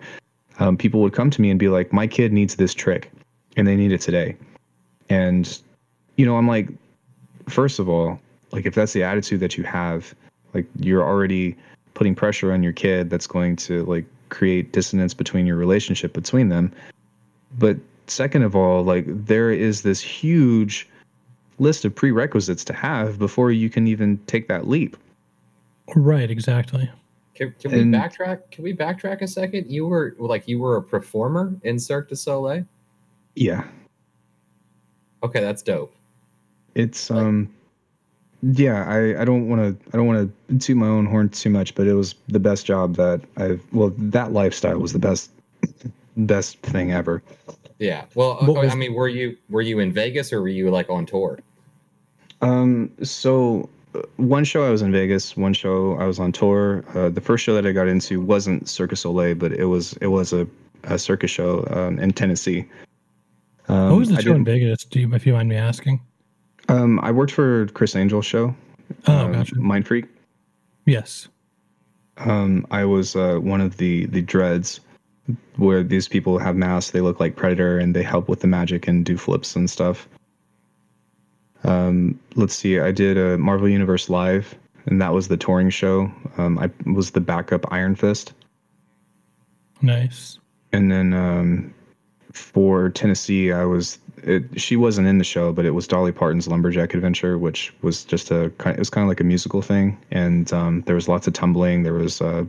um, 0.60 0.78
people 0.78 1.02
would 1.02 1.14
come 1.14 1.30
to 1.30 1.42
me 1.42 1.50
and 1.50 1.60
be 1.60 1.70
like 1.70 1.94
my 1.94 2.08
kid 2.08 2.34
needs 2.34 2.56
this 2.56 2.74
trick 2.74 3.12
and 3.56 3.68
they 3.68 3.76
need 3.76 3.92
it 3.92 4.02
today. 4.02 4.36
And 5.10 5.62
you 6.18 6.26
know 6.26 6.36
i'm 6.36 6.48
like 6.48 6.68
first 7.48 7.80
of 7.80 7.88
all 7.88 8.20
like 8.52 8.66
if 8.66 8.76
that's 8.76 8.92
the 8.94 9.04
attitude 9.04 9.40
that 9.40 9.58
you 9.58 9.64
have 9.64 10.14
like 10.54 10.66
you're 10.80 11.04
already 11.04 11.56
putting 11.94 12.14
pressure 12.14 12.52
on 12.52 12.62
your 12.62 12.74
kid 12.74 13.10
that's 13.10 13.28
going 13.28 13.56
to 13.56 13.86
like 13.86 14.06
create 14.30 14.74
dissonance 14.74 15.14
between 15.14 15.46
your 15.46 15.56
relationship 15.56 16.12
between 16.12 16.50
them 16.50 16.72
but 17.58 17.78
second 18.08 18.44
of 18.44 18.56
all 18.56 18.84
like 18.84 19.06
there 19.08 19.52
is 19.52 19.82
this 19.82 20.00
huge 20.02 20.88
list 21.60 21.84
of 21.86 21.94
prerequisites 21.94 22.64
to 22.64 22.74
have 22.74 23.18
before 23.20 23.52
you 23.52 23.70
can 23.70 23.88
even 23.88 24.18
take 24.28 24.48
that 24.48 24.68
leap 24.68 24.96
Right. 25.96 26.30
Exactly. 26.30 26.90
Can, 27.34 27.56
can 27.62 27.72
we 27.72 27.78
backtrack? 27.98 28.42
Can 28.52 28.64
we 28.66 28.74
backtrack 28.76 29.22
a 29.22 29.28
second? 29.28 29.72
You 29.72 29.86
were 29.88 30.16
like 30.20 30.46
you 30.48 30.60
were 30.60 30.76
a 30.76 30.82
performer 30.84 31.56
in 31.64 31.80
Cirque 31.80 32.10
du 32.10 32.16
Soleil. 32.16 32.66
yeah 33.36 33.64
Okay, 35.24 35.40
that's 35.40 35.62
dope. 35.62 35.94
it's 36.76 37.10
um 37.10 37.50
yeah 38.44 38.84
i 38.88 39.22
i 39.22 39.26
don't 39.26 39.48
want 39.48 39.62
to 39.62 39.90
i 39.94 39.98
don't 39.98 40.06
want 40.08 40.32
to 40.50 40.58
toot 40.60 40.76
my 40.78 40.88
own 40.88 41.06
horn 41.08 41.28
too 41.30 41.50
much 41.50 41.74
but 41.74 41.88
it 41.88 41.94
was 41.94 42.14
the 42.28 42.40
best 42.40 42.66
job 42.68 42.96
that 42.96 43.20
i've 43.38 43.64
well 43.72 43.92
that 43.98 44.32
lifestyle 44.34 44.78
was 44.78 44.94
the 44.94 45.00
best 45.00 45.32
best 46.18 46.58
thing 46.60 46.92
ever 46.92 47.22
Yeah. 47.80 48.06
Well, 48.16 48.38
What 48.42 48.64
was- 48.64 48.72
I 48.72 48.76
mean, 48.76 48.94
were 48.94 49.08
you 49.08 49.38
were 49.50 49.62
you 49.62 49.80
in 49.80 49.92
Vegas 49.94 50.34
or 50.34 50.42
were 50.42 50.48
you 50.48 50.70
like 50.72 50.90
on 50.90 51.06
tour? 51.06 51.40
Um, 52.42 52.92
so 53.04 53.70
uh, 53.96 54.02
one 54.18 54.44
show 54.44 54.64
I 54.66 54.70
was 54.70 54.82
in 54.82 54.92
Vegas, 54.92 55.38
one 55.38 55.54
show 55.54 55.96
I 55.98 56.06
was 56.06 56.20
on 56.20 56.32
tour. 56.32 56.84
Uh, 56.96 57.10
the 57.10 57.22
first 57.22 57.44
show 57.44 57.54
that 57.56 57.66
I 57.66 57.72
got 57.72 57.88
into 57.88 58.20
wasn't 58.22 58.68
Circus 58.68 59.02
Soleil, 59.02 59.36
but 59.36 59.52
it 59.54 59.66
was 59.66 59.94
it 60.02 60.08
was 60.08 60.34
a, 60.34 60.48
a 60.84 60.98
circus 61.00 61.32
show 61.32 61.66
um, 61.72 62.00
in 62.00 62.12
Tennessee. 62.14 62.66
Um, 63.68 63.90
what 63.92 64.00
was 64.00 64.10
the 64.10 64.18
I 64.18 64.22
show 64.22 64.34
in 64.36 64.44
Vegas? 64.46 64.84
Do 64.86 65.00
you, 65.00 65.14
if 65.14 65.26
you 65.26 65.34
mind 65.34 65.50
me 65.50 65.56
asking? 65.56 66.02
Um, 66.70 67.00
I 67.02 67.12
worked 67.12 67.32
for 67.32 67.68
Criss 67.68 67.96
Angel's 67.96 68.26
show. 68.26 68.56
Oh, 69.08 69.18
um, 69.18 69.34
gotcha. 69.34 69.56
Mind 69.56 69.86
Freak. 69.88 70.06
Yes. 70.86 71.28
Um, 72.18 72.66
I 72.72 72.86
was 72.86 73.16
uh, 73.16 73.38
one 73.38 73.62
of 73.62 73.78
the 73.78 74.06
the 74.08 74.22
dreads, 74.22 74.80
where 75.58 75.84
these 75.84 76.08
people 76.08 76.38
have 76.40 76.56
masks. 76.56 76.92
They 76.92 77.02
look 77.02 77.20
like 77.20 77.36
Predator, 77.36 77.78
and 77.80 77.96
they 77.96 78.04
help 78.04 78.30
with 78.30 78.42
the 78.42 78.48
magic 78.48 78.88
and 78.88 79.06
do 79.06 79.18
flips 79.18 79.56
and 79.56 79.70
stuff. 79.70 80.08
Um, 81.64 82.20
let's 82.36 82.56
see. 82.56 82.80
I 82.80 82.92
did 82.92 83.18
a 83.18 83.38
Marvel 83.38 83.68
Universe 83.68 84.10
live, 84.10 84.56
and 84.86 85.02
that 85.02 85.14
was 85.14 85.28
the 85.28 85.38
touring 85.38 85.70
show. 85.70 86.12
Um, 86.38 86.58
I 86.60 86.70
was 86.90 87.12
the 87.12 87.22
backup 87.22 87.72
Iron 87.74 87.96
Fist, 87.96 88.34
Nice. 89.82 90.40
and 90.72 90.92
then 90.92 91.14
um, 91.14 91.74
for 92.38 92.90
Tennessee, 92.90 93.52
I 93.52 93.66
was. 93.66 94.00
It, 94.24 94.60
she 94.60 94.76
wasn't 94.76 95.08
in 95.08 95.20
the 95.20 95.24
show, 95.24 95.54
but 95.54 95.66
it 95.66 95.72
was 95.72 95.88
Dolly 95.88 96.12
Parton's 96.12 96.48
Lumberjack 96.48 96.94
Adventure, 96.94 97.38
which 97.38 97.74
was 97.82 98.04
just 98.04 98.32
a 98.32 98.52
kind. 98.58 98.76
It 98.76 98.80
was 98.80 98.90
kind 98.90 99.04
of 99.04 99.10
like 99.10 99.20
a 99.20 99.24
musical 99.24 99.62
thing, 99.62 99.98
and 100.12 100.52
um, 100.54 100.82
there 100.82 100.96
was 100.96 101.08
lots 101.08 101.28
of 101.28 101.34
tumbling. 101.34 101.84
There 101.84 101.94
was 101.94 102.22
uh, 102.22 102.46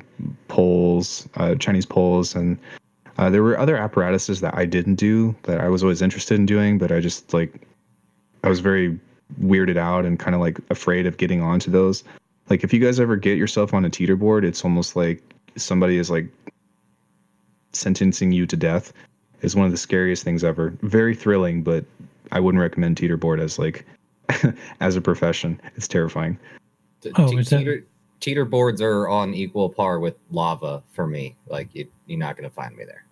poles, 0.48 1.28
uh, 1.36 1.54
Chinese 1.56 1.86
poles, 1.86 2.34
and 2.34 2.58
uh, 3.18 3.30
there 3.30 3.42
were 3.42 3.58
other 3.58 3.76
apparatuses 3.76 4.40
that 4.40 4.56
I 4.56 4.64
didn't 4.64 4.94
do 4.94 5.34
that 5.42 5.60
I 5.60 5.68
was 5.68 5.82
always 5.82 6.02
interested 6.02 6.38
in 6.38 6.46
doing, 6.46 6.78
but 6.78 6.92
I 6.92 7.00
just 7.00 7.34
like 7.34 7.66
I 8.44 8.48
was 8.48 8.60
very 8.60 8.98
weirded 9.42 9.76
out 9.76 10.06
and 10.06 10.18
kind 10.18 10.34
of 10.34 10.40
like 10.40 10.58
afraid 10.70 11.06
of 11.06 11.16
getting 11.16 11.42
onto 11.42 11.70
those. 11.70 12.04
Like 12.48 12.64
if 12.64 12.72
you 12.72 12.80
guys 12.80 12.98
ever 12.98 13.16
get 13.16 13.36
yourself 13.36 13.74
on 13.74 13.84
a 13.84 13.90
teeter 13.90 14.16
board, 14.16 14.44
it's 14.44 14.64
almost 14.64 14.96
like 14.96 15.22
somebody 15.56 15.98
is 15.98 16.10
like 16.10 16.28
sentencing 17.72 18.32
you 18.32 18.46
to 18.46 18.56
death. 18.56 18.92
Is 19.42 19.54
one 19.54 19.66
of 19.66 19.72
the 19.72 19.78
scariest 19.78 20.24
things 20.24 20.42
ever. 20.42 20.74
Very 20.82 21.14
thrilling, 21.14 21.62
but 21.62 21.84
I 22.32 22.40
wouldn't 22.40 22.60
recommend 22.60 22.96
teeter 22.96 23.16
board 23.16 23.40
as 23.40 23.58
like 23.58 23.84
as 24.80 24.96
a 24.96 25.00
profession. 25.00 25.60
It's 25.76 25.88
terrifying. 25.88 26.38
Oh, 27.16 27.28
te- 27.30 27.38
is 27.38 27.48
that- 27.50 27.58
teeter, 27.58 27.84
teeter 28.20 28.44
boards 28.44 28.80
are 28.82 29.08
on 29.08 29.34
equal 29.34 29.68
par 29.68 30.00
with 30.00 30.16
lava 30.30 30.82
for 30.92 31.06
me. 31.06 31.36
Like 31.48 31.68
you, 31.74 31.86
you're 32.06 32.18
not 32.18 32.36
gonna 32.36 32.50
find 32.50 32.76
me 32.76 32.84
there. 32.84 33.04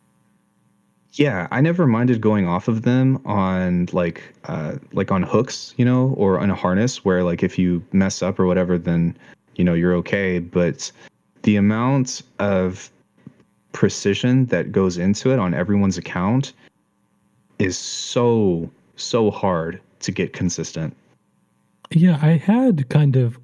Yeah, 1.12 1.48
I 1.50 1.62
never 1.62 1.86
minded 1.86 2.20
going 2.20 2.46
off 2.46 2.68
of 2.68 2.82
them 2.82 3.22
on 3.24 3.88
like 3.92 4.22
uh 4.44 4.76
like 4.92 5.10
on 5.10 5.22
hooks, 5.22 5.74
you 5.76 5.84
know, 5.84 6.14
or 6.18 6.40
on 6.40 6.50
a 6.50 6.54
harness 6.54 7.04
where 7.04 7.22
like 7.22 7.42
if 7.42 7.58
you 7.58 7.82
mess 7.92 8.22
up 8.22 8.38
or 8.38 8.46
whatever 8.46 8.76
then 8.76 9.16
you 9.54 9.64
know 9.64 9.72
you're 9.74 9.94
okay, 9.94 10.40
but 10.40 10.90
the 11.42 11.56
amount 11.56 12.22
of 12.38 12.90
precision 13.76 14.46
that 14.46 14.72
goes 14.72 14.96
into 14.96 15.30
it 15.32 15.38
on 15.38 15.52
everyone's 15.52 15.98
account 15.98 16.54
is 17.58 17.76
so 17.76 18.68
so 18.96 19.30
hard 19.30 19.78
to 20.00 20.10
get 20.10 20.32
consistent. 20.32 20.96
Yeah, 21.90 22.18
I 22.22 22.38
had 22.38 22.88
kind 22.88 23.16
of 23.16 23.38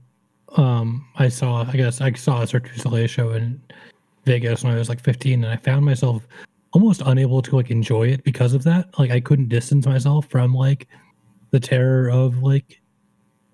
um 0.57 1.07
I 1.16 1.28
saw 1.28 1.66
I 1.68 1.72
guess 1.72 2.01
I 2.01 2.12
saw 2.12 2.41
a 2.41 2.47
Cirque 2.47 2.72
du 2.72 2.78
Soleil 2.78 3.07
show 3.07 3.30
in 3.33 3.61
Vegas 4.24 4.64
when 4.64 4.72
I 4.72 4.78
was 4.78 4.89
like 4.89 5.01
15 5.01 5.45
and 5.45 5.53
I 5.53 5.57
found 5.57 5.85
myself 5.85 6.26
almost 6.72 7.03
unable 7.05 7.43
to 7.43 7.55
like 7.55 7.70
enjoy 7.70 8.09
it 8.09 8.24
because 8.24 8.55
of 8.55 8.64
that. 8.64 8.99
Like 8.99 9.11
I 9.11 9.20
couldn't 9.20 9.51
distance 9.51 9.87
myself 9.87 10.26
from 10.30 10.55
like 10.55 10.89
the 11.51 11.61
terror 11.61 12.11
of 12.11 12.43
like 12.43 12.80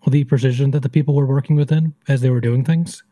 the 0.07 0.23
precision 0.23 0.71
that 0.71 0.85
the 0.85 0.89
people 0.89 1.15
were 1.15 1.27
working 1.27 1.57
within 1.57 1.93
as 2.07 2.21
they 2.21 2.31
were 2.31 2.41
doing 2.41 2.65
things. 2.65 3.03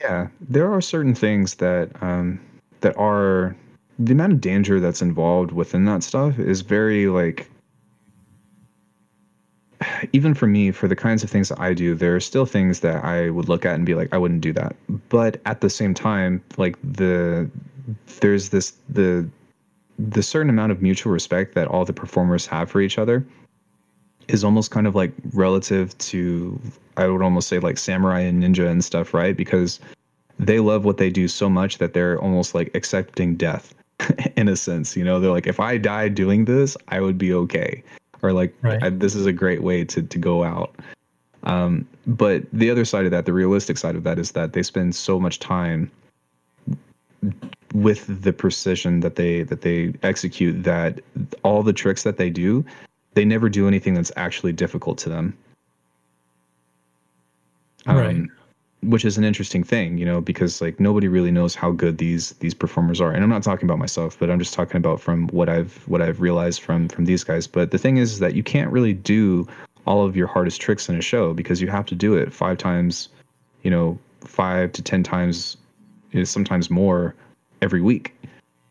Yeah, 0.00 0.28
there 0.40 0.72
are 0.72 0.80
certain 0.80 1.14
things 1.14 1.56
that 1.56 1.90
um, 2.02 2.40
that 2.80 2.96
are 2.96 3.54
the 3.98 4.12
amount 4.12 4.32
of 4.32 4.40
danger 4.40 4.80
that's 4.80 5.02
involved 5.02 5.52
within 5.52 5.84
that 5.84 6.02
stuff 6.02 6.38
is 6.38 6.62
very 6.62 7.06
like 7.08 7.50
even 10.12 10.32
for 10.32 10.46
me 10.46 10.70
for 10.70 10.88
the 10.88 10.96
kinds 10.96 11.22
of 11.22 11.28
things 11.28 11.50
that 11.50 11.60
I 11.60 11.74
do 11.74 11.94
there 11.94 12.16
are 12.16 12.20
still 12.20 12.46
things 12.46 12.80
that 12.80 13.04
I 13.04 13.28
would 13.30 13.48
look 13.48 13.66
at 13.66 13.74
and 13.74 13.84
be 13.84 13.94
like 13.94 14.08
I 14.12 14.18
wouldn't 14.18 14.40
do 14.40 14.52
that. 14.54 14.74
But 15.10 15.40
at 15.44 15.60
the 15.60 15.70
same 15.70 15.92
time 15.92 16.42
like 16.56 16.78
the 16.82 17.50
there's 18.20 18.48
this 18.48 18.72
the 18.88 19.28
the 19.98 20.22
certain 20.22 20.48
amount 20.48 20.72
of 20.72 20.80
mutual 20.80 21.12
respect 21.12 21.54
that 21.54 21.68
all 21.68 21.84
the 21.84 21.92
performers 21.92 22.46
have 22.46 22.70
for 22.70 22.80
each 22.80 22.96
other 22.96 23.26
is 24.32 24.44
almost 24.44 24.70
kind 24.70 24.86
of 24.86 24.94
like 24.94 25.12
relative 25.32 25.96
to 25.98 26.60
I 26.96 27.06
would 27.06 27.22
almost 27.22 27.48
say 27.48 27.58
like 27.58 27.78
samurai 27.78 28.20
and 28.20 28.42
ninja 28.42 28.68
and 28.68 28.84
stuff 28.84 29.14
right 29.14 29.36
because 29.36 29.80
they 30.38 30.58
love 30.58 30.84
what 30.84 30.96
they 30.96 31.10
do 31.10 31.28
so 31.28 31.50
much 31.50 31.78
that 31.78 31.92
they're 31.92 32.18
almost 32.20 32.54
like 32.54 32.70
accepting 32.74 33.36
death 33.36 33.74
in 34.36 34.48
a 34.48 34.56
sense. 34.56 34.96
You 34.96 35.04
know, 35.04 35.20
they're 35.20 35.30
like, 35.30 35.46
if 35.46 35.60
I 35.60 35.76
die 35.76 36.08
doing 36.08 36.46
this, 36.46 36.76
I 36.88 37.00
would 37.00 37.18
be 37.18 37.32
okay, 37.32 37.82
or 38.22 38.32
like, 38.32 38.54
right. 38.62 38.82
I, 38.82 38.88
this 38.88 39.14
is 39.14 39.26
a 39.26 39.32
great 39.32 39.62
way 39.62 39.84
to 39.84 40.02
to 40.02 40.18
go 40.18 40.44
out. 40.44 40.74
Um, 41.42 41.86
but 42.06 42.42
the 42.52 42.70
other 42.70 42.84
side 42.84 43.04
of 43.04 43.10
that, 43.12 43.26
the 43.26 43.32
realistic 43.32 43.78
side 43.78 43.96
of 43.96 44.04
that, 44.04 44.18
is 44.18 44.32
that 44.32 44.52
they 44.52 44.62
spend 44.62 44.94
so 44.94 45.18
much 45.18 45.38
time 45.38 45.90
with 47.72 48.22
the 48.22 48.32
precision 48.32 49.00
that 49.00 49.16
they 49.16 49.42
that 49.44 49.60
they 49.60 49.92
execute 50.02 50.62
that 50.64 51.00
all 51.42 51.62
the 51.62 51.72
tricks 51.72 52.02
that 52.02 52.16
they 52.16 52.30
do, 52.30 52.64
they 53.14 53.24
never 53.24 53.48
do 53.48 53.66
anything 53.66 53.94
that's 53.94 54.12
actually 54.16 54.52
difficult 54.52 54.98
to 54.98 55.08
them. 55.08 55.36
Um, 57.86 57.96
right 57.96 58.22
which 58.82 59.04
is 59.04 59.18
an 59.18 59.24
interesting 59.24 59.62
thing, 59.62 59.98
you 59.98 60.06
know, 60.06 60.20
because 60.20 60.60
like 60.60 60.80
nobody 60.80 61.06
really 61.06 61.30
knows 61.30 61.54
how 61.54 61.70
good 61.70 61.98
these 61.98 62.32
these 62.34 62.54
performers 62.54 63.00
are. 63.00 63.12
And 63.12 63.22
I'm 63.22 63.28
not 63.28 63.42
talking 63.42 63.66
about 63.66 63.78
myself, 63.78 64.18
but 64.18 64.30
I'm 64.30 64.38
just 64.38 64.54
talking 64.54 64.76
about 64.76 65.00
from 65.00 65.28
what 65.28 65.48
I've 65.48 65.76
what 65.86 66.00
I've 66.00 66.20
realized 66.20 66.62
from 66.62 66.88
from 66.88 67.04
these 67.04 67.22
guys. 67.22 67.46
But 67.46 67.70
the 67.70 67.78
thing 67.78 67.98
is 67.98 68.18
that 68.20 68.34
you 68.34 68.42
can't 68.42 68.70
really 68.70 68.94
do 68.94 69.46
all 69.86 70.04
of 70.04 70.16
your 70.16 70.26
hardest 70.26 70.60
tricks 70.60 70.88
in 70.88 70.96
a 70.96 71.02
show 71.02 71.34
because 71.34 71.60
you 71.60 71.68
have 71.68 71.86
to 71.86 71.94
do 71.94 72.14
it 72.14 72.32
five 72.32 72.58
times, 72.58 73.08
you 73.62 73.70
know, 73.70 73.98
five 74.20 74.72
to 74.72 74.82
ten 74.82 75.02
times, 75.02 75.56
is 76.12 76.30
sometimes 76.30 76.70
more 76.70 77.14
every 77.60 77.82
week. 77.82 78.14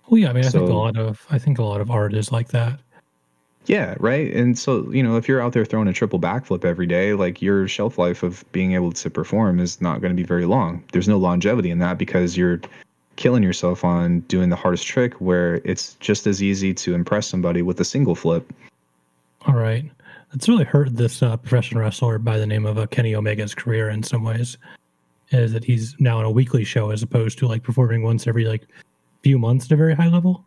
Well, 0.08 0.18
yeah, 0.18 0.30
I 0.30 0.34
mean, 0.34 0.46
I 0.46 0.50
so, 0.50 0.60
think 0.60 0.72
a 0.72 0.74
lot 0.74 0.98
of 0.98 1.26
I 1.30 1.38
think 1.38 1.60
a 1.60 1.64
lot 1.64 1.82
of 1.82 1.92
art 1.92 2.16
is 2.16 2.32
like 2.32 2.48
that. 2.50 2.80
Yeah, 3.66 3.96
right. 4.00 4.34
And 4.34 4.58
so, 4.58 4.90
you 4.92 5.04
know, 5.04 5.16
if 5.16 5.28
you're 5.28 5.42
out 5.42 5.54
there 5.54 5.66
throwing 5.66 5.88
a 5.88 5.94
triple 5.94 6.20
backflip 6.20 6.66
every 6.66 6.88
day, 6.88 7.14
like 7.14 7.42
your 7.42 7.68
shelf 7.68 7.98
life 7.98 8.24
of 8.24 8.44
being 8.52 8.74
able 8.74 8.92
to 8.94 9.10
perform 9.10 9.60
is 9.60 9.80
not 9.80 10.02
going 10.02 10.12
to 10.12 10.16
be 10.16 10.26
very 10.26 10.46
long. 10.46 10.84
There's 10.92 11.08
no 11.08 11.18
longevity 11.18 11.70
in 11.70 11.78
that 11.80 11.98
because 11.98 12.36
you're 12.36 12.62
killing 13.16 13.44
yourself 13.44 13.84
on 13.84 14.22
doing 14.22 14.50
the 14.50 14.56
hardest 14.56 14.88
trick 14.88 15.14
where 15.16 15.56
it's 15.66 15.96
just 15.96 16.26
as 16.26 16.42
easy 16.42 16.74
to 16.74 16.96
impress 16.96 17.28
somebody 17.28 17.62
with 17.62 17.80
a 17.80 17.86
single 17.86 18.16
flip. 18.16 18.52
All 19.46 19.56
right. 19.56 19.92
It's 20.34 20.48
really 20.48 20.64
hurt 20.64 20.96
this 20.96 21.22
uh, 21.22 21.38
professional 21.38 21.82
wrestler 21.82 22.18
by 22.18 22.38
the 22.38 22.48
name 22.48 22.66
of 22.66 22.78
uh, 22.78 22.88
Kenny 22.88 23.14
Omega's 23.14 23.54
career 23.54 23.90
in 23.90 24.04
some 24.04 24.24
ways, 24.24 24.58
is 25.32 25.52
that 25.54 25.64
he's 25.64 25.96
now 26.00 26.18
on 26.18 26.26
a 26.26 26.32
weekly 26.32 26.64
show 26.64 26.92
as 26.92 27.04
opposed 27.04 27.38
to 27.40 27.48
like 27.48 27.64
performing 27.64 28.04
once 28.04 28.26
every 28.26 28.46
like 28.46 28.68
few 29.22 29.38
months 29.38 29.66
at 29.66 29.72
a 29.72 29.76
very 29.76 29.94
high 29.94 30.08
level. 30.08 30.46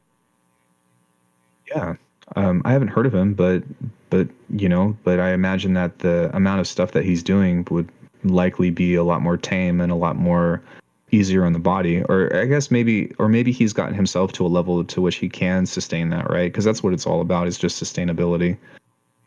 Yeah, 1.69 1.95
um, 2.37 2.63
I 2.65 2.73
haven't 2.73 2.89
heard 2.89 3.07
of 3.07 3.15
him, 3.15 3.35
but 3.35 3.63
but 4.11 4.29
you 4.51 4.69
know, 4.69 4.97
but 5.05 5.21
I 5.21 5.33
imagine 5.33 5.75
that 5.75 6.01
the 6.01 6.35
amount 6.35 6.61
of 6.61 6.67
stuff 6.67 6.93
that 6.93 7.05
he's 7.05 7.23
doing 7.23 7.67
would 7.71 7.91
likely 8.25 8.71
be 8.71 8.95
a 8.95 9.05
lot 9.05 9.23
more 9.23 9.37
tame 9.37 9.81
and 9.81 9.91
a 9.91 9.97
lot 9.97 10.17
more 10.17 10.63
easier 11.11 11.45
on 11.45 11.53
the 11.53 11.59
body. 11.59 12.03
Or 12.05 12.35
I 12.35 12.47
guess 12.47 12.71
maybe, 12.71 13.15
or 13.19 13.29
maybe 13.29 13.53
he's 13.53 13.73
gotten 13.73 13.95
himself 13.95 14.33
to 14.33 14.47
a 14.47 14.49
level 14.49 14.83
to 14.85 15.01
which 15.01 15.17
he 15.17 15.29
can 15.29 15.67
sustain 15.67 16.11
that, 16.11 16.31
right? 16.31 16.51
Because 16.51 16.65
that's 16.65 16.83
what 16.83 16.93
it's 16.93 17.07
all 17.07 17.21
about 17.21 17.47
is 17.47 17.59
just 17.59 17.83
sustainability. 17.83 18.57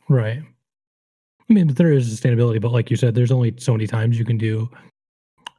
Right. 0.10 0.42
I 1.48 1.54
mean, 1.54 1.68
there 1.68 1.92
is 1.92 2.20
sustainability, 2.20 2.60
but 2.60 2.72
like 2.72 2.90
you 2.90 2.98
said, 2.98 3.14
there's 3.14 3.32
only 3.32 3.54
so 3.58 3.72
many 3.72 3.88
times 3.88 4.18
you 4.18 4.26
can 4.26 4.38
do 4.38 4.70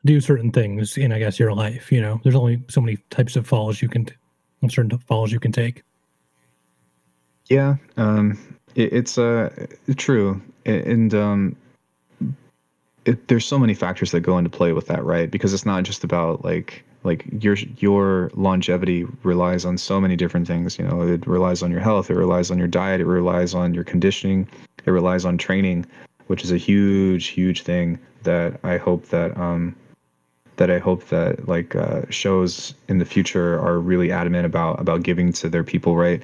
do 0.05 0.20
certain 0.20 0.53
things 0.53 0.97
in, 0.97 1.12
I 1.12 1.18
guess, 1.18 1.38
your 1.38 1.53
life. 1.53 1.90
You 1.90 2.01
know, 2.01 2.20
there's 2.22 2.36
only 2.36 2.62
so 2.68 2.80
many 2.80 2.97
types 3.11 3.34
of 3.34 3.47
falls 3.47 3.82
you 3.82 3.88
can, 3.88 4.09
certain 4.68 4.97
falls 4.99 5.32
you 5.32 5.40
can 5.40 5.53
take. 5.53 5.82
Yeah, 7.49 7.76
um, 7.97 8.38
it, 8.74 8.92
it's 8.92 9.18
uh, 9.18 9.51
true, 9.97 10.40
and 10.64 11.14
um, 11.14 11.57
it, 13.05 13.28
there's 13.28 13.47
so 13.47 13.59
many 13.59 13.74
factors 13.74 14.11
that 14.11 14.20
go 14.20 14.36
into 14.36 14.51
play 14.51 14.72
with 14.72 14.88
that, 14.88 15.05
right? 15.05 15.30
Because 15.30 15.55
it's 15.55 15.66
not 15.66 15.84
just 15.84 16.05
about 16.05 16.44
like 16.44 16.84
like 17.05 17.24
your 17.40 17.55
your 17.78 18.30
longevity 18.34 19.05
relies 19.22 19.64
on 19.64 19.78
so 19.78 20.01
many 20.01 20.16
different 20.16 20.47
things. 20.47 20.78
You 20.78 20.86
know, 20.86 21.03
it 21.03 21.26
relies 21.26 21.62
on 21.62 21.70
your 21.70 21.80
health, 21.80 22.11
it 22.11 22.16
relies 22.16 22.51
on 22.51 22.59
your 22.59 22.68
diet, 22.68 23.01
it 23.01 23.07
relies 23.07 23.55
on 23.55 23.72
your 23.74 23.84
conditioning, 23.84 24.49
it 24.84 24.90
relies 24.90 25.24
on 25.24 25.38
training, 25.38 25.86
which 26.26 26.42
is 26.42 26.51
a 26.51 26.57
huge, 26.57 27.28
huge 27.28 27.62
thing 27.62 27.99
that 28.24 28.59
I 28.64 28.76
hope 28.76 29.07
that 29.11 29.36
um, 29.38 29.76
that 30.57 30.70
I 30.70 30.78
hope 30.78 31.07
that 31.09 31.49
like 31.49 31.76
uh, 31.76 32.03
shows 32.11 32.74
in 32.88 32.99
the 32.99 33.05
future 33.05 33.59
are 33.61 33.78
really 33.78 34.11
adamant 34.11 34.47
about 34.47 34.80
about 34.80 35.05
giving 35.05 35.32
to 35.34 35.49
their 35.49 35.64
people, 35.64 35.97
right? 35.97 36.22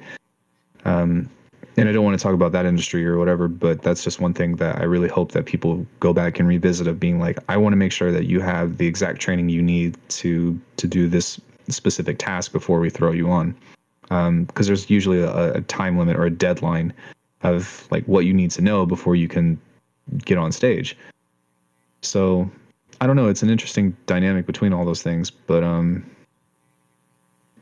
Um, 0.85 1.29
and 1.75 1.89
I 1.89 1.91
don't 1.91 2.03
want 2.03 2.17
to 2.17 2.21
talk 2.21 2.33
about 2.33 2.51
that 2.51 2.65
industry 2.65 3.05
or 3.05 3.17
whatever, 3.17 3.47
but 3.47 3.81
that's 3.81 4.03
just 4.03 4.19
one 4.21 4.33
thing 4.33 4.57
that 4.57 4.79
I 4.79 4.83
really 4.83 5.07
hope 5.07 5.31
that 5.31 5.45
people 5.45 5.85
go 5.99 6.13
back 6.13 6.39
and 6.39 6.47
revisit 6.47 6.87
of 6.87 6.99
being 6.99 7.19
like, 7.19 7.39
I 7.49 7.57
want 7.57 7.73
to 7.73 7.77
make 7.77 7.91
sure 7.91 8.11
that 8.11 8.25
you 8.25 8.41
have 8.41 8.77
the 8.77 8.85
exact 8.85 9.19
training 9.19 9.49
you 9.49 9.61
need 9.61 9.97
to 10.09 10.59
to 10.77 10.87
do 10.87 11.07
this 11.07 11.41
specific 11.69 12.19
task 12.19 12.51
before 12.51 12.79
we 12.79 12.89
throw 12.89 13.11
you 13.11 13.31
on, 13.31 13.55
because 14.03 14.27
um, 14.27 14.47
there's 14.55 14.89
usually 14.89 15.21
a, 15.21 15.53
a 15.53 15.61
time 15.61 15.97
limit 15.97 16.15
or 16.15 16.25
a 16.25 16.29
deadline 16.29 16.93
of 17.41 17.87
like 17.89 18.05
what 18.05 18.25
you 18.25 18.33
need 18.33 18.51
to 18.51 18.61
know 18.61 18.85
before 18.85 19.15
you 19.15 19.27
can 19.27 19.59
get 20.25 20.37
on 20.37 20.51
stage. 20.51 20.95
So 22.01 22.49
I 23.01 23.07
don't 23.07 23.15
know. 23.15 23.29
It's 23.29 23.43
an 23.43 23.49
interesting 23.49 23.95
dynamic 24.05 24.45
between 24.45 24.73
all 24.73 24.85
those 24.85 25.01
things, 25.01 25.31
but 25.31 25.63
um, 25.63 26.05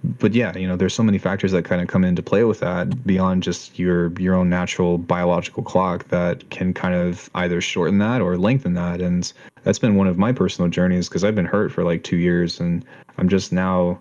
but 0.04 0.34
yeah, 0.34 0.58
you 0.58 0.68
know, 0.68 0.76
there's 0.76 0.96
so 0.96 1.04
many 1.04 1.18
factors 1.18 1.52
that 1.52 1.64
kind 1.64 1.82
of 1.82 1.88
come 1.88 2.04
into 2.04 2.24
play 2.24 2.44
with 2.44 2.60
that 2.62 3.06
beyond 3.06 3.44
just 3.44 3.78
your 3.78 4.12
your 4.20 4.34
own 4.34 4.50
natural 4.50 4.98
biological 4.98 5.62
clock 5.62 6.08
that 6.08 6.50
can 6.50 6.74
kind 6.74 6.96
of 6.96 7.30
either 7.36 7.62
shorten 7.62 8.00
that 8.00 8.22
or 8.22 8.38
lengthen 8.38 8.74
that. 8.74 9.00
And 9.00 9.32
that's 9.64 9.80
been 9.80 9.96
one 9.96 10.08
of 10.08 10.18
my 10.18 10.32
personal 10.32 10.70
journeys 10.70 11.08
because 11.08 11.24
I've 11.24 11.36
been 11.36 11.46
hurt 11.46 11.72
for 11.72 11.84
like 11.84 12.04
two 12.04 12.18
years, 12.18 12.60
and 12.60 12.84
I'm 13.18 13.30
just 13.30 13.52
now 13.52 14.00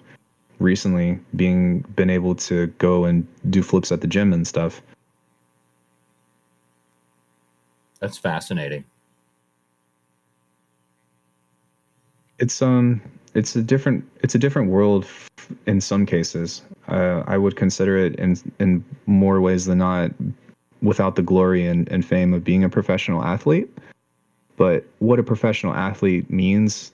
recently 0.59 1.19
being 1.37 1.81
been 1.97 2.11
able 2.11 2.35
to 2.35 2.69
go 2.79 3.05
and 3.05 3.27
do 3.51 3.63
flips 3.63 3.93
at 3.93 4.01
the 4.01 4.07
gym 4.07 4.33
and 4.33 4.47
stuff. 4.47 4.81
That's 7.99 8.17
fascinating. 8.17 8.85
It's 12.39 12.63
um 12.63 13.03
it's 13.35 13.57
a 13.57 13.63
different 13.63 14.05
it's 14.23 14.35
a 14.35 14.39
different 14.39 14.71
world 14.71 15.07
in 15.67 15.81
some 15.81 16.07
cases. 16.07 16.63
Uh, 16.89 17.23
I 17.27 17.39
would 17.39 17.57
consider 17.57 17.97
it 17.97 18.17
in 18.17 18.37
in 18.59 18.85
more 19.07 19.41
ways 19.41 19.67
than 19.67 19.79
not 19.79 20.11
without 20.83 21.17
the 21.17 21.23
glory 21.23 21.67
and, 21.67 21.89
and 21.91 22.05
fame 22.05 22.33
of 22.33 22.43
being 22.43 22.65
a 22.65 22.69
professional 22.69 23.23
athlete. 23.23 23.69
But 24.57 24.85
what 24.99 25.19
a 25.19 25.23
professional 25.23 25.75
athlete 25.75 26.31
means 26.31 26.93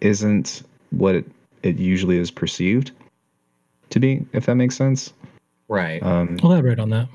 isn't 0.00 0.62
what 0.90 1.14
it, 1.14 1.30
it 1.62 1.78
usually 1.78 2.18
is 2.18 2.30
perceived 2.30 2.90
to 3.90 4.00
be, 4.00 4.26
if 4.32 4.46
that 4.46 4.56
makes 4.56 4.76
sense. 4.76 5.12
Right. 5.68 6.02
Um, 6.02 6.38
Elaborate 6.42 6.78
on 6.78 6.90
that. 6.90 7.08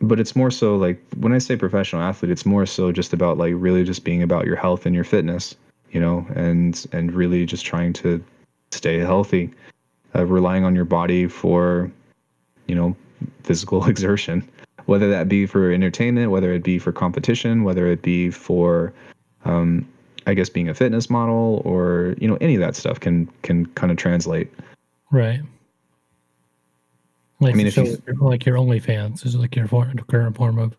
But 0.00 0.18
it's 0.18 0.34
more 0.34 0.50
so 0.50 0.76
like 0.76 1.00
when 1.16 1.32
I 1.32 1.38
say 1.38 1.56
professional 1.56 2.02
athlete, 2.02 2.30
it's 2.30 2.44
more 2.44 2.66
so 2.66 2.92
just 2.92 3.12
about 3.12 3.38
like 3.38 3.54
really 3.56 3.84
just 3.84 4.04
being 4.04 4.22
about 4.22 4.46
your 4.46 4.56
health 4.56 4.84
and 4.84 4.94
your 4.94 5.04
fitness 5.04 5.54
you 5.92 6.00
know, 6.00 6.26
and 6.34 6.86
and 6.92 7.12
really 7.12 7.46
just 7.46 7.64
trying 7.64 7.92
to 7.94 8.22
stay 8.72 8.98
healthy, 8.98 9.50
uh, 10.14 10.24
relying 10.26 10.64
on 10.64 10.74
your 10.74 10.86
body 10.86 11.28
for, 11.28 11.90
you 12.66 12.74
know, 12.74 12.96
physical 13.44 13.84
exertion, 13.88 14.46
whether 14.86 15.08
that 15.10 15.28
be 15.28 15.46
for 15.46 15.70
entertainment, 15.70 16.30
whether 16.30 16.52
it 16.52 16.64
be 16.64 16.78
for 16.78 16.92
competition, 16.92 17.62
whether 17.62 17.86
it 17.86 18.02
be 18.02 18.30
for, 18.30 18.92
um, 19.44 19.86
I 20.26 20.34
guess 20.34 20.48
being 20.48 20.68
a 20.68 20.74
fitness 20.74 21.10
model 21.10 21.62
or 21.64 22.14
you 22.18 22.26
know 22.26 22.38
any 22.40 22.54
of 22.54 22.60
that 22.60 22.74
stuff 22.74 22.98
can 22.98 23.26
can 23.42 23.66
kind 23.66 23.92
of 23.92 23.98
translate. 23.98 24.52
Right. 25.10 25.40
Like, 27.40 27.54
I 27.54 27.56
mean, 27.56 27.70
so 27.72 27.82
if 27.82 28.00
you, 28.06 28.14
like 28.20 28.46
your 28.46 28.56
OnlyFans 28.56 29.26
is 29.26 29.34
like 29.34 29.56
your 29.56 29.66
current 29.66 30.36
form 30.36 30.58
of 30.58 30.76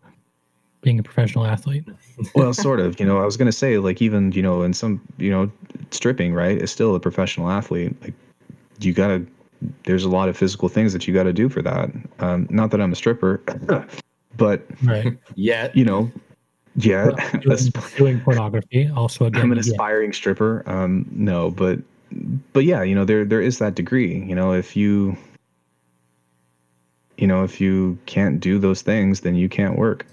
being 0.84 1.00
a 1.00 1.02
professional 1.02 1.44
athlete. 1.44 1.84
well, 2.36 2.54
sort 2.54 2.78
of. 2.78 3.00
You 3.00 3.06
know, 3.06 3.18
I 3.18 3.24
was 3.24 3.36
going 3.36 3.46
to 3.46 3.52
say, 3.52 3.78
like, 3.78 4.00
even 4.00 4.30
you 4.32 4.42
know, 4.42 4.62
in 4.62 4.72
some, 4.72 5.00
you 5.18 5.30
know, 5.30 5.50
stripping, 5.90 6.32
right, 6.34 6.56
is 6.56 6.70
still 6.70 6.94
a 6.94 7.00
professional 7.00 7.50
athlete. 7.50 8.00
Like, 8.02 8.14
you 8.80 8.92
got 8.92 9.08
to 9.08 9.26
there's 9.84 10.04
a 10.04 10.08
lot 10.08 10.28
of 10.28 10.36
physical 10.36 10.68
things 10.68 10.92
that 10.92 11.06
you 11.06 11.14
got 11.14 11.24
to 11.24 11.32
do 11.32 11.48
for 11.48 11.62
that. 11.62 11.90
Um, 12.18 12.46
not 12.50 12.70
that 12.70 12.80
I'm 12.80 12.92
a 12.92 12.96
stripper, 12.96 13.40
but 14.36 14.66
Right. 14.82 15.16
Yet, 15.34 15.74
you 15.74 15.84
know, 15.84 16.10
yeah, 16.76 17.06
Well, 17.06 17.32
doing, 17.40 17.72
doing 17.96 18.20
pornography 18.20 18.90
also 18.94 19.26
again. 19.26 19.42
I'm 19.42 19.52
an 19.52 19.58
yeah. 19.58 19.72
aspiring 19.72 20.12
stripper. 20.12 20.62
Um, 20.66 21.06
no, 21.12 21.50
but 21.50 21.78
but 22.52 22.64
yeah, 22.64 22.82
you 22.82 22.94
know, 22.94 23.04
there 23.04 23.24
there 23.24 23.40
is 23.40 23.58
that 23.58 23.74
degree. 23.74 24.24
You 24.24 24.34
know, 24.34 24.52
if 24.52 24.76
you 24.76 25.16
you 27.16 27.26
know 27.26 27.44
if 27.44 27.60
you 27.60 27.96
can't 28.06 28.40
do 28.40 28.58
those 28.58 28.82
things, 28.82 29.20
then 29.20 29.36
you 29.36 29.48
can't 29.48 29.78
work. 29.78 30.04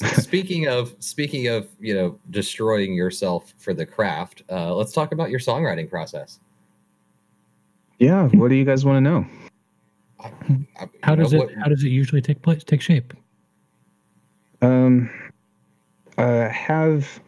S- 0.00 0.22
speaking 0.24 0.68
of 0.68 0.94
speaking 1.00 1.48
of 1.48 1.68
you 1.78 1.94
know 1.94 2.18
destroying 2.30 2.94
yourself 2.94 3.52
for 3.58 3.74
the 3.74 3.84
craft, 3.84 4.42
uh, 4.50 4.74
let's 4.74 4.92
talk 4.92 5.12
about 5.12 5.30
your 5.30 5.40
songwriting 5.40 5.88
process. 5.90 6.38
Yeah, 7.98 8.28
what 8.28 8.48
do 8.48 8.54
you 8.54 8.64
guys 8.64 8.84
want 8.84 8.96
to 8.96 9.00
know? 9.00 9.26
I- 10.20 10.30
How 11.02 11.12
you 11.12 11.16
know, 11.16 11.22
does 11.24 11.32
it 11.34 11.38
what- 11.38 11.54
how 11.54 11.64
does 11.68 11.84
it 11.84 11.88
usually 11.90 12.22
take 12.22 12.40
place 12.42 12.64
take 12.64 12.80
shape? 12.80 13.12
Um, 14.62 15.10
I 16.16 16.26
have 16.48 17.20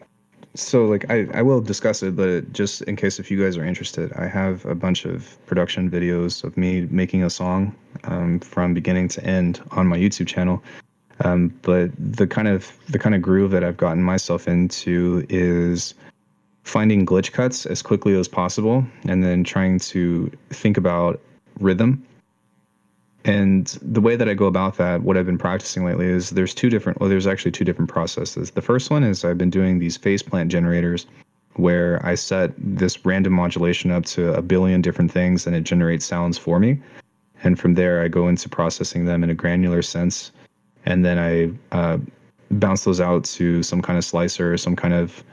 so 0.55 0.87
like 0.87 1.05
I 1.11 1.27
I 1.35 1.43
will 1.43 1.61
discuss 1.61 2.03
it, 2.03 2.17
but 2.17 2.51
just 2.53 2.83
in 2.83 2.97
case 2.97 3.19
if 3.19 3.31
you 3.31 3.43
guys 3.43 3.57
are 3.59 3.65
interested, 3.65 4.13
I 4.15 4.27
have 4.27 4.65
a 4.65 4.75
bunch 4.75 5.05
of 5.05 5.37
production 5.47 5.91
videos 5.91 6.45
of 6.45 6.57
me 6.57 6.87
making 6.91 7.25
a 7.25 7.31
song 7.31 7.75
um, 8.05 8.41
from 8.41 8.73
beginning 8.73 9.09
to 9.09 9.25
end 9.25 9.61
on 9.73 9.87
my 9.87 9.99
YouTube 9.99 10.29
channel. 10.29 10.63
Um, 11.21 11.55
but 11.63 11.91
the 11.99 12.27
kind 12.27 12.49
of 12.49 12.73
the 12.89 12.99
kind 12.99 13.15
of 13.15 13.23
groove 13.23 13.53
that 13.53 13.63
I've 13.63 13.77
gotten 13.77 14.03
myself 14.03 14.49
into 14.49 15.25
is 15.29 15.95
finding 16.65 17.07
glitch 17.07 17.33
cuts 17.33 17.67
as 17.67 17.83
quickly 17.83 18.19
as 18.19 18.27
possible, 18.27 18.85
and 19.07 19.23
then 19.23 19.45
trying 19.45 19.79
to 19.79 20.31
think 20.51 20.77
about 20.77 21.21
rhythm 21.61 22.05
and 23.25 23.67
the 23.81 24.03
way 24.03 24.17
that 24.17 24.29
I 24.29 24.35
go 24.35 24.47
about 24.47 24.77
that, 24.77 25.03
what 25.03 25.17
I've 25.17 25.25
been 25.25 25.39
practicing 25.39 25.85
lately 25.85 26.07
is 26.07 26.31
there's 26.31 26.55
two 26.55 26.69
different, 26.69 27.01
well, 27.01 27.09
there's 27.09 27.27
actually 27.27 27.53
two 27.53 27.65
different 27.65 27.91
processes. 27.91 28.51
The 28.51 28.61
first 28.61 28.91
one 28.91 29.03
is 29.03 29.25
I've 29.25 29.39
been 29.39 29.51
doing 29.51 29.79
these 29.79 29.97
phase 29.97 30.23
plant 30.23 30.53
generators 30.53 31.07
where 31.55 32.05
I 32.05 32.17
set 32.17 32.53
this 32.59 33.07
random 33.07 33.33
modulation 33.33 33.91
up 33.91 34.05
to 34.07 34.35
a 34.35 34.43
billion 34.43 34.83
different 34.83 35.11
things 35.11 35.47
and 35.47 35.57
it 35.57 35.63
generates 35.63 36.05
sounds 36.05 36.37
for 36.37 36.59
me. 36.59 36.81
And 37.43 37.59
from 37.59 37.75
there, 37.75 38.03
I 38.03 38.09
go 38.09 38.29
into 38.29 38.49
processing 38.49 39.07
them 39.07 39.25
in 39.25 39.31
a 39.31 39.35
granular 39.35 39.81
sense. 39.81 40.31
And 40.85 41.05
then 41.05 41.19
I 41.19 41.77
uh, 41.77 41.99
bounce 42.51 42.85
those 42.85 43.01
out 43.01 43.25
to 43.25 43.63
some 43.63 43.83
kind 43.83 43.99
of 43.99 44.05
slicer 44.05 44.53
or 44.53 44.57
some 44.57 44.77
kind 44.77 44.95
of 44.95 45.25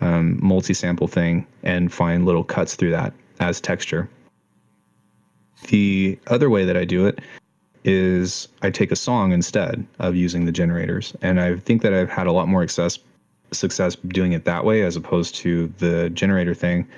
um, 0.00 0.38
multi 0.42 0.74
sample 0.74 1.08
thing 1.08 1.46
and 1.62 1.92
find 1.92 2.26
little 2.26 2.44
cuts 2.44 2.74
through 2.74 2.90
that 2.90 3.12
as 3.40 3.60
texture. 3.60 4.08
The 5.68 6.18
other 6.26 6.50
way 6.50 6.64
that 6.64 6.76
I 6.76 6.84
do 6.84 7.06
it 7.06 7.20
is 7.84 8.48
I 8.62 8.70
take 8.70 8.92
a 8.92 8.96
song 8.96 9.32
instead 9.32 9.86
of 9.98 10.14
using 10.14 10.44
the 10.44 10.52
generators, 10.52 11.16
and 11.22 11.40
I 11.40 11.56
think 11.56 11.82
that 11.82 11.94
I've 11.94 12.10
had 12.10 12.26
a 12.26 12.32
lot 12.32 12.48
more 12.48 12.62
success 12.66 12.98
success 13.52 13.96
doing 14.08 14.32
it 14.32 14.46
that 14.46 14.64
way 14.64 14.82
as 14.82 14.96
opposed 14.96 15.34
to 15.34 15.70
the 15.76 16.08
generator 16.08 16.54
thing 16.54 16.88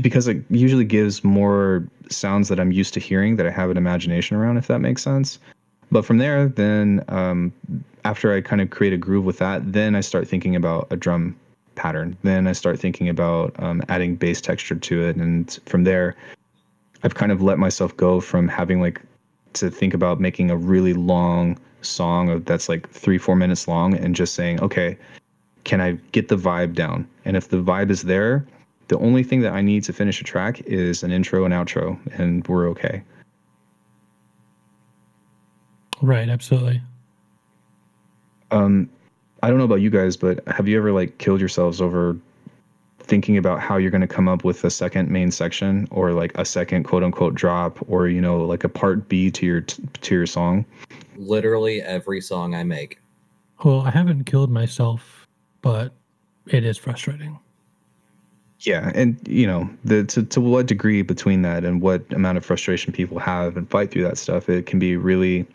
because 0.00 0.28
it 0.28 0.42
usually 0.48 0.84
gives 0.84 1.24
more 1.24 1.84
sounds 2.08 2.48
that 2.48 2.60
I'm 2.60 2.72
used 2.72 2.94
to 2.94 3.00
hearing 3.00 3.36
that 3.36 3.46
I 3.46 3.50
have 3.50 3.70
an 3.70 3.76
imagination 3.76 4.36
around, 4.36 4.56
if 4.56 4.66
that 4.68 4.78
makes 4.80 5.02
sense. 5.02 5.38
But 5.92 6.06
from 6.06 6.16
there, 6.16 6.48
then 6.48 7.04
um, 7.08 7.52
after 8.06 8.34
I 8.34 8.40
kind 8.40 8.62
of 8.62 8.70
create 8.70 8.94
a 8.94 8.96
groove 8.96 9.26
with 9.26 9.36
that, 9.38 9.72
then 9.72 9.94
I 9.94 10.00
start 10.00 10.26
thinking 10.26 10.56
about 10.56 10.88
a 10.90 10.96
drum 10.96 11.36
pattern. 11.74 12.16
Then 12.22 12.46
I 12.46 12.52
start 12.52 12.80
thinking 12.80 13.10
about 13.10 13.54
um, 13.62 13.82
adding 13.90 14.16
bass 14.16 14.40
texture 14.40 14.74
to 14.74 15.02
it, 15.02 15.16
and 15.16 15.58
from 15.66 15.84
there, 15.84 16.16
I've 17.04 17.14
kind 17.14 17.30
of 17.30 17.42
let 17.42 17.58
myself 17.58 17.94
go 17.96 18.20
from 18.20 18.48
having 18.48 18.80
like 18.80 19.02
to 19.52 19.70
think 19.70 19.92
about 19.92 20.18
making 20.18 20.50
a 20.50 20.56
really 20.56 20.94
long 20.94 21.58
song 21.82 22.42
that's 22.44 22.70
like 22.70 22.88
three 22.88 23.18
four 23.18 23.36
minutes 23.36 23.66
long 23.66 23.94
and 23.94 24.14
just 24.14 24.34
saying 24.34 24.60
okay 24.60 24.96
can 25.64 25.80
i 25.80 25.92
get 26.12 26.28
the 26.28 26.36
vibe 26.36 26.74
down? 26.74 27.06
And 27.24 27.36
if 27.36 27.48
the 27.48 27.56
vibe 27.56 27.90
is 27.90 28.02
there 28.02 28.46
the 28.86 28.96
only 28.98 29.24
thing 29.24 29.40
that 29.40 29.52
i 29.52 29.60
need 29.60 29.82
to 29.84 29.92
finish 29.92 30.20
a 30.20 30.24
track 30.24 30.60
is 30.60 31.02
an 31.02 31.10
intro 31.10 31.44
and 31.44 31.52
outro 31.52 31.98
and 32.18 32.46
we're 32.46 32.68
okay 32.68 33.02
Right, 36.02 36.28
absolutely. 36.28 36.82
um 38.50 38.90
i 39.42 39.48
don't 39.48 39.58
know 39.58 39.64
about 39.64 39.80
you 39.80 39.88
guys 39.90 40.16
but 40.16 40.46
have 40.46 40.68
you 40.68 40.76
ever 40.76 40.92
like 40.92 41.16
killed 41.18 41.40
yourselves 41.40 41.80
over 41.80 42.16
thinking 43.00 43.36
about 43.36 43.60
how 43.60 43.76
you're 43.76 43.90
going 43.90 44.00
to 44.00 44.06
come 44.06 44.28
up 44.28 44.44
with 44.44 44.62
a 44.64 44.70
second 44.70 45.10
main 45.10 45.30
section 45.30 45.88
or 45.90 46.12
like 46.12 46.36
a 46.36 46.44
second 46.44 46.84
quote 46.84 47.02
unquote 47.02 47.34
drop 47.34 47.78
or 47.88 48.08
you 48.08 48.20
know 48.20 48.44
like 48.44 48.62
a 48.62 48.68
part 48.68 49.08
b 49.08 49.30
to 49.30 49.46
your 49.46 49.60
to 49.62 50.14
your 50.14 50.26
song 50.26 50.64
literally 51.16 51.82
every 51.82 52.20
song 52.20 52.54
I 52.54 52.64
make. 52.64 52.98
Well, 53.64 53.82
I 53.82 53.90
haven't 53.90 54.24
killed 54.24 54.50
myself, 54.50 55.26
but 55.60 55.92
it 56.46 56.64
is 56.64 56.76
frustrating. 56.76 57.38
Yeah, 58.60 58.92
and 58.94 59.18
you 59.26 59.46
know, 59.46 59.68
the 59.84 60.04
to 60.04 60.22
to 60.22 60.40
what 60.40 60.66
degree 60.66 61.02
between 61.02 61.42
that 61.42 61.64
and 61.64 61.80
what 61.80 62.04
amount 62.12 62.38
of 62.38 62.44
frustration 62.44 62.92
people 62.92 63.18
have 63.18 63.56
and 63.56 63.68
fight 63.68 63.90
through 63.90 64.04
that 64.04 64.18
stuff, 64.18 64.48
it 64.48 64.66
can 64.66 64.78
be 64.78 64.96
really 64.96 65.46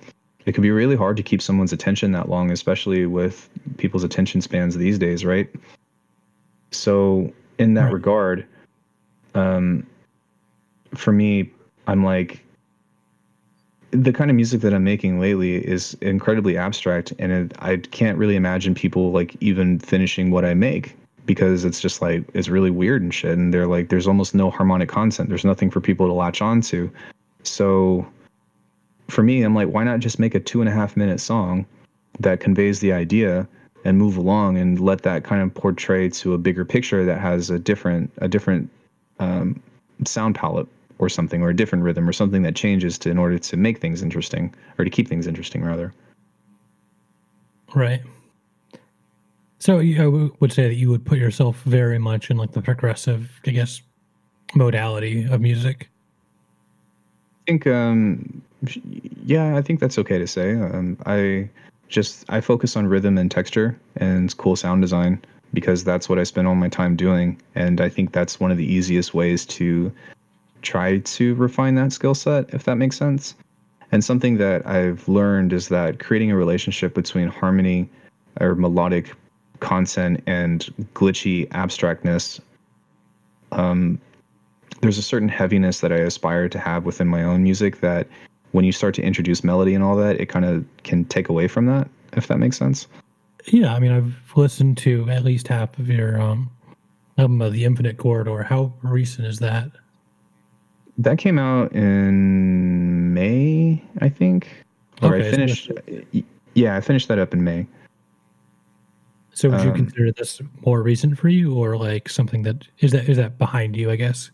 it 0.48 0.54
can 0.54 0.62
be 0.62 0.72
really 0.72 0.96
hard 0.96 1.18
to 1.18 1.24
keep 1.24 1.42
someone's 1.42 1.74
attention 1.74 2.14
that 2.14 2.30
long, 2.30 2.52
especially 2.52 3.06
with 3.06 3.50
people's 3.78 4.04
attention 4.04 4.42
spans 4.42 4.78
these 4.78 4.98
days, 4.98 5.26
right? 5.26 5.50
So, 6.72 7.32
in 7.60 7.74
that 7.76 7.86
Right. 7.86 7.94
regard, 7.94 8.46
um 9.36 9.86
for 10.96 11.12
me, 11.12 11.52
I'm 11.86 12.04
like 12.04 12.44
the 13.92 14.14
kind 14.14 14.30
of 14.30 14.36
music 14.36 14.62
that 14.62 14.74
I'm 14.74 14.84
making 14.84 15.20
lately 15.20 15.56
is 15.56 15.96
incredibly 16.02 16.58
abstract, 16.58 17.14
and 17.20 17.32
it, 17.32 17.54
I 17.60 17.78
can't 17.78 18.18
really 18.18 18.36
imagine 18.36 18.74
people 18.74 19.12
like 19.12 19.36
even 19.42 19.80
finishing 19.80 20.32
what 20.32 20.46
I 20.46 20.54
make 20.54 20.96
because 21.26 21.66
it's 21.66 21.82
just 21.82 22.02
like 22.02 22.24
it's 22.34 22.48
really 22.48 22.72
weird 22.72 23.02
and 23.02 23.14
shit. 23.14 23.38
And 23.38 23.54
they're 23.54 23.68
like, 23.68 23.90
there's 23.90 24.08
almost 24.08 24.34
no 24.34 24.50
harmonic 24.50 24.88
content. 24.88 25.28
There's 25.28 25.44
nothing 25.46 25.70
for 25.70 25.82
people 25.82 26.08
to 26.08 26.14
latch 26.14 26.42
on 26.42 26.62
to. 26.62 26.90
So 27.44 28.08
for 29.08 29.24
me, 29.24 29.44
I'm 29.44 29.56
like, 29.56 29.70
why 29.70 29.84
not 29.84 30.00
just 30.00 30.20
make 30.20 30.36
a 30.36 30.40
two 30.40 30.62
and 30.62 30.70
a 30.70 30.74
half 30.74 30.98
minute 30.98 31.20
song 31.20 31.66
that 32.20 32.40
conveys 32.40 32.80
the 32.80 32.94
idea 32.94 33.48
and 33.86 33.98
move 33.98 34.18
along 34.18 34.58
and 34.58 34.80
let 34.80 35.04
that 35.04 35.24
kind 35.24 35.42
of 35.42 35.54
portray 35.54 36.10
to 36.10 36.34
a 36.34 36.38
bigger 36.38 36.66
picture 36.66 37.06
that 37.06 37.20
has 37.20 37.50
a 37.50 37.60
different 37.60 38.12
a 38.18 38.28
different 38.28 38.70
um, 39.20 39.62
sound 40.06 40.36
palette 40.36 40.68
or 41.00 41.10
something 41.10 41.42
or 41.42 41.50
a 41.50 41.56
different 41.56 41.84
rhythm 41.84 42.08
or 42.10 42.14
something 42.14 42.42
that 42.42 42.56
changes 42.56 42.98
to 42.98 43.10
in 43.10 43.18
order 43.18 43.38
to 43.38 43.56
make 43.56 43.80
things 43.80 44.02
interesting 44.02 44.54
or 44.78 44.84
to 44.84 44.92
keep 44.92 45.08
things 45.08 45.28
interesting 45.28 45.64
rather. 45.64 45.94
Right. 47.76 48.02
So 49.60 49.80
you 49.80 50.04
I 50.04 50.32
would 50.40 50.52
say 50.52 50.68
that 50.68 50.76
you 50.76 50.90
would 50.90 51.06
put 51.06 51.18
yourself 51.18 51.62
very 51.64 52.00
much 52.00 52.30
in 52.30 52.38
like 52.38 52.52
the 52.52 52.62
progressive, 52.62 53.40
I 53.46 53.52
guess, 53.52 53.82
modality 54.56 55.26
of 55.26 55.42
music. 55.42 55.90
I 57.48 57.52
think 57.52 57.68
um 57.68 58.42
yeah, 59.26 59.56
I 59.58 59.62
think 59.62 59.80
that's 59.80 59.98
okay 59.98 60.18
to 60.18 60.28
say. 60.28 60.54
Um, 60.54 60.98
I 61.06 61.50
just 61.88 62.26
I 62.30 62.42
focus 62.42 62.76
on 62.76 62.88
rhythm 62.88 63.18
and 63.18 63.32
texture 63.32 63.80
and 63.96 64.36
cool 64.38 64.56
sound 64.56 64.82
design 64.82 65.24
because 65.54 65.84
that's 65.84 66.10
what 66.10 66.20
I 66.20 66.24
spend 66.24 66.48
all 66.48 66.56
my 66.56 66.70
time 66.70 66.96
doing, 66.96 67.42
and 67.56 67.80
I 67.80 67.90
think 67.90 68.12
that's 68.12 68.40
one 68.40 68.52
of 68.52 68.58
the 68.58 68.66
easiest 68.66 69.14
ways 69.14 69.46
to 69.48 69.92
try 70.62 71.00
to 71.00 71.36
refine 71.36 71.76
that 71.76 71.94
skill 71.94 72.16
set, 72.16 72.54
if 72.54 72.64
that 72.66 72.76
makes 72.76 72.98
sense. 72.98 73.36
And 73.92 74.04
something 74.04 74.38
that 74.38 74.68
I've 74.68 75.08
learned 75.08 75.54
is 75.54 75.70
that 75.70 76.00
creating 76.00 76.32
a 76.32 76.36
relationship 76.36 76.94
between 76.94 77.30
harmony 77.30 77.90
or 78.42 78.56
melodic 78.56 79.14
content 79.62 80.22
and 80.28 80.66
glitchy 80.94 81.48
abstractness 81.50 82.42
um, 83.52 84.00
there's 84.82 84.98
a 84.98 85.04
certain 85.04 85.30
heaviness 85.30 85.80
that 85.80 85.92
I 85.92 85.98
aspire 85.98 86.50
to 86.50 86.60
have 86.60 86.86
within 86.86 87.08
my 87.08 87.24
own 87.24 87.44
music 87.44 87.80
that 87.82 88.08
when 88.52 88.66
you 88.66 88.72
start 88.72 88.96
to 88.96 89.02
introduce 89.02 89.44
melody 89.44 89.74
and 89.74 89.84
all 89.84 89.96
that, 89.98 90.20
it 90.20 90.28
kind 90.28 90.46
of 90.46 90.66
can 90.84 91.06
take 91.06 91.30
away 91.30 91.48
from 91.48 91.66
that, 91.68 91.90
if 92.14 92.28
that 92.28 92.38
makes 92.40 92.58
sense. 92.58 92.88
Yeah, 93.46 93.74
I 93.74 93.80
mean, 93.80 93.92
I've 93.92 94.14
listened 94.36 94.78
to 94.80 95.10
at 95.10 95.24
least 95.24 95.48
half 95.48 95.78
of 95.80 95.90
your 95.90 96.20
um, 96.20 96.50
album 97.18 97.42
of 97.42 97.54
the 97.54 97.64
Infinite 97.64 97.98
Corridor. 97.98 98.44
How 98.44 98.74
recent 98.84 99.28
is 99.28 99.40
that? 99.40 99.72
That 100.98 101.18
came 101.18 101.38
out 101.38 101.72
in 101.74 103.14
May, 103.14 103.84
I 104.02 104.10
think. 104.10 104.50
Or 105.02 105.16
Okay, 105.16 105.44
I 105.44 105.48
so 105.48 105.74
yeah, 106.56 106.76
I 106.76 106.82
finished 106.82 107.08
that 107.08 107.20
up 107.20 107.34
in 107.34 107.44
May. 107.44 107.68
So 109.32 109.52
would 109.52 109.62
you 109.62 109.70
Um, 109.70 109.76
consider 109.76 110.12
this 110.12 110.42
more 110.66 110.82
recent 110.82 111.20
for 111.20 111.30
you, 111.30 111.54
or 111.54 111.78
like 111.78 112.10
something 112.10 112.42
that 112.42 112.68
is 112.80 112.92
that 112.94 113.08
is 113.08 113.18
that 113.18 113.38
behind 113.38 113.76
you? 113.76 113.92
I 113.92 113.96
guess. 113.96 114.32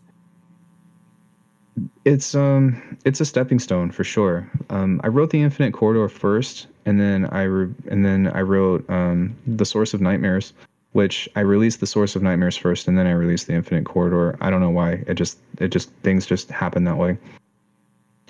It's 2.04 2.34
um 2.34 2.98
it's 3.04 3.20
a 3.20 3.24
stepping 3.24 3.58
stone 3.58 3.90
for 3.90 4.04
sure. 4.04 4.48
Um 4.70 5.00
I 5.04 5.08
wrote 5.08 5.30
the 5.30 5.42
Infinite 5.42 5.72
Corridor 5.72 6.08
first 6.08 6.66
and 6.86 7.00
then 7.00 7.26
I 7.26 7.42
re- 7.42 7.74
and 7.90 8.04
then 8.04 8.28
I 8.28 8.42
wrote 8.42 8.88
um 8.88 9.36
The 9.46 9.64
Source 9.64 9.94
of 9.94 10.00
Nightmares 10.00 10.52
which 10.94 11.28
I 11.34 11.40
released 11.40 11.80
the 11.80 11.88
Source 11.88 12.14
of 12.14 12.22
Nightmares 12.22 12.56
first, 12.56 12.86
and 12.86 12.96
then 12.96 13.08
I 13.08 13.10
released 13.10 13.48
the 13.48 13.52
Infinite 13.52 13.84
Corridor. 13.84 14.36
I 14.40 14.48
don't 14.48 14.60
know 14.60 14.70
why. 14.70 15.02
It 15.08 15.14
just 15.14 15.38
it 15.58 15.68
just 15.68 15.90
things 16.04 16.24
just 16.24 16.48
happen 16.50 16.84
that 16.84 16.96
way. 16.96 17.18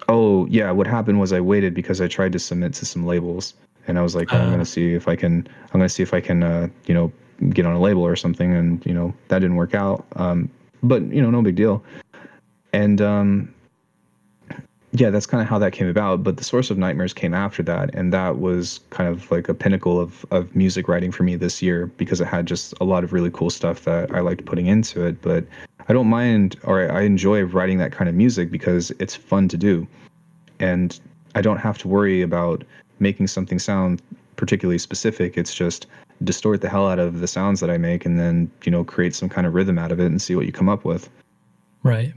Oh 0.08 0.46
yeah, 0.46 0.70
what 0.70 0.86
happened 0.86 1.20
was 1.20 1.32
I 1.32 1.40
waited 1.40 1.74
because 1.74 2.00
I 2.00 2.08
tried 2.08 2.32
to 2.32 2.38
submit 2.38 2.72
to 2.74 2.86
some 2.86 3.04
labels, 3.04 3.52
and 3.86 3.98
I 3.98 4.02
was 4.02 4.16
like, 4.16 4.32
oh, 4.32 4.38
I'm 4.38 4.50
gonna 4.50 4.64
see 4.76 4.94
if 4.94 5.08
I 5.08 5.14
can. 5.14 5.46
I'm 5.64 5.80
gonna 5.80 5.90
see 5.90 6.02
if 6.02 6.14
I 6.14 6.20
can, 6.20 6.42
uh, 6.42 6.68
you 6.86 6.94
know, 6.94 7.12
get 7.50 7.66
on 7.66 7.74
a 7.74 7.80
label 7.80 8.02
or 8.02 8.16
something, 8.16 8.54
and 8.54 8.84
you 8.86 8.94
know 8.94 9.12
that 9.28 9.40
didn't 9.40 9.56
work 9.56 9.74
out. 9.74 10.06
Um, 10.16 10.48
but 10.82 11.02
you 11.12 11.20
know, 11.20 11.30
no 11.30 11.42
big 11.42 11.56
deal. 11.56 11.84
And 12.74 13.00
um, 13.00 13.54
yeah, 14.90 15.10
that's 15.10 15.26
kind 15.26 15.40
of 15.40 15.48
how 15.48 15.60
that 15.60 15.72
came 15.72 15.86
about. 15.86 16.24
But 16.24 16.38
the 16.38 16.44
source 16.44 16.70
of 16.70 16.76
nightmares 16.76 17.14
came 17.14 17.32
after 17.32 17.62
that, 17.62 17.94
and 17.94 18.12
that 18.12 18.40
was 18.40 18.80
kind 18.90 19.08
of 19.08 19.30
like 19.30 19.48
a 19.48 19.54
pinnacle 19.54 20.00
of 20.00 20.26
of 20.32 20.54
music 20.56 20.88
writing 20.88 21.12
for 21.12 21.22
me 21.22 21.36
this 21.36 21.62
year 21.62 21.86
because 21.96 22.20
it 22.20 22.26
had 22.26 22.46
just 22.46 22.74
a 22.80 22.84
lot 22.84 23.04
of 23.04 23.12
really 23.12 23.30
cool 23.30 23.50
stuff 23.50 23.84
that 23.84 24.12
I 24.12 24.20
liked 24.20 24.44
putting 24.44 24.66
into 24.66 25.06
it. 25.06 25.22
But 25.22 25.44
I 25.88 25.92
don't 25.92 26.08
mind, 26.08 26.56
or 26.64 26.90
I 26.90 27.02
enjoy 27.02 27.44
writing 27.44 27.78
that 27.78 27.92
kind 27.92 28.08
of 28.08 28.16
music 28.16 28.50
because 28.50 28.90
it's 28.98 29.14
fun 29.14 29.46
to 29.48 29.56
do, 29.56 29.86
and 30.58 30.98
I 31.36 31.42
don't 31.42 31.58
have 31.58 31.78
to 31.78 31.88
worry 31.88 32.22
about 32.22 32.64
making 32.98 33.28
something 33.28 33.60
sound 33.60 34.02
particularly 34.34 34.78
specific. 34.78 35.38
It's 35.38 35.54
just 35.54 35.86
distort 36.24 36.60
the 36.60 36.68
hell 36.68 36.88
out 36.88 36.98
of 36.98 37.20
the 37.20 37.28
sounds 37.28 37.60
that 37.60 37.70
I 37.70 37.78
make, 37.78 38.04
and 38.04 38.18
then 38.18 38.50
you 38.64 38.72
know 38.72 38.82
create 38.82 39.14
some 39.14 39.28
kind 39.28 39.46
of 39.46 39.54
rhythm 39.54 39.78
out 39.78 39.92
of 39.92 40.00
it 40.00 40.06
and 40.06 40.20
see 40.20 40.34
what 40.34 40.44
you 40.44 40.50
come 40.50 40.68
up 40.68 40.84
with. 40.84 41.08
Right 41.84 42.14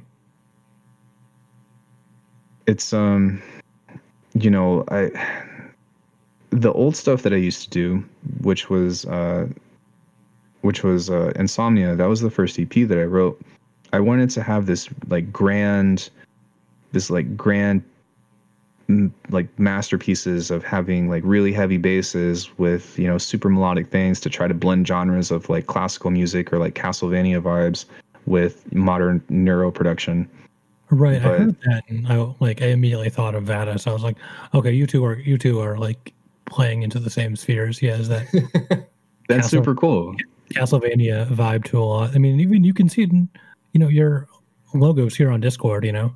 it's 2.68 2.94
um 2.94 3.42
you 4.34 4.50
know 4.50 4.84
i 4.90 5.10
the 6.52 6.72
old 6.74 6.96
stuff 6.96 7.24
that 7.24 7.34
i 7.34 7.38
used 7.38 7.64
to 7.64 7.70
do 7.70 8.04
which 8.42 8.70
was 8.70 9.06
uh 9.06 9.48
which 10.62 10.84
was 10.84 11.10
uh 11.10 11.32
insomnia 11.36 11.96
that 11.96 12.06
was 12.06 12.22
the 12.22 12.30
first 12.30 12.60
ep 12.60 12.74
that 12.74 12.98
i 12.98 13.04
wrote. 13.04 13.40
I 13.94 14.02
wanted 14.02 14.30
to 14.32 14.44
have 14.44 14.66
this 14.66 14.90
like 15.08 15.32
grand 15.32 16.10
this 16.92 17.10
like 17.10 17.38
grand 17.38 17.84
like 19.30 19.48
masterpieces 19.60 20.50
of 20.52 20.64
having 20.64 21.10
like 21.10 21.24
really 21.26 21.52
heavy 21.54 21.78
basses 21.78 22.58
with 22.58 22.98
you 23.00 23.08
know 23.08 23.18
super 23.18 23.50
melodic 23.50 23.90
things 23.90 24.20
to 24.22 24.30
try 24.30 24.48
to 24.48 24.54
blend 24.54 24.88
genres 24.88 25.32
of 25.32 25.50
like 25.50 25.68
classical 25.68 26.12
music 26.12 26.52
or 26.54 26.60
like 26.60 26.74
castlevania 26.74 27.42
vibes 27.42 27.86
with 28.26 28.72
modern 28.74 29.22
neuro 29.30 29.72
production 29.72 30.30
Right, 30.90 31.22
but, 31.22 31.34
I 31.34 31.38
heard 31.38 31.62
that, 31.66 31.84
and 31.90 32.08
I 32.08 32.34
like 32.40 32.62
I 32.62 32.68
immediately 32.68 33.10
thought 33.10 33.36
of 33.36 33.44
Vada. 33.44 33.78
So 33.78 33.92
I 33.92 33.94
was 33.94 34.04
like, 34.04 34.16
okay, 34.54 34.72
you 34.72 34.88
two 34.88 35.04
are 35.04 35.16
you 35.20 35.38
two 35.38 35.60
are 35.60 35.78
like 35.78 36.14
playing 36.46 36.84
into 36.84 37.00
the 37.00 37.10
same 37.10 37.36
spheres. 37.36 37.82
Yeah, 37.82 37.96
is 37.96 38.08
that 38.08 38.28
that's 39.28 39.48
Castle, 39.48 39.50
super 39.50 39.76
cool. 39.76 40.16
Castlevania 40.54 41.28
vibe 41.30 41.66
to 41.66 41.80
a 41.80 41.84
lot. 41.84 42.16
I 42.16 42.20
mean, 42.20 42.40
even 42.40 42.64
you 42.64 42.74
can 42.74 42.88
see 42.88 43.04
it 43.04 43.12
in 43.12 43.28
you 43.74 43.80
know 43.80 43.90
your 43.90 44.28
logos 44.74 45.16
here 45.16 45.30
on 45.30 45.42
Discord. 45.42 45.84
You 45.84 45.92
know. 45.92 46.16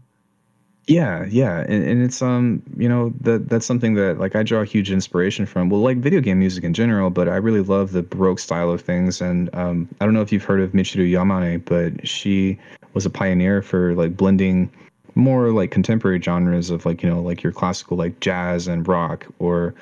Yeah, 0.88 1.26
yeah, 1.30 1.60
and, 1.60 1.84
and 1.84 2.04
it's 2.04 2.22
um 2.22 2.64
you 2.76 2.90
know 2.90 3.14
that 3.22 3.48
that's 3.50 3.66
something 3.66 3.94
that 3.96 4.20
like 4.20 4.36
I 4.36 4.44
draw 4.44 4.64
huge 4.64 4.92
inspiration 4.92 5.46
from. 5.46 5.70
Well, 5.70 5.82
like 5.82 5.98
video 5.98 6.22
game 6.22 6.40
music 6.40 6.64
in 6.64 6.74
general, 6.74 7.10
but 7.10 7.30
I 7.30 7.36
really 7.36 7.62
love 7.62 7.92
the 7.92 8.02
baroque 8.02 8.40
style 8.40 8.72
of 8.72 8.82
things. 8.82 9.22
And 9.22 9.54
um 9.54 9.88
I 10.02 10.06
don't 10.06 10.14
know 10.14 10.22
if 10.22 10.32
you've 10.32 10.44
heard 10.44 10.60
of 10.60 10.72
Michiru 10.72 11.10
Yamane, 11.10 11.64
but 11.66 12.08
she 12.08 12.58
was 12.94 13.06
a 13.06 13.10
pioneer 13.10 13.62
for 13.62 13.94
like 13.94 14.18
blending 14.18 14.72
more 15.14 15.52
like 15.52 15.72
contemporary 15.72 16.22
genres 16.22 16.70
of 16.70 16.86
like 16.86 17.04
you 17.04 17.10
know 17.10 17.22
like 17.22 17.44
your 17.44 17.52
classical 17.54 17.96
like 17.98 18.20
jazz 18.20 18.68
and 18.68 18.88
rock 18.88 19.28
or 19.40 19.76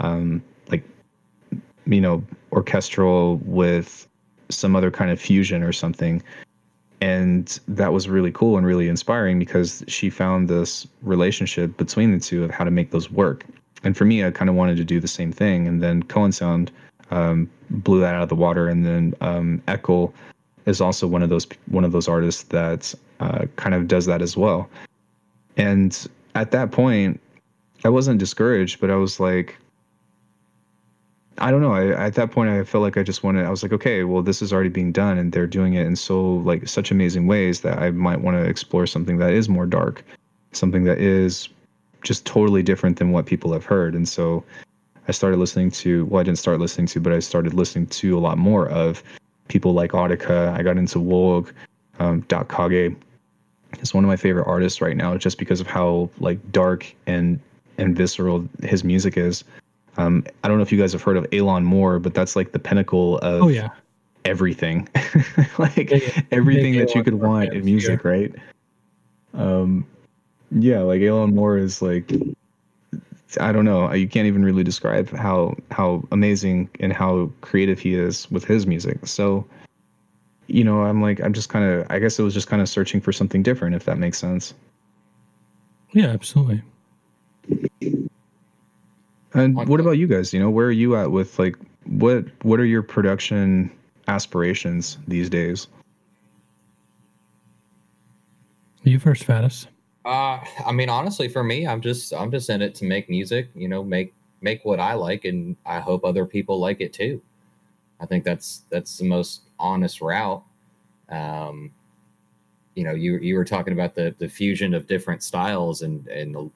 um 0.00 0.42
like 0.68 0.82
you 1.86 2.00
know 2.00 2.24
orchestral 2.52 3.36
with 3.44 4.08
some 4.48 4.74
other 4.74 4.90
kind 4.90 5.10
of 5.10 5.20
fusion 5.20 5.62
or 5.62 5.72
something 5.72 6.22
and 7.00 7.58
that 7.68 7.92
was 7.92 8.08
really 8.08 8.32
cool 8.32 8.56
and 8.58 8.66
really 8.66 8.88
inspiring 8.88 9.38
because 9.38 9.82
she 9.88 10.10
found 10.10 10.48
this 10.48 10.86
relationship 11.02 11.76
between 11.76 12.12
the 12.12 12.20
two 12.20 12.44
of 12.44 12.50
how 12.50 12.64
to 12.64 12.70
make 12.70 12.90
those 12.90 13.10
work. 13.10 13.44
And 13.82 13.96
for 13.96 14.04
me 14.04 14.24
i 14.24 14.30
kind 14.30 14.50
of 14.50 14.56
wanted 14.56 14.76
to 14.76 14.84
do 14.84 15.00
the 15.00 15.08
same 15.08 15.32
thing. 15.32 15.66
And 15.66 15.82
then 15.82 16.02
Koan 16.02 16.34
Sound 16.34 16.70
um, 17.10 17.50
blew 17.70 18.00
that 18.00 18.14
out 18.14 18.22
of 18.22 18.28
the 18.28 18.34
water. 18.34 18.68
And 18.68 18.84
then 18.84 19.14
um, 19.20 19.62
Echo 19.66 20.12
is 20.66 20.80
also 20.80 21.06
one 21.06 21.22
of 21.22 21.30
those 21.30 21.46
one 21.66 21.84
of 21.84 21.92
those 21.92 22.08
artists 22.08 22.44
that 22.44 22.94
uh, 23.20 23.46
kind 23.56 23.74
of 23.74 23.88
does 23.88 24.06
that 24.06 24.20
as 24.20 24.36
well. 24.36 24.68
And 25.56 26.08
at 26.34 26.50
that 26.50 26.70
point, 26.70 27.20
I 27.84 27.88
wasn't 27.88 28.18
discouraged, 28.18 28.80
but 28.80 28.90
I 28.90 28.96
was 28.96 29.18
like, 29.18 29.56
I 31.40 31.50
don't 31.50 31.62
know. 31.62 31.72
I, 31.72 32.06
at 32.06 32.14
that 32.14 32.30
point, 32.30 32.50
I 32.50 32.62
felt 32.64 32.82
like 32.82 32.96
I 32.96 33.02
just 33.02 33.22
wanted. 33.22 33.46
I 33.46 33.50
was 33.50 33.62
like, 33.62 33.72
okay, 33.72 34.04
well, 34.04 34.22
this 34.22 34.42
is 34.42 34.52
already 34.52 34.68
being 34.68 34.92
done, 34.92 35.18
and 35.18 35.32
they're 35.32 35.46
doing 35.46 35.74
it 35.74 35.86
in 35.86 35.96
so 35.96 36.34
like 36.34 36.68
such 36.68 36.90
amazing 36.90 37.26
ways 37.26 37.60
that 37.62 37.78
I 37.78 37.90
might 37.90 38.20
want 38.20 38.36
to 38.36 38.44
explore 38.44 38.86
something 38.86 39.18
that 39.18 39.32
is 39.32 39.48
more 39.48 39.66
dark, 39.66 40.04
something 40.52 40.84
that 40.84 40.98
is 40.98 41.48
just 42.02 42.26
totally 42.26 42.62
different 42.62 42.98
than 42.98 43.12
what 43.12 43.26
people 43.26 43.52
have 43.52 43.64
heard. 43.64 43.94
And 43.94 44.08
so, 44.08 44.44
I 45.08 45.12
started 45.12 45.38
listening 45.38 45.70
to. 45.72 46.04
Well, 46.06 46.20
I 46.20 46.24
didn't 46.24 46.38
start 46.38 46.60
listening 46.60 46.86
to, 46.88 47.00
but 47.00 47.12
I 47.12 47.20
started 47.20 47.54
listening 47.54 47.86
to 47.86 48.18
a 48.18 48.20
lot 48.20 48.36
more 48.36 48.68
of 48.68 49.02
people 49.48 49.72
like 49.72 49.92
Audica. 49.92 50.52
I 50.56 50.62
got 50.62 50.76
into 50.76 50.98
Woulg. 50.98 51.52
Um, 51.98 52.20
Dot 52.28 52.48
Kage 52.48 52.96
is 53.80 53.92
one 53.92 54.04
of 54.04 54.08
my 54.08 54.16
favorite 54.16 54.46
artists 54.46 54.80
right 54.80 54.96
now, 54.96 55.16
just 55.16 55.38
because 55.38 55.60
of 55.60 55.66
how 55.66 56.10
like 56.18 56.38
dark 56.52 56.94
and 57.06 57.40
and 57.78 57.96
visceral 57.96 58.46
his 58.62 58.84
music 58.84 59.16
is. 59.16 59.42
Um, 59.96 60.24
I 60.44 60.48
don't 60.48 60.56
know 60.56 60.62
if 60.62 60.72
you 60.72 60.78
guys 60.78 60.92
have 60.92 61.02
heard 61.02 61.16
of 61.16 61.26
Alon 61.32 61.64
Moore, 61.64 61.98
but 61.98 62.14
that's 62.14 62.36
like 62.36 62.52
the 62.52 62.58
pinnacle 62.58 63.18
of 63.18 63.42
oh, 63.42 63.48
yeah. 63.48 63.68
everything, 64.24 64.88
like 65.58 65.90
yeah, 65.90 66.22
everything 66.30 66.76
that 66.78 66.94
you 66.94 67.02
could 67.02 67.14
want 67.14 67.52
in 67.52 67.64
music, 67.64 68.02
here. 68.02 68.10
right? 68.10 68.34
Um, 69.34 69.86
yeah, 70.50 70.80
like 70.80 71.02
Alon 71.02 71.34
Moore 71.34 71.58
is 71.58 71.82
like 71.82 72.10
I 73.38 73.52
don't 73.52 73.64
know. 73.64 73.92
You 73.92 74.08
can't 74.08 74.26
even 74.26 74.44
really 74.44 74.64
describe 74.64 75.10
how 75.10 75.54
how 75.70 76.02
amazing 76.10 76.68
and 76.80 76.92
how 76.92 77.30
creative 77.42 77.78
he 77.78 77.94
is 77.94 78.30
with 78.30 78.44
his 78.44 78.66
music. 78.66 79.06
So, 79.06 79.46
you 80.48 80.64
know, 80.64 80.82
I'm 80.82 81.00
like, 81.00 81.20
I'm 81.20 81.32
just 81.32 81.48
kind 81.48 81.64
of, 81.64 81.86
I 81.90 81.98
guess 82.00 82.18
it 82.18 82.22
was 82.22 82.34
just 82.34 82.48
kind 82.48 82.60
of 82.60 82.68
searching 82.68 83.00
for 83.00 83.12
something 83.12 83.42
different, 83.42 83.76
if 83.76 83.84
that 83.84 83.98
makes 83.98 84.18
sense. 84.18 84.54
Yeah, 85.92 86.06
absolutely. 86.06 86.62
And 89.34 89.56
what 89.68 89.80
about 89.80 89.92
you 89.92 90.06
guys? 90.06 90.32
You 90.32 90.40
know, 90.40 90.50
where 90.50 90.66
are 90.66 90.72
you 90.72 90.96
at 90.96 91.10
with 91.10 91.38
like 91.38 91.56
what 91.84 92.24
what 92.42 92.58
are 92.58 92.64
your 92.64 92.82
production 92.82 93.70
aspirations 94.08 94.98
these 95.06 95.30
days? 95.30 95.68
You 98.82 98.98
first, 98.98 99.26
Faddis. 99.26 99.66
Uh, 100.04 100.40
I 100.64 100.72
mean, 100.72 100.88
honestly, 100.88 101.28
for 101.28 101.44
me, 101.44 101.66
I'm 101.66 101.80
just 101.80 102.12
I'm 102.12 102.30
just 102.30 102.48
in 102.50 102.62
it 102.62 102.74
to 102.76 102.84
make 102.84 103.08
music. 103.08 103.48
You 103.54 103.68
know, 103.68 103.84
make 103.84 104.14
make 104.40 104.64
what 104.64 104.80
I 104.80 104.94
like, 104.94 105.24
and 105.24 105.56
I 105.66 105.80
hope 105.80 106.04
other 106.04 106.24
people 106.24 106.58
like 106.58 106.80
it 106.80 106.92
too. 106.92 107.20
I 108.00 108.06
think 108.06 108.24
that's 108.24 108.64
that's 108.70 108.98
the 108.98 109.04
most 109.04 109.42
honest 109.58 110.00
route. 110.00 110.42
Um, 111.10 111.72
you 112.74 112.84
know, 112.84 112.94
you 112.94 113.18
you 113.18 113.36
were 113.36 113.44
talking 113.44 113.74
about 113.74 113.94
the 113.94 114.14
the 114.18 114.28
fusion 114.28 114.74
of 114.74 114.86
different 114.86 115.22
styles, 115.22 115.82
and 115.82 116.06
and 116.08 116.50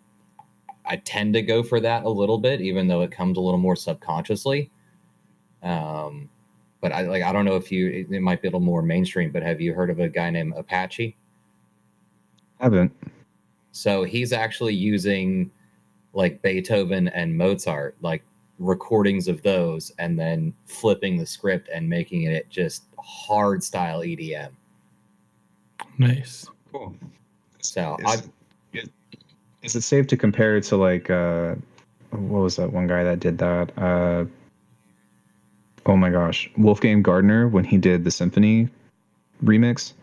I 0.86 0.96
tend 0.96 1.34
to 1.34 1.42
go 1.42 1.62
for 1.62 1.80
that 1.80 2.04
a 2.04 2.08
little 2.08 2.38
bit, 2.38 2.60
even 2.60 2.88
though 2.88 3.02
it 3.02 3.10
comes 3.10 3.38
a 3.38 3.40
little 3.40 3.58
more 3.58 3.76
subconsciously. 3.76 4.70
Um, 5.62 6.28
but 6.80 6.92
I 6.92 7.02
like 7.02 7.22
I 7.22 7.32
don't 7.32 7.46
know 7.46 7.56
if 7.56 7.72
you 7.72 7.88
it, 7.88 8.14
it 8.14 8.20
might 8.20 8.42
be 8.42 8.48
a 8.48 8.50
little 8.50 8.60
more 8.60 8.82
mainstream, 8.82 9.30
but 9.30 9.42
have 9.42 9.60
you 9.60 9.72
heard 9.72 9.88
of 9.88 10.00
a 10.00 10.08
guy 10.08 10.30
named 10.30 10.54
Apashe? 10.54 11.14
I 12.60 12.64
haven't. 12.64 12.92
So 13.72 14.04
he's 14.04 14.32
actually 14.32 14.74
using 14.74 15.50
like 16.12 16.42
Beethoven 16.42 17.08
and 17.08 17.36
Mozart, 17.36 17.96
like 18.02 18.22
recordings 18.58 19.28
of 19.28 19.42
those, 19.42 19.90
and 19.98 20.18
then 20.18 20.54
flipping 20.66 21.16
the 21.16 21.26
script 21.26 21.68
and 21.72 21.88
making 21.88 22.24
it 22.24 22.48
just 22.50 22.84
hard 22.98 23.64
style 23.64 24.00
EDM. 24.00 24.50
Nice. 25.98 26.46
Cool. 26.70 26.94
So 27.60 27.96
is, 28.00 28.06
I, 28.06 28.22
is 29.64 29.74
it 29.74 29.80
safe 29.80 30.06
to 30.08 30.16
compare 30.16 30.56
it 30.56 30.64
to 30.64 30.76
like 30.76 31.10
uh 31.10 31.54
what 32.10 32.42
was 32.42 32.56
that 32.56 32.72
one 32.72 32.86
guy 32.86 33.02
that 33.02 33.18
did 33.18 33.38
that? 33.38 33.76
Uh 33.76 34.24
oh 35.86 35.96
my 35.96 36.10
gosh. 36.10 36.48
Wolfgang 36.56 37.02
Gartner 37.02 37.48
when 37.48 37.64
he 37.64 37.78
did 37.78 38.04
the 38.04 38.10
symphony 38.10 38.68
remix? 39.42 39.94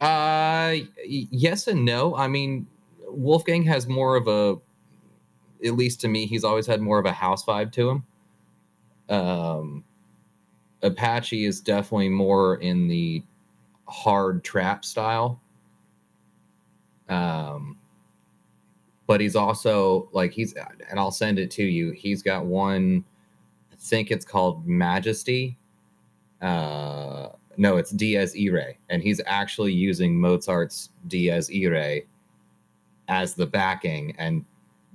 Uh 0.00 0.76
yes 1.04 1.66
and 1.66 1.84
no. 1.84 2.16
I 2.16 2.28
mean 2.28 2.66
Wolfgang 3.08 3.62
has 3.64 3.86
more 3.86 4.16
of 4.16 4.26
a, 4.26 4.56
at 5.66 5.74
least 5.74 6.00
to 6.00 6.08
me, 6.08 6.26
he's 6.26 6.44
always 6.44 6.66
had 6.66 6.80
more 6.80 6.98
of 6.98 7.04
a 7.04 7.12
house 7.12 7.44
vibe 7.44 7.72
to 7.72 7.90
him. 7.90 8.04
Um, 9.08 9.84
Apashe 10.82 11.46
is 11.46 11.60
definitely 11.60 12.08
more 12.08 12.56
in 12.56 12.88
the 12.88 13.22
hard 13.86 14.42
trap 14.42 14.84
style. 14.84 15.40
Um, 17.08 17.76
but 19.12 19.20
he's 19.20 19.36
also 19.36 20.08
like 20.12 20.32
he's, 20.32 20.54
and 20.88 20.98
I'll 20.98 21.10
send 21.10 21.38
it 21.38 21.50
to 21.50 21.62
you. 21.62 21.90
He's 21.90 22.22
got 22.22 22.46
one, 22.46 23.04
I 23.70 23.76
think 23.76 24.10
it's 24.10 24.24
called 24.24 24.66
Majesty. 24.66 25.58
uh, 26.40 27.28
no, 27.58 27.76
it's 27.76 27.90
Dies 27.90 28.34
Irae, 28.34 28.78
and 28.88 29.02
he's 29.02 29.20
actually 29.26 29.74
using 29.74 30.18
Mozart's 30.18 30.88
Dies 31.08 31.50
Irae 31.50 32.06
as 33.08 33.34
the 33.34 33.44
backing, 33.44 34.14
and 34.18 34.46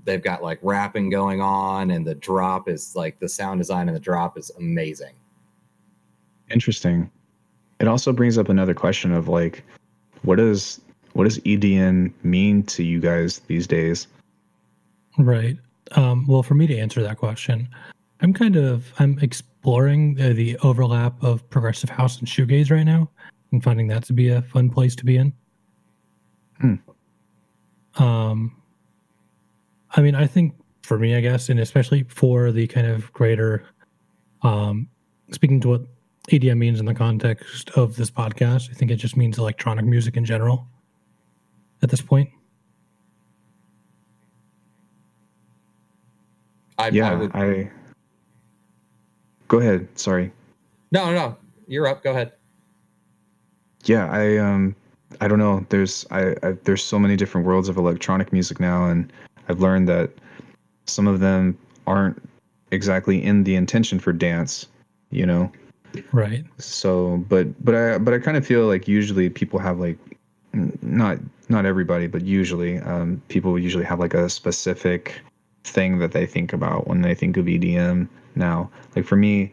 they've 0.03 0.23
got 0.23 0.41
like 0.41 0.57
rapping 0.63 1.11
going 1.11 1.39
on, 1.39 1.91
and 1.91 2.05
the 2.05 2.15
drop 2.15 2.67
is 2.67 2.95
like 2.95 3.19
the 3.19 3.29
sound 3.29 3.59
design 3.59 3.87
and 3.87 3.95
the 3.95 4.01
drop 4.01 4.35
is 4.35 4.51
amazing. 4.57 5.13
Interesting. 6.49 7.11
It 7.79 7.87
also 7.87 8.11
brings 8.11 8.39
up 8.39 8.49
another 8.49 8.73
question 8.73 9.11
of 9.11 9.27
like, 9.27 9.63
what 10.23 10.37
does 10.37 10.81
what 11.17 11.23
does 11.23 11.39
EDM 11.39 12.13
mean 12.21 12.61
to 12.61 12.83
you 12.83 12.99
guys 12.99 13.39
these 13.47 13.65
days? 13.65 14.05
Right. 15.17 15.57
Um, 15.93 16.27
well, 16.27 16.43
for 16.43 16.53
me 16.53 16.67
to 16.67 16.77
answer 16.77 17.01
that 17.01 17.17
question, 17.17 17.67
I'm 18.21 18.33
kind 18.33 18.55
of 18.55 18.93
I'm 18.99 19.17
exploring 19.17 20.21
uh, 20.21 20.33
the 20.33 20.59
overlap 20.59 21.15
of 21.23 21.49
progressive 21.49 21.89
house 21.89 22.19
and 22.19 22.27
shoegaze 22.27 22.69
right 22.69 22.83
now, 22.83 23.09
and 23.51 23.63
finding 23.63 23.87
that 23.87 24.03
to 24.03 24.13
be 24.13 24.29
a 24.29 24.43
fun 24.43 24.69
place 24.69 24.95
to 24.95 25.05
be 25.05 25.17
in. 25.17 25.33
Hmm. 26.61 26.75
Um, 27.95 28.61
I 29.95 30.01
mean, 30.01 30.13
I 30.13 30.27
think 30.27 30.53
for 30.83 30.99
me, 30.99 31.15
I 31.15 31.21
guess, 31.21 31.49
and 31.49 31.59
especially 31.59 32.03
for 32.03 32.51
the 32.51 32.67
kind 32.67 32.85
of 32.85 33.11
greater, 33.13 33.65
um, 34.43 34.87
speaking 35.31 35.61
to 35.61 35.69
what 35.69 35.81
EDM 36.29 36.59
means 36.59 36.79
in 36.79 36.85
the 36.85 36.93
context 36.93 37.71
of 37.71 37.95
this 37.95 38.11
podcast, 38.11 38.69
I 38.69 38.73
think 38.73 38.91
it 38.91 38.97
just 38.97 39.17
means 39.17 39.39
electronic 39.39 39.85
music 39.85 40.15
in 40.15 40.23
general. 40.23 40.67
At 41.81 41.89
this 41.89 42.01
point. 42.01 42.29
I, 46.79 46.89
yeah, 46.89 47.11
I 47.11 47.15
would, 47.15 47.31
I. 47.35 47.71
Go 49.47 49.59
ahead. 49.59 49.87
Sorry. 49.97 50.31
no, 50.91 51.05
no, 51.05 51.13
no. 51.13 51.37
You're 51.67 51.87
up. 51.87 52.03
Go 52.03 52.11
ahead. 52.11 52.33
Yeah, 53.85 54.09
I 54.11 54.37
um, 54.37 54.75
I 55.21 55.27
don't 55.27 55.39
know. 55.39 55.65
There's 55.69 56.05
I, 56.11 56.35
I 56.43 56.51
there's 56.63 56.83
so 56.83 56.99
many 56.99 57.15
different 57.15 57.47
worlds 57.47 57.69
of 57.69 57.77
electronic 57.77 58.31
music 58.31 58.59
now, 58.59 58.85
and 58.85 59.11
I've 59.49 59.59
learned 59.59 59.87
that 59.89 60.11
some 60.85 61.07
of 61.07 61.19
them 61.19 61.57
aren't 61.85 62.21
exactly 62.71 63.23
in 63.23 63.43
the 63.43 63.55
intention 63.55 63.99
for 63.99 64.13
dance. 64.13 64.67
You 65.09 65.25
know. 65.25 65.51
Right. 66.11 66.45
So, 66.57 67.23
but 67.29 67.47
but 67.63 67.75
I 67.75 67.97
but 67.97 68.13
I 68.13 68.19
kind 68.19 68.37
of 68.37 68.45
feel 68.45 68.67
like 68.67 68.87
usually 68.87 69.29
people 69.29 69.59
have 69.59 69.79
like 69.79 69.97
n- 70.11 70.16
not 70.81 71.17
not 71.49 71.65
everybody, 71.65 72.07
but 72.07 72.23
usually 72.23 72.79
um, 72.79 73.21
people 73.29 73.57
usually 73.57 73.85
have 73.85 73.99
like 73.99 74.13
a 74.13 74.29
specific 74.29 75.19
thing 75.63 75.99
that 75.99 76.11
they 76.11 76.25
think 76.25 76.53
about 76.53 76.87
when 76.87 77.01
they 77.01 77.15
think 77.15 77.37
of 77.37 77.45
EDM 77.45 78.07
now. 78.35 78.69
Like 78.95 79.05
for 79.05 79.15
me, 79.15 79.51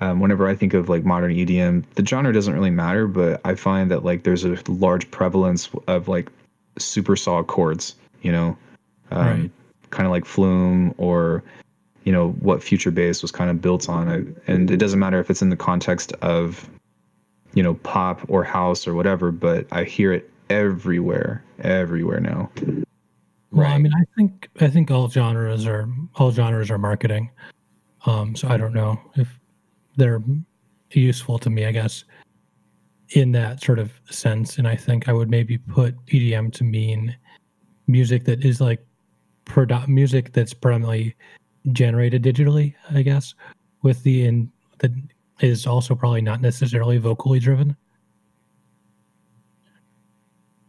um, 0.00 0.20
whenever 0.20 0.48
I 0.48 0.54
think 0.54 0.74
of 0.74 0.88
like 0.88 1.04
modern 1.04 1.32
EDM, 1.32 1.84
the 1.94 2.04
genre 2.04 2.32
doesn't 2.32 2.54
really 2.54 2.70
matter, 2.70 3.06
but 3.06 3.40
I 3.44 3.54
find 3.54 3.90
that 3.90 4.04
like 4.04 4.22
there's 4.24 4.44
a 4.44 4.56
large 4.68 5.10
prevalence 5.10 5.68
of 5.88 6.08
like 6.08 6.30
super 6.78 7.16
saw 7.16 7.42
chords, 7.42 7.94
you 8.22 8.32
know, 8.32 8.56
um, 9.10 9.26
Right. 9.26 9.50
kind 9.90 10.06
of 10.06 10.12
like 10.12 10.24
Flume 10.24 10.94
or 10.98 11.42
you 12.04 12.12
know 12.12 12.30
what 12.40 12.62
Future 12.62 12.90
Bass 12.90 13.22
was 13.22 13.30
kind 13.30 13.50
of 13.50 13.60
built 13.60 13.88
on. 13.88 14.08
it. 14.08 14.26
And 14.46 14.70
it 14.70 14.78
doesn't 14.78 14.98
matter 14.98 15.20
if 15.20 15.30
it's 15.30 15.42
in 15.42 15.50
the 15.50 15.56
context 15.56 16.12
of 16.22 16.68
you 17.54 17.62
know 17.62 17.74
pop 17.74 18.20
or 18.28 18.42
house 18.42 18.88
or 18.88 18.94
whatever, 18.94 19.30
but 19.30 19.66
I 19.70 19.84
hear 19.84 20.12
it 20.12 20.28
everywhere, 20.50 21.44
everywhere 21.60 22.20
now. 22.20 22.50
Well, 23.50 23.70
I 23.70 23.78
mean, 23.78 23.92
I 23.94 24.04
think 24.16 24.48
I 24.60 24.68
think 24.68 24.90
all 24.90 25.08
genres 25.08 25.66
are 25.66 25.88
all 26.16 26.32
genres 26.32 26.70
are 26.70 26.78
marketing. 26.78 27.30
Um, 28.06 28.34
so 28.34 28.48
I 28.48 28.56
don't 28.56 28.72
know 28.72 28.98
if 29.16 29.28
they're 29.96 30.22
useful 30.90 31.38
to 31.38 31.50
me. 31.50 31.66
I 31.66 31.72
guess 31.72 32.04
in 33.10 33.32
that 33.32 33.62
sort 33.62 33.78
of 33.78 33.92
sense, 34.10 34.56
and 34.56 34.66
I 34.66 34.74
think 34.74 35.08
I 35.08 35.12
would 35.12 35.30
maybe 35.30 35.58
put 35.58 35.94
EDM 36.06 36.52
to 36.54 36.64
mean 36.64 37.14
music 37.86 38.24
that 38.24 38.42
is 38.42 38.60
like 38.60 38.84
produ- 39.44 39.88
music 39.88 40.32
that's 40.32 40.54
predominantly 40.54 41.14
generated 41.72 42.22
digitally. 42.22 42.74
I 42.90 43.02
guess 43.02 43.34
with 43.82 44.02
the 44.02 44.24
in 44.24 44.50
that 44.78 44.92
is 45.40 45.66
also 45.66 45.94
probably 45.94 46.22
not 46.22 46.40
necessarily 46.40 46.98
vocally 46.98 47.38
driven. 47.38 47.76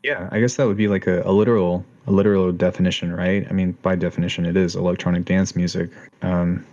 Yeah, 0.04 0.28
I 0.32 0.40
guess 0.42 0.58
that 0.58 0.68
would 0.68 0.78
be 0.78 0.90
like 0.90 1.08
a, 1.08 1.22
a 1.24 1.32
literal 1.32 1.86
a 2.08 2.12
literal 2.12 2.52
definition, 2.52 3.14
right? 3.14 3.48
I 3.50 3.54
mean, 3.54 3.72
by 3.82 3.96
definition, 3.96 4.46
it 4.46 4.58
is 4.58 4.76
electronic 4.76 5.24
dance 5.24 5.56
music. 5.56 5.90
Um, 6.22 6.66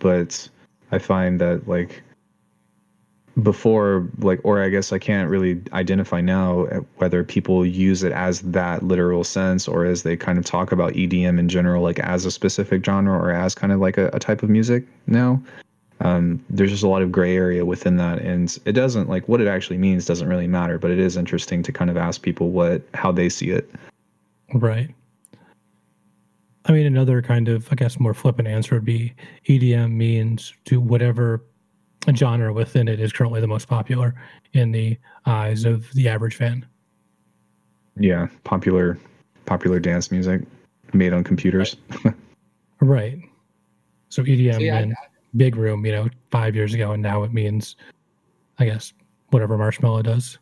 but 0.00 0.48
I 0.90 0.98
find 0.98 1.40
that 1.40 1.68
like 1.68 2.02
before, 3.42 4.08
like, 4.18 4.40
or 4.44 4.62
I 4.62 4.68
guess 4.68 4.92
I 4.92 4.98
can't 4.98 5.28
really 5.28 5.60
identify 5.72 6.20
now 6.20 6.66
uh, 6.66 6.80
whether 6.96 7.24
people 7.24 7.64
use 7.64 8.02
it 8.02 8.12
as 8.12 8.40
that 8.42 8.82
literal 8.82 9.24
sense 9.24 9.66
or 9.66 9.84
as 9.84 10.02
they 10.02 10.16
kind 10.16 10.38
of 10.38 10.44
talk 10.44 10.72
about 10.72 10.92
EDM 10.94 11.38
in 11.38 11.48
general, 11.48 11.82
like 11.82 11.98
as 12.00 12.24
a 12.24 12.30
specific 12.30 12.84
genre 12.84 13.16
or 13.16 13.30
as 13.30 13.54
kind 13.54 13.72
of 13.72 13.80
like 13.80 13.98
a, 13.98 14.08
a 14.12 14.18
type 14.18 14.42
of 14.42 14.50
music 14.50 14.84
now. 15.06 15.40
Um, 16.04 16.44
there's 16.50 16.70
just 16.70 16.82
a 16.82 16.88
lot 16.88 17.00
of 17.02 17.10
gray 17.10 17.34
area 17.34 17.64
within 17.64 17.96
that, 17.96 18.18
and 18.20 18.56
it 18.66 18.72
doesn't 18.72 19.08
like 19.08 19.26
what 19.26 19.40
it 19.40 19.48
actually 19.48 19.78
means 19.78 20.04
doesn't 20.04 20.28
really 20.28 20.46
matter. 20.46 20.78
But 20.78 20.90
it 20.90 20.98
is 20.98 21.16
interesting 21.16 21.62
to 21.62 21.72
kind 21.72 21.90
of 21.90 21.96
ask 21.96 22.20
people 22.22 22.50
what 22.50 22.82
how 22.92 23.10
they 23.10 23.28
see 23.30 23.50
it. 23.50 23.68
Right. 24.52 24.94
I 26.66 26.72
mean, 26.72 26.86
another 26.86 27.20
kind 27.22 27.48
of, 27.48 27.68
I 27.70 27.74
guess, 27.74 27.98
more 27.98 28.14
flippant 28.14 28.48
answer 28.48 28.74
would 28.74 28.84
be 28.84 29.12
EDM 29.48 29.92
means 29.92 30.54
to 30.66 30.80
whatever 30.80 31.42
genre 32.14 32.52
within 32.52 32.86
it 32.88 33.00
is 33.00 33.12
currently 33.12 33.40
the 33.40 33.46
most 33.46 33.66
popular 33.68 34.14
in 34.52 34.72
the 34.72 34.96
eyes 35.26 35.64
of 35.64 35.90
the 35.92 36.08
average 36.08 36.36
fan. 36.36 36.64
Yeah, 37.98 38.28
popular 38.44 38.98
popular 39.46 39.78
dance 39.78 40.10
music 40.10 40.42
made 40.92 41.12
on 41.14 41.24
computers. 41.24 41.76
Right. 42.80 43.18
So 44.10 44.22
EDM 44.22 44.58
See, 44.58 44.70
I- 44.70 44.80
meant 44.84 44.94
big 45.36 45.56
room, 45.56 45.84
you 45.84 45.92
know, 45.92 46.08
five 46.30 46.54
years 46.54 46.74
ago, 46.74 46.92
and 46.92 47.02
now 47.02 47.22
it 47.22 47.32
means, 47.32 47.76
I 48.58 48.66
guess, 48.66 48.92
whatever 49.30 49.56
Marshmello 49.56 50.02
does. 50.02 50.38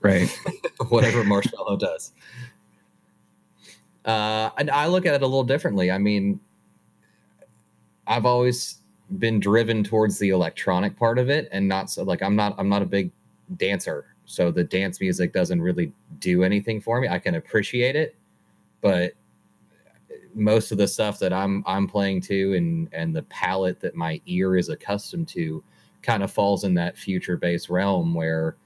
right. 0.00 0.28
whatever 0.88 1.24
Marshmello 1.24 1.78
does. 1.78 2.12
Uh, 4.04 4.50
and 4.56 4.70
I 4.70 4.86
look 4.86 5.04
at 5.06 5.14
it 5.14 5.22
a 5.22 5.26
little 5.26 5.44
differently. 5.44 5.90
I 5.90 5.98
mean, 5.98 6.40
I've 8.06 8.24
always 8.24 8.78
been 9.18 9.40
driven 9.40 9.84
towards 9.84 10.18
the 10.18 10.30
electronic 10.30 10.96
part 10.96 11.18
of 11.18 11.28
it, 11.28 11.48
and 11.52 11.68
not 11.68 11.90
so 11.90 12.04
like 12.04 12.22
I'm 12.22 12.36
not 12.36 12.54
I'm 12.58 12.68
not 12.68 12.82
a 12.82 12.86
big 12.86 13.10
dancer, 13.56 14.06
so 14.24 14.50
the 14.50 14.64
dance 14.64 15.00
music 15.00 15.32
doesn't 15.32 15.60
really 15.60 15.92
do 16.20 16.42
anything 16.42 16.80
for 16.80 17.00
me. 17.00 17.08
I 17.08 17.18
can 17.18 17.34
appreciate 17.34 17.96
it, 17.96 18.16
but 18.80 19.12
most 20.38 20.72
of 20.72 20.78
the 20.78 20.88
stuff 20.88 21.18
that 21.18 21.32
I'm 21.32 21.62
I'm 21.66 21.86
playing 21.86 22.22
to 22.22 22.54
and 22.54 22.88
and 22.92 23.14
the 23.14 23.24
palette 23.24 23.80
that 23.80 23.94
my 23.94 24.20
ear 24.26 24.56
is 24.56 24.68
accustomed 24.68 25.28
to 25.28 25.62
kind 26.02 26.22
of 26.22 26.30
falls 26.30 26.64
in 26.64 26.74
that 26.74 26.96
future 26.96 27.36
bass 27.36 27.68
realm 27.68 28.14
where 28.14 28.56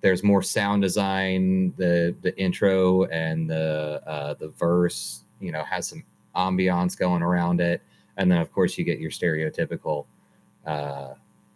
there's 0.00 0.22
more 0.22 0.42
sound 0.42 0.82
design 0.82 1.72
the 1.76 2.14
the 2.20 2.38
intro 2.38 3.04
and 3.04 3.48
the 3.48 4.02
uh, 4.06 4.34
the 4.34 4.48
verse 4.48 5.24
you 5.40 5.50
know 5.50 5.64
has 5.64 5.88
some 5.88 6.04
ambiance 6.36 6.96
going 6.96 7.22
around 7.22 7.60
it. 7.60 7.80
And 8.16 8.30
then 8.30 8.38
of 8.38 8.52
course 8.52 8.76
you 8.76 8.84
get 8.84 9.00
your 9.00 9.10
stereotypical 9.10 10.06
uh, 10.66 11.14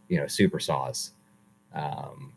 you 0.08 0.18
know 0.18 0.26
super 0.26 0.58
saws. 0.58 1.12
Um, 1.74 2.32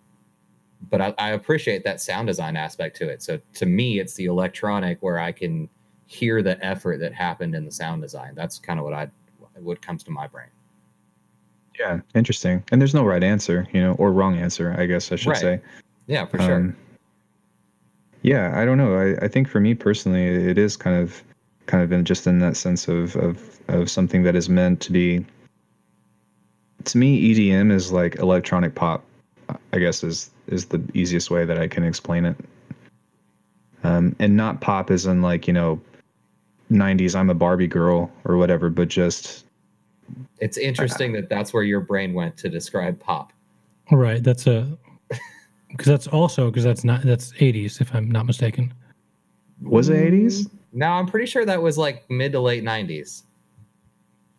but 0.89 0.99
I, 0.99 1.13
I 1.17 1.29
appreciate 1.29 1.83
that 1.85 2.01
sound 2.01 2.27
design 2.27 2.57
aspect 2.57 2.97
to 2.97 3.07
it. 3.07 3.23
So 3.23 3.39
to 3.53 3.65
me 3.65 3.99
it's 3.99 4.15
the 4.15 4.25
electronic 4.25 4.97
where 5.01 5.19
i 5.19 5.31
can 5.31 5.69
hear 6.11 6.41
the 6.43 6.63
effort 6.63 6.99
that 6.99 7.13
happened 7.13 7.55
in 7.55 7.63
the 7.63 7.71
sound 7.71 8.01
design 8.01 8.33
that's 8.35 8.59
kind 8.59 8.77
of 8.79 8.83
what 8.85 8.93
i 8.93 9.07
what 9.61 9.81
comes 9.81 10.03
to 10.03 10.11
my 10.11 10.27
brain 10.27 10.47
Yeah, 11.79 11.99
interesting. 12.15 12.63
And 12.71 12.81
there's 12.81 12.93
no 12.93 13.05
right 13.05 13.23
answer, 13.23 13.65
you 13.73 13.81
know, 13.81 13.93
or 13.93 14.11
wrong 14.11 14.35
answer, 14.37 14.75
I 14.77 14.85
guess 14.87 15.11
I 15.11 15.15
should 15.15 15.29
Right. 15.29 15.41
say. 15.41 15.61
yeah 16.07 16.25
for 16.25 16.37
sure 16.39 16.55
Um, 16.57 16.75
yeah, 18.23 18.51
I 18.59 18.65
don't 18.65 18.77
know. 18.77 18.95
I, 18.97 19.25
I 19.25 19.27
think 19.27 19.47
for 19.47 19.59
me 19.59 19.73
personally, 19.73 20.25
it 20.25 20.57
is 20.57 20.77
kind 20.77 20.95
of 21.01 21.23
kind 21.65 21.81
of 21.83 21.91
in 21.91 22.03
just 22.05 22.27
in 22.27 22.39
that 22.39 22.55
sense 22.57 22.87
of, 22.87 23.15
of 23.15 23.59
of 23.69 23.89
something 23.89 24.21
that 24.23 24.35
is 24.35 24.47
meant 24.49 24.79
to 24.81 24.91
be. 24.91 25.25
To 26.83 26.97
me, 26.97 27.33
EDM 27.33 27.71
is 27.71 27.91
like 27.91 28.17
electronic 28.19 28.75
pop. 28.75 29.03
I 29.73 29.79
guess 29.79 30.03
is 30.03 30.29
is 30.47 30.65
the 30.67 30.81
easiest 30.93 31.31
way 31.31 31.45
that 31.45 31.57
I 31.57 31.67
can 31.67 31.83
explain 31.83 32.25
it. 32.25 32.35
Um, 33.83 34.15
and 34.19 34.37
not 34.37 34.61
pop 34.61 34.91
as 34.91 35.05
in 35.07 35.21
like 35.23 35.47
you 35.47 35.53
know, 35.53 35.79
'90s 36.71 37.15
I'm 37.15 37.29
a 37.29 37.33
Barbie 37.35 37.67
girl 37.67 38.09
or 38.25 38.37
whatever, 38.37 38.69
but 38.69 38.87
just 38.87 39.45
it's 40.39 40.57
interesting 40.57 41.11
that 41.13 41.29
that's 41.29 41.53
where 41.53 41.63
your 41.63 41.79
brain 41.81 42.13
went 42.13 42.35
to 42.37 42.49
describe 42.49 42.99
pop 42.99 43.31
Right. 43.91 44.23
That's 44.23 44.47
a, 44.47 44.77
because 45.69 45.85
that's 45.85 46.07
also, 46.07 46.49
because 46.49 46.63
that's 46.63 46.83
not, 46.83 47.01
that's 47.03 47.33
80s, 47.33 47.79
if 47.81 47.93
I'm 47.93 48.09
not 48.09 48.25
mistaken. 48.25 48.73
was 49.61 49.89
it 49.89 49.95
'80s? 50.13 50.49
No, 50.73 50.87
I'm 50.87 51.05
pretty 51.07 51.25
sure 51.25 51.45
that 51.45 51.61
was 51.61 51.77
like 51.77 52.09
mid 52.09 52.31
to 52.31 52.39
late 52.39 52.63
90s. 52.63 53.23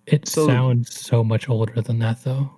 It 0.07 0.27
So- 0.27 0.47
sounds 0.47 0.95
so 0.95 1.23
much 1.23 1.49
older 1.49 1.81
than 1.83 1.99
that, 2.01 2.23
though. 2.25 2.51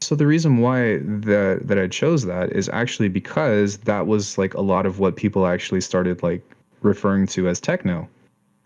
so 0.00 0.14
the 0.14 0.26
reason 0.26 0.58
why 0.58 0.98
that 0.98 1.60
that 1.64 1.78
I 1.78 1.86
chose 1.88 2.24
that 2.24 2.52
is 2.52 2.68
actually 2.70 3.08
because 3.08 3.76
that 3.78 4.06
was 4.06 4.38
like 4.38 4.54
a 4.54 4.62
lot 4.62 4.86
of 4.86 4.98
what 4.98 5.14
people 5.16 5.46
actually 5.46 5.82
started 5.82 6.22
like 6.22 6.42
referring 6.82 7.26
to 7.28 7.48
as 7.48 7.60
techno. 7.60 8.08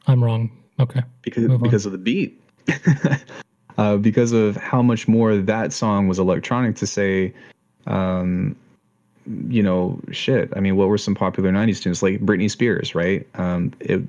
I'm 0.07 0.23
wrong. 0.23 0.51
Okay. 0.81 1.03
Because 1.23 1.47
because 1.59 1.87
of 1.87 1.93
the 1.93 1.99
beat. 1.99 2.41
uh, 3.79 3.97
because 3.97 4.33
of 4.33 4.57
how 4.57 4.83
much 4.83 5.07
more 5.07 5.37
that 5.37 5.73
song 5.73 6.09
was 6.09 6.19
electronic 6.19 6.77
to 6.77 6.87
say 6.87 7.33
um, 7.87 8.57
you 9.49 9.63
know, 9.63 9.99
shit. 10.11 10.53
I 10.55 10.61
mean, 10.61 10.77
what 10.77 10.89
were 10.89 10.99
some 10.99 11.15
popular 11.15 11.51
'90s 11.51 11.81
tunes 11.83 12.03
like 12.03 12.21
Britney 12.21 12.51
Spears, 12.51 12.95
right? 12.95 13.27
Um, 13.35 13.73
it, 13.81 14.03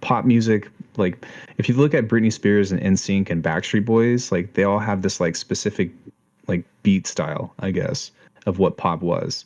pop 0.00 0.24
music, 0.24 0.68
like 0.96 1.24
if 1.58 1.68
you 1.68 1.74
look 1.74 1.94
at 1.94 2.08
Britney 2.08 2.32
Spears 2.32 2.72
and 2.72 2.80
NSYNC 2.80 3.30
and 3.30 3.42
Backstreet 3.42 3.84
Boys, 3.84 4.30
like 4.30 4.54
they 4.54 4.64
all 4.64 4.78
have 4.78 5.02
this 5.02 5.20
like 5.20 5.36
specific 5.36 5.90
like 6.46 6.64
beat 6.82 7.06
style, 7.06 7.52
I 7.60 7.70
guess, 7.70 8.10
of 8.46 8.58
what 8.58 8.76
pop 8.76 9.00
was. 9.00 9.44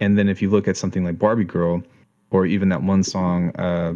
And 0.00 0.18
then 0.18 0.28
if 0.28 0.42
you 0.42 0.50
look 0.50 0.66
at 0.66 0.76
something 0.76 1.04
like 1.04 1.18
Barbie 1.18 1.44
Girl, 1.44 1.82
or 2.30 2.46
even 2.46 2.68
that 2.70 2.82
one 2.82 3.02
song, 3.02 3.54
uh, 3.56 3.94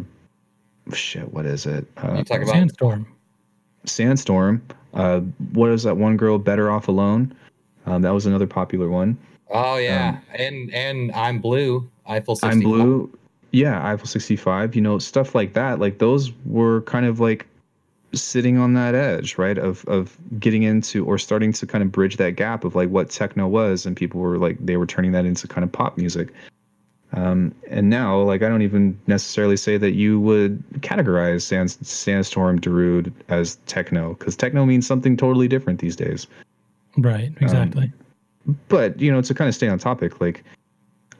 shit, 0.93 1.33
what 1.33 1.45
is 1.45 1.65
it? 1.65 1.85
Uh, 1.97 2.15
you 2.17 2.23
talk 2.23 2.41
about 2.41 2.53
Sandstorm. 2.53 3.07
Sandstorm. 3.85 4.61
Uh, 4.93 5.19
what 5.53 5.69
is 5.69 5.83
that 5.83 5.97
one 5.97 6.17
girl? 6.17 6.37
Better 6.37 6.71
Off 6.71 6.87
Alone. 6.87 7.35
Um, 7.85 8.01
that 8.01 8.13
was 8.13 8.25
another 8.25 8.47
popular 8.47 8.89
one. 8.89 9.17
Oh 9.51 9.77
yeah, 9.77 10.09
um, 10.09 10.21
and 10.35 10.73
and 10.73 11.11
I'm 11.13 11.39
blue. 11.39 11.89
Eiffel 12.07 12.35
65. 12.35 12.51
I'm 12.51 12.59
blue. 12.61 13.17
Yeah, 13.51 13.85
Eiffel 13.87 14.07
65. 14.07 14.75
You 14.75 14.81
know, 14.81 14.99
stuff 14.99 15.33
like 15.33 15.53
that. 15.53 15.79
Like 15.79 15.97
those 15.99 16.31
were 16.45 16.81
kind 16.81 17.05
of 17.05 17.19
like 17.19 17.47
sitting 18.13 18.57
on 18.57 18.73
that 18.73 18.95
edge, 18.95 19.37
right? 19.37 19.57
Of 19.57 19.85
of 19.85 20.17
getting 20.39 20.63
into 20.63 21.05
or 21.05 21.17
starting 21.17 21.53
to 21.53 21.65
kind 21.65 21.83
of 21.83 21.91
bridge 21.91 22.17
that 22.17 22.35
gap 22.35 22.63
of 22.63 22.75
like 22.75 22.89
what 22.89 23.09
techno 23.09 23.47
was, 23.47 23.85
and 23.85 23.95
people 23.95 24.19
were 24.19 24.37
like 24.37 24.57
they 24.63 24.77
were 24.77 24.85
turning 24.85 25.11
that 25.13 25.25
into 25.25 25.47
kind 25.47 25.63
of 25.63 25.71
pop 25.71 25.97
music. 25.97 26.29
Um, 27.13 27.55
and 27.69 27.89
now, 27.89 28.19
like, 28.19 28.43
I 28.43 28.49
don't 28.49 28.61
even 28.61 28.99
necessarily 29.07 29.57
say 29.57 29.77
that 29.77 29.91
you 29.91 30.19
would 30.19 30.63
categorize 30.81 31.41
Sands, 31.41 31.77
Sandstorm 31.81 32.59
Darude 32.59 33.11
as 33.29 33.55
techno 33.65 34.13
because 34.13 34.35
techno 34.35 34.65
means 34.65 34.85
something 34.85 35.17
totally 35.17 35.47
different 35.47 35.79
these 35.79 35.95
days. 35.95 36.27
Right. 36.97 37.31
Exactly. 37.41 37.91
Um, 38.47 38.59
but 38.67 38.99
you 38.99 39.11
know, 39.11 39.21
to 39.21 39.33
kind 39.33 39.47
of 39.47 39.55
stay 39.55 39.67
on 39.67 39.79
topic, 39.79 40.21
like 40.21 40.43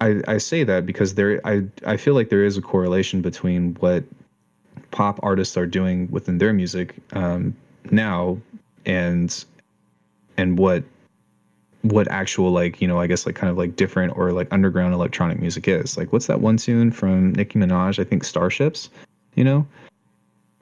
I, 0.02 0.22
I 0.28 0.38
say 0.38 0.64
that 0.64 0.86
because 0.86 1.16
there 1.16 1.42
I 1.46 1.64
I 1.86 1.98
feel 1.98 2.14
like 2.14 2.30
there 2.30 2.44
is 2.44 2.58
a 2.58 2.62
correlation 2.62 3.22
between 3.22 3.76
what 3.76 4.04
pop 4.92 5.20
artists 5.22 5.58
are 5.58 5.68
doing 5.68 6.10
within 6.12 6.38
their 6.38 6.54
music 6.54 6.96
um, 7.14 7.56
now 7.92 8.40
and 8.86 9.46
and 10.38 10.58
what 10.58 10.84
what 11.82 12.08
actual 12.10 12.52
like 12.52 12.82
you 12.82 12.88
know 12.88 13.00
I 13.00 13.08
guess 13.08 13.26
like 13.26 13.36
kind 13.36 13.50
of 13.50 13.58
like 13.58 13.76
different 13.76 14.18
or 14.18 14.32
like 14.32 14.48
underground 14.52 14.94
electronic 14.94 15.40
music 15.40 15.68
is. 15.68 15.98
Like 15.98 16.12
what's 16.12 16.28
that 16.28 16.42
one 16.42 16.58
tune 16.58 16.92
from 16.92 17.34
Nicki 17.34 17.58
Minaj? 17.60 18.00
I 18.00 18.04
think 18.04 18.24
Starships. 18.24 18.90
You 19.36 19.44
know, 19.44 19.68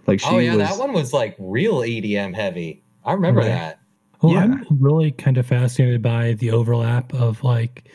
like 0.06 0.20
she. 0.20 0.28
Oh 0.28 0.38
yeah, 0.38 0.56
was, 0.56 0.68
that 0.68 0.78
one 0.78 0.94
was 0.94 1.14
like 1.14 1.36
real 1.40 1.80
EDM 1.80 2.36
heavy. 2.36 2.84
I 3.06 3.14
remember 3.14 3.42
right. 3.42 3.48
that. 3.48 3.80
Well, 4.22 4.34
yeah. 4.34 4.44
I'm 4.44 4.66
really 4.80 5.12
kind 5.12 5.38
of 5.38 5.46
fascinated 5.46 6.02
by 6.02 6.34
the 6.34 6.52
overlap 6.52 7.14
of 7.14 7.44
like 7.44 7.86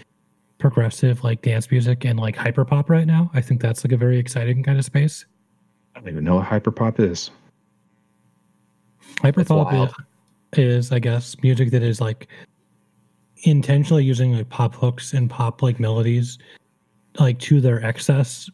progressive 0.58 1.24
like 1.24 1.42
dance 1.42 1.70
music 1.70 2.04
and 2.04 2.18
like 2.18 2.36
hyperpop 2.36 2.88
right 2.88 3.06
now. 3.06 3.30
I 3.34 3.40
think 3.40 3.60
that's 3.60 3.84
like 3.84 3.92
a 3.92 3.96
very 3.96 4.18
exciting 4.18 4.62
kind 4.62 4.78
of 4.78 4.84
space. 4.84 5.26
I 5.94 6.00
don't 6.00 6.08
even 6.08 6.24
know 6.24 6.36
what 6.36 6.46
hyperpop 6.46 7.00
is. 7.00 7.30
Hyperpop 9.16 9.92
is, 10.52 10.86
is, 10.86 10.92
I 10.92 11.00
guess, 11.00 11.36
music 11.42 11.70
that 11.72 11.82
is 11.82 12.00
like 12.00 12.28
intentionally 13.42 14.04
using 14.04 14.34
like 14.34 14.48
pop 14.48 14.74
hooks 14.74 15.12
and 15.12 15.28
pop 15.28 15.62
like 15.62 15.80
melodies 15.80 16.38
like 17.18 17.38
to 17.40 17.60
their 17.60 17.84
excess 17.84 18.48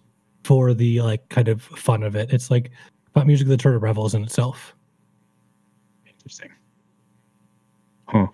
for 0.44 0.74
the 0.74 1.00
like 1.02 1.28
kind 1.28 1.48
of 1.48 1.62
fun 1.62 2.02
of 2.02 2.16
it. 2.16 2.32
It's 2.32 2.50
like 2.50 2.70
pop 3.14 3.26
music 3.26 3.48
that 3.48 3.60
sort 3.60 3.76
of 3.76 3.82
revels 3.82 4.14
in 4.14 4.22
itself. 4.22 4.74
Interesting. 6.06 6.50
Huh. 8.06 8.26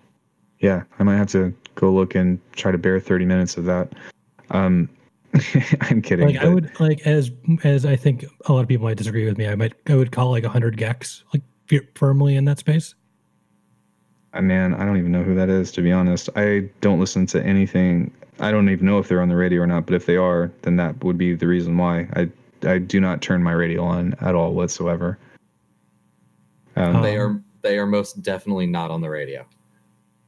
Yeah, 0.59 0.83
I 0.99 1.03
might 1.03 1.17
have 1.17 1.27
to 1.27 1.53
go 1.75 1.91
look 1.91 2.15
and 2.15 2.39
try 2.53 2.71
to 2.71 2.77
bear 2.77 2.99
30 2.99 3.25
minutes 3.25 3.57
of 3.57 3.65
that. 3.65 3.93
Um, 4.51 4.89
I'm 5.81 6.01
kidding. 6.01 6.27
Like 6.27 6.37
but... 6.37 6.45
I 6.45 6.49
would 6.49 6.79
like 6.79 7.01
as 7.01 7.31
as 7.63 7.85
I 7.85 7.95
think 7.95 8.25
a 8.45 8.53
lot 8.53 8.61
of 8.61 8.67
people 8.67 8.85
might 8.85 8.97
disagree 8.97 9.25
with 9.25 9.37
me. 9.37 9.47
I 9.47 9.55
might 9.55 9.73
I 9.87 9.95
would 9.95 10.11
call 10.11 10.31
like 10.31 10.43
100 10.43 10.77
gecs 10.77 11.23
like 11.33 11.43
firmly 11.95 12.35
in 12.35 12.45
that 12.45 12.59
space. 12.59 12.95
Man, 14.41 14.73
I 14.73 14.85
don't 14.85 14.97
even 14.97 15.11
know 15.11 15.23
who 15.23 15.35
that 15.35 15.49
is 15.49 15.71
to 15.73 15.81
be 15.81 15.91
honest. 15.91 16.29
I 16.35 16.69
don't 16.81 16.99
listen 16.99 17.25
to 17.27 17.43
anything. 17.43 18.11
I 18.39 18.51
don't 18.51 18.69
even 18.69 18.85
know 18.85 18.99
if 18.99 19.07
they're 19.07 19.21
on 19.21 19.29
the 19.29 19.35
radio 19.35 19.61
or 19.61 19.67
not. 19.67 19.85
But 19.85 19.95
if 19.95 20.05
they 20.05 20.17
are, 20.17 20.51
then 20.63 20.75
that 20.75 21.03
would 21.03 21.17
be 21.17 21.35
the 21.35 21.47
reason 21.47 21.77
why 21.77 22.07
I 22.13 22.29
I 22.67 22.79
do 22.79 22.99
not 22.99 23.21
turn 23.21 23.43
my 23.43 23.51
radio 23.51 23.83
on 23.83 24.15
at 24.21 24.35
all 24.35 24.53
whatsoever. 24.53 25.17
Um, 26.75 27.01
they 27.01 27.17
are 27.17 27.41
they 27.61 27.77
are 27.77 27.85
most 27.85 28.21
definitely 28.21 28.67
not 28.67 28.91
on 28.91 29.01
the 29.01 29.09
radio. 29.09 29.45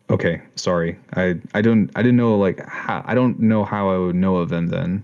Okay, 0.10 0.42
sorry. 0.56 0.98
I 1.16 1.40
I 1.54 1.62
don't 1.62 1.92
I 1.96 2.02
didn't 2.02 2.18
know 2.18 2.38
like 2.38 2.66
how 2.66 3.04
I 3.06 3.14
don't 3.14 3.40
know 3.40 3.66
how 3.66 3.90
I 3.90 3.98
would 3.98 4.16
know 4.16 4.38
of 4.38 4.50
them 4.50 4.68
then. 4.68 5.04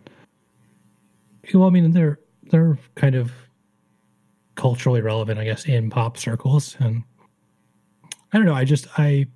Well, 1.53 1.67
I 1.67 1.69
mean 1.71 1.91
they're 1.91 2.19
they're 2.43 2.77
kind 2.95 3.15
of 3.15 3.31
culturally 4.55 5.01
relevant, 5.01 5.39
I 5.39 5.43
guess, 5.43 5.65
in 5.65 5.89
pop 5.89 6.17
circles, 6.17 6.77
and 6.79 7.03
I 8.33 8.37
don't 8.37 8.45
know. 8.45 8.55
I 8.55 8.65
just 8.65 8.87
I 8.97 9.27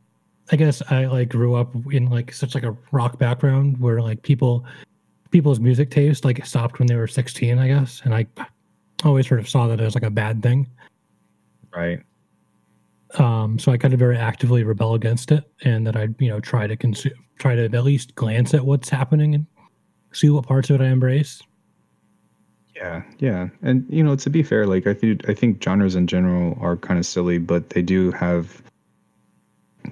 I 0.51 0.55
guess 0.55 0.81
I 0.89 1.05
like 1.05 1.29
grew 1.29 1.55
up 1.55 1.73
in 1.91 2.09
like 2.09 2.33
such 2.33 2.55
like 2.55 2.63
a 2.63 2.75
rock 2.91 3.19
background 3.19 3.79
where 3.79 4.01
like 4.01 4.23
people 4.23 4.65
people's 5.29 5.59
music 5.59 5.91
taste 5.91 6.25
like 6.25 6.43
stopped 6.45 6.79
when 6.79 6.87
they 6.87 6.95
were 6.95 7.07
16, 7.07 7.59
I 7.59 7.67
guess, 7.67 8.01
and 8.03 8.13
I 8.15 8.25
always 9.03 9.27
sort 9.27 9.39
of 9.39 9.47
saw 9.47 9.67
that 9.67 9.79
as 9.79 9.93
like 9.93 10.03
a 10.03 10.09
bad 10.09 10.41
thing. 10.41 10.67
Right. 11.75 12.01
Um, 13.19 13.57
so 13.59 13.71
I 13.71 13.77
kind 13.77 13.93
of 13.93 13.99
very 13.99 14.17
actively 14.17 14.63
rebel 14.63 14.93
against 14.93 15.31
it, 15.31 15.43
and 15.63 15.85
that 15.87 15.95
I, 15.95 16.09
you 16.19 16.29
know, 16.29 16.39
try 16.39 16.67
to 16.67 16.75
consume, 16.75 17.13
try 17.39 17.55
to 17.55 17.65
at 17.65 17.83
least 17.83 18.15
glance 18.15 18.53
at 18.53 18.65
what's 18.65 18.89
happening 18.89 19.35
and 19.35 19.45
see 20.11 20.29
what 20.29 20.45
parts 20.45 20.69
of 20.69 20.81
it 20.81 20.83
I 20.83 20.87
embrace. 20.87 21.41
Yeah, 22.75 23.03
yeah, 23.19 23.49
and 23.61 23.85
you 23.89 24.03
know, 24.03 24.15
to 24.15 24.29
be 24.29 24.43
fair, 24.43 24.67
like 24.67 24.87
I 24.87 24.93
think 24.93 25.27
I 25.29 25.33
think 25.33 25.63
genres 25.63 25.95
in 25.95 26.07
general 26.07 26.57
are 26.59 26.77
kind 26.77 26.99
of 26.99 27.05
silly, 27.05 27.37
but 27.37 27.69
they 27.71 27.81
do 27.81 28.11
have, 28.11 28.61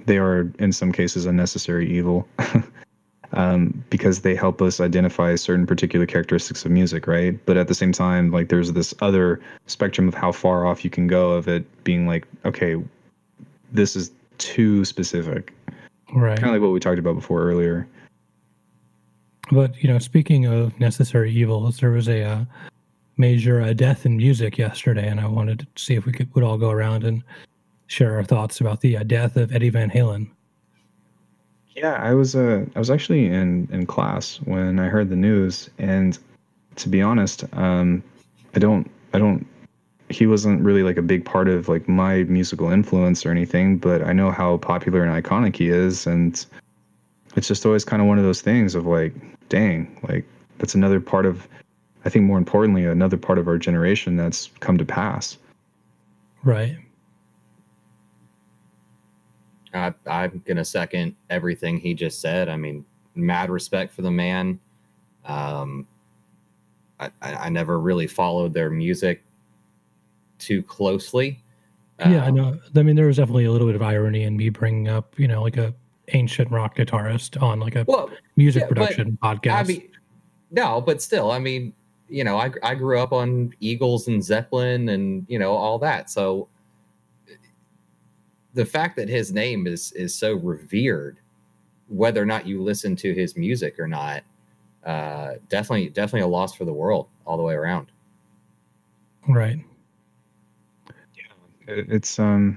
they 0.04 0.18
are 0.18 0.50
in 0.58 0.72
some 0.72 0.92
cases 0.92 1.26
a 1.26 1.32
necessary 1.32 1.90
evil, 1.90 2.28
um, 3.32 3.84
because 3.90 4.20
they 4.20 4.34
help 4.34 4.60
us 4.62 4.80
identify 4.80 5.34
certain 5.34 5.66
particular 5.66 6.06
characteristics 6.06 6.64
of 6.64 6.70
music, 6.70 7.06
right? 7.06 7.38
But 7.46 7.56
at 7.56 7.68
the 7.68 7.74
same 7.74 7.92
time, 7.92 8.30
like 8.30 8.48
there's 8.48 8.72
this 8.72 8.94
other 9.00 9.40
spectrum 9.66 10.08
of 10.08 10.14
how 10.14 10.32
far 10.32 10.66
off 10.66 10.84
you 10.84 10.90
can 10.90 11.06
go 11.06 11.32
of 11.32 11.48
it 11.48 11.66
being 11.84 12.06
like, 12.06 12.26
okay, 12.44 12.76
this 13.72 13.96
is 13.96 14.10
too 14.38 14.84
specific. 14.84 15.52
Right. 16.14 16.38
Kind 16.38 16.48
of 16.48 16.54
like 16.54 16.62
what 16.62 16.72
we 16.72 16.80
talked 16.80 16.98
about 16.98 17.14
before 17.14 17.42
earlier. 17.42 17.88
But 19.50 19.80
you 19.82 19.88
know, 19.88 19.98
speaking 19.98 20.46
of 20.46 20.78
necessary 20.80 21.32
evils, 21.32 21.78
there 21.78 21.90
was 21.90 22.08
a 22.08 22.22
uh, 22.22 22.44
major 23.16 23.60
uh, 23.60 23.72
death 23.72 24.06
in 24.06 24.16
music 24.16 24.58
yesterday, 24.58 25.08
and 25.08 25.20
I 25.20 25.26
wanted 25.26 25.60
to 25.60 25.66
see 25.76 25.94
if 25.94 26.04
we 26.04 26.12
could 26.12 26.32
would 26.34 26.44
all 26.44 26.58
go 26.58 26.70
around 26.70 27.04
and 27.04 27.22
share 27.86 28.16
our 28.16 28.24
thoughts 28.24 28.60
about 28.60 28.80
the 28.80 28.96
uh, 28.96 29.02
death 29.02 29.36
of 29.36 29.52
Eddie 29.52 29.70
Van 29.70 29.90
Halen. 29.90 30.28
Yeah, 31.74 31.94
I 31.94 32.14
was 32.14 32.34
uh, 32.34 32.64
I 32.74 32.78
was 32.78 32.90
actually 32.90 33.26
in 33.26 33.68
in 33.70 33.86
class 33.86 34.36
when 34.44 34.78
I 34.78 34.88
heard 34.88 35.10
the 35.10 35.16
news, 35.16 35.68
and 35.78 36.18
to 36.76 36.88
be 36.88 37.02
honest, 37.02 37.44
um, 37.52 38.02
I 38.54 38.58
don't 38.58 38.90
I 39.12 39.18
don't 39.18 39.46
he 40.08 40.26
wasn't 40.26 40.62
really 40.62 40.82
like 40.82 40.96
a 40.96 41.02
big 41.02 41.24
part 41.24 41.48
of 41.48 41.68
like 41.68 41.88
my 41.88 42.22
musical 42.24 42.70
influence 42.70 43.26
or 43.26 43.30
anything, 43.30 43.76
but 43.76 44.02
I 44.02 44.12
know 44.12 44.30
how 44.30 44.56
popular 44.58 45.04
and 45.04 45.24
iconic 45.24 45.56
he 45.56 45.68
is, 45.68 46.06
and 46.06 46.44
it's 47.34 47.48
just 47.48 47.66
always 47.66 47.84
kind 47.84 48.00
of 48.00 48.08
one 48.08 48.18
of 48.18 48.24
those 48.24 48.40
things 48.40 48.74
of 48.74 48.86
like, 48.86 49.12
dang, 49.48 49.98
like 50.08 50.24
that's 50.58 50.74
another 50.74 51.00
part 51.00 51.26
of, 51.26 51.46
I 52.04 52.08
think 52.08 52.24
more 52.24 52.38
importantly, 52.38 52.84
another 52.84 53.16
part 53.16 53.38
of 53.38 53.48
our 53.48 53.58
generation 53.58 54.16
that's 54.16 54.50
come 54.60 54.78
to 54.78 54.84
pass. 54.84 55.36
Right. 56.44 56.76
I, 59.74 59.92
I'm 60.06 60.42
gonna 60.46 60.64
second 60.64 61.14
everything 61.30 61.78
he 61.78 61.94
just 61.94 62.20
said. 62.20 62.48
I 62.48 62.56
mean, 62.56 62.84
mad 63.14 63.50
respect 63.50 63.92
for 63.92 64.02
the 64.02 64.10
man. 64.10 64.58
Um, 65.24 65.86
I, 66.98 67.10
I 67.22 67.48
never 67.48 67.78
really 67.78 68.06
followed 68.06 68.54
their 68.54 68.70
music 68.70 69.22
too 70.38 70.62
closely. 70.62 71.42
Yeah, 72.00 72.18
um, 72.18 72.22
I 72.22 72.30
know. 72.30 72.60
I 72.76 72.82
mean, 72.82 72.96
there 72.96 73.06
was 73.06 73.16
definitely 73.16 73.46
a 73.46 73.52
little 73.52 73.66
bit 73.66 73.76
of 73.76 73.82
irony 73.82 74.24
in 74.24 74.36
me 74.36 74.50
bringing 74.50 74.88
up, 74.88 75.18
you 75.18 75.28
know, 75.28 75.42
like 75.42 75.56
a 75.56 75.74
ancient 76.08 76.50
rock 76.50 76.76
guitarist 76.76 77.40
on 77.42 77.58
like 77.58 77.74
a 77.74 77.84
well, 77.88 78.10
music 78.36 78.62
yeah, 78.62 78.68
production 78.68 79.18
podcast. 79.22 79.52
I 79.52 79.62
mean, 79.64 79.88
no, 80.50 80.80
but 80.80 81.02
still, 81.02 81.30
I 81.30 81.38
mean, 81.38 81.72
you 82.08 82.22
know, 82.24 82.38
I 82.38 82.50
I 82.62 82.74
grew 82.74 82.98
up 83.00 83.12
on 83.12 83.52
Eagles 83.60 84.08
and 84.08 84.22
Zeppelin 84.22 84.90
and 84.90 85.26
you 85.28 85.38
know 85.38 85.52
all 85.52 85.78
that, 85.80 86.10
so 86.10 86.48
the 88.56 88.64
fact 88.64 88.96
that 88.96 89.08
his 89.08 89.32
name 89.32 89.66
is 89.66 89.92
is 89.92 90.14
so 90.14 90.34
revered, 90.36 91.18
whether 91.88 92.20
or 92.20 92.26
not 92.26 92.46
you 92.46 92.62
listen 92.62 92.96
to 92.96 93.12
his 93.12 93.36
music 93.36 93.78
or 93.78 93.86
not, 93.86 94.22
uh, 94.84 95.34
definitely 95.50 95.90
definitely 95.90 96.22
a 96.22 96.26
loss 96.26 96.54
for 96.54 96.64
the 96.64 96.72
world 96.72 97.06
all 97.26 97.36
the 97.36 97.42
way 97.42 97.54
around. 97.54 97.92
Right. 99.28 99.58
It- 101.68 101.90
it's 101.92 102.18
um 102.20 102.56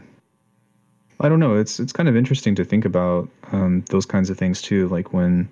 i 1.20 1.28
don't 1.28 1.40
know 1.40 1.56
it's 1.56 1.80
it's 1.80 1.92
kind 1.92 2.08
of 2.08 2.16
interesting 2.16 2.54
to 2.54 2.64
think 2.64 2.86
about 2.86 3.28
um 3.52 3.84
those 3.90 4.06
kinds 4.06 4.30
of 4.30 4.38
things 4.38 4.62
too 4.62 4.88
like 4.90 5.12
when 5.14 5.50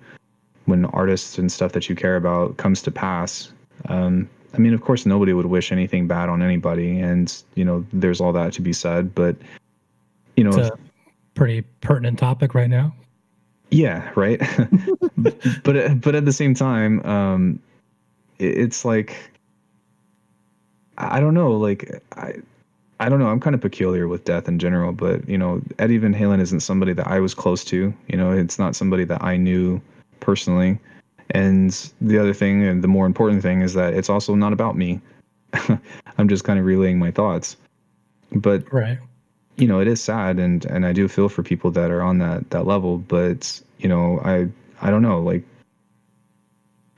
when 0.66 0.84
artists 0.86 1.38
and 1.38 1.50
stuff 1.50 1.72
that 1.72 1.88
you 1.88 1.96
care 1.96 2.14
about 2.14 2.56
comes 2.56 2.80
to 2.82 2.92
pass 2.92 3.50
um 3.88 4.28
i 4.54 4.58
mean 4.58 4.72
of 4.72 4.80
course 4.80 5.04
nobody 5.06 5.32
would 5.32 5.46
wish 5.46 5.72
anything 5.72 6.06
bad 6.06 6.28
on 6.28 6.40
anybody 6.40 7.00
and 7.00 7.42
you 7.56 7.64
know 7.64 7.84
there's 7.92 8.20
all 8.20 8.32
that 8.32 8.52
to 8.52 8.62
be 8.62 8.72
said 8.72 9.12
but 9.16 9.34
you 10.38 10.44
know 10.44 10.58
It's 10.58 10.68
a 10.68 10.78
pretty 11.34 11.62
pertinent 11.80 12.18
topic 12.18 12.54
right 12.54 12.70
now. 12.70 12.94
yeah 13.70 14.10
right? 14.16 14.40
But 15.64 16.00
but 16.00 16.14
at 16.14 16.24
the 16.24 16.32
same 16.32 16.54
time 16.54 17.04
um 17.04 17.58
it, 18.38 18.56
it's 18.58 18.84
like 18.84 19.16
i 20.96 21.20
don't 21.20 21.34
know 21.34 21.52
like 21.52 22.02
i 22.16 22.34
i 23.00 23.08
don't 23.08 23.18
know. 23.18 23.28
I'm 23.28 23.40
kind 23.40 23.54
of 23.54 23.60
peculiar 23.60 24.08
with 24.08 24.24
death 24.24 24.48
in 24.48 24.58
general 24.58 24.92
but 24.92 25.28
you 25.28 25.38
know 25.38 25.60
eddie 25.78 25.98
van 25.98 26.14
halen 26.14 26.40
isn't 26.40 26.60
somebody 26.60 26.92
that 26.94 27.06
i 27.08 27.18
was 27.20 27.34
close 27.34 27.64
to 27.66 27.92
you 28.08 28.16
know 28.16 28.30
it's 28.32 28.58
not 28.58 28.74
somebody 28.76 29.04
that 29.04 29.22
i 29.22 29.36
knew 29.36 29.80
personally. 30.20 30.78
And 31.30 31.70
the 32.00 32.18
other 32.18 32.32
thing 32.32 32.64
and 32.64 32.82
the 32.82 32.88
more 32.88 33.04
important 33.06 33.42
thing 33.42 33.60
is 33.62 33.74
that 33.74 33.92
it's 33.94 34.08
also 34.08 34.34
not 34.34 34.52
about 34.52 34.76
me. 34.76 35.00
I'm 36.18 36.28
just 36.28 36.44
kind 36.44 36.58
of 36.58 36.64
relaying 36.64 36.98
my 36.98 37.10
thoughts. 37.10 37.56
But 38.32 38.64
Right. 38.72 38.98
You 39.58 39.66
know 39.66 39.80
it 39.80 39.88
is 39.88 40.00
sad 40.00 40.38
and 40.38 40.64
and 40.66 40.86
i 40.86 40.92
do 40.92 41.08
feel 41.08 41.28
for 41.28 41.42
people 41.42 41.70
that 41.70 41.90
are 41.90 42.00
on 42.02 42.18
that 42.18 42.48
that 42.50 42.66
level 42.66 42.98
but 42.98 43.60
you 43.78 43.88
know 43.88 44.20
i 44.24 44.48
i 44.80 44.90
don't 44.90 45.02
know 45.02 45.20
like 45.20 45.42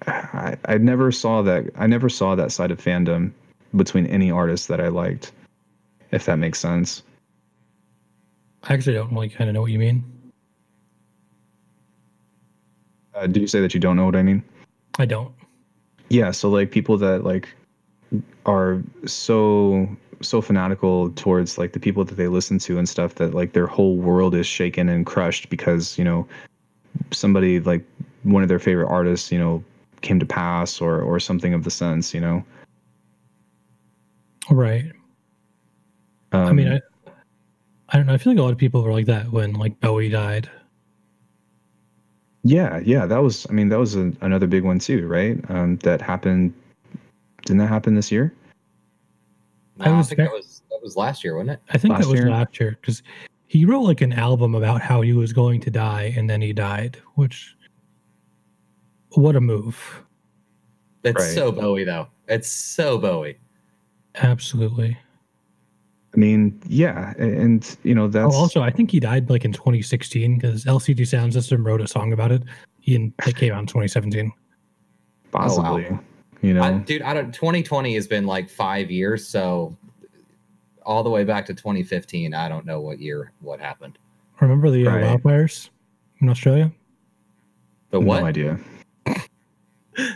i 0.06 0.56
i 0.66 0.76
never 0.78 1.10
saw 1.10 1.42
that 1.42 1.64
i 1.76 1.86
never 1.86 2.08
saw 2.08 2.34
that 2.34 2.52
side 2.52 2.70
of 2.70 2.78
fandom 2.78 3.32
between 3.76 4.06
any 4.06 4.30
artist 4.30 4.68
that 4.68 4.80
i 4.80 4.88
liked 4.88 5.32
if 6.12 6.26
that 6.26 6.36
makes 6.38 6.58
sense 6.58 7.02
I 8.64 8.74
actually 8.74 8.92
don't 8.92 9.10
really 9.12 9.30
kind 9.30 9.48
of 9.48 9.54
know 9.54 9.62
what 9.62 9.70
you 9.70 9.78
mean. 9.78 10.04
uh, 13.14 13.26
do 13.26 13.40
you 13.40 13.46
say 13.46 13.58
that 13.62 13.72
you 13.72 13.80
don't 13.80 13.96
know 13.96 14.04
what 14.04 14.16
i 14.16 14.22
mean 14.22 14.42
I 14.98 15.06
don't. 15.06 15.32
yeah 16.10 16.30
so 16.30 16.50
like 16.50 16.70
people 16.70 16.98
that 16.98 17.24
like 17.24 17.48
are 18.44 18.82
so 19.06 19.88
so 20.22 20.40
fanatical 20.40 21.10
towards 21.12 21.56
like 21.58 21.72
the 21.72 21.80
people 21.80 22.04
that 22.04 22.16
they 22.16 22.28
listen 22.28 22.58
to 22.58 22.78
and 22.78 22.88
stuff 22.88 23.14
that 23.16 23.34
like 23.34 23.52
their 23.52 23.66
whole 23.66 23.96
world 23.96 24.34
is 24.34 24.46
shaken 24.46 24.88
and 24.88 25.06
crushed 25.06 25.48
because 25.48 25.96
you 25.98 26.04
know 26.04 26.26
somebody 27.10 27.60
like 27.60 27.84
one 28.24 28.42
of 28.42 28.48
their 28.48 28.58
favorite 28.58 28.88
artists 28.88 29.32
you 29.32 29.38
know 29.38 29.62
came 30.02 30.18
to 30.20 30.26
pass 30.26 30.80
or 30.80 31.00
or 31.00 31.18
something 31.20 31.54
of 31.54 31.64
the 31.64 31.70
sense 31.70 32.12
you 32.14 32.20
know 32.20 32.44
Right. 34.50 34.86
um, 36.32 36.46
I 36.46 36.52
mean, 36.52 36.72
I, 36.72 36.80
I 37.90 37.96
don't 37.96 38.06
know. 38.06 38.14
I 38.14 38.18
feel 38.18 38.32
like 38.32 38.40
a 38.40 38.42
lot 38.42 38.50
of 38.52 38.58
people 38.58 38.82
were 38.82 38.90
like 38.92 39.06
that 39.06 39.30
when 39.30 39.52
like 39.52 39.78
Bowie 39.80 40.08
died. 40.08 40.50
yeah 42.42 42.78
yeah 42.84 43.04
that 43.06 43.18
was 43.18 43.46
i 43.50 43.52
mean 43.52 43.68
that 43.68 43.78
was 43.78 43.94
a, 43.96 44.12
another 44.22 44.46
big 44.46 44.64
one 44.64 44.78
too 44.78 45.06
right 45.06 45.38
um 45.50 45.76
that 45.78 46.00
happened 46.00 46.52
didn't 47.44 47.58
that 47.58 47.68
happen 47.68 47.94
this 47.94 48.10
year 48.10 48.32
No, 49.80 49.86
I 49.86 49.94
I, 49.94 49.96
was 49.98 50.08
think 50.08 50.18
that 50.18 50.30
was 50.30 50.62
that 50.70 50.80
was 50.82 50.96
last 50.96 51.24
year, 51.24 51.34
wasn't 51.36 51.50
it? 51.52 51.60
I 51.70 51.78
think 51.78 51.92
Last 51.92 52.02
that 52.04 52.10
was 52.10 52.20
year? 52.20 52.30
last 52.30 52.60
year 52.60 52.78
because 52.80 53.02
he 53.46 53.64
wrote 53.64 53.80
like 53.82 54.00
an 54.00 54.12
album 54.12 54.54
about 54.54 54.80
how 54.80 55.00
he 55.00 55.12
was 55.12 55.32
going 55.32 55.60
to 55.62 55.70
die 55.70 56.12
and 56.16 56.28
then 56.30 56.40
he 56.40 56.52
died. 56.52 56.98
Which, 57.16 57.56
what 59.14 59.34
a 59.36 59.40
move! 59.40 60.04
It's 61.02 61.18
Right. 61.20 61.34
so 61.34 61.50
Bowie 61.50 61.84
though. 61.84 62.06
It's 62.28 62.48
so 62.48 62.98
Bowie. 62.98 63.38
Absolutely. 64.16 64.96
i 66.12 66.16
mean 66.16 66.60
yeah 66.66 67.14
and 67.18 67.76
you 67.84 67.94
know 67.94 68.08
that's 68.08 68.34
Oh, 68.34 68.38
also, 68.38 68.60
I 68.62 68.70
think 68.70 68.90
he 68.90 68.98
died 68.98 69.30
like 69.30 69.44
in 69.44 69.52
2016 69.52 70.34
because 70.36 70.64
LCD 70.64 71.02
Soundsystem 71.02 71.64
wrote 71.64 71.80
a 71.80 71.86
song 71.88 72.12
about 72.12 72.32
it. 72.32 72.42
And 72.88 73.12
it 73.26 73.36
came 73.36 73.52
out 73.52 73.60
in 73.60 73.66
2017. 73.66 74.32
possibly 75.30 75.86
you 76.42 76.54
know 76.54 76.62
I, 76.62 76.72
dude, 76.78 77.02
I 77.02 77.14
don't 77.14 77.32
2020 77.32 77.94
has 77.94 78.06
been 78.06 78.26
like 78.26 78.48
five 78.48 78.90
years, 78.90 79.26
so 79.26 79.76
all 80.84 81.02
the 81.02 81.10
way 81.10 81.24
back 81.24 81.46
to 81.46 81.54
2015, 81.54 82.34
I 82.34 82.48
don't 82.48 82.64
know 82.64 82.80
what 82.80 82.98
year 83.00 83.32
what 83.40 83.60
happened. 83.60 83.98
Remember 84.40 84.70
the 84.70 84.86
uh, 84.86 84.90
Right. 84.96 85.04
wildfires 85.04 85.68
in 86.20 86.28
Australia? 86.28 86.72
But 87.90 88.00
what? 88.00 88.20
no 88.20 88.26
idea 88.26 88.58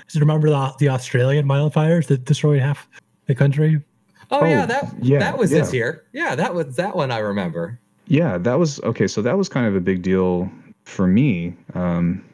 So 0.09 0.21
remember 0.21 0.49
the 0.49 0.73
the 0.79 0.89
Australian 0.89 1.47
wildfires 1.47 2.07
that 2.07 2.25
destroyed 2.25 2.61
half 2.61 2.89
the 3.27 3.35
country? 3.35 3.83
Oh, 4.31 4.41
Oh, 4.41 4.45
yeah, 4.47 4.65
that 4.67 4.95
yeah, 5.03 5.19
that 5.19 5.37
was 5.37 5.51
this 5.51 5.73
year. 5.73 6.05
Yeah, 6.13 6.35
that 6.35 6.55
was 6.55 6.77
that 6.77 6.97
one 6.97 7.11
I 7.11 7.19
remember. 7.19 7.79
Yeah, 8.07 8.39
that 8.39 8.59
was 8.59 8.81
okay. 8.81 9.07
So 9.07 9.21
that 9.23 9.37
was 9.37 9.49
kind 9.49 9.67
of 9.67 9.77
a 9.77 9.81
big 9.81 10.03
deal 10.03 10.51
for 10.85 11.07
me, 11.07 11.55
um, 11.75 12.25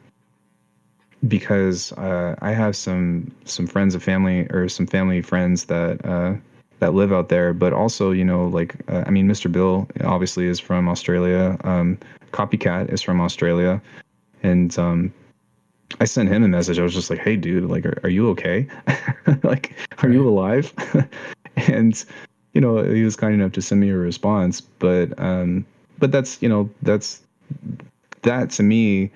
because 1.27 1.91
uh, 1.93 2.35
I 2.41 2.51
have 2.51 2.75
some 2.75 3.31
some 3.45 3.67
friends 3.67 3.95
of 3.95 4.03
family 4.03 4.47
or 4.49 4.67
some 4.69 4.87
family 4.87 5.21
friends 5.21 5.65
that 5.65 6.03
uh, 6.05 6.35
that 6.79 6.93
live 6.93 7.13
out 7.13 7.29
there. 7.29 7.53
But 7.53 7.73
also, 7.73 8.11
you 8.11 8.25
know, 8.25 8.47
like 8.47 8.75
uh, 8.89 9.03
I 9.05 9.11
mean, 9.11 9.27
Mr. 9.27 9.51
Bill 9.51 9.87
obviously 10.03 10.47
is 10.47 10.59
from 10.59 10.89
Australia. 10.89 11.57
Um, 11.63 11.97
Copycat 12.31 12.91
is 12.91 13.01
from 13.01 13.21
Australia, 13.21 13.81
and 14.41 14.77
um, 14.79 15.13
I 15.99 16.05
sent 16.05 16.29
him 16.29 16.43
a 16.43 16.47
message. 16.47 16.79
I 16.79 16.83
was 16.83 16.93
just 16.93 17.09
like, 17.09 17.19
"Hey, 17.19 17.35
dude, 17.35 17.69
like, 17.69 17.85
are, 17.85 17.99
are 18.03 18.09
you 18.09 18.29
okay? 18.29 18.67
like, 19.43 19.75
are 20.01 20.09
you 20.09 20.27
alive?" 20.27 20.73
and 21.55 22.03
you 22.53 22.61
know, 22.61 22.83
he 22.83 23.03
was 23.03 23.15
kind 23.15 23.33
enough 23.33 23.51
to 23.53 23.61
send 23.61 23.81
me 23.81 23.89
a 23.89 23.97
response. 23.97 24.61
But 24.61 25.17
um, 25.19 25.65
but 25.99 26.11
that's 26.11 26.41
you 26.41 26.49
know 26.49 26.69
that's 26.81 27.21
that 28.23 28.49
to 28.51 28.63
me 28.63 29.11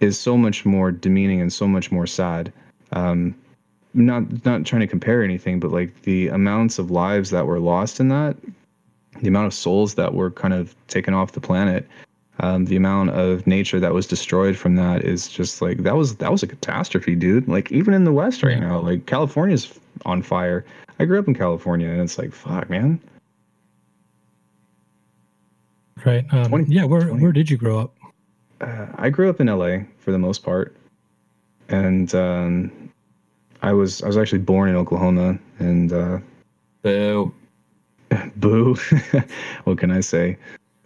is 0.00 0.18
so 0.18 0.36
much 0.36 0.64
more 0.64 0.90
demeaning 0.90 1.40
and 1.40 1.52
so 1.52 1.66
much 1.66 1.90
more 1.90 2.06
sad. 2.06 2.52
Um, 2.92 3.34
not 3.94 4.44
not 4.44 4.64
trying 4.64 4.80
to 4.80 4.86
compare 4.86 5.22
anything, 5.22 5.60
but 5.60 5.70
like 5.70 6.02
the 6.02 6.28
amounts 6.28 6.78
of 6.78 6.90
lives 6.90 7.30
that 7.30 7.46
were 7.46 7.58
lost 7.58 8.00
in 8.00 8.08
that, 8.08 8.36
the 9.20 9.28
amount 9.28 9.46
of 9.46 9.54
souls 9.54 9.94
that 9.94 10.14
were 10.14 10.30
kind 10.30 10.54
of 10.54 10.74
taken 10.88 11.14
off 11.14 11.32
the 11.32 11.40
planet, 11.40 11.86
um, 12.40 12.66
the 12.66 12.76
amount 12.76 13.10
of 13.10 13.46
nature 13.46 13.80
that 13.80 13.92
was 13.92 14.06
destroyed 14.06 14.56
from 14.56 14.76
that 14.76 15.04
is 15.04 15.28
just 15.28 15.60
like 15.60 15.78
that 15.78 15.96
was 15.96 16.16
that 16.16 16.30
was 16.30 16.42
a 16.42 16.46
catastrophe, 16.46 17.16
dude. 17.16 17.48
Like 17.48 17.72
even 17.72 17.94
in 17.94 18.04
the 18.04 18.12
West 18.12 18.42
right 18.42 18.60
now, 18.60 18.78
like 18.80 19.06
California's 19.06 19.78
on 20.04 20.22
fire. 20.22 20.64
I 21.00 21.04
grew 21.04 21.18
up 21.18 21.28
in 21.28 21.34
California, 21.34 21.88
and 21.88 22.00
it's 22.00 22.18
like 22.18 22.32
fuck, 22.32 22.70
man. 22.70 23.00
Right. 26.04 26.24
Um, 26.32 26.48
20 26.48 26.72
yeah. 26.72 26.84
Where 26.84 27.02
20. 27.02 27.22
where 27.22 27.32
did 27.32 27.50
you 27.50 27.56
grow 27.56 27.80
up? 27.80 27.94
Uh, 28.60 28.86
I 28.96 29.10
grew 29.10 29.28
up 29.30 29.40
in 29.40 29.46
LA 29.46 29.78
for 29.98 30.12
the 30.12 30.18
most 30.18 30.42
part, 30.42 30.74
and 31.68 32.12
um, 32.14 32.90
I 33.62 33.72
was 33.72 34.02
I 34.02 34.06
was 34.06 34.16
actually 34.16 34.40
born 34.40 34.68
in 34.68 34.76
Oklahoma. 34.76 35.38
And 35.58 35.92
uh, 35.92 36.18
Boo. 36.82 37.34
boo, 38.36 38.74
what 39.64 39.78
can 39.78 39.90
I 39.90 40.00
say? 40.00 40.38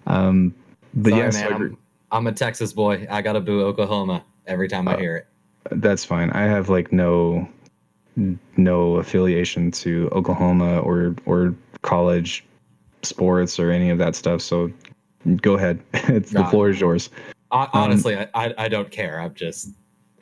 Um, 0.07 0.55
but 0.94 1.11
Sorry, 1.11 1.23
yeah, 1.23 1.31
so 1.31 1.39
man. 1.40 1.53
I 1.53 1.55
I'm, 1.57 1.78
I'm 2.11 2.27
a 2.27 2.32
Texas 2.32 2.73
boy. 2.73 3.07
I 3.11 3.23
gotta 3.23 3.40
boo 3.40 3.62
Oklahoma 3.62 4.24
every 4.47 4.69
time 4.69 4.89
I 4.89 4.94
Uh, 4.94 4.99
hear 4.99 5.16
it. 5.16 5.27
that's 5.81 6.05
fine. 6.05 6.31
I 6.31 6.43
have 6.43 6.69
like 6.69 6.93
no 6.93 7.49
no 8.57 8.97
affiliation 8.97 9.70
to 9.70 10.09
Oklahoma 10.12 10.81
or 10.81 11.15
or 11.27 11.55
college 11.82 12.44
sports 13.03 13.59
or 13.59 13.70
any 13.70 13.90
of 13.90 13.99
that 13.99 14.15
stuff. 14.15 14.43
So 14.43 14.70
go 15.40 15.55
ahead. 15.55 15.81
it's 15.94 16.32
the 16.32 16.44
floor 16.47 16.70
is 16.70 16.81
yours. 16.81 17.09
Hon- 17.52 17.68
Honestly, 17.72 18.16
I, 18.16 18.28
I 18.34 18.54
I 18.58 18.68
don't 18.68 18.90
care. 18.90 19.20
I'm 19.20 19.34
just 19.34 19.68
um, 19.68 19.74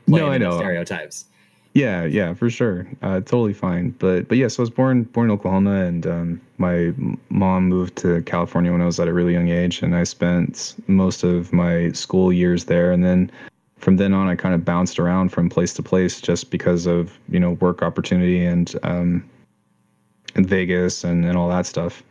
No, 0.08 0.16
playing 0.26 0.32
I 0.32 0.38
know. 0.38 0.58
stereotypes. 0.58 1.24
Yeah, 1.72 2.04
yeah, 2.04 2.34
for 2.34 2.50
sure. 2.50 2.88
Uh, 3.00 3.20
totally 3.20 3.52
fine. 3.52 3.90
But 4.00 4.26
but 4.28 4.36
yeah, 4.38 4.48
so 4.48 4.60
I 4.60 4.64
was 4.64 4.70
born 4.70 5.04
born 5.04 5.28
in 5.28 5.30
Oklahoma, 5.32 5.84
and 5.84 6.04
um, 6.06 6.40
my 6.58 6.92
mom 7.28 7.68
moved 7.68 7.94
to 7.98 8.20
California 8.22 8.72
when 8.72 8.82
I 8.82 8.86
was 8.86 8.98
at 8.98 9.06
a 9.06 9.12
really 9.12 9.32
young 9.32 9.48
age, 9.48 9.80
and 9.80 9.94
I 9.94 10.02
spent 10.02 10.74
most 10.88 11.22
of 11.22 11.52
my 11.52 11.92
school 11.92 12.32
years 12.32 12.64
there, 12.64 12.90
and 12.90 13.04
then 13.04 13.30
from 13.78 13.96
then 13.98 14.12
on, 14.12 14.26
I 14.26 14.34
kind 14.34 14.52
of 14.54 14.64
bounced 14.64 14.98
around 14.98 15.30
from 15.30 15.48
place 15.48 15.72
to 15.74 15.82
place 15.82 16.20
just 16.20 16.50
because 16.50 16.86
of 16.86 17.16
you 17.28 17.38
know 17.38 17.52
work 17.52 17.82
opportunity 17.82 18.44
and 18.44 18.74
um, 18.82 19.24
and 20.34 20.44
Vegas 20.48 21.04
and 21.04 21.24
and 21.24 21.38
all 21.38 21.48
that 21.50 21.66
stuff. 21.66 22.02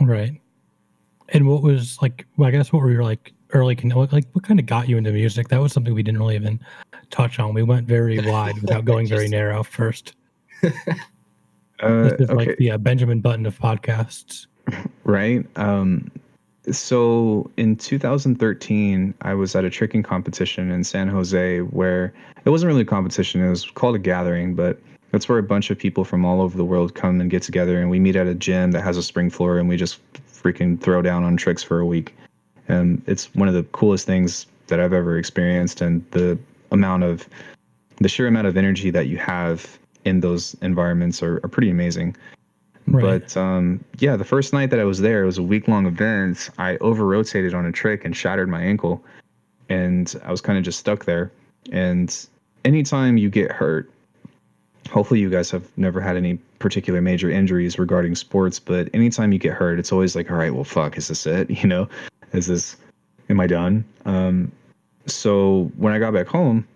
Right. 0.00 0.40
And 1.28 1.46
what 1.46 1.62
was 1.62 1.98
like? 2.00 2.26
Well, 2.38 2.48
I 2.48 2.50
guess 2.50 2.72
what 2.72 2.80
were 2.82 2.90
your 2.90 3.04
like 3.04 3.34
early? 3.52 3.76
Like, 3.76 4.12
like 4.12 4.26
what 4.32 4.44
kind 4.44 4.60
of 4.60 4.66
got 4.66 4.88
you 4.88 4.96
into 4.98 5.12
music? 5.12 5.48
That 5.48 5.60
was 5.60 5.72
something 5.72 5.94
we 5.94 6.02
didn't 6.02 6.20
really 6.20 6.36
even 6.36 6.60
touch 7.10 7.38
on. 7.38 7.54
We 7.54 7.62
went 7.62 7.86
very 7.86 8.18
wide 8.28 8.60
without 8.60 8.84
going 8.84 9.06
very 9.06 9.28
narrow. 9.28 9.62
First, 9.62 10.14
Uh, 11.82 12.02
this 12.02 12.12
is 12.20 12.30
okay. 12.30 12.34
like 12.34 12.56
the 12.58 12.70
uh, 12.72 12.78
Benjamin 12.78 13.20
Button 13.20 13.46
of 13.46 13.58
podcasts. 13.58 14.46
right? 15.04 15.46
Um, 15.56 16.10
so 16.70 17.50
in 17.56 17.76
2013, 17.76 19.14
I 19.22 19.34
was 19.34 19.54
at 19.56 19.64
a 19.64 19.70
tricking 19.70 20.02
competition 20.02 20.70
in 20.70 20.84
San 20.84 21.08
Jose 21.08 21.60
where 21.60 22.12
it 22.44 22.50
wasn't 22.50 22.68
really 22.68 22.82
a 22.82 22.86
competition, 22.86 23.44
it 23.44 23.48
was 23.48 23.64
called 23.64 23.96
a 23.96 23.98
gathering, 23.98 24.54
but 24.54 24.78
that's 25.10 25.28
where 25.28 25.38
a 25.38 25.42
bunch 25.42 25.70
of 25.70 25.78
people 25.78 26.04
from 26.04 26.24
all 26.24 26.40
over 26.40 26.56
the 26.56 26.64
world 26.64 26.94
come 26.94 27.20
and 27.20 27.30
get 27.30 27.42
together 27.42 27.80
and 27.80 27.90
we 27.90 27.98
meet 27.98 28.14
at 28.14 28.26
a 28.26 28.34
gym 28.34 28.70
that 28.72 28.82
has 28.82 28.96
a 28.96 29.02
spring 29.02 29.30
floor 29.30 29.58
and 29.58 29.68
we 29.68 29.76
just 29.76 29.98
freaking 30.30 30.80
throw 30.80 31.02
down 31.02 31.24
on 31.24 31.36
tricks 31.36 31.62
for 31.62 31.80
a 31.80 31.86
week. 31.86 32.14
And 32.70 33.02
it's 33.06 33.34
one 33.34 33.48
of 33.48 33.54
the 33.54 33.64
coolest 33.64 34.06
things 34.06 34.46
that 34.68 34.80
I've 34.80 34.92
ever 34.92 35.18
experienced 35.18 35.80
and 35.80 36.08
the 36.12 36.38
amount 36.70 37.02
of 37.02 37.28
the 37.96 38.08
sheer 38.08 38.26
amount 38.26 38.46
of 38.46 38.56
energy 38.56 38.90
that 38.90 39.08
you 39.08 39.18
have 39.18 39.78
in 40.04 40.20
those 40.20 40.54
environments 40.62 41.22
are, 41.22 41.36
are 41.44 41.48
pretty 41.48 41.70
amazing. 41.70 42.16
Right. 42.86 43.02
But 43.02 43.36
um, 43.36 43.84
yeah, 43.98 44.16
the 44.16 44.24
first 44.24 44.52
night 44.52 44.70
that 44.70 44.80
I 44.80 44.84
was 44.84 45.00
there, 45.00 45.22
it 45.22 45.26
was 45.26 45.38
a 45.38 45.42
week 45.42 45.68
long 45.68 45.86
event. 45.86 46.50
I 46.58 46.76
over 46.78 47.04
rotated 47.06 47.54
on 47.54 47.66
a 47.66 47.72
trick 47.72 48.04
and 48.04 48.16
shattered 48.16 48.48
my 48.48 48.62
ankle, 48.62 49.04
and 49.68 50.14
I 50.24 50.30
was 50.30 50.40
kind 50.40 50.58
of 50.58 50.64
just 50.64 50.78
stuck 50.78 51.04
there. 51.04 51.30
And 51.70 52.26
anytime 52.64 53.16
you 53.16 53.28
get 53.30 53.52
hurt, 53.52 53.90
hopefully 54.88 55.20
you 55.20 55.30
guys 55.30 55.50
have 55.50 55.66
never 55.76 56.00
had 56.00 56.16
any 56.16 56.36
particular 56.58 57.00
major 57.00 57.30
injuries 57.30 57.78
regarding 57.78 58.14
sports, 58.14 58.58
but 58.58 58.88
anytime 58.94 59.32
you 59.32 59.38
get 59.38 59.52
hurt, 59.52 59.78
it's 59.78 59.92
always 59.92 60.16
like, 60.16 60.30
all 60.30 60.36
right, 60.36 60.54
well, 60.54 60.64
fuck, 60.64 60.96
is 60.96 61.08
this 61.08 61.26
it? 61.26 61.50
You 61.62 61.68
know, 61.68 61.88
is 62.32 62.46
this, 62.46 62.76
am 63.28 63.40
I 63.40 63.46
done? 63.46 63.84
Um, 64.04 64.50
so 65.06 65.70
when 65.76 65.92
I 65.92 65.98
got 65.98 66.12
back 66.12 66.26
home, 66.26 66.66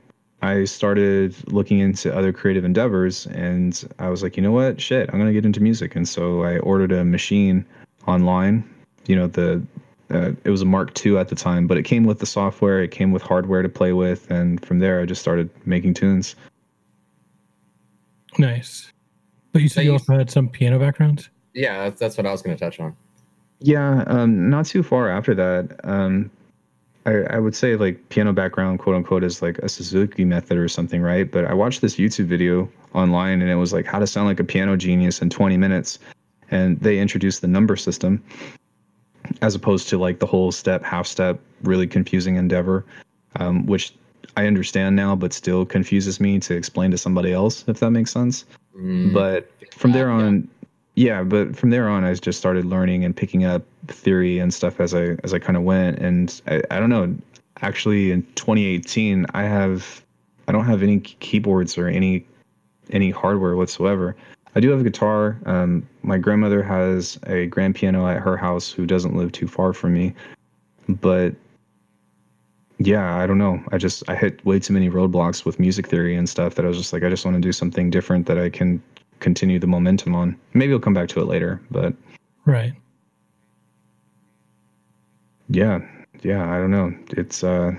I 0.42 0.64
started 0.64 1.34
looking 1.50 1.78
into 1.78 2.14
other 2.14 2.32
creative 2.32 2.64
endeavors 2.64 3.26
and 3.28 3.82
I 3.98 4.10
was 4.10 4.22
like, 4.22 4.36
you 4.36 4.42
know 4.42 4.52
what? 4.52 4.80
Shit, 4.80 5.08
I'm 5.10 5.18
going 5.18 5.28
to 5.28 5.32
get 5.32 5.46
into 5.46 5.62
music. 5.62 5.96
And 5.96 6.06
so 6.06 6.42
I 6.42 6.58
ordered 6.58 6.92
a 6.92 7.02
Maschine 7.02 7.64
online. 8.06 8.68
You 9.06 9.16
know, 9.16 9.26
the 9.26 9.62
uh, 10.10 10.32
it 10.44 10.50
was 10.50 10.60
a 10.60 10.66
Mark 10.66 11.04
II 11.04 11.16
at 11.16 11.28
the 11.28 11.34
time, 11.34 11.66
but 11.66 11.78
it 11.78 11.82
came 11.82 12.04
with 12.04 12.18
the 12.18 12.26
software, 12.26 12.82
it 12.82 12.90
came 12.90 13.10
with 13.10 13.22
hardware 13.22 13.62
to 13.62 13.68
play 13.68 13.92
with, 13.92 14.30
and 14.30 14.64
from 14.64 14.78
there 14.78 15.00
I 15.00 15.06
just 15.06 15.22
started 15.22 15.48
making 15.66 15.94
tunes. 15.94 16.36
Nice. 18.38 18.92
But 19.52 19.62
you 19.62 19.68
said 19.68 19.74
so 19.76 19.80
you, 19.80 19.86
you 19.88 19.92
also 19.92 20.16
had 20.16 20.30
some 20.30 20.48
piano 20.48 20.78
background? 20.78 21.28
Yeah, 21.54 21.84
that's, 21.84 22.00
that's 22.00 22.16
what 22.16 22.26
I 22.26 22.32
was 22.32 22.42
going 22.42 22.56
to 22.56 22.62
touch 22.62 22.80
on. 22.80 22.94
Yeah, 23.64 24.04
um, 24.08 24.50
not 24.50 24.66
too 24.66 24.82
far 24.82 25.08
after 25.08 25.34
that. 25.36 25.80
Um, 25.84 26.30
I, 27.06 27.12
I 27.30 27.38
would 27.38 27.56
say 27.56 27.76
like 27.76 28.10
piano 28.10 28.34
background, 28.34 28.78
quote 28.78 28.94
unquote, 28.94 29.24
is 29.24 29.40
like 29.40 29.56
a 29.58 29.70
Suzuki 29.70 30.22
method 30.22 30.58
or 30.58 30.68
something, 30.68 31.00
right? 31.00 31.30
But 31.30 31.46
I 31.46 31.54
watched 31.54 31.80
this 31.80 31.96
YouTube 31.96 32.26
video 32.26 32.70
online 32.92 33.40
and 33.40 33.50
it 33.50 33.54
was 33.54 33.72
like 33.72 33.86
how 33.86 33.98
to 33.98 34.06
sound 34.06 34.26
like 34.26 34.38
a 34.38 34.44
piano 34.44 34.76
genius 34.76 35.22
in 35.22 35.30
20 35.30 35.56
minutes. 35.56 35.98
And 36.50 36.78
they 36.80 36.98
introduced 36.98 37.40
the 37.40 37.48
number 37.48 37.74
system 37.74 38.22
as 39.40 39.54
opposed 39.54 39.88
to 39.88 39.96
like 39.98 40.18
the 40.18 40.26
whole 40.26 40.52
step, 40.52 40.84
half 40.84 41.06
step, 41.06 41.40
really 41.62 41.86
confusing 41.86 42.36
endeavor, 42.36 42.84
um, 43.36 43.64
which 43.64 43.94
I 44.36 44.46
understand 44.46 44.94
now, 44.94 45.16
but 45.16 45.32
still 45.32 45.64
confuses 45.64 46.20
me 46.20 46.38
to 46.40 46.54
explain 46.54 46.90
to 46.90 46.98
somebody 46.98 47.32
else, 47.32 47.64
if 47.66 47.80
that 47.80 47.92
makes 47.92 48.12
sense. 48.12 48.44
Mm, 48.76 49.14
but 49.14 49.50
from 49.72 49.92
there 49.92 50.10
on, 50.10 50.48
yeah, 50.96 51.22
but 51.22 51.56
from 51.56 51.70
there 51.70 51.88
on, 51.88 52.04
I 52.04 52.14
just 52.14 52.38
started 52.38 52.64
learning 52.64 53.04
and 53.04 53.16
picking 53.16 53.44
up 53.44 53.62
theory 53.88 54.38
and 54.38 54.54
stuff 54.54 54.80
as 54.80 54.94
I 54.94 55.16
as 55.24 55.34
I 55.34 55.38
kind 55.38 55.56
of 55.56 55.64
went. 55.64 55.98
And 55.98 56.40
I, 56.46 56.62
I 56.70 56.78
don't 56.78 56.90
know. 56.90 57.14
Actually, 57.62 58.12
in 58.12 58.22
2018, 58.34 59.26
I 59.34 59.42
have 59.42 60.04
I 60.46 60.52
don't 60.52 60.66
have 60.66 60.82
any 60.82 61.00
keyboards 61.00 61.76
or 61.76 61.88
any 61.88 62.24
any 62.90 63.10
hardware 63.10 63.56
whatsoever. 63.56 64.14
I 64.54 64.60
do 64.60 64.70
have 64.70 64.80
a 64.80 64.84
guitar. 64.84 65.36
Um, 65.46 65.88
my 66.02 66.16
grandmother 66.16 66.62
has 66.62 67.18
a 67.26 67.46
grand 67.46 67.74
piano 67.74 68.06
at 68.06 68.20
her 68.20 68.36
house, 68.36 68.70
who 68.70 68.86
doesn't 68.86 69.16
live 69.16 69.32
too 69.32 69.48
far 69.48 69.72
from 69.72 69.94
me. 69.94 70.14
But 70.88 71.34
yeah, 72.78 73.16
I 73.16 73.26
don't 73.26 73.38
know. 73.38 73.60
I 73.72 73.78
just 73.78 74.08
I 74.08 74.14
hit 74.14 74.44
way 74.44 74.60
too 74.60 74.72
many 74.74 74.90
roadblocks 74.90 75.44
with 75.44 75.58
music 75.58 75.88
theory 75.88 76.14
and 76.14 76.28
stuff 76.28 76.54
that 76.54 76.64
I 76.64 76.68
was 76.68 76.76
just 76.76 76.92
like, 76.92 77.02
I 77.02 77.10
just 77.10 77.24
want 77.24 77.36
to 77.36 77.40
do 77.40 77.52
something 77.52 77.90
different 77.90 78.26
that 78.26 78.38
I 78.38 78.48
can 78.48 78.80
continue 79.20 79.58
the 79.58 79.66
momentum 79.66 80.14
on. 80.14 80.36
Maybe 80.52 80.70
we'll 80.70 80.80
come 80.80 80.94
back 80.94 81.08
to 81.10 81.20
it 81.20 81.26
later, 81.26 81.60
but 81.70 81.94
right. 82.44 82.72
Yeah, 85.48 85.80
yeah, 86.22 86.50
I 86.50 86.58
don't 86.58 86.70
know. 86.70 86.94
It's 87.10 87.44
uh 87.44 87.72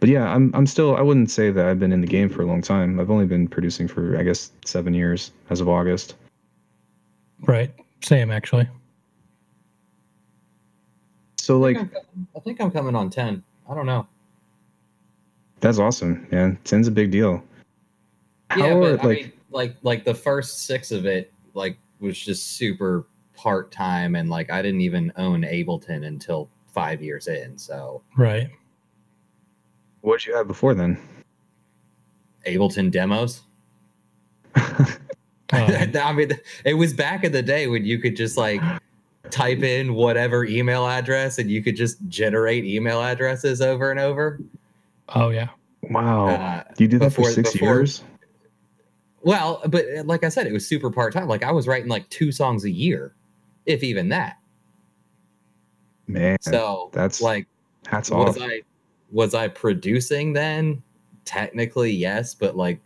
but 0.00 0.08
yeah, 0.08 0.32
I'm 0.32 0.50
I'm 0.54 0.66
still 0.66 0.96
I 0.96 1.02
wouldn't 1.02 1.30
say 1.30 1.50
that 1.50 1.66
I've 1.66 1.80
been 1.80 1.92
in 1.92 2.00
the 2.00 2.06
game 2.06 2.28
for 2.28 2.42
a 2.42 2.46
long 2.46 2.62
time. 2.62 3.00
I've 3.00 3.10
only 3.10 3.26
been 3.26 3.48
producing 3.48 3.88
for 3.88 4.18
I 4.18 4.22
guess 4.22 4.52
7 4.64 4.94
years 4.94 5.32
as 5.50 5.60
of 5.60 5.68
August. 5.68 6.14
Right. 7.42 7.72
Same 8.02 8.30
actually. 8.30 8.68
So 11.36 11.58
like 11.58 11.76
I 11.76 11.80
think 11.80 11.92
I'm, 12.34 12.42
think 12.42 12.60
I'm 12.60 12.70
coming 12.70 12.94
on 12.94 13.10
10. 13.10 13.42
I 13.68 13.74
don't 13.74 13.86
know. 13.86 14.06
That's 15.60 15.78
awesome, 15.78 16.26
man. 16.30 16.58
10's 16.64 16.86
a 16.88 16.90
big 16.90 17.10
deal. 17.10 17.42
Yeah, 18.56 18.68
How 18.68 18.80
but 18.80 18.86
are, 18.86 18.96
like, 18.98 19.02
I 19.02 19.22
mean, 19.22 19.32
like 19.56 19.74
like 19.82 20.04
the 20.04 20.14
first 20.14 20.66
six 20.66 20.92
of 20.92 21.06
it 21.06 21.32
like 21.54 21.78
was 21.98 22.16
just 22.18 22.58
super 22.58 23.06
part 23.34 23.72
time 23.72 24.14
and 24.14 24.30
like 24.30 24.50
I 24.50 24.62
didn't 24.62 24.82
even 24.82 25.12
own 25.16 25.42
Ableton 25.42 26.06
until 26.06 26.48
five 26.72 27.02
years 27.02 27.26
in. 27.26 27.58
So 27.58 28.02
right. 28.16 28.50
What 30.02 30.20
did 30.20 30.26
you 30.28 30.36
have 30.36 30.46
before 30.46 30.74
then? 30.74 30.98
Ableton 32.46 32.92
demos. 32.92 33.42
I 35.52 36.12
mean, 36.12 36.38
it 36.64 36.74
was 36.74 36.92
back 36.92 37.24
in 37.24 37.32
the 37.32 37.42
day 37.42 37.66
when 37.66 37.84
you 37.84 37.98
could 37.98 38.14
just 38.14 38.36
like 38.36 38.60
type 39.30 39.62
in 39.62 39.94
whatever 39.94 40.44
email 40.44 40.86
address 40.86 41.38
and 41.38 41.50
you 41.50 41.62
could 41.62 41.76
just 41.76 41.96
generate 42.08 42.64
email 42.64 43.02
addresses 43.02 43.60
over 43.60 43.90
and 43.90 43.98
over. 43.98 44.38
Oh 45.08 45.30
yeah. 45.30 45.48
Wow. 45.90 46.28
Uh, 46.28 46.62
you 46.78 46.88
did 46.88 47.00
that 47.00 47.06
before, 47.06 47.26
for 47.26 47.32
six 47.32 47.52
before, 47.52 47.68
years? 47.68 48.02
Well, 49.26 49.60
but 49.66 49.84
uh, 49.92 50.04
like 50.04 50.22
I 50.22 50.28
said, 50.28 50.46
it 50.46 50.52
was 50.52 50.64
super 50.64 50.88
part 50.88 51.12
time. 51.12 51.26
Like 51.26 51.42
I 51.42 51.50
was 51.50 51.66
writing 51.66 51.88
like 51.88 52.08
two 52.10 52.30
songs 52.30 52.62
a 52.64 52.70
year, 52.70 53.12
if 53.66 53.82
even 53.82 54.08
that. 54.10 54.38
Man, 56.06 56.36
so 56.40 56.90
that's 56.92 57.20
like 57.20 57.48
hats 57.88 58.08
was 58.08 58.36
off. 58.36 58.40
I 58.40 58.62
was 59.10 59.34
I 59.34 59.48
producing 59.48 60.32
then? 60.32 60.80
Technically, 61.24 61.90
yes, 61.90 62.36
but 62.36 62.56
like, 62.56 62.80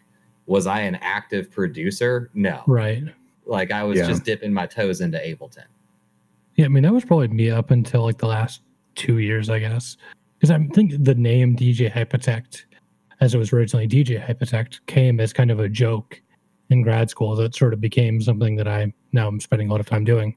was 0.46 0.66
I 0.66 0.80
an 0.80 0.94
active 1.02 1.50
producer? 1.50 2.30
No. 2.32 2.62
Right. 2.66 3.04
Like 3.44 3.70
I 3.70 3.82
was 3.82 3.98
yeah. 3.98 4.06
just 4.06 4.24
dipping 4.24 4.54
my 4.54 4.64
toes 4.64 5.02
into 5.02 5.18
Ableton. 5.18 5.66
Yeah, 6.54 6.64
I 6.64 6.68
mean 6.68 6.84
that 6.84 6.94
was 6.94 7.04
probably 7.04 7.28
me 7.28 7.50
up 7.50 7.70
until 7.70 8.04
like 8.04 8.16
the 8.16 8.28
last 8.28 8.62
two 8.94 9.18
years, 9.18 9.50
I 9.50 9.58
guess, 9.58 9.98
because 10.38 10.50
I 10.50 10.58
think 10.72 11.04
the 11.04 11.14
name 11.14 11.54
DJ 11.54 11.92
Hypotect, 11.92 12.64
as 13.20 13.34
it 13.34 13.38
was 13.38 13.52
originally 13.52 13.86
DJ 13.86 14.24
Hypotect, 14.24 14.86
came 14.86 15.20
as 15.20 15.34
kind 15.34 15.50
of 15.50 15.60
a 15.60 15.68
joke 15.68 16.22
in 16.70 16.82
grad 16.82 17.10
school 17.10 17.34
that 17.36 17.54
sort 17.54 17.72
of 17.72 17.80
became 17.80 18.20
something 18.20 18.56
that 18.56 18.68
I 18.68 18.92
now 19.12 19.28
I'm 19.28 19.40
spending 19.40 19.68
a 19.68 19.70
lot 19.70 19.80
of 19.80 19.86
time 19.86 20.04
doing. 20.04 20.36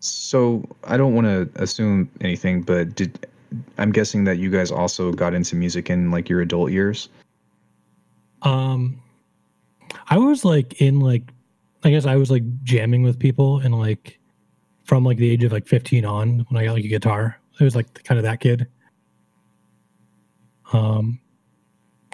So 0.00 0.64
I 0.84 0.96
don't 0.96 1.14
want 1.14 1.26
to 1.26 1.62
assume 1.62 2.10
anything, 2.20 2.62
but 2.62 2.94
did 2.94 3.26
I'm 3.78 3.92
guessing 3.92 4.24
that 4.24 4.38
you 4.38 4.50
guys 4.50 4.70
also 4.70 5.12
got 5.12 5.34
into 5.34 5.56
music 5.56 5.88
in 5.88 6.10
like 6.10 6.28
your 6.28 6.40
adult 6.40 6.72
years? 6.72 7.08
Um 8.42 9.00
I 10.08 10.18
was 10.18 10.44
like 10.44 10.80
in 10.80 11.00
like 11.00 11.32
I 11.84 11.90
guess 11.90 12.06
I 12.06 12.16
was 12.16 12.30
like 12.30 12.42
jamming 12.64 13.02
with 13.02 13.18
people 13.18 13.60
and 13.60 13.78
like 13.78 14.18
from 14.84 15.04
like 15.04 15.18
the 15.18 15.30
age 15.30 15.44
of 15.44 15.52
like 15.52 15.66
15 15.66 16.04
on 16.04 16.46
when 16.48 16.60
I 16.60 16.66
got 16.66 16.74
like 16.74 16.84
a 16.84 16.88
guitar. 16.88 17.40
I 17.60 17.64
was 17.64 17.76
like 17.76 18.02
kind 18.04 18.18
of 18.18 18.24
that 18.24 18.40
kid. 18.40 18.66
Um 20.72 21.20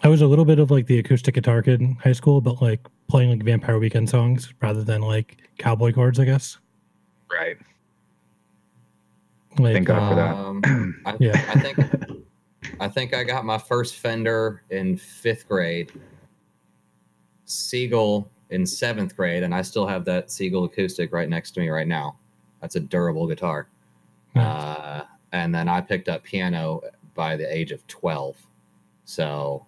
I 0.05 0.09
was 0.09 0.21
a 0.21 0.27
little 0.27 0.45
bit 0.45 0.59
of 0.59 0.71
like 0.71 0.87
the 0.87 0.99
acoustic 0.99 1.35
guitar 1.35 1.63
kid 1.63 1.81
in 1.81 1.95
high 1.95 2.13
school, 2.13 2.41
but 2.41 2.61
like 2.61 2.81
playing 3.09 3.31
like 3.31 3.43
Vampire 3.45 3.79
Weekend 3.79 4.11
songs 4.11 4.53
rather 4.61 4.83
than 4.83 5.01
like 5.01 5.37
cowboy 5.59 5.93
chords, 5.93 6.19
I 6.19 6.25
guess. 6.25 6.59
Right. 7.31 7.57
Like, 9.59 9.75
Thank 9.75 9.87
God 9.87 10.09
for 10.09 10.15
that. 10.17 10.35
Um, 10.35 11.03
I, 11.07 11.17
yeah, 11.21 11.45
I 11.49 11.61
think 11.61 11.79
I 12.81 12.89
think 12.89 13.15
I 13.15 13.23
got 13.23 13.45
my 13.45 13.59
first 13.59 13.97
Fender 13.97 14.63
in 14.71 14.97
fifth 14.97 15.47
grade, 15.47 15.93
Seagull 17.45 18.29
in 18.51 18.67
seventh 18.67 19.17
grade, 19.17 19.43
and 19.43 19.55
I 19.55 19.63
still 19.63 19.87
have 19.87 20.05
that 20.07 20.31
Seagull 20.31 20.65
acoustic 20.65 21.13
right 21.13 21.29
next 21.29 21.53
to 21.53 21.61
me 21.61 21.69
right 21.69 21.87
now. 21.87 22.17
That's 22.61 22.77
a 22.77 22.81
durable 22.81 23.27
guitar. 23.27 23.69
Nice. 24.35 24.47
Uh, 24.47 25.05
and 25.33 25.55
then 25.55 25.69
I 25.69 25.81
picked 25.81 26.09
up 26.09 26.25
piano 26.25 26.81
by 27.15 27.37
the 27.37 27.55
age 27.55 27.73
of 27.73 27.87
twelve. 27.87 28.37
So 29.05 29.67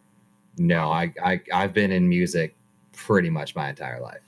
no, 0.59 0.90
I, 0.90 1.12
I 1.22 1.40
I've 1.52 1.72
been 1.72 1.93
in 1.93 2.09
music 2.09 2.56
pretty 2.93 3.31
much 3.31 3.55
my 3.55 3.68
entire 3.68 4.01
life. 4.01 4.20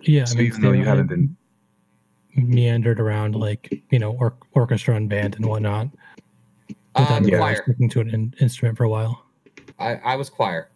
Yeah, 0.00 0.24
so 0.24 0.34
I 0.34 0.38
mean, 0.38 0.46
even 0.46 0.60
though 0.62 0.72
you 0.72 0.84
haven't 0.84 1.08
been 1.08 1.36
meandered 2.34 2.98
around 2.98 3.34
like 3.34 3.82
you 3.90 3.98
know 3.98 4.12
or, 4.12 4.34
orchestra 4.54 4.96
and 4.96 5.08
band 5.08 5.36
and 5.36 5.46
whatnot, 5.46 5.88
um, 6.94 7.24
yeah. 7.24 7.38
choir. 7.38 7.62
sticking 7.62 7.88
to 7.90 8.00
an 8.00 8.10
in- 8.10 8.34
instrument 8.40 8.76
for 8.76 8.84
a 8.84 8.88
while. 8.88 9.24
I, 9.78 9.96
I 9.96 10.16
was 10.16 10.30
choir 10.30 10.68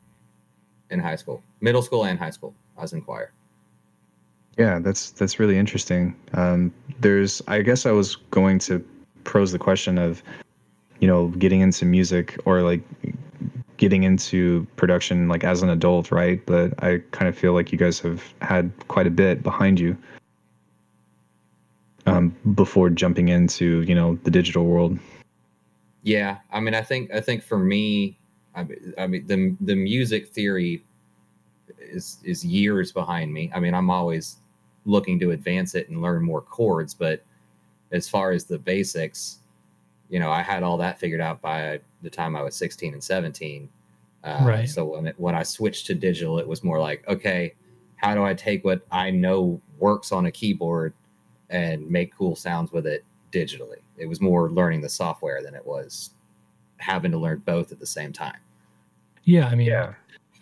in 0.91 0.99
high 0.99 1.17
school, 1.17 1.43
middle 1.61 1.83
school 1.83 2.05
and 2.05 2.19
high 2.19 2.31
school. 2.31 2.55
I 2.77 2.83
was 2.83 2.93
in 2.93 3.03
choir. 3.03 3.33
Yeah, 4.59 4.79
that's 4.79 5.11
that's 5.11 5.39
really 5.39 5.59
interesting. 5.59 6.17
Um, 6.33 6.73
there's, 7.01 7.43
I 7.47 7.61
guess, 7.61 7.85
I 7.85 7.91
was 7.91 8.17
going 8.17 8.59
to 8.61 8.85
pose 9.25 9.53
the 9.53 9.59
question 9.59 9.99
of, 9.99 10.23
you 11.01 11.07
know, 11.07 11.29
getting 11.29 11.61
into 11.61 11.85
music 11.85 12.39
or 12.47 12.63
like 12.63 12.81
getting 13.77 14.05
into 14.05 14.67
production 14.77 15.29
like 15.29 15.45
as 15.45 15.63
an 15.63 15.69
adult, 15.69 16.11
right? 16.11 16.45
But 16.47 16.83
I 16.83 17.03
kind 17.11 17.29
of 17.29 17.37
feel 17.37 17.53
like 17.53 17.73
you 17.73 17.79
guys 17.79 18.01
have 18.01 18.23
had 18.41 18.71
quite 18.89 19.07
a 19.07 19.11
bit 19.11 19.43
behind 19.43 19.79
you 19.81 19.97
um, 22.07 22.35
before 22.55 22.89
jumping 22.91 23.29
into 23.29 23.83
you 23.83 23.95
know 23.95 24.19
the 24.25 24.31
digital 24.31 24.65
world. 24.65 24.99
Yeah, 26.03 26.39
I 26.53 26.61
mean, 26.61 26.75
I 26.75 26.83
think 26.83 27.13
I 27.13 27.21
think 27.21 27.43
for 27.43 27.59
me, 27.59 28.19
I 28.55 28.65
mean, 28.65 28.95
I 28.99 29.07
mean 29.07 29.27
the 29.27 29.57
the 29.61 29.75
music 29.75 30.29
theory 30.29 30.85
is 31.81 32.19
is 32.25 32.45
years 32.45 32.93
behind 32.93 33.33
me. 33.33 33.51
I 33.55 33.61
mean, 33.61 33.75
I'm 33.75 33.91
always 33.91 34.37
looking 34.85 35.19
to 35.19 35.33
advance 35.33 35.75
it 35.75 35.89
and 35.89 36.01
learn 36.01 36.23
more 36.23 36.41
chords, 36.41 36.95
but 36.95 37.25
as 37.91 38.09
far 38.09 38.31
as 38.31 38.45
the 38.45 38.59
basics, 38.59 39.41
you 40.09 40.21
know, 40.21 40.31
I 40.31 40.43
had 40.43 40.63
all 40.63 40.77
that 40.79 40.99
figured 40.99 41.21
out 41.21 41.41
by 41.41 41.81
the 42.03 42.11
time 42.11 42.37
I 42.37 42.43
was 42.43 42.55
16 42.55 42.93
and 42.93 43.03
17. 43.03 43.69
Uh, 44.25 44.43
Right. 44.45 44.69
So 44.69 44.85
when 44.85 45.07
it, 45.07 45.15
when 45.19 45.35
I 45.35 45.43
switched 45.43 45.87
to 45.87 45.95
digital, 45.95 46.39
it 46.39 46.47
was 46.47 46.65
more 46.65 46.81
like, 46.81 47.07
okay, 47.09 47.55
how 47.97 48.15
do 48.15 48.25
I 48.25 48.35
take 48.35 48.65
what 48.65 48.85
I 48.91 49.11
know 49.11 49.61
works 49.79 50.13
on 50.13 50.27
a 50.27 50.33
keyboard 50.33 50.95
and 51.51 51.89
make 51.89 52.15
cool 52.17 52.37
sounds 52.37 52.73
with 52.73 52.87
it 52.87 53.05
digitally? 53.33 53.81
It 53.97 54.07
was 54.07 54.21
more 54.21 54.51
learning 54.51 54.81
the 54.81 54.89
software 54.89 55.43
than 55.43 55.55
it 55.55 55.65
was 55.65 56.11
having 56.79 57.11
to 57.13 57.19
learn 57.19 57.43
both 57.47 57.73
at 57.73 57.81
the 57.81 57.87
same 57.87 58.13
time. 58.13 58.37
Yeah, 59.25 59.47
I 59.47 59.55
mean, 59.55 59.73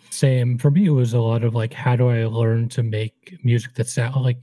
same 0.09 0.57
for 0.57 0.71
me. 0.71 0.85
It 0.85 0.91
was 0.91 1.13
a 1.13 1.19
lot 1.19 1.43
of 1.43 1.55
like, 1.55 1.73
how 1.73 1.95
do 1.95 2.09
I 2.09 2.25
learn 2.25 2.69
to 2.69 2.83
make 2.83 3.37
music 3.43 3.73
that 3.75 3.87
sound 3.87 4.23
like 4.23 4.37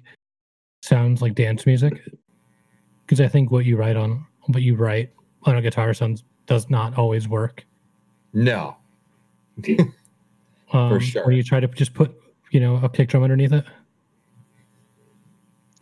sounds 0.83 1.23
like 1.23 1.35
dance 1.35 1.67
music? 1.67 2.01
Because 3.05 3.21
I 3.21 3.29
think 3.29 3.51
what 3.51 3.65
you 3.65 3.77
write 3.77 3.97
on 3.97 4.27
what 4.47 4.63
you 4.63 4.75
write 4.75 5.11
on 5.45 5.57
a 5.57 5.63
guitar 5.63 5.93
sounds 5.95 6.25
does 6.47 6.69
not 6.71 6.97
always 6.99 7.29
work. 7.29 7.65
No, 8.33 8.77
Um, 10.73 10.99
sure. 11.01 11.27
When 11.27 11.37
you 11.37 11.43
try 11.43 11.61
to 11.61 11.69
just 11.69 11.93
put, 11.93 12.15
you 12.51 12.59
know, 12.59 12.77
a 12.83 12.89
kick 12.89 13.11
drum 13.11 13.23
underneath 13.23 13.53
it. 13.53 13.65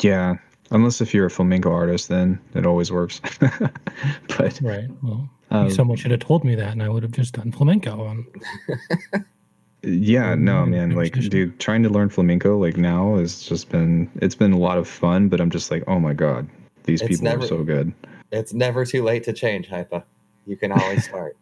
Yeah, 0.03 0.35
unless 0.73 1.01
if 1.01 1.15
you're 1.15 1.27
a 1.27 1.31
flamenco 1.31 1.71
artist, 1.73 2.09
then 2.09 2.41
it 2.55 2.67
always 2.67 2.91
works. 2.91 3.21
but 3.41 4.61
Right. 4.61 4.89
Well, 5.03 5.31
um, 5.53 5.71
someone 5.71 5.97
should 5.97 6.11
have 6.11 6.21
told 6.21 6.43
me 6.45 6.55
that, 6.57 6.73
and 6.73 6.83
I 6.83 6.89
would 6.89 7.03
have 7.05 7.13
just 7.13 7.35
done 7.35 7.53
flamenco. 7.53 8.05
On 8.05 8.27
yeah, 9.83 10.35
no, 10.35 10.67
man, 10.67 10.91
like, 10.91 11.13
dude, 11.13 11.59
trying 11.61 11.83
to 11.85 11.89
learn 11.89 12.09
flamenco 12.09 12.59
like 12.59 12.77
now 12.77 13.17
has 13.17 13.43
just 13.43 13.69
been 13.69 14.11
it's 14.17 14.35
been 14.35 14.53
a 14.53 14.59
lot 14.59 14.77
of 14.79 14.89
fun. 14.89 15.29
But 15.29 15.41
I'm 15.41 15.51
just 15.51 15.71
like, 15.71 15.85
oh 15.87 16.01
my 16.01 16.15
god, 16.15 16.49
these 16.85 17.01
It's 17.01 17.09
people 17.11 17.25
never- 17.25 17.45
are 17.45 17.49
so 17.49 17.63
good. 17.63 17.93
It's 18.33 18.53
never 18.53 18.85
too 18.85 19.03
late 19.03 19.25
to 19.25 19.33
change, 19.33 19.69
Hypa. 19.69 20.03
You 20.47 20.57
can 20.57 20.73
always 20.73 21.05
start. 21.09 21.37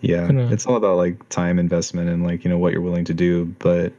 Yeah, 0.00 0.28
it's 0.50 0.66
all 0.66 0.76
about 0.76 0.96
like 0.96 1.28
time 1.28 1.58
investment 1.60 2.08
and 2.10 2.24
like 2.24 2.42
you 2.44 2.50
know 2.50 2.58
what 2.58 2.72
you're 2.72 2.82
willing 2.82 3.04
to 3.04 3.14
do. 3.14 3.46
But 3.60 3.92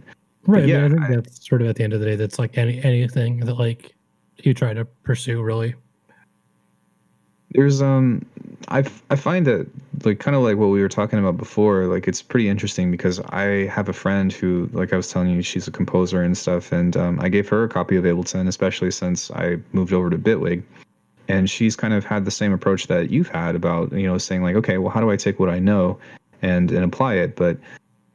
right. 0.46 0.68
yeah, 0.68 0.84
I, 0.84 0.88
mean, 0.90 1.02
I 1.02 1.08
I- 1.08 1.16
that's 1.16 1.48
sort 1.48 1.62
of 1.62 1.68
at 1.70 1.78
the 1.78 1.84
end 1.84 1.94
of 1.94 2.00
the 2.02 2.06
day. 2.06 2.16
That's 2.16 2.38
like 2.40 2.58
any 2.58 2.84
anything 2.84 3.40
that 3.42 3.56
like 3.58 3.96
you 4.40 4.54
try 4.54 4.74
to 4.74 4.84
pursue. 4.84 5.42
Really. 5.42 5.76
there's 7.52 7.82
um 7.82 8.26
I 8.68 8.84
I 9.10 9.16
find 9.16 9.48
that 9.48 9.68
like 10.04 10.20
kind 10.20 10.36
of 10.36 10.44
like 10.44 10.58
what 10.58 10.68
we 10.68 10.82
were 10.82 10.90
talking 10.90 11.20
about 11.20 11.38
before 11.38 11.86
like 11.86 12.08
it's 12.08 12.22
pretty 12.22 12.50
interesting 12.50 12.92
because 12.92 13.20
i 13.30 13.44
have 13.68 13.88
a 13.88 13.94
friend 13.94 14.34
who 14.34 14.68
like 14.74 14.92
i 14.92 14.98
was 14.98 15.08
telling 15.10 15.30
you 15.30 15.42
she's 15.42 15.68
a 15.68 15.72
composer 15.72 16.22
and 16.24 16.38
stuff 16.38 16.72
and 16.74 16.98
um, 16.98 17.20
i 17.22 17.30
gave 17.30 17.48
her 17.48 17.64
a 17.64 17.70
copy 17.70 17.96
of 17.96 18.04
ableton 18.04 18.48
especially 18.48 18.92
since 18.92 19.32
i 19.32 19.58
moved 19.72 19.94
over 19.94 20.10
to 20.10 20.18
bitwig 20.18 20.62
and 21.28 21.50
she's 21.50 21.76
kind 21.76 21.94
of 21.94 22.04
had 22.04 22.26
the 22.26 22.32
same 22.32 22.54
approach 22.54 22.88
that 22.88 23.10
you've 23.10 23.30
had 23.30 23.56
about 23.56 23.92
you 23.94 24.08
know 24.08 24.18
saying 24.18 24.44
like 24.44 24.56
okay 24.56 24.78
well 24.78 24.92
how 24.92 25.00
do 25.00 25.10
i 25.10 25.16
take 25.16 25.40
what 25.40 25.50
i 25.50 25.60
know 25.60 25.98
and 26.42 26.72
and 26.72 26.84
apply 26.84 27.14
it 27.16 27.36
but 27.36 27.58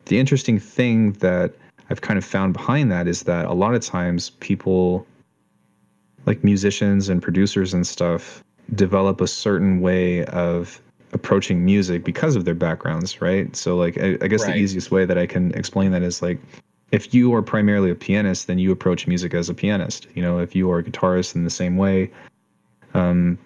the 0.07 0.19
interesting 0.19 0.59
thing 0.59 1.13
that 1.15 1.53
i've 1.91 2.01
kind 2.01 2.19
of 2.19 2.25
found 2.25 2.53
behind 2.53 2.91
that 2.91 3.07
is 3.09 3.23
that 3.23 3.47
a 3.47 3.53
lot 3.53 3.75
of 3.75 3.81
times 3.81 4.31
people 4.31 5.07
like 6.27 6.45
musicians 6.45 7.09
and 7.09 7.23
producers 7.23 7.73
and 7.73 7.87
stuff 7.87 8.43
develop 8.75 9.21
a 9.21 9.27
certain 9.27 9.81
way 9.81 10.25
of 10.27 10.81
approaching 11.13 11.65
music 11.65 12.05
because 12.05 12.37
of 12.37 12.45
their 12.45 12.55
backgrounds, 12.55 13.21
right? 13.23 13.55
So, 13.57 13.77
like, 13.77 13.97
I, 13.99 14.19
I 14.21 14.29
guess 14.29 14.43
Right. 14.43 14.55
the 14.55 14.61
easiest 14.61 14.91
way 14.91 15.07
that 15.07 15.17
I 15.17 15.27
can 15.27 15.53
explain 15.55 15.91
that 15.93 16.03
is 16.03 16.21
like, 16.21 16.39
if 16.93 17.15
you 17.15 17.35
are 17.35 17.43
primarily 17.43 17.91
a 17.91 17.95
pianist, 17.95 18.47
then 18.47 18.59
you 18.59 18.73
approach 18.73 19.07
music 19.07 19.35
as 19.35 19.49
a 19.49 19.55
pianist. 19.55 20.07
You 20.15 20.23
know, 20.23 20.39
if 20.39 20.55
you 20.55 20.71
are 20.71 20.79
a 20.79 20.83
guitarist 20.85 21.35
in 21.35 21.45
the 21.45 21.51
same 21.51 21.77
way, 21.77 22.11
um, 22.99 23.39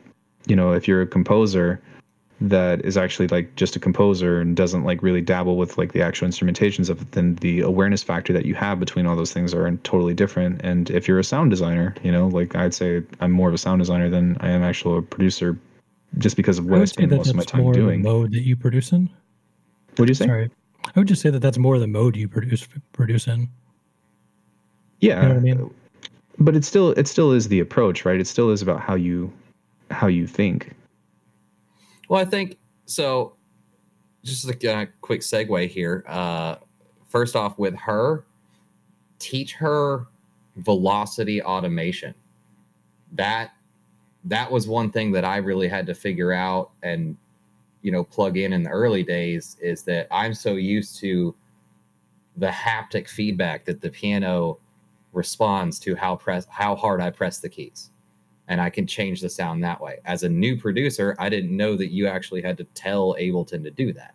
you 0.47 0.57
know, 0.57 0.73
if 0.73 0.89
you're 0.89 1.03
a 1.03 1.07
composer 1.07 1.81
that 2.41 2.85
is 2.85 2.97
actually 2.97 3.29
like 3.29 3.55
just 3.55 3.77
a 3.77 3.79
composer 3.79 4.41
and 4.41 4.57
doesn't 4.57 4.83
like 4.83 5.01
really 5.01 5.21
dabble 5.21 5.57
with 5.57 5.79
like 5.79 5.93
the 5.93 6.03
actual 6.03 6.27
instrumentations 6.27 6.91
of 6.91 7.01
it, 7.01 7.13
then 7.13 7.37
the 7.37 7.61
awareness 7.61 8.03
factor 8.03 8.33
that 8.33 8.45
you 8.45 8.55
have 8.55 8.81
between 8.81 9.07
all 9.07 9.15
those 9.15 9.33
things 9.33 9.55
are 9.55 9.71
totally 9.85 10.15
different. 10.15 10.61
And 10.65 10.91
if 10.91 11.07
you're 11.07 11.21
a 11.21 11.25
sound 11.25 11.51
designer, 11.51 11.95
you 12.03 12.11
know, 12.11 12.27
like 12.27 12.57
I'd 12.57 12.75
say 12.75 13.03
I'm 13.21 13.31
more 13.31 13.49
of 13.49 13.55
a 13.55 13.59
sound 13.59 13.81
designer 13.81 14.11
than 14.11 14.37
I 14.41 14.51
am 14.51 14.63
actual 14.63 14.99
a 14.99 15.03
producer, 15.03 15.57
just 16.19 16.37
because 16.37 16.59
of 16.59 16.67
I 16.67 16.71
what 16.71 16.81
I, 16.81 16.85
say 16.87 16.93
spend 16.95 17.13
most 17.13 17.31
of 17.31 17.37
my 17.37 17.45
time 17.45 17.71
doing. 17.71 18.03
the 18.03 18.09
mode 18.09 18.33
that 18.33 18.43
you 18.43 18.57
produce 18.57 18.91
in. 18.91 19.09
What 19.97 20.07
do 20.07 20.11
you 20.11 20.15
say? 20.15 20.27
Sorry, 20.27 20.51
I 20.97 20.99
would 20.99 21.07
just 21.09 21.23
say 21.23 21.31
that 21.31 21.41
that's 21.41 21.59
more 21.59 21.79
the 21.79 21.87
mode 21.87 22.17
you 22.17 22.27
produce 22.27 22.67
produce 22.93 23.29
in. 23.29 23.49
Yeah, 24.99 25.23
You 25.23 25.29
know 25.29 25.35
what 25.35 25.37
I 25.37 25.41
mean? 25.41 25.75
but 26.39 26.57
it 26.57 26.65
still 26.65 26.91
it 26.93 27.07
still 27.07 27.33
is 27.33 27.49
the 27.49 27.61
approach, 27.61 28.05
right? 28.05 28.21
It 28.21 28.27
still 28.27 28.51
is 28.51 28.63
about 28.63 28.81
how 28.81 28.95
you 28.95 29.33
how 29.93 30.07
you 30.07 30.27
think. 30.27 30.75
Well, 32.09 32.21
I 32.21 32.25
think 32.25 32.59
so. 32.87 33.35
Just 34.25 34.49
a 34.49 34.73
uh, 34.73 34.87
quick 35.01 35.21
segue 35.21 35.69
here. 35.69 36.05
Uh, 36.07 36.57
first 37.09 37.35
off, 37.35 37.59
with 37.59 37.75
her, 37.77 38.25
teach 39.19 39.55
her 39.55 40.07
velocity 40.57 41.43
automation. 41.43 42.15
That 43.13 43.53
that 44.25 44.51
was 44.51 44.69
one 44.69 44.91
thing 44.91 45.13
that 45.13 45.25
I 45.25 45.39
really 45.39 45.69
had 45.69 45.87
to 45.87 45.95
figure 45.95 46.33
out 46.33 46.71
and 46.83 47.17
you 47.83 47.91
know 47.91 48.05
plug 48.05 48.37
in 48.37 48.53
in 48.53 48.63
the 48.63 48.71
early 48.71 49.03
days 49.03 49.57
is 49.61 49.83
that 49.85 50.07
I'm 50.11 50.35
so 50.35 50.55
used 50.55 50.99
to 51.01 51.35
the 52.37 52.49
haptic 52.49 53.09
feedback 53.09 53.65
that 53.65 53.81
the 53.81 53.91
piano 53.91 54.59
responds 55.13 55.79
to 55.81 55.95
how 55.95 56.17
press 56.17 56.47
how 56.49 56.77
hard 56.77 57.01
I 57.01 57.11
press 57.11 57.39
the 57.39 57.49
keys 57.49 57.92
and 58.53 58.61
I 58.61 58.69
can 58.69 58.87
change 58.87 59.23
the 59.23 59.31
sound 59.31 59.65
that 59.65 59.81
way. 59.81 60.01
As 60.05 60.25
a 60.25 60.29
new 60.29 60.59
producer, 60.61 61.17
I 61.19 61.31
didn't 61.31 61.57
know 61.57 61.75
that 61.75 61.91
you 61.91 62.07
actually 62.07 62.43
had 62.43 62.59
to 62.59 62.65
tell 62.75 63.15
Ableton 63.15 63.65
to 63.65 63.71
do 63.71 63.95
that. 63.95 64.15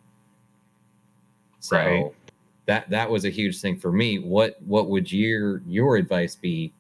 So 1.59 1.75
Right. 1.75 2.11
that 2.67 2.87
that 2.91 3.09
was 3.09 3.25
a 3.25 3.31
huge 3.31 3.59
thing 3.59 3.77
for 3.77 3.91
me. 3.91 4.19
What 4.19 4.61
what 4.61 4.89
would 4.89 5.11
your 5.11 5.63
your 5.65 5.97
advice 5.97 6.35
be? 6.35 6.71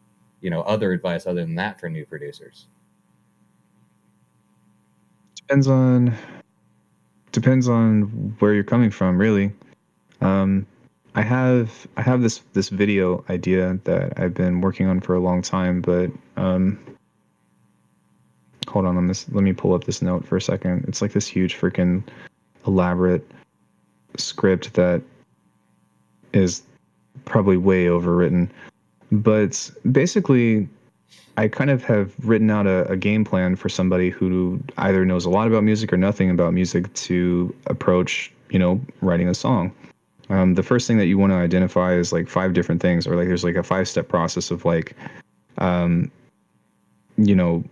You 0.41 0.51
know, 0.51 0.61
other 0.61 0.91
advice 0.91 1.25
other 1.25 1.41
than 1.41 1.55
that 1.55 1.79
for 1.79 1.89
new 1.89 2.05
producers? 2.05 2.67
depends 5.35 5.67
on 5.67 6.13
depends 7.31 7.67
on 7.69 8.01
where 8.39 8.53
you're 8.53 8.63
coming 8.65 8.91
from 8.91 9.17
really 9.17 9.51
um 10.21 10.65
i 11.15 11.21
have 11.21 11.87
i 11.95 12.01
have 12.01 12.21
this 12.21 12.39
this 12.53 12.69
video 12.69 13.23
idea 13.29 13.79
that 13.85 14.19
i've 14.19 14.33
been 14.33 14.59
working 14.59 14.87
on 14.87 14.99
for 14.99 15.15
a 15.15 15.19
long 15.21 15.41
time 15.41 15.81
but 15.81 16.11
um 16.35 16.77
hold 18.67 18.85
on 18.85 18.97
on 18.97 19.07
this 19.07 19.27
let 19.29 19.43
me 19.43 19.53
pull 19.53 19.73
up 19.73 19.85
this 19.85 20.01
note 20.01 20.25
for 20.25 20.37
a 20.37 20.41
second 20.41 20.83
it's 20.87 21.01
like 21.01 21.13
this 21.13 21.27
huge 21.27 21.55
freaking 21.55 22.03
elaborate 22.65 23.25
script 24.17 24.73
that 24.73 25.01
is 26.33 26.61
probably 27.25 27.57
way 27.57 27.85
overwritten 27.85 28.49
but 29.11 29.69
basically 29.91 30.67
I 31.37 31.47
kind 31.47 31.69
of 31.69 31.83
have 31.83 32.13
written 32.25 32.49
out 32.49 32.65
a, 32.65 32.89
a 32.89 32.97
game 32.97 33.23
plan 33.23 33.55
for 33.55 33.69
somebody 33.69 34.09
who 34.09 34.59
either 34.77 35.05
knows 35.05 35.23
a 35.23 35.29
lot 35.29 35.47
about 35.47 35.63
music 35.63 35.93
or 35.93 35.97
nothing 35.97 36.31
about 36.31 36.53
music 36.53 36.91
to 36.95 37.55
approach, 37.67 38.33
you 38.49 38.57
know, 38.57 38.81
writing 39.01 39.29
a 39.29 39.35
song. 39.35 39.71
Um, 40.29 40.55
the 40.55 40.63
first 40.63 40.87
thing 40.87 40.97
that 40.97 41.05
you 41.05 41.17
want 41.17 41.31
to 41.31 41.35
identify 41.35 41.93
is 41.93 42.11
like 42.11 42.27
five 42.27 42.53
different 42.53 42.81
things, 42.81 43.05
or 43.05 43.15
like 43.15 43.27
there's 43.27 43.43
like 43.43 43.55
a 43.55 43.63
five 43.63 43.87
step 43.87 44.09
process 44.09 44.49
of 44.49 44.65
like, 44.65 44.95
um, 45.59 46.11
you 47.17 47.35
know, 47.35 47.63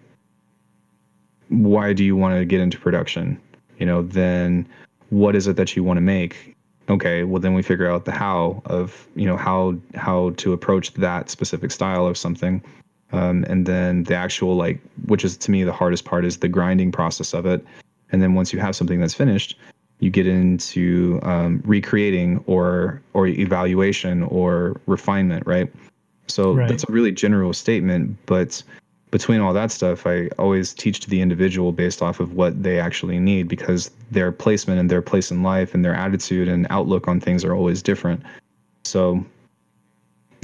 why 1.50 1.94
do 1.94 2.04
you 2.04 2.16
want 2.16 2.38
to 2.38 2.46
get 2.46 2.62
into 2.62 2.80
production? 2.80 3.40
You 3.78 3.86
know, 3.86 4.02
then 4.02 4.68
what 5.10 5.36
is 5.36 5.48
it 5.48 5.56
that 5.58 5.76
you 5.76 5.84
want 5.84 5.98
to 5.98 6.02
make? 6.02 6.56
Okay, 6.90 7.24
well 7.24 7.42
then 7.42 7.54
we 7.54 7.62
figure 7.62 7.90
out 7.90 8.06
the 8.06 8.12
how 8.12 8.62
of 8.66 9.08
you 9.16 9.26
know 9.26 9.38
how 9.38 9.76
how 9.96 10.32
to 10.38 10.54
approach 10.54 10.94
that 10.94 11.30
specific 11.30 11.72
style 11.72 12.06
of 12.06 12.18
something 12.18 12.62
um, 13.12 13.44
and 13.50 13.66
then 13.66 14.04
the 14.04 14.16
actual 14.16 14.56
like 14.56 14.80
which 15.08 15.26
is 15.26 15.36
to 15.38 15.52
me 15.52 15.64
the 15.64 15.74
hardest 15.74 16.06
part 16.06 16.26
is 16.26 16.38
the 16.38 16.48
grinding 16.48 16.92
process 16.92 17.34
of 17.34 17.46
it 17.46 17.66
and 18.12 18.22
then 18.22 18.36
once 18.36 18.54
you 18.54 18.60
have 18.60 18.76
something 18.76 19.00
that's 19.00 19.16
finished 19.16 19.58
you 20.00 20.12
get 20.12 20.28
into 20.28 21.20
um, 21.24 21.62
recreating 21.66 22.44
or 22.46 23.02
or 23.14 23.28
evaluation 23.28 24.22
or 24.24 24.80
refinement 24.86 25.46
right 25.48 25.72
So 26.28 26.54
Right. 26.54 26.68
that's 26.68 26.84
a 26.88 26.92
really 26.92 27.12
general 27.12 27.54
statement, 27.54 28.18
but 28.26 28.62
between 29.16 29.40
all 29.40 29.54
that 29.54 29.72
stuff, 29.72 30.06
I 30.06 30.28
always 30.38 30.74
teach 30.74 31.00
to 31.00 31.10
the 31.10 31.22
individual 31.22 31.72
based 31.72 32.02
off 32.02 32.20
of 32.20 32.34
what 32.34 32.64
they 32.64 32.82
actually 32.82 33.18
need 33.18 33.48
because 33.48 33.90
their 34.12 34.30
placement 34.30 34.78
and 34.78 34.92
their 34.92 35.02
place 35.02 35.32
in 35.32 35.42
life 35.42 35.74
and 35.74 35.86
their 35.86 35.96
attitude 35.96 36.50
and 36.50 36.68
outlook 36.70 37.08
on 37.08 37.22
things 37.22 37.46
are 37.46 37.56
always 37.56 37.82
different. 37.82 38.22
So 38.84 39.26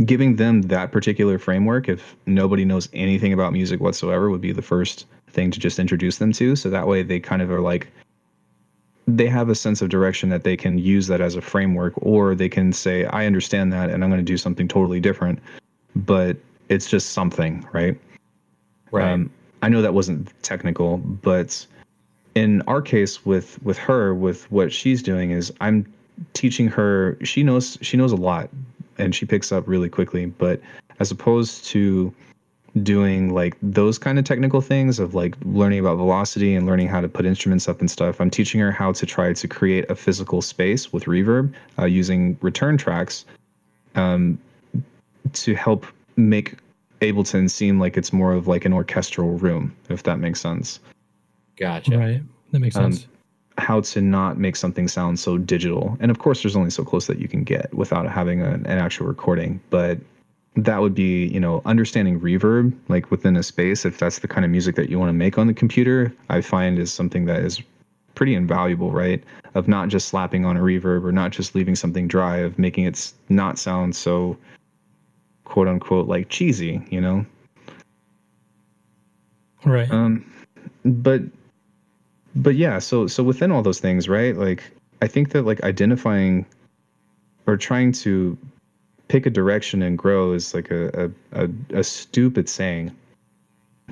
giving 0.06 0.38
them 0.38 0.62
that 0.62 0.94
particular 0.94 1.38
framework 1.38 1.90
if 1.90 2.16
nobody 2.26 2.64
knows 2.64 2.88
anything 2.94 3.34
about 3.34 3.52
music 3.52 3.82
whatsoever 3.82 4.30
would 4.30 4.40
be 4.40 4.54
the 4.54 4.62
first 4.62 5.06
thing 5.28 5.52
to 5.52 5.60
just 5.60 5.78
introduce 5.78 6.18
them 6.20 6.32
to 6.32 6.56
so 6.56 6.70
that 6.70 6.88
way 6.88 7.04
they 7.04 7.20
kind 7.20 7.42
of 7.42 7.52
are 7.52 7.60
like 7.60 7.90
they 9.06 9.28
have 9.28 9.50
a 9.50 9.56
sense 9.56 9.82
of 9.82 9.90
direction 9.90 10.30
that 10.30 10.46
they 10.46 10.56
can 10.56 10.78
use 10.78 11.08
that 11.08 11.20
as 11.20 11.36
a 11.36 11.42
framework 11.42 11.94
or 11.98 12.36
they 12.36 12.50
can 12.50 12.72
say 12.72 13.04
i 13.08 13.26
understand 13.26 13.72
that 13.72 13.90
and 13.90 14.02
i'm 14.02 14.10
going 14.10 14.26
to 14.26 14.34
do 14.34 14.38
something 14.38 14.68
totally 14.68 15.02
different 15.02 15.40
but 15.94 16.38
it's 16.70 16.90
just 16.90 17.12
something 17.12 17.68
right 17.74 18.00
Right. 18.92 19.10
um, 19.10 19.32
I 19.62 19.70
know 19.70 19.82
that 19.82 19.94
wasn't 19.94 20.32
technical, 20.44 20.98
but 20.98 21.66
in 22.36 22.62
our 22.64 22.82
case 22.82 23.26
with 23.26 23.62
with 23.64 23.78
her, 23.78 24.14
with 24.14 24.50
what 24.52 24.72
she's 24.72 25.02
doing 25.02 25.32
is 25.32 25.54
I'm 25.62 25.92
teaching 26.34 26.68
her. 26.68 27.18
She 27.24 27.44
knows 27.44 27.78
she 27.82 27.98
knows 27.98 28.12
a 28.12 28.18
lot, 28.18 28.50
and 28.98 29.14
she 29.14 29.26
picks 29.26 29.52
up 29.52 29.68
really 29.68 29.90
quickly. 29.90 30.26
But 30.26 30.62
as 31.00 31.12
opposed 31.12 31.66
to 31.66 32.14
doing 32.84 33.34
like 33.34 33.58
those 33.62 33.98
kind 33.98 34.18
of 34.18 34.24
technical 34.24 34.62
things 34.62 34.98
of 34.98 35.14
like 35.14 35.36
learning 35.44 35.80
about 35.80 35.98
velocity 35.98 36.56
and 36.56 36.66
learning 36.66 36.88
how 36.88 37.02
to 37.02 37.10
put 37.10 37.26
instruments 37.26 37.68
up 37.68 37.82
and 37.82 37.92
stuff, 37.92 38.22
I'm 38.22 38.30
teaching 38.30 38.62
her 38.62 38.72
how 38.72 38.94
to 38.94 39.06
try 39.06 39.34
to 39.34 39.48
create 39.48 39.90
a 39.90 39.96
physical 39.96 40.42
space 40.42 40.94
with 40.94 41.06
reverb 41.06 41.54
uh, 41.78 41.86
using 41.86 42.38
return 42.42 42.78
tracks 42.78 43.26
um, 43.96 44.40
to 45.34 45.54
help 45.54 45.86
make 46.16 46.56
Ableton 47.02 47.50
seem 47.50 47.80
like 47.80 47.98
it's 47.98 48.14
more 48.14 48.34
of 48.34 48.48
like 48.48 48.66
an 48.66 48.74
orchestral 48.74 49.38
room, 49.38 49.76
if 49.90 50.04
that 50.04 50.20
makes 50.20 50.40
sense. 50.40 50.80
gotcha. 51.58 51.98
Right. 51.98 52.22
That 52.52 52.60
makes 52.60 52.76
Um, 52.76 52.94
sense. 52.94 53.08
How 53.58 53.82
to 53.82 54.02
not 54.02 54.40
make 54.40 54.56
something 54.56 54.88
sound 54.88 55.20
so 55.20 55.38
digital. 55.38 55.98
And 56.00 56.10
of 56.10 56.20
course, 56.20 56.42
there's 56.42 56.56
only 56.56 56.70
so 56.72 56.84
close 56.84 57.06
that 57.08 57.20
you 57.20 57.28
can 57.28 57.44
get 57.44 57.72
without 57.74 58.08
having 58.08 58.42
a, 58.42 58.52
an 58.54 58.66
actual 58.66 59.06
recording. 59.08 59.60
But 59.70 60.00
that 60.56 60.82
would 60.82 60.96
be, 60.96 61.28
you 61.28 61.40
know, 61.40 61.62
understanding 61.66 62.20
reverb, 62.20 62.74
like 62.88 63.12
within 63.12 63.36
a 63.36 63.44
space, 63.44 63.86
if 63.86 64.00
that's 64.00 64.20
the 64.20 64.28
kind 64.28 64.46
of 64.46 64.52
music 64.52 64.76
that 64.76 64.90
you 64.90 64.98
want 65.00 65.10
to 65.10 65.14
make 65.14 65.38
on 65.38 65.48
the 65.48 65.54
computer, 65.54 66.14
I 66.30 66.42
find 66.42 66.80
is 66.80 66.92
something 66.92 67.26
that 67.26 67.40
is 67.44 67.62
pretty 68.16 68.36
invaluable, 68.36 68.92
right? 68.92 69.24
Of 69.54 69.68
not 69.68 69.90
just 69.90 70.08
slapping 70.08 70.46
on 70.46 70.58
a 70.58 70.62
reverb 70.62 71.04
or 71.04 71.12
not 71.12 71.32
just 71.32 71.54
leaving 71.56 71.76
something 71.76 72.08
dry, 72.08 72.38
of 72.38 72.58
making 72.58 72.86
it 72.86 73.12
not 73.30 73.60
sound 73.60 73.96
so 73.96 74.38
quote 75.52 75.68
unquote 75.68 76.08
like 76.08 76.30
cheesy, 76.30 76.82
you 76.90 77.02
know? 77.02 77.26
right. 79.66 79.92
Um, 79.92 80.26
but 80.86 81.22
but 82.36 82.56
yeah, 82.56 82.80
so 82.80 83.06
so 83.06 83.22
within 83.22 83.52
all 83.52 83.62
those 83.62 83.82
things, 83.82 84.08
right? 84.08 84.36
Like 84.36 84.64
I 85.02 85.08
think 85.08 85.32
that 85.32 85.42
like 85.42 85.62
identifying 85.64 86.46
or 87.48 87.58
trying 87.58 87.92
to 87.92 88.38
pick 89.10 89.26
a 89.26 89.30
direction 89.30 89.82
and 89.82 89.98
grow 89.98 90.32
is 90.32 90.54
like 90.54 90.72
a 90.72 91.12
a, 91.34 91.44
a, 91.44 91.50
a 91.80 91.84
stupid 91.84 92.48
saying. 92.48 92.96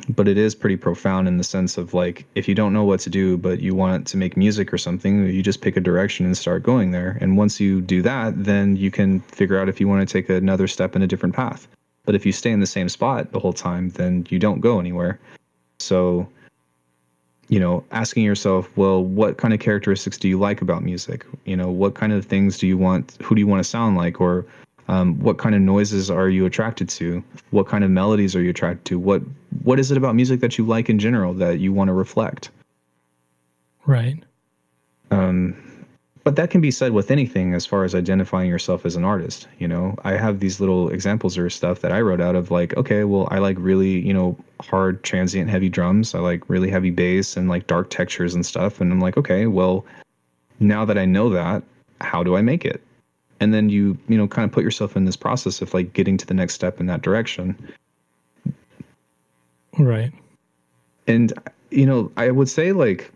But 0.07 0.27
it 0.27 0.38
is 0.38 0.55
pretty 0.55 0.77
profound 0.77 1.27
in 1.27 1.38
the 1.38 1.43
sense 1.43 1.77
of 1.77 1.93
like 1.93 2.26
if 2.35 2.47
you 2.47 2.55
don't 2.55 2.73
know 2.73 2.84
what 2.84 2.99
to 3.01 3.09
do, 3.09 3.38
but 3.38 3.59
you 3.59 3.76
want 3.76 4.07
to 4.07 4.17
make 4.17 4.38
music 4.38 4.73
or 4.73 4.77
something, 4.77 5.26
you 5.27 5.43
just 5.43 5.61
pick 5.61 5.77
a 5.77 5.81
direction 5.81 6.26
and 6.26 6.38
start 6.38 6.63
going 6.63 6.91
there. 6.91 7.17
And 7.21 7.38
once 7.38 7.59
you 7.59 7.81
do 7.81 8.01
that, 8.03 8.43
then 8.43 8.76
you 8.76 8.91
can 8.91 9.19
figure 9.21 9.59
out 9.59 9.69
if 9.69 9.80
you 9.80 9.88
want 9.88 10.07
to 10.07 10.11
take 10.11 10.30
another 10.30 10.67
step 10.67 10.95
in 10.95 11.01
a 11.01 11.07
different 11.07 11.35
path. 11.35 11.67
But 12.05 12.15
if 12.15 12.26
you 12.26 12.31
stay 12.31 12.51
in 12.51 12.59
the 12.59 12.67
same 12.67 12.89
spot 12.89 13.31
the 13.31 13.39
whole 13.39 13.53
time, 13.53 13.89
then 13.89 14.26
you 14.30 14.39
don't 14.39 14.61
go 14.61 14.80
anywhere. 14.80 15.19
So, 15.80 16.27
you 17.49 17.59
know, 17.59 17.84
asking 17.91 18.23
yourself, 18.23 18.76
well, 18.77 19.03
what 19.03 19.38
kind 19.38 19.53
of 19.53 19.59
characteristics 19.59 20.17
do 20.17 20.27
you 20.27 20.39
like 20.39 20.61
about 20.61 20.84
music? 20.84 21.26
You 21.45 21.55
know, 21.55 21.69
what 21.69 21.95
kind 21.95 22.13
of 22.13 22.26
things 22.26 22.57
do 22.57 22.67
you 22.67 22.77
want? 22.77 23.17
Who 23.21 23.35
do 23.35 23.39
you 23.39 23.47
want 23.47 23.63
to 23.63 23.69
sound 23.69 23.95
like? 23.95 24.19
Or 24.19 24.45
um, 24.90 25.20
what 25.20 25.38
kind 25.38 25.53
of 25.53 25.61
noises 25.61 26.10
are 26.10 26.30
you 26.30 26.48
attracted 26.48 26.90
to? 26.90 27.24
What 27.52 27.68
kind 27.68 27.84
of 27.84 27.91
melodies 27.91 28.36
are 28.36 28.41
you 28.41 28.49
attracted 28.49 28.86
to? 28.86 28.99
What 28.99 29.22
What 29.64 29.80
is 29.80 29.91
it 29.91 29.98
about 29.98 30.16
music 30.16 30.40
that 30.40 30.57
you 30.57 30.66
like 30.66 30.90
in 30.90 30.98
general 30.98 31.34
that 31.36 31.60
you 31.60 31.72
want 31.72 31.90
to 31.90 31.94
reflect? 31.94 32.49
right. 33.86 34.24
Um, 35.11 35.56
but 36.24 36.36
that 36.36 36.49
can 36.49 36.60
be 36.60 36.72
said 36.72 36.91
with 36.91 37.11
anything 37.11 37.53
as 37.53 37.68
far 37.68 37.84
as 37.84 37.94
identifying 37.94 38.49
yourself 38.49 38.84
as 38.86 38.95
an 38.95 39.03
artist. 39.03 39.48
You 39.60 39.68
know, 39.68 39.95
I 40.03 40.14
have 40.14 40.40
these 40.40 40.60
little 40.60 40.90
examples 40.90 41.38
or 41.38 41.49
stuff 41.52 41.82
that 41.82 41.91
I 41.91 42.02
wrote 42.02 42.20
out 42.20 42.36
of 42.36 42.49
like, 42.49 42.76
okay, 42.76 43.03
well, 43.03 43.28
I 43.32 43.38
like 43.38 43.57
really, 43.60 43.99
you 43.99 44.14
know, 44.14 44.38
hard, 44.60 45.03
transient, 45.03 45.52
heavy 45.52 45.70
drums. 45.70 46.16
I 46.16 46.20
like 46.20 46.49
really 46.49 46.70
heavy 46.70 46.91
bass 46.91 47.38
and 47.38 47.48
like 47.48 47.68
dark 47.68 47.91
textures 47.91 48.34
and 48.34 48.45
stuff. 48.45 48.82
And 48.82 48.91
I'm 48.91 48.99
like, 48.99 49.18
okay, 49.18 49.45
well, 49.45 49.86
now 50.60 50.84
that 50.86 50.98
I 50.98 51.06
know 51.06 51.30
that, 51.30 51.64
how 52.02 52.24
do 52.24 52.36
I 52.36 52.41
make 52.41 52.66
it? 52.66 52.82
And 53.40 53.53
then 53.53 53.70
you, 53.70 53.98
you 54.07 54.18
know, 54.18 54.28
kind 54.28 54.45
of 54.45 54.52
put 54.52 54.64
yourself 54.64 54.98
in 54.98 55.06
this 55.06 55.16
process 55.16 55.61
of 55.61 55.74
like 55.74 55.94
getting 55.94 56.18
to 56.18 56.26
the 56.26 56.34
next 56.34 56.53
step 56.56 56.80
in 56.80 56.88
that 56.88 57.02
direction. 57.02 57.57
Right. 59.78 60.11
and 61.07 61.32
you 61.72 61.86
know 61.86 62.11
i 62.18 62.30
would 62.32 62.49
say 62.49 62.72
like 62.74 63.11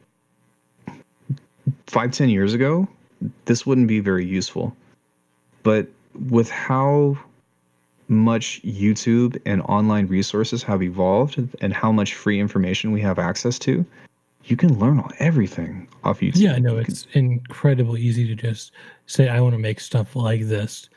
five 1.87 2.11
ten 2.11 2.29
years 2.29 2.53
ago 2.53 2.87
this 3.45 3.65
wouldn't 3.65 3.87
be 3.87 3.99
very 3.99 4.25
useful 4.25 4.75
but 5.63 5.87
with 6.29 6.49
how 6.49 7.17
much 8.07 8.61
youtube 8.63 9.41
and 9.45 9.61
online 9.63 10.07
resources 10.07 10.63
have 10.63 10.81
evolved 10.83 11.37
and 11.61 11.73
how 11.73 11.91
much 11.91 12.13
free 12.13 12.39
information 12.39 12.91
we 12.91 13.01
have 13.01 13.19
access 13.19 13.59
to 13.59 13.85
you 14.45 14.55
can 14.57 14.77
learn 14.79 15.03
everything 15.19 15.87
off 16.03 16.19
youtube 16.19 16.37
Yeah, 16.37 16.57
You 16.57 16.63
can- 16.63 16.79
it's 16.79 17.07
incredibly 17.13 18.01
easy 18.01 18.27
to 18.27 18.35
just 18.35 18.71
say 19.05 19.29
I 19.29 19.39
want 19.39 19.53
to 19.53 19.59
make 19.59 19.79
stuff 19.79 20.15
like 20.15 20.41
this, 20.47 20.89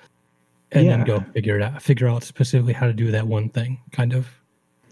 and 0.73 0.89
then 0.89 1.05
go 1.05 1.21
figure 1.33 1.57
it 1.57 1.63
out. 1.63 1.81
Figure 1.83 2.09
out 2.09 2.23
specifically 2.25 2.73
how 2.73 2.87
to 2.87 2.93
do 2.93 3.11
that 3.13 3.27
one 3.27 3.49
thing, 3.49 3.79
kind 3.93 4.13
of. 4.13 4.29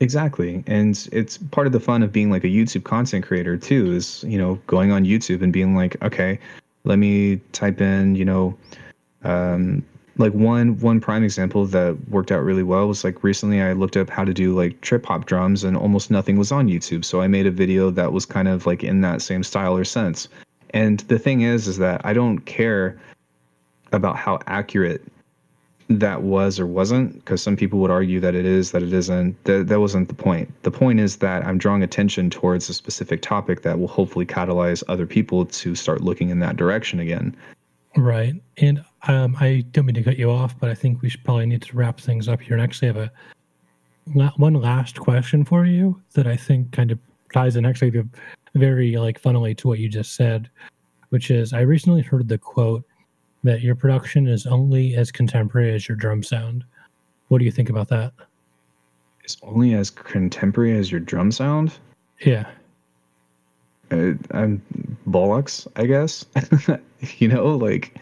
Exactly. 0.01 0.63
And 0.67 1.09
it's 1.13 1.39
part 1.39 1.67
of 1.67 1.73
the 1.73 1.81
fun 1.81 2.03
of 2.03 2.13
being 2.13 2.31
like 2.31 2.45
a 2.45 2.49
YouTube 2.49 2.85
content 2.85 3.25
creator 3.25 3.57
too 3.57 3.93
is, 3.93 4.25
you 4.27 4.39
know, 4.39 4.57
going 4.67 4.91
on 4.91 5.05
YouTube 5.05 5.41
and 5.43 5.53
being 5.53 5.75
like, 5.77 6.01
okay, 6.03 6.39
let 6.85 6.99
me 6.99 7.37
type 7.53 7.81
in, 7.81 8.15
you 8.17 8.25
know, 8.25 8.57
um 9.23 9.85
like 10.17 10.33
one 10.33 10.79
one 10.79 11.01
prime 11.01 11.25
example 11.25 11.67
that 11.67 11.97
worked 12.09 12.31
out 12.31 12.45
really 12.45 12.63
well 12.63 12.87
was 12.87 13.05
like 13.05 13.25
recently 13.25 13.61
I 13.61 13.73
looked 13.73 13.97
up 13.97 14.09
how 14.09 14.25
to 14.25 14.33
do 14.33 14.55
like 14.55 14.81
trip 14.81 15.07
hop 15.07 15.27
drums 15.27 15.65
and 15.65 15.77
almost 15.77 16.11
nothing 16.11 16.39
was 16.39 16.53
on 16.53 16.69
YouTube. 16.69 17.05
So 17.05 17.21
I 17.21 17.27
made 17.27 17.47
a 17.47 17.51
video 17.51 17.91
that 17.91 18.13
was 18.13 18.25
kind 18.25 18.49
of 18.49 18.67
like 18.67 18.85
in 18.85 19.01
that 19.01 19.23
same 19.23 19.43
style 19.43 19.77
or 19.77 19.85
sense. 19.85 20.29
And 20.71 21.01
the 21.01 21.19
thing 21.19 21.43
is 21.43 21.67
is 21.67 21.79
that 21.79 22.01
I 22.05 22.13
don't 22.13 22.41
care 22.41 22.99
about 23.93 24.17
how 24.17 24.39
accurate 24.47 25.03
that 25.89 26.23
was 26.23 26.59
or 26.59 26.67
wasn't 26.67 27.15
because 27.17 27.43
some 27.43 27.57
people 27.57 27.79
would 27.79 27.91
argue 27.91 28.19
that 28.19 28.35
it 28.35 28.47
is 28.47 28.71
that 28.73 28.83
it 28.83 28.93
isn't 28.93 29.43
that, 29.45 29.69
that 29.69 29.81
wasn't 29.81 30.09
the 30.09 30.15
point 30.15 30.51
the 30.63 30.71
point 30.71 30.99
is 30.99 31.17
that 31.17 31.45
i'm 31.45 31.59
drawing 31.59 31.83
attention 31.83 32.31
towards 32.31 32.71
a 32.71 32.75
specific 32.75 33.21
topic 33.21 33.61
that 33.61 33.79
will 33.79 33.87
hopefully 33.87 34.25
catalyze 34.25 34.83
other 34.89 35.05
people 35.05 35.45
to 35.45 35.75
start 35.75 36.01
looking 36.01 36.31
in 36.31 36.39
that 36.39 36.57
direction 36.57 36.99
again 37.01 37.37
Right. 37.97 38.35
And 38.59 38.85
um, 39.09 39.37
I 39.41 39.65
don't 39.73 39.87
mean 39.87 39.95
to 39.95 40.03
cut 40.03 40.19
you 40.19 40.31
off, 40.31 40.59
but 40.59 40.71
I 40.71 40.75
think 40.75 41.03
we 41.03 41.09
should 41.09 41.25
probably 41.25 41.47
need 41.47 41.63
to 41.63 41.77
wrap 41.77 42.01
things 42.01 42.29
up 42.29 42.41
here. 42.41 42.55
And 42.55 42.63
actually, 42.63 42.89
have 42.89 42.97
a 42.97 43.13
la- 44.15 44.33
one 44.37 44.55
last 44.55 44.99
question 45.01 45.45
for 45.45 45.65
you 45.67 46.01
that 46.15 46.27
I 46.27 46.37
think 46.37 46.73
kind 46.73 46.91
of 46.91 46.99
ties 47.33 47.57
in 47.57 47.67
actually 47.67 47.91
to 47.93 48.09
very 48.55 48.97
like 48.97 49.19
funnily 49.19 49.55
to 49.57 49.69
what 49.69 49.79
you 49.79 49.89
just 49.89 50.15
said, 50.15 50.49
which 51.11 51.31
is 51.31 51.53
I 51.53 51.61
recently 51.61 52.03
heard 52.03 52.29
the 52.29 52.39
quote 52.39 52.85
that 53.43 53.61
your 53.61 53.75
production 53.75 54.27
is 54.27 54.47
only 54.47 54.95
as 54.97 55.11
contemporary 55.13 55.75
as 55.75 55.87
your 55.89 55.97
drum 55.97 56.23
sound. 56.23 56.65
What 57.29 57.39
do 57.39 57.45
you 57.45 57.51
think 57.53 57.69
about 57.71 57.89
that? 57.89 58.13
it's 59.23 59.39
only 59.43 59.73
as 59.73 59.89
contemporary 59.89 60.77
as 60.77 60.91
your 60.93 61.01
drum 61.01 61.33
sound 61.33 61.73
Yeah. 62.21 62.45
uh, 63.91 64.13
i'm 64.33 64.61
bollocks 65.09 65.67
i 65.77 65.87
guess 65.87 66.27
you 67.19 67.29
know 67.29 67.57
like 67.57 67.97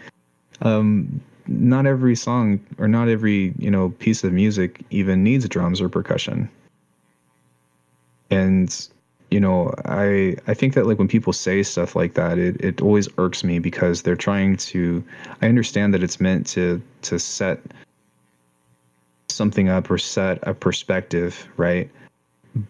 um 0.63 1.21
not 1.47 1.87
every 1.87 2.15
song 2.15 2.61
or 2.79 2.89
not 2.89 3.09
every 3.09 3.53
you 3.59 3.71
know 3.71 3.91
piece 3.99 4.25
of 4.25 4.33
music 4.33 4.81
even 4.91 5.23
needs 5.23 5.49
drums 5.49 5.81
or 5.81 5.89
percussion 5.89 6.49
and 8.31 8.89
you 9.31 9.41
know 9.41 9.73
i 9.85 10.37
i 10.47 10.55
think 10.55 10.75
that 10.75 10.87
like 10.87 10.99
when 10.99 11.09
people 11.09 11.33
say 11.33 11.63
stuff 11.63 11.97
like 11.97 12.15
that 12.15 12.39
it, 12.39 12.61
it 12.61 12.81
always 12.81 13.09
irks 13.19 13.43
me 13.43 13.59
because 13.59 14.03
they're 14.03 14.17
trying 14.17 14.57
to 14.57 15.03
i 15.41 15.47
understand 15.49 15.93
that 15.93 16.03
it's 16.03 16.21
meant 16.21 16.47
to 16.47 16.81
to 17.03 17.19
set 17.19 17.61
something 19.29 19.69
up 19.69 19.91
or 19.91 19.99
set 19.99 20.39
a 20.43 20.55
perspective 20.55 21.49
right 21.57 21.91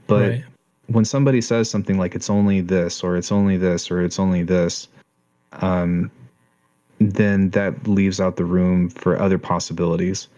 but 0.07 0.31
right. 0.31 0.45
when 0.87 1.05
somebody 1.05 1.41
says 1.41 1.69
something 1.69 1.99
like 1.99 2.15
it's 2.15 2.31
only 2.31 2.61
this 2.61 3.03
or 3.03 3.17
it's 3.17 3.33
only 3.33 3.57
this 3.57 3.91
or 3.91 4.01
it's 4.03 4.19
only 4.19 4.43
this 4.43 4.89
um 5.61 6.11
then 7.11 7.51
that 7.51 7.87
leaves 7.87 8.21
out 8.21 8.37
the 8.37 8.45
room 8.45 8.89
for 8.89 9.21
other 9.21 9.39
possibilities 9.39 10.29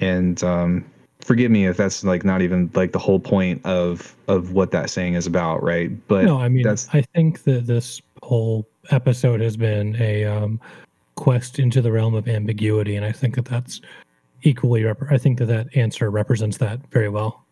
and 0.00 0.42
um, 0.44 0.84
forgive 1.20 1.50
me 1.50 1.66
if 1.66 1.76
that's 1.76 2.04
like 2.04 2.24
not 2.24 2.42
even 2.42 2.70
like 2.74 2.92
the 2.92 2.98
whole 2.98 3.20
point 3.20 3.64
of 3.64 4.14
of 4.28 4.52
what 4.52 4.70
that 4.70 4.90
saying 4.90 5.14
is 5.14 5.26
about, 5.26 5.62
right? 5.62 5.90
But 6.08 6.24
no, 6.24 6.38
I 6.40 6.48
mean, 6.48 6.62
that's 6.62 6.88
I 6.92 7.02
think 7.14 7.44
that 7.44 7.66
this 7.66 8.00
whole 8.22 8.66
episode 8.90 9.40
has 9.40 9.56
been 9.56 9.96
a 10.00 10.24
um, 10.24 10.60
quest 11.16 11.58
into 11.58 11.82
the 11.82 11.92
realm 11.92 12.14
of 12.14 12.28
ambiguity, 12.28 12.96
and 12.96 13.04
I 13.04 13.12
think 13.12 13.36
that 13.36 13.44
that's 13.44 13.80
equally. 14.42 14.84
Rep- 14.84 15.10
I 15.10 15.18
think 15.18 15.38
that 15.38 15.46
that 15.46 15.76
answer 15.76 16.10
represents 16.10 16.58
that 16.58 16.80
very 16.90 17.08
well. 17.08 17.44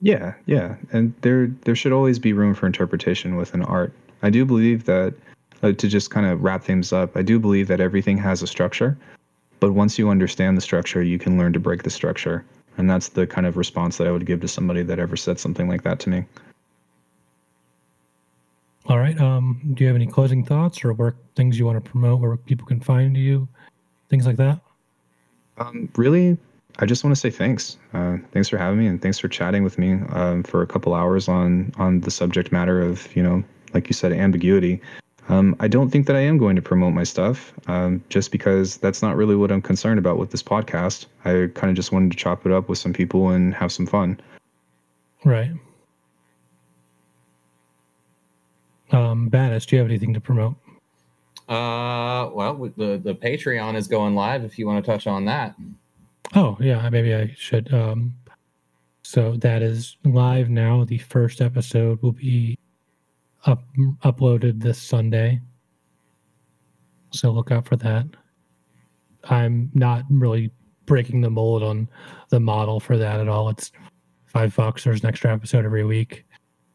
Yeah, 0.00 0.34
yeah, 0.46 0.76
and 0.92 1.14
there 1.22 1.48
there 1.62 1.76
should 1.76 1.92
always 1.92 2.18
be 2.18 2.32
room 2.32 2.54
for 2.54 2.66
interpretation 2.66 3.36
within 3.36 3.62
art. 3.62 3.92
I 4.22 4.30
do 4.30 4.44
believe 4.44 4.84
that 4.84 5.14
uh, 5.62 5.72
to 5.72 5.88
just 5.88 6.10
kind 6.10 6.26
of 6.26 6.42
wrap 6.42 6.62
things 6.62 6.92
up, 6.92 7.16
I 7.16 7.22
do 7.22 7.38
believe 7.38 7.68
that 7.68 7.80
everything 7.80 8.18
has 8.18 8.42
a 8.42 8.46
structure, 8.46 8.96
but 9.60 9.72
once 9.72 9.98
you 9.98 10.08
understand 10.08 10.56
the 10.56 10.62
structure, 10.62 11.02
you 11.02 11.18
can 11.18 11.38
learn 11.38 11.52
to 11.52 11.60
break 11.60 11.82
the 11.82 11.90
structure, 11.90 12.44
and 12.78 12.88
that's 12.88 13.08
the 13.08 13.26
kind 13.26 13.46
of 13.46 13.56
response 13.56 13.98
that 13.98 14.06
I 14.06 14.10
would 14.10 14.26
give 14.26 14.40
to 14.40 14.48
somebody 14.48 14.82
that 14.82 14.98
ever 14.98 15.16
said 15.16 15.38
something 15.38 15.68
like 15.68 15.82
that 15.82 16.00
to 16.00 16.10
me. 16.10 16.24
All 18.86 18.98
right. 18.98 19.18
Um, 19.20 19.60
do 19.74 19.84
you 19.84 19.88
have 19.88 19.96
any 19.96 20.06
closing 20.06 20.44
thoughts 20.44 20.84
or 20.84 20.92
work 20.94 21.16
things 21.36 21.58
you 21.58 21.66
want 21.66 21.82
to 21.82 21.90
promote 21.90 22.20
where 22.20 22.36
people 22.36 22.66
can 22.66 22.80
find 22.80 23.16
you, 23.16 23.46
things 24.08 24.26
like 24.26 24.36
that? 24.36 24.60
Um, 25.58 25.90
really, 25.96 26.38
I 26.78 26.86
just 26.86 27.04
want 27.04 27.14
to 27.14 27.20
say 27.20 27.30
thanks. 27.30 27.76
Uh, 27.92 28.16
thanks 28.32 28.48
for 28.48 28.56
having 28.56 28.78
me, 28.78 28.86
and 28.86 29.00
thanks 29.00 29.18
for 29.18 29.28
chatting 29.28 29.62
with 29.62 29.78
me 29.78 30.00
um, 30.10 30.42
for 30.42 30.62
a 30.62 30.66
couple 30.66 30.94
hours 30.94 31.28
on 31.28 31.72
on 31.76 32.00
the 32.00 32.10
subject 32.10 32.50
matter 32.50 32.80
of 32.80 33.14
you 33.14 33.22
know, 33.22 33.44
like 33.74 33.88
you 33.88 33.92
said, 33.92 34.12
ambiguity. 34.12 34.80
Um, 35.30 35.54
I 35.60 35.68
don't 35.68 35.90
think 35.90 36.08
that 36.08 36.16
I 36.16 36.20
am 36.20 36.38
going 36.38 36.56
to 36.56 36.62
promote 36.62 36.92
my 36.92 37.04
stuff, 37.04 37.52
um, 37.68 38.02
just 38.08 38.32
because 38.32 38.78
that's 38.78 39.00
not 39.00 39.16
really 39.16 39.36
what 39.36 39.52
I'm 39.52 39.62
concerned 39.62 40.00
about 40.00 40.18
with 40.18 40.32
this 40.32 40.42
podcast. 40.42 41.06
I 41.24 41.48
kind 41.54 41.70
of 41.70 41.76
just 41.76 41.92
wanted 41.92 42.10
to 42.10 42.16
chop 42.16 42.46
it 42.46 42.52
up 42.52 42.68
with 42.68 42.78
some 42.78 42.92
people 42.92 43.28
and 43.28 43.54
have 43.54 43.70
some 43.70 43.86
fun. 43.86 44.20
Right. 45.24 45.52
Um, 48.90 49.30
Battis, 49.30 49.66
do 49.66 49.76
you 49.76 49.80
have 49.80 49.88
anything 49.88 50.12
to 50.14 50.20
promote? 50.20 50.56
Uh, 51.48 52.30
well, 52.32 52.54
the 52.76 53.00
the 53.02 53.14
Patreon 53.14 53.76
is 53.76 53.86
going 53.86 54.16
live. 54.16 54.42
If 54.42 54.58
you 54.58 54.66
want 54.66 54.84
to 54.84 54.90
touch 54.90 55.06
on 55.06 55.26
that. 55.26 55.54
Oh 56.34 56.56
yeah, 56.60 56.88
maybe 56.90 57.14
I 57.14 57.32
should. 57.36 57.72
Um, 57.72 58.14
so 59.02 59.36
that 59.36 59.62
is 59.62 59.96
live 60.04 60.50
now. 60.50 60.84
The 60.84 60.98
first 60.98 61.40
episode 61.40 62.02
will 62.02 62.12
be 62.12 62.58
up 63.46 63.64
uploaded 64.04 64.60
this 64.60 64.80
Sunday. 64.80 65.40
So 67.12 67.30
look 67.30 67.50
out 67.50 67.66
for 67.66 67.76
that. 67.76 68.06
I'm 69.24 69.70
not 69.74 70.04
really 70.10 70.50
breaking 70.86 71.20
the 71.20 71.30
mold 71.30 71.62
on 71.62 71.88
the 72.30 72.40
model 72.40 72.80
for 72.80 72.96
that 72.96 73.20
at 73.20 73.28
all. 73.28 73.48
It's 73.48 73.72
five 74.26 74.54
bucks. 74.54 74.84
There's 74.84 75.02
an 75.02 75.08
extra 75.08 75.32
episode 75.32 75.64
every 75.64 75.84
week. 75.84 76.24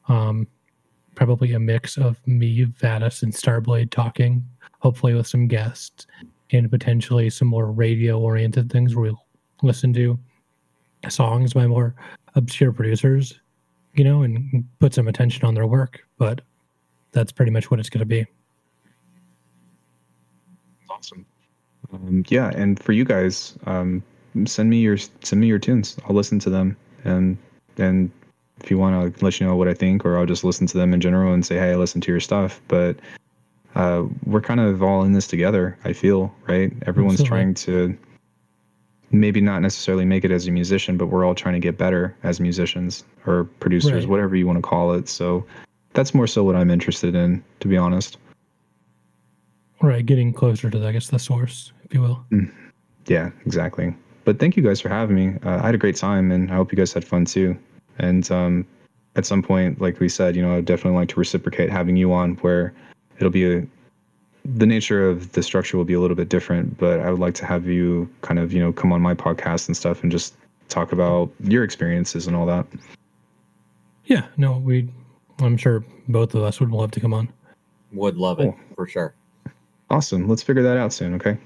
Um, 0.07 0.47
probably 1.15 1.53
a 1.53 1.59
mix 1.59 1.97
of 1.97 2.25
me, 2.27 2.63
Vadis, 2.63 3.23
and 3.23 3.33
Starblade 3.33 3.91
talking, 3.91 4.45
hopefully 4.79 5.13
with 5.13 5.27
some 5.27 5.47
guests 5.47 6.05
and 6.51 6.69
potentially 6.69 7.29
some 7.29 7.47
more 7.47 7.71
radio 7.71 8.19
oriented 8.19 8.71
things 8.71 8.95
where 8.95 9.11
we'll 9.11 9.25
listen 9.63 9.93
to 9.93 10.19
songs 11.09 11.53
by 11.53 11.65
more 11.65 11.95
obscure 12.35 12.71
producers, 12.71 13.39
you 13.95 14.03
know, 14.03 14.23
and 14.23 14.65
put 14.79 14.93
some 14.93 15.07
attention 15.07 15.45
on 15.45 15.55
their 15.55 15.67
work. 15.67 16.01
But 16.17 16.41
that's 17.15 17.31
pretty 17.31 17.51
much 17.51 17.71
what 17.71 17.79
it's 17.79 17.89
going 17.89 18.01
to 18.01 18.05
be. 18.05 18.27
Awesome. 20.89 21.25
Um, 21.91 22.23
yeah, 22.27 22.51
and 22.53 22.79
for 22.79 22.91
you 22.91 23.05
guys, 23.05 23.57
um, 23.65 24.03
send 24.45 24.69
me 24.69 24.77
your 24.77 24.97
send 24.97 25.41
me 25.41 25.47
your 25.47 25.59
tunes. 25.59 25.97
I'll 26.07 26.15
listen 26.15 26.37
to 26.39 26.49
them, 26.49 26.77
and 27.03 27.37
and 27.77 28.11
if 28.61 28.69
you 28.69 28.77
want, 28.77 28.95
I'll 28.95 29.11
let 29.21 29.39
you 29.39 29.47
know 29.47 29.55
what 29.55 29.67
I 29.67 29.73
think, 29.73 30.05
or 30.05 30.17
I'll 30.17 30.25
just 30.25 30.43
listen 30.43 30.67
to 30.67 30.77
them 30.77 30.93
in 30.93 31.01
general 31.01 31.33
and 31.33 31.45
say, 31.45 31.55
hey, 31.55 31.71
I 31.71 31.75
listen 31.75 32.01
to 32.01 32.11
your 32.11 32.19
stuff. 32.19 32.61
But 32.67 32.97
uh, 33.75 34.03
we're 34.25 34.41
kind 34.41 34.59
of 34.59 34.83
all 34.83 35.03
in 35.03 35.13
this 35.13 35.27
together. 35.27 35.77
I 35.83 35.93
feel 35.93 36.33
right. 36.47 36.71
Everyone's 36.85 37.21
Absolutely. 37.21 37.27
trying 37.27 37.53
to 37.55 37.97
maybe 39.11 39.39
not 39.39 39.61
necessarily 39.61 40.05
make 40.05 40.25
it 40.25 40.31
as 40.31 40.47
a 40.47 40.51
musician, 40.51 40.97
but 40.97 41.07
we're 41.07 41.25
all 41.25 41.35
trying 41.35 41.53
to 41.53 41.59
get 41.59 41.77
better 41.77 42.15
as 42.23 42.39
musicians 42.39 43.03
or 43.25 43.45
producers, 43.59 44.03
right. 44.03 44.09
whatever 44.09 44.35
you 44.35 44.47
want 44.47 44.57
to 44.57 44.61
call 44.61 44.93
it. 44.93 45.07
So 45.07 45.45
that's 45.95 46.13
more 46.13 46.27
so 46.27 46.43
what 46.43 46.55
I'm 46.55 46.69
interested 46.69 47.15
in, 47.15 47.43
to 47.61 47.67
be 47.67 47.77
honest. 47.77 48.17
Right, 49.81 50.05
getting 50.05 50.33
closer 50.33 50.69
to, 50.69 50.87
I 50.87 50.91
guess, 50.91 51.07
the 51.07 51.19
source, 51.19 51.73
if 51.83 51.93
you 51.93 52.01
will. 52.01 52.25
Mm. 52.31 52.53
Yeah, 53.07 53.31
exactly. 53.45 53.95
But 54.23 54.39
thank 54.39 54.57
you 54.57 54.63
guys 54.63 54.81
for 54.81 54.89
having 54.89 55.15
me. 55.15 55.37
Uh, 55.43 55.59
I 55.61 55.65
had 55.65 55.75
a 55.75 55.77
great 55.79 55.95
time, 55.95 56.31
and 56.31 56.51
I 56.51 56.55
hope 56.55 56.71
you 56.71 56.77
guys 56.77 56.93
had 56.93 57.05
fun 57.05 57.25
too. 57.25 57.57
And 57.97 58.29
um, 58.31 58.65
at 59.15 59.25
some 59.25 59.41
point, 59.41 59.81
like 59.81 59.99
we 59.99 60.09
said, 60.09 60.35
you 60.35 60.41
know, 60.41 60.55
I'd 60.55 60.65
definitely 60.65 60.99
like 60.99 61.09
to 61.09 61.19
reciprocate 61.19 61.69
having 61.69 61.95
you 61.95 62.13
on, 62.13 62.35
where 62.35 62.73
it'll 63.17 63.29
be 63.29 63.57
a 63.57 63.67
the 64.45 64.65
nature 64.65 65.09
of 65.09 65.31
the 65.31 65.41
structure 65.41 65.75
will 65.75 65.85
be 65.85 65.95
a 65.95 65.99
little 65.99 66.15
bit 66.15 66.29
different, 66.29 66.77
but 66.77 66.99
I 66.99 67.09
would 67.09 67.19
like 67.19 67.33
to 67.35 67.45
have 67.45 67.65
you 67.65 68.07
kind 68.21 68.39
of, 68.39 68.53
you 68.53 68.59
know, 68.59 68.71
come 68.71 68.91
on 68.91 69.01
my 69.01 69.15
podcast 69.15 69.67
and 69.67 69.75
stuff 69.75 70.03
and 70.03 70.11
just 70.11 70.35
talk 70.69 70.91
about 70.91 71.31
your 71.43 71.63
experiences 71.63 72.27
and 72.27 72.35
all 72.35 72.45
that. 72.45 72.67
Yeah, 74.05 74.27
no, 74.37 74.59
we 74.59 74.87
I'm 75.39 75.57
sure 75.57 75.83
both 76.07 76.35
of 76.35 76.43
us 76.43 76.59
would 76.59 76.71
love 76.71 76.91
to 76.91 76.99
come 76.99 77.13
on. 77.13 77.31
Would 77.91 78.17
love 78.17 78.39
it 78.39 78.53
for 78.75 78.87
sure. 78.87 79.15
Awesome. 79.89 80.27
Let's 80.27 80.41
figure 80.41 80.63
that 80.63 80.77
out 80.77 80.93
soon, 80.93 81.13
okay? 81.15 81.37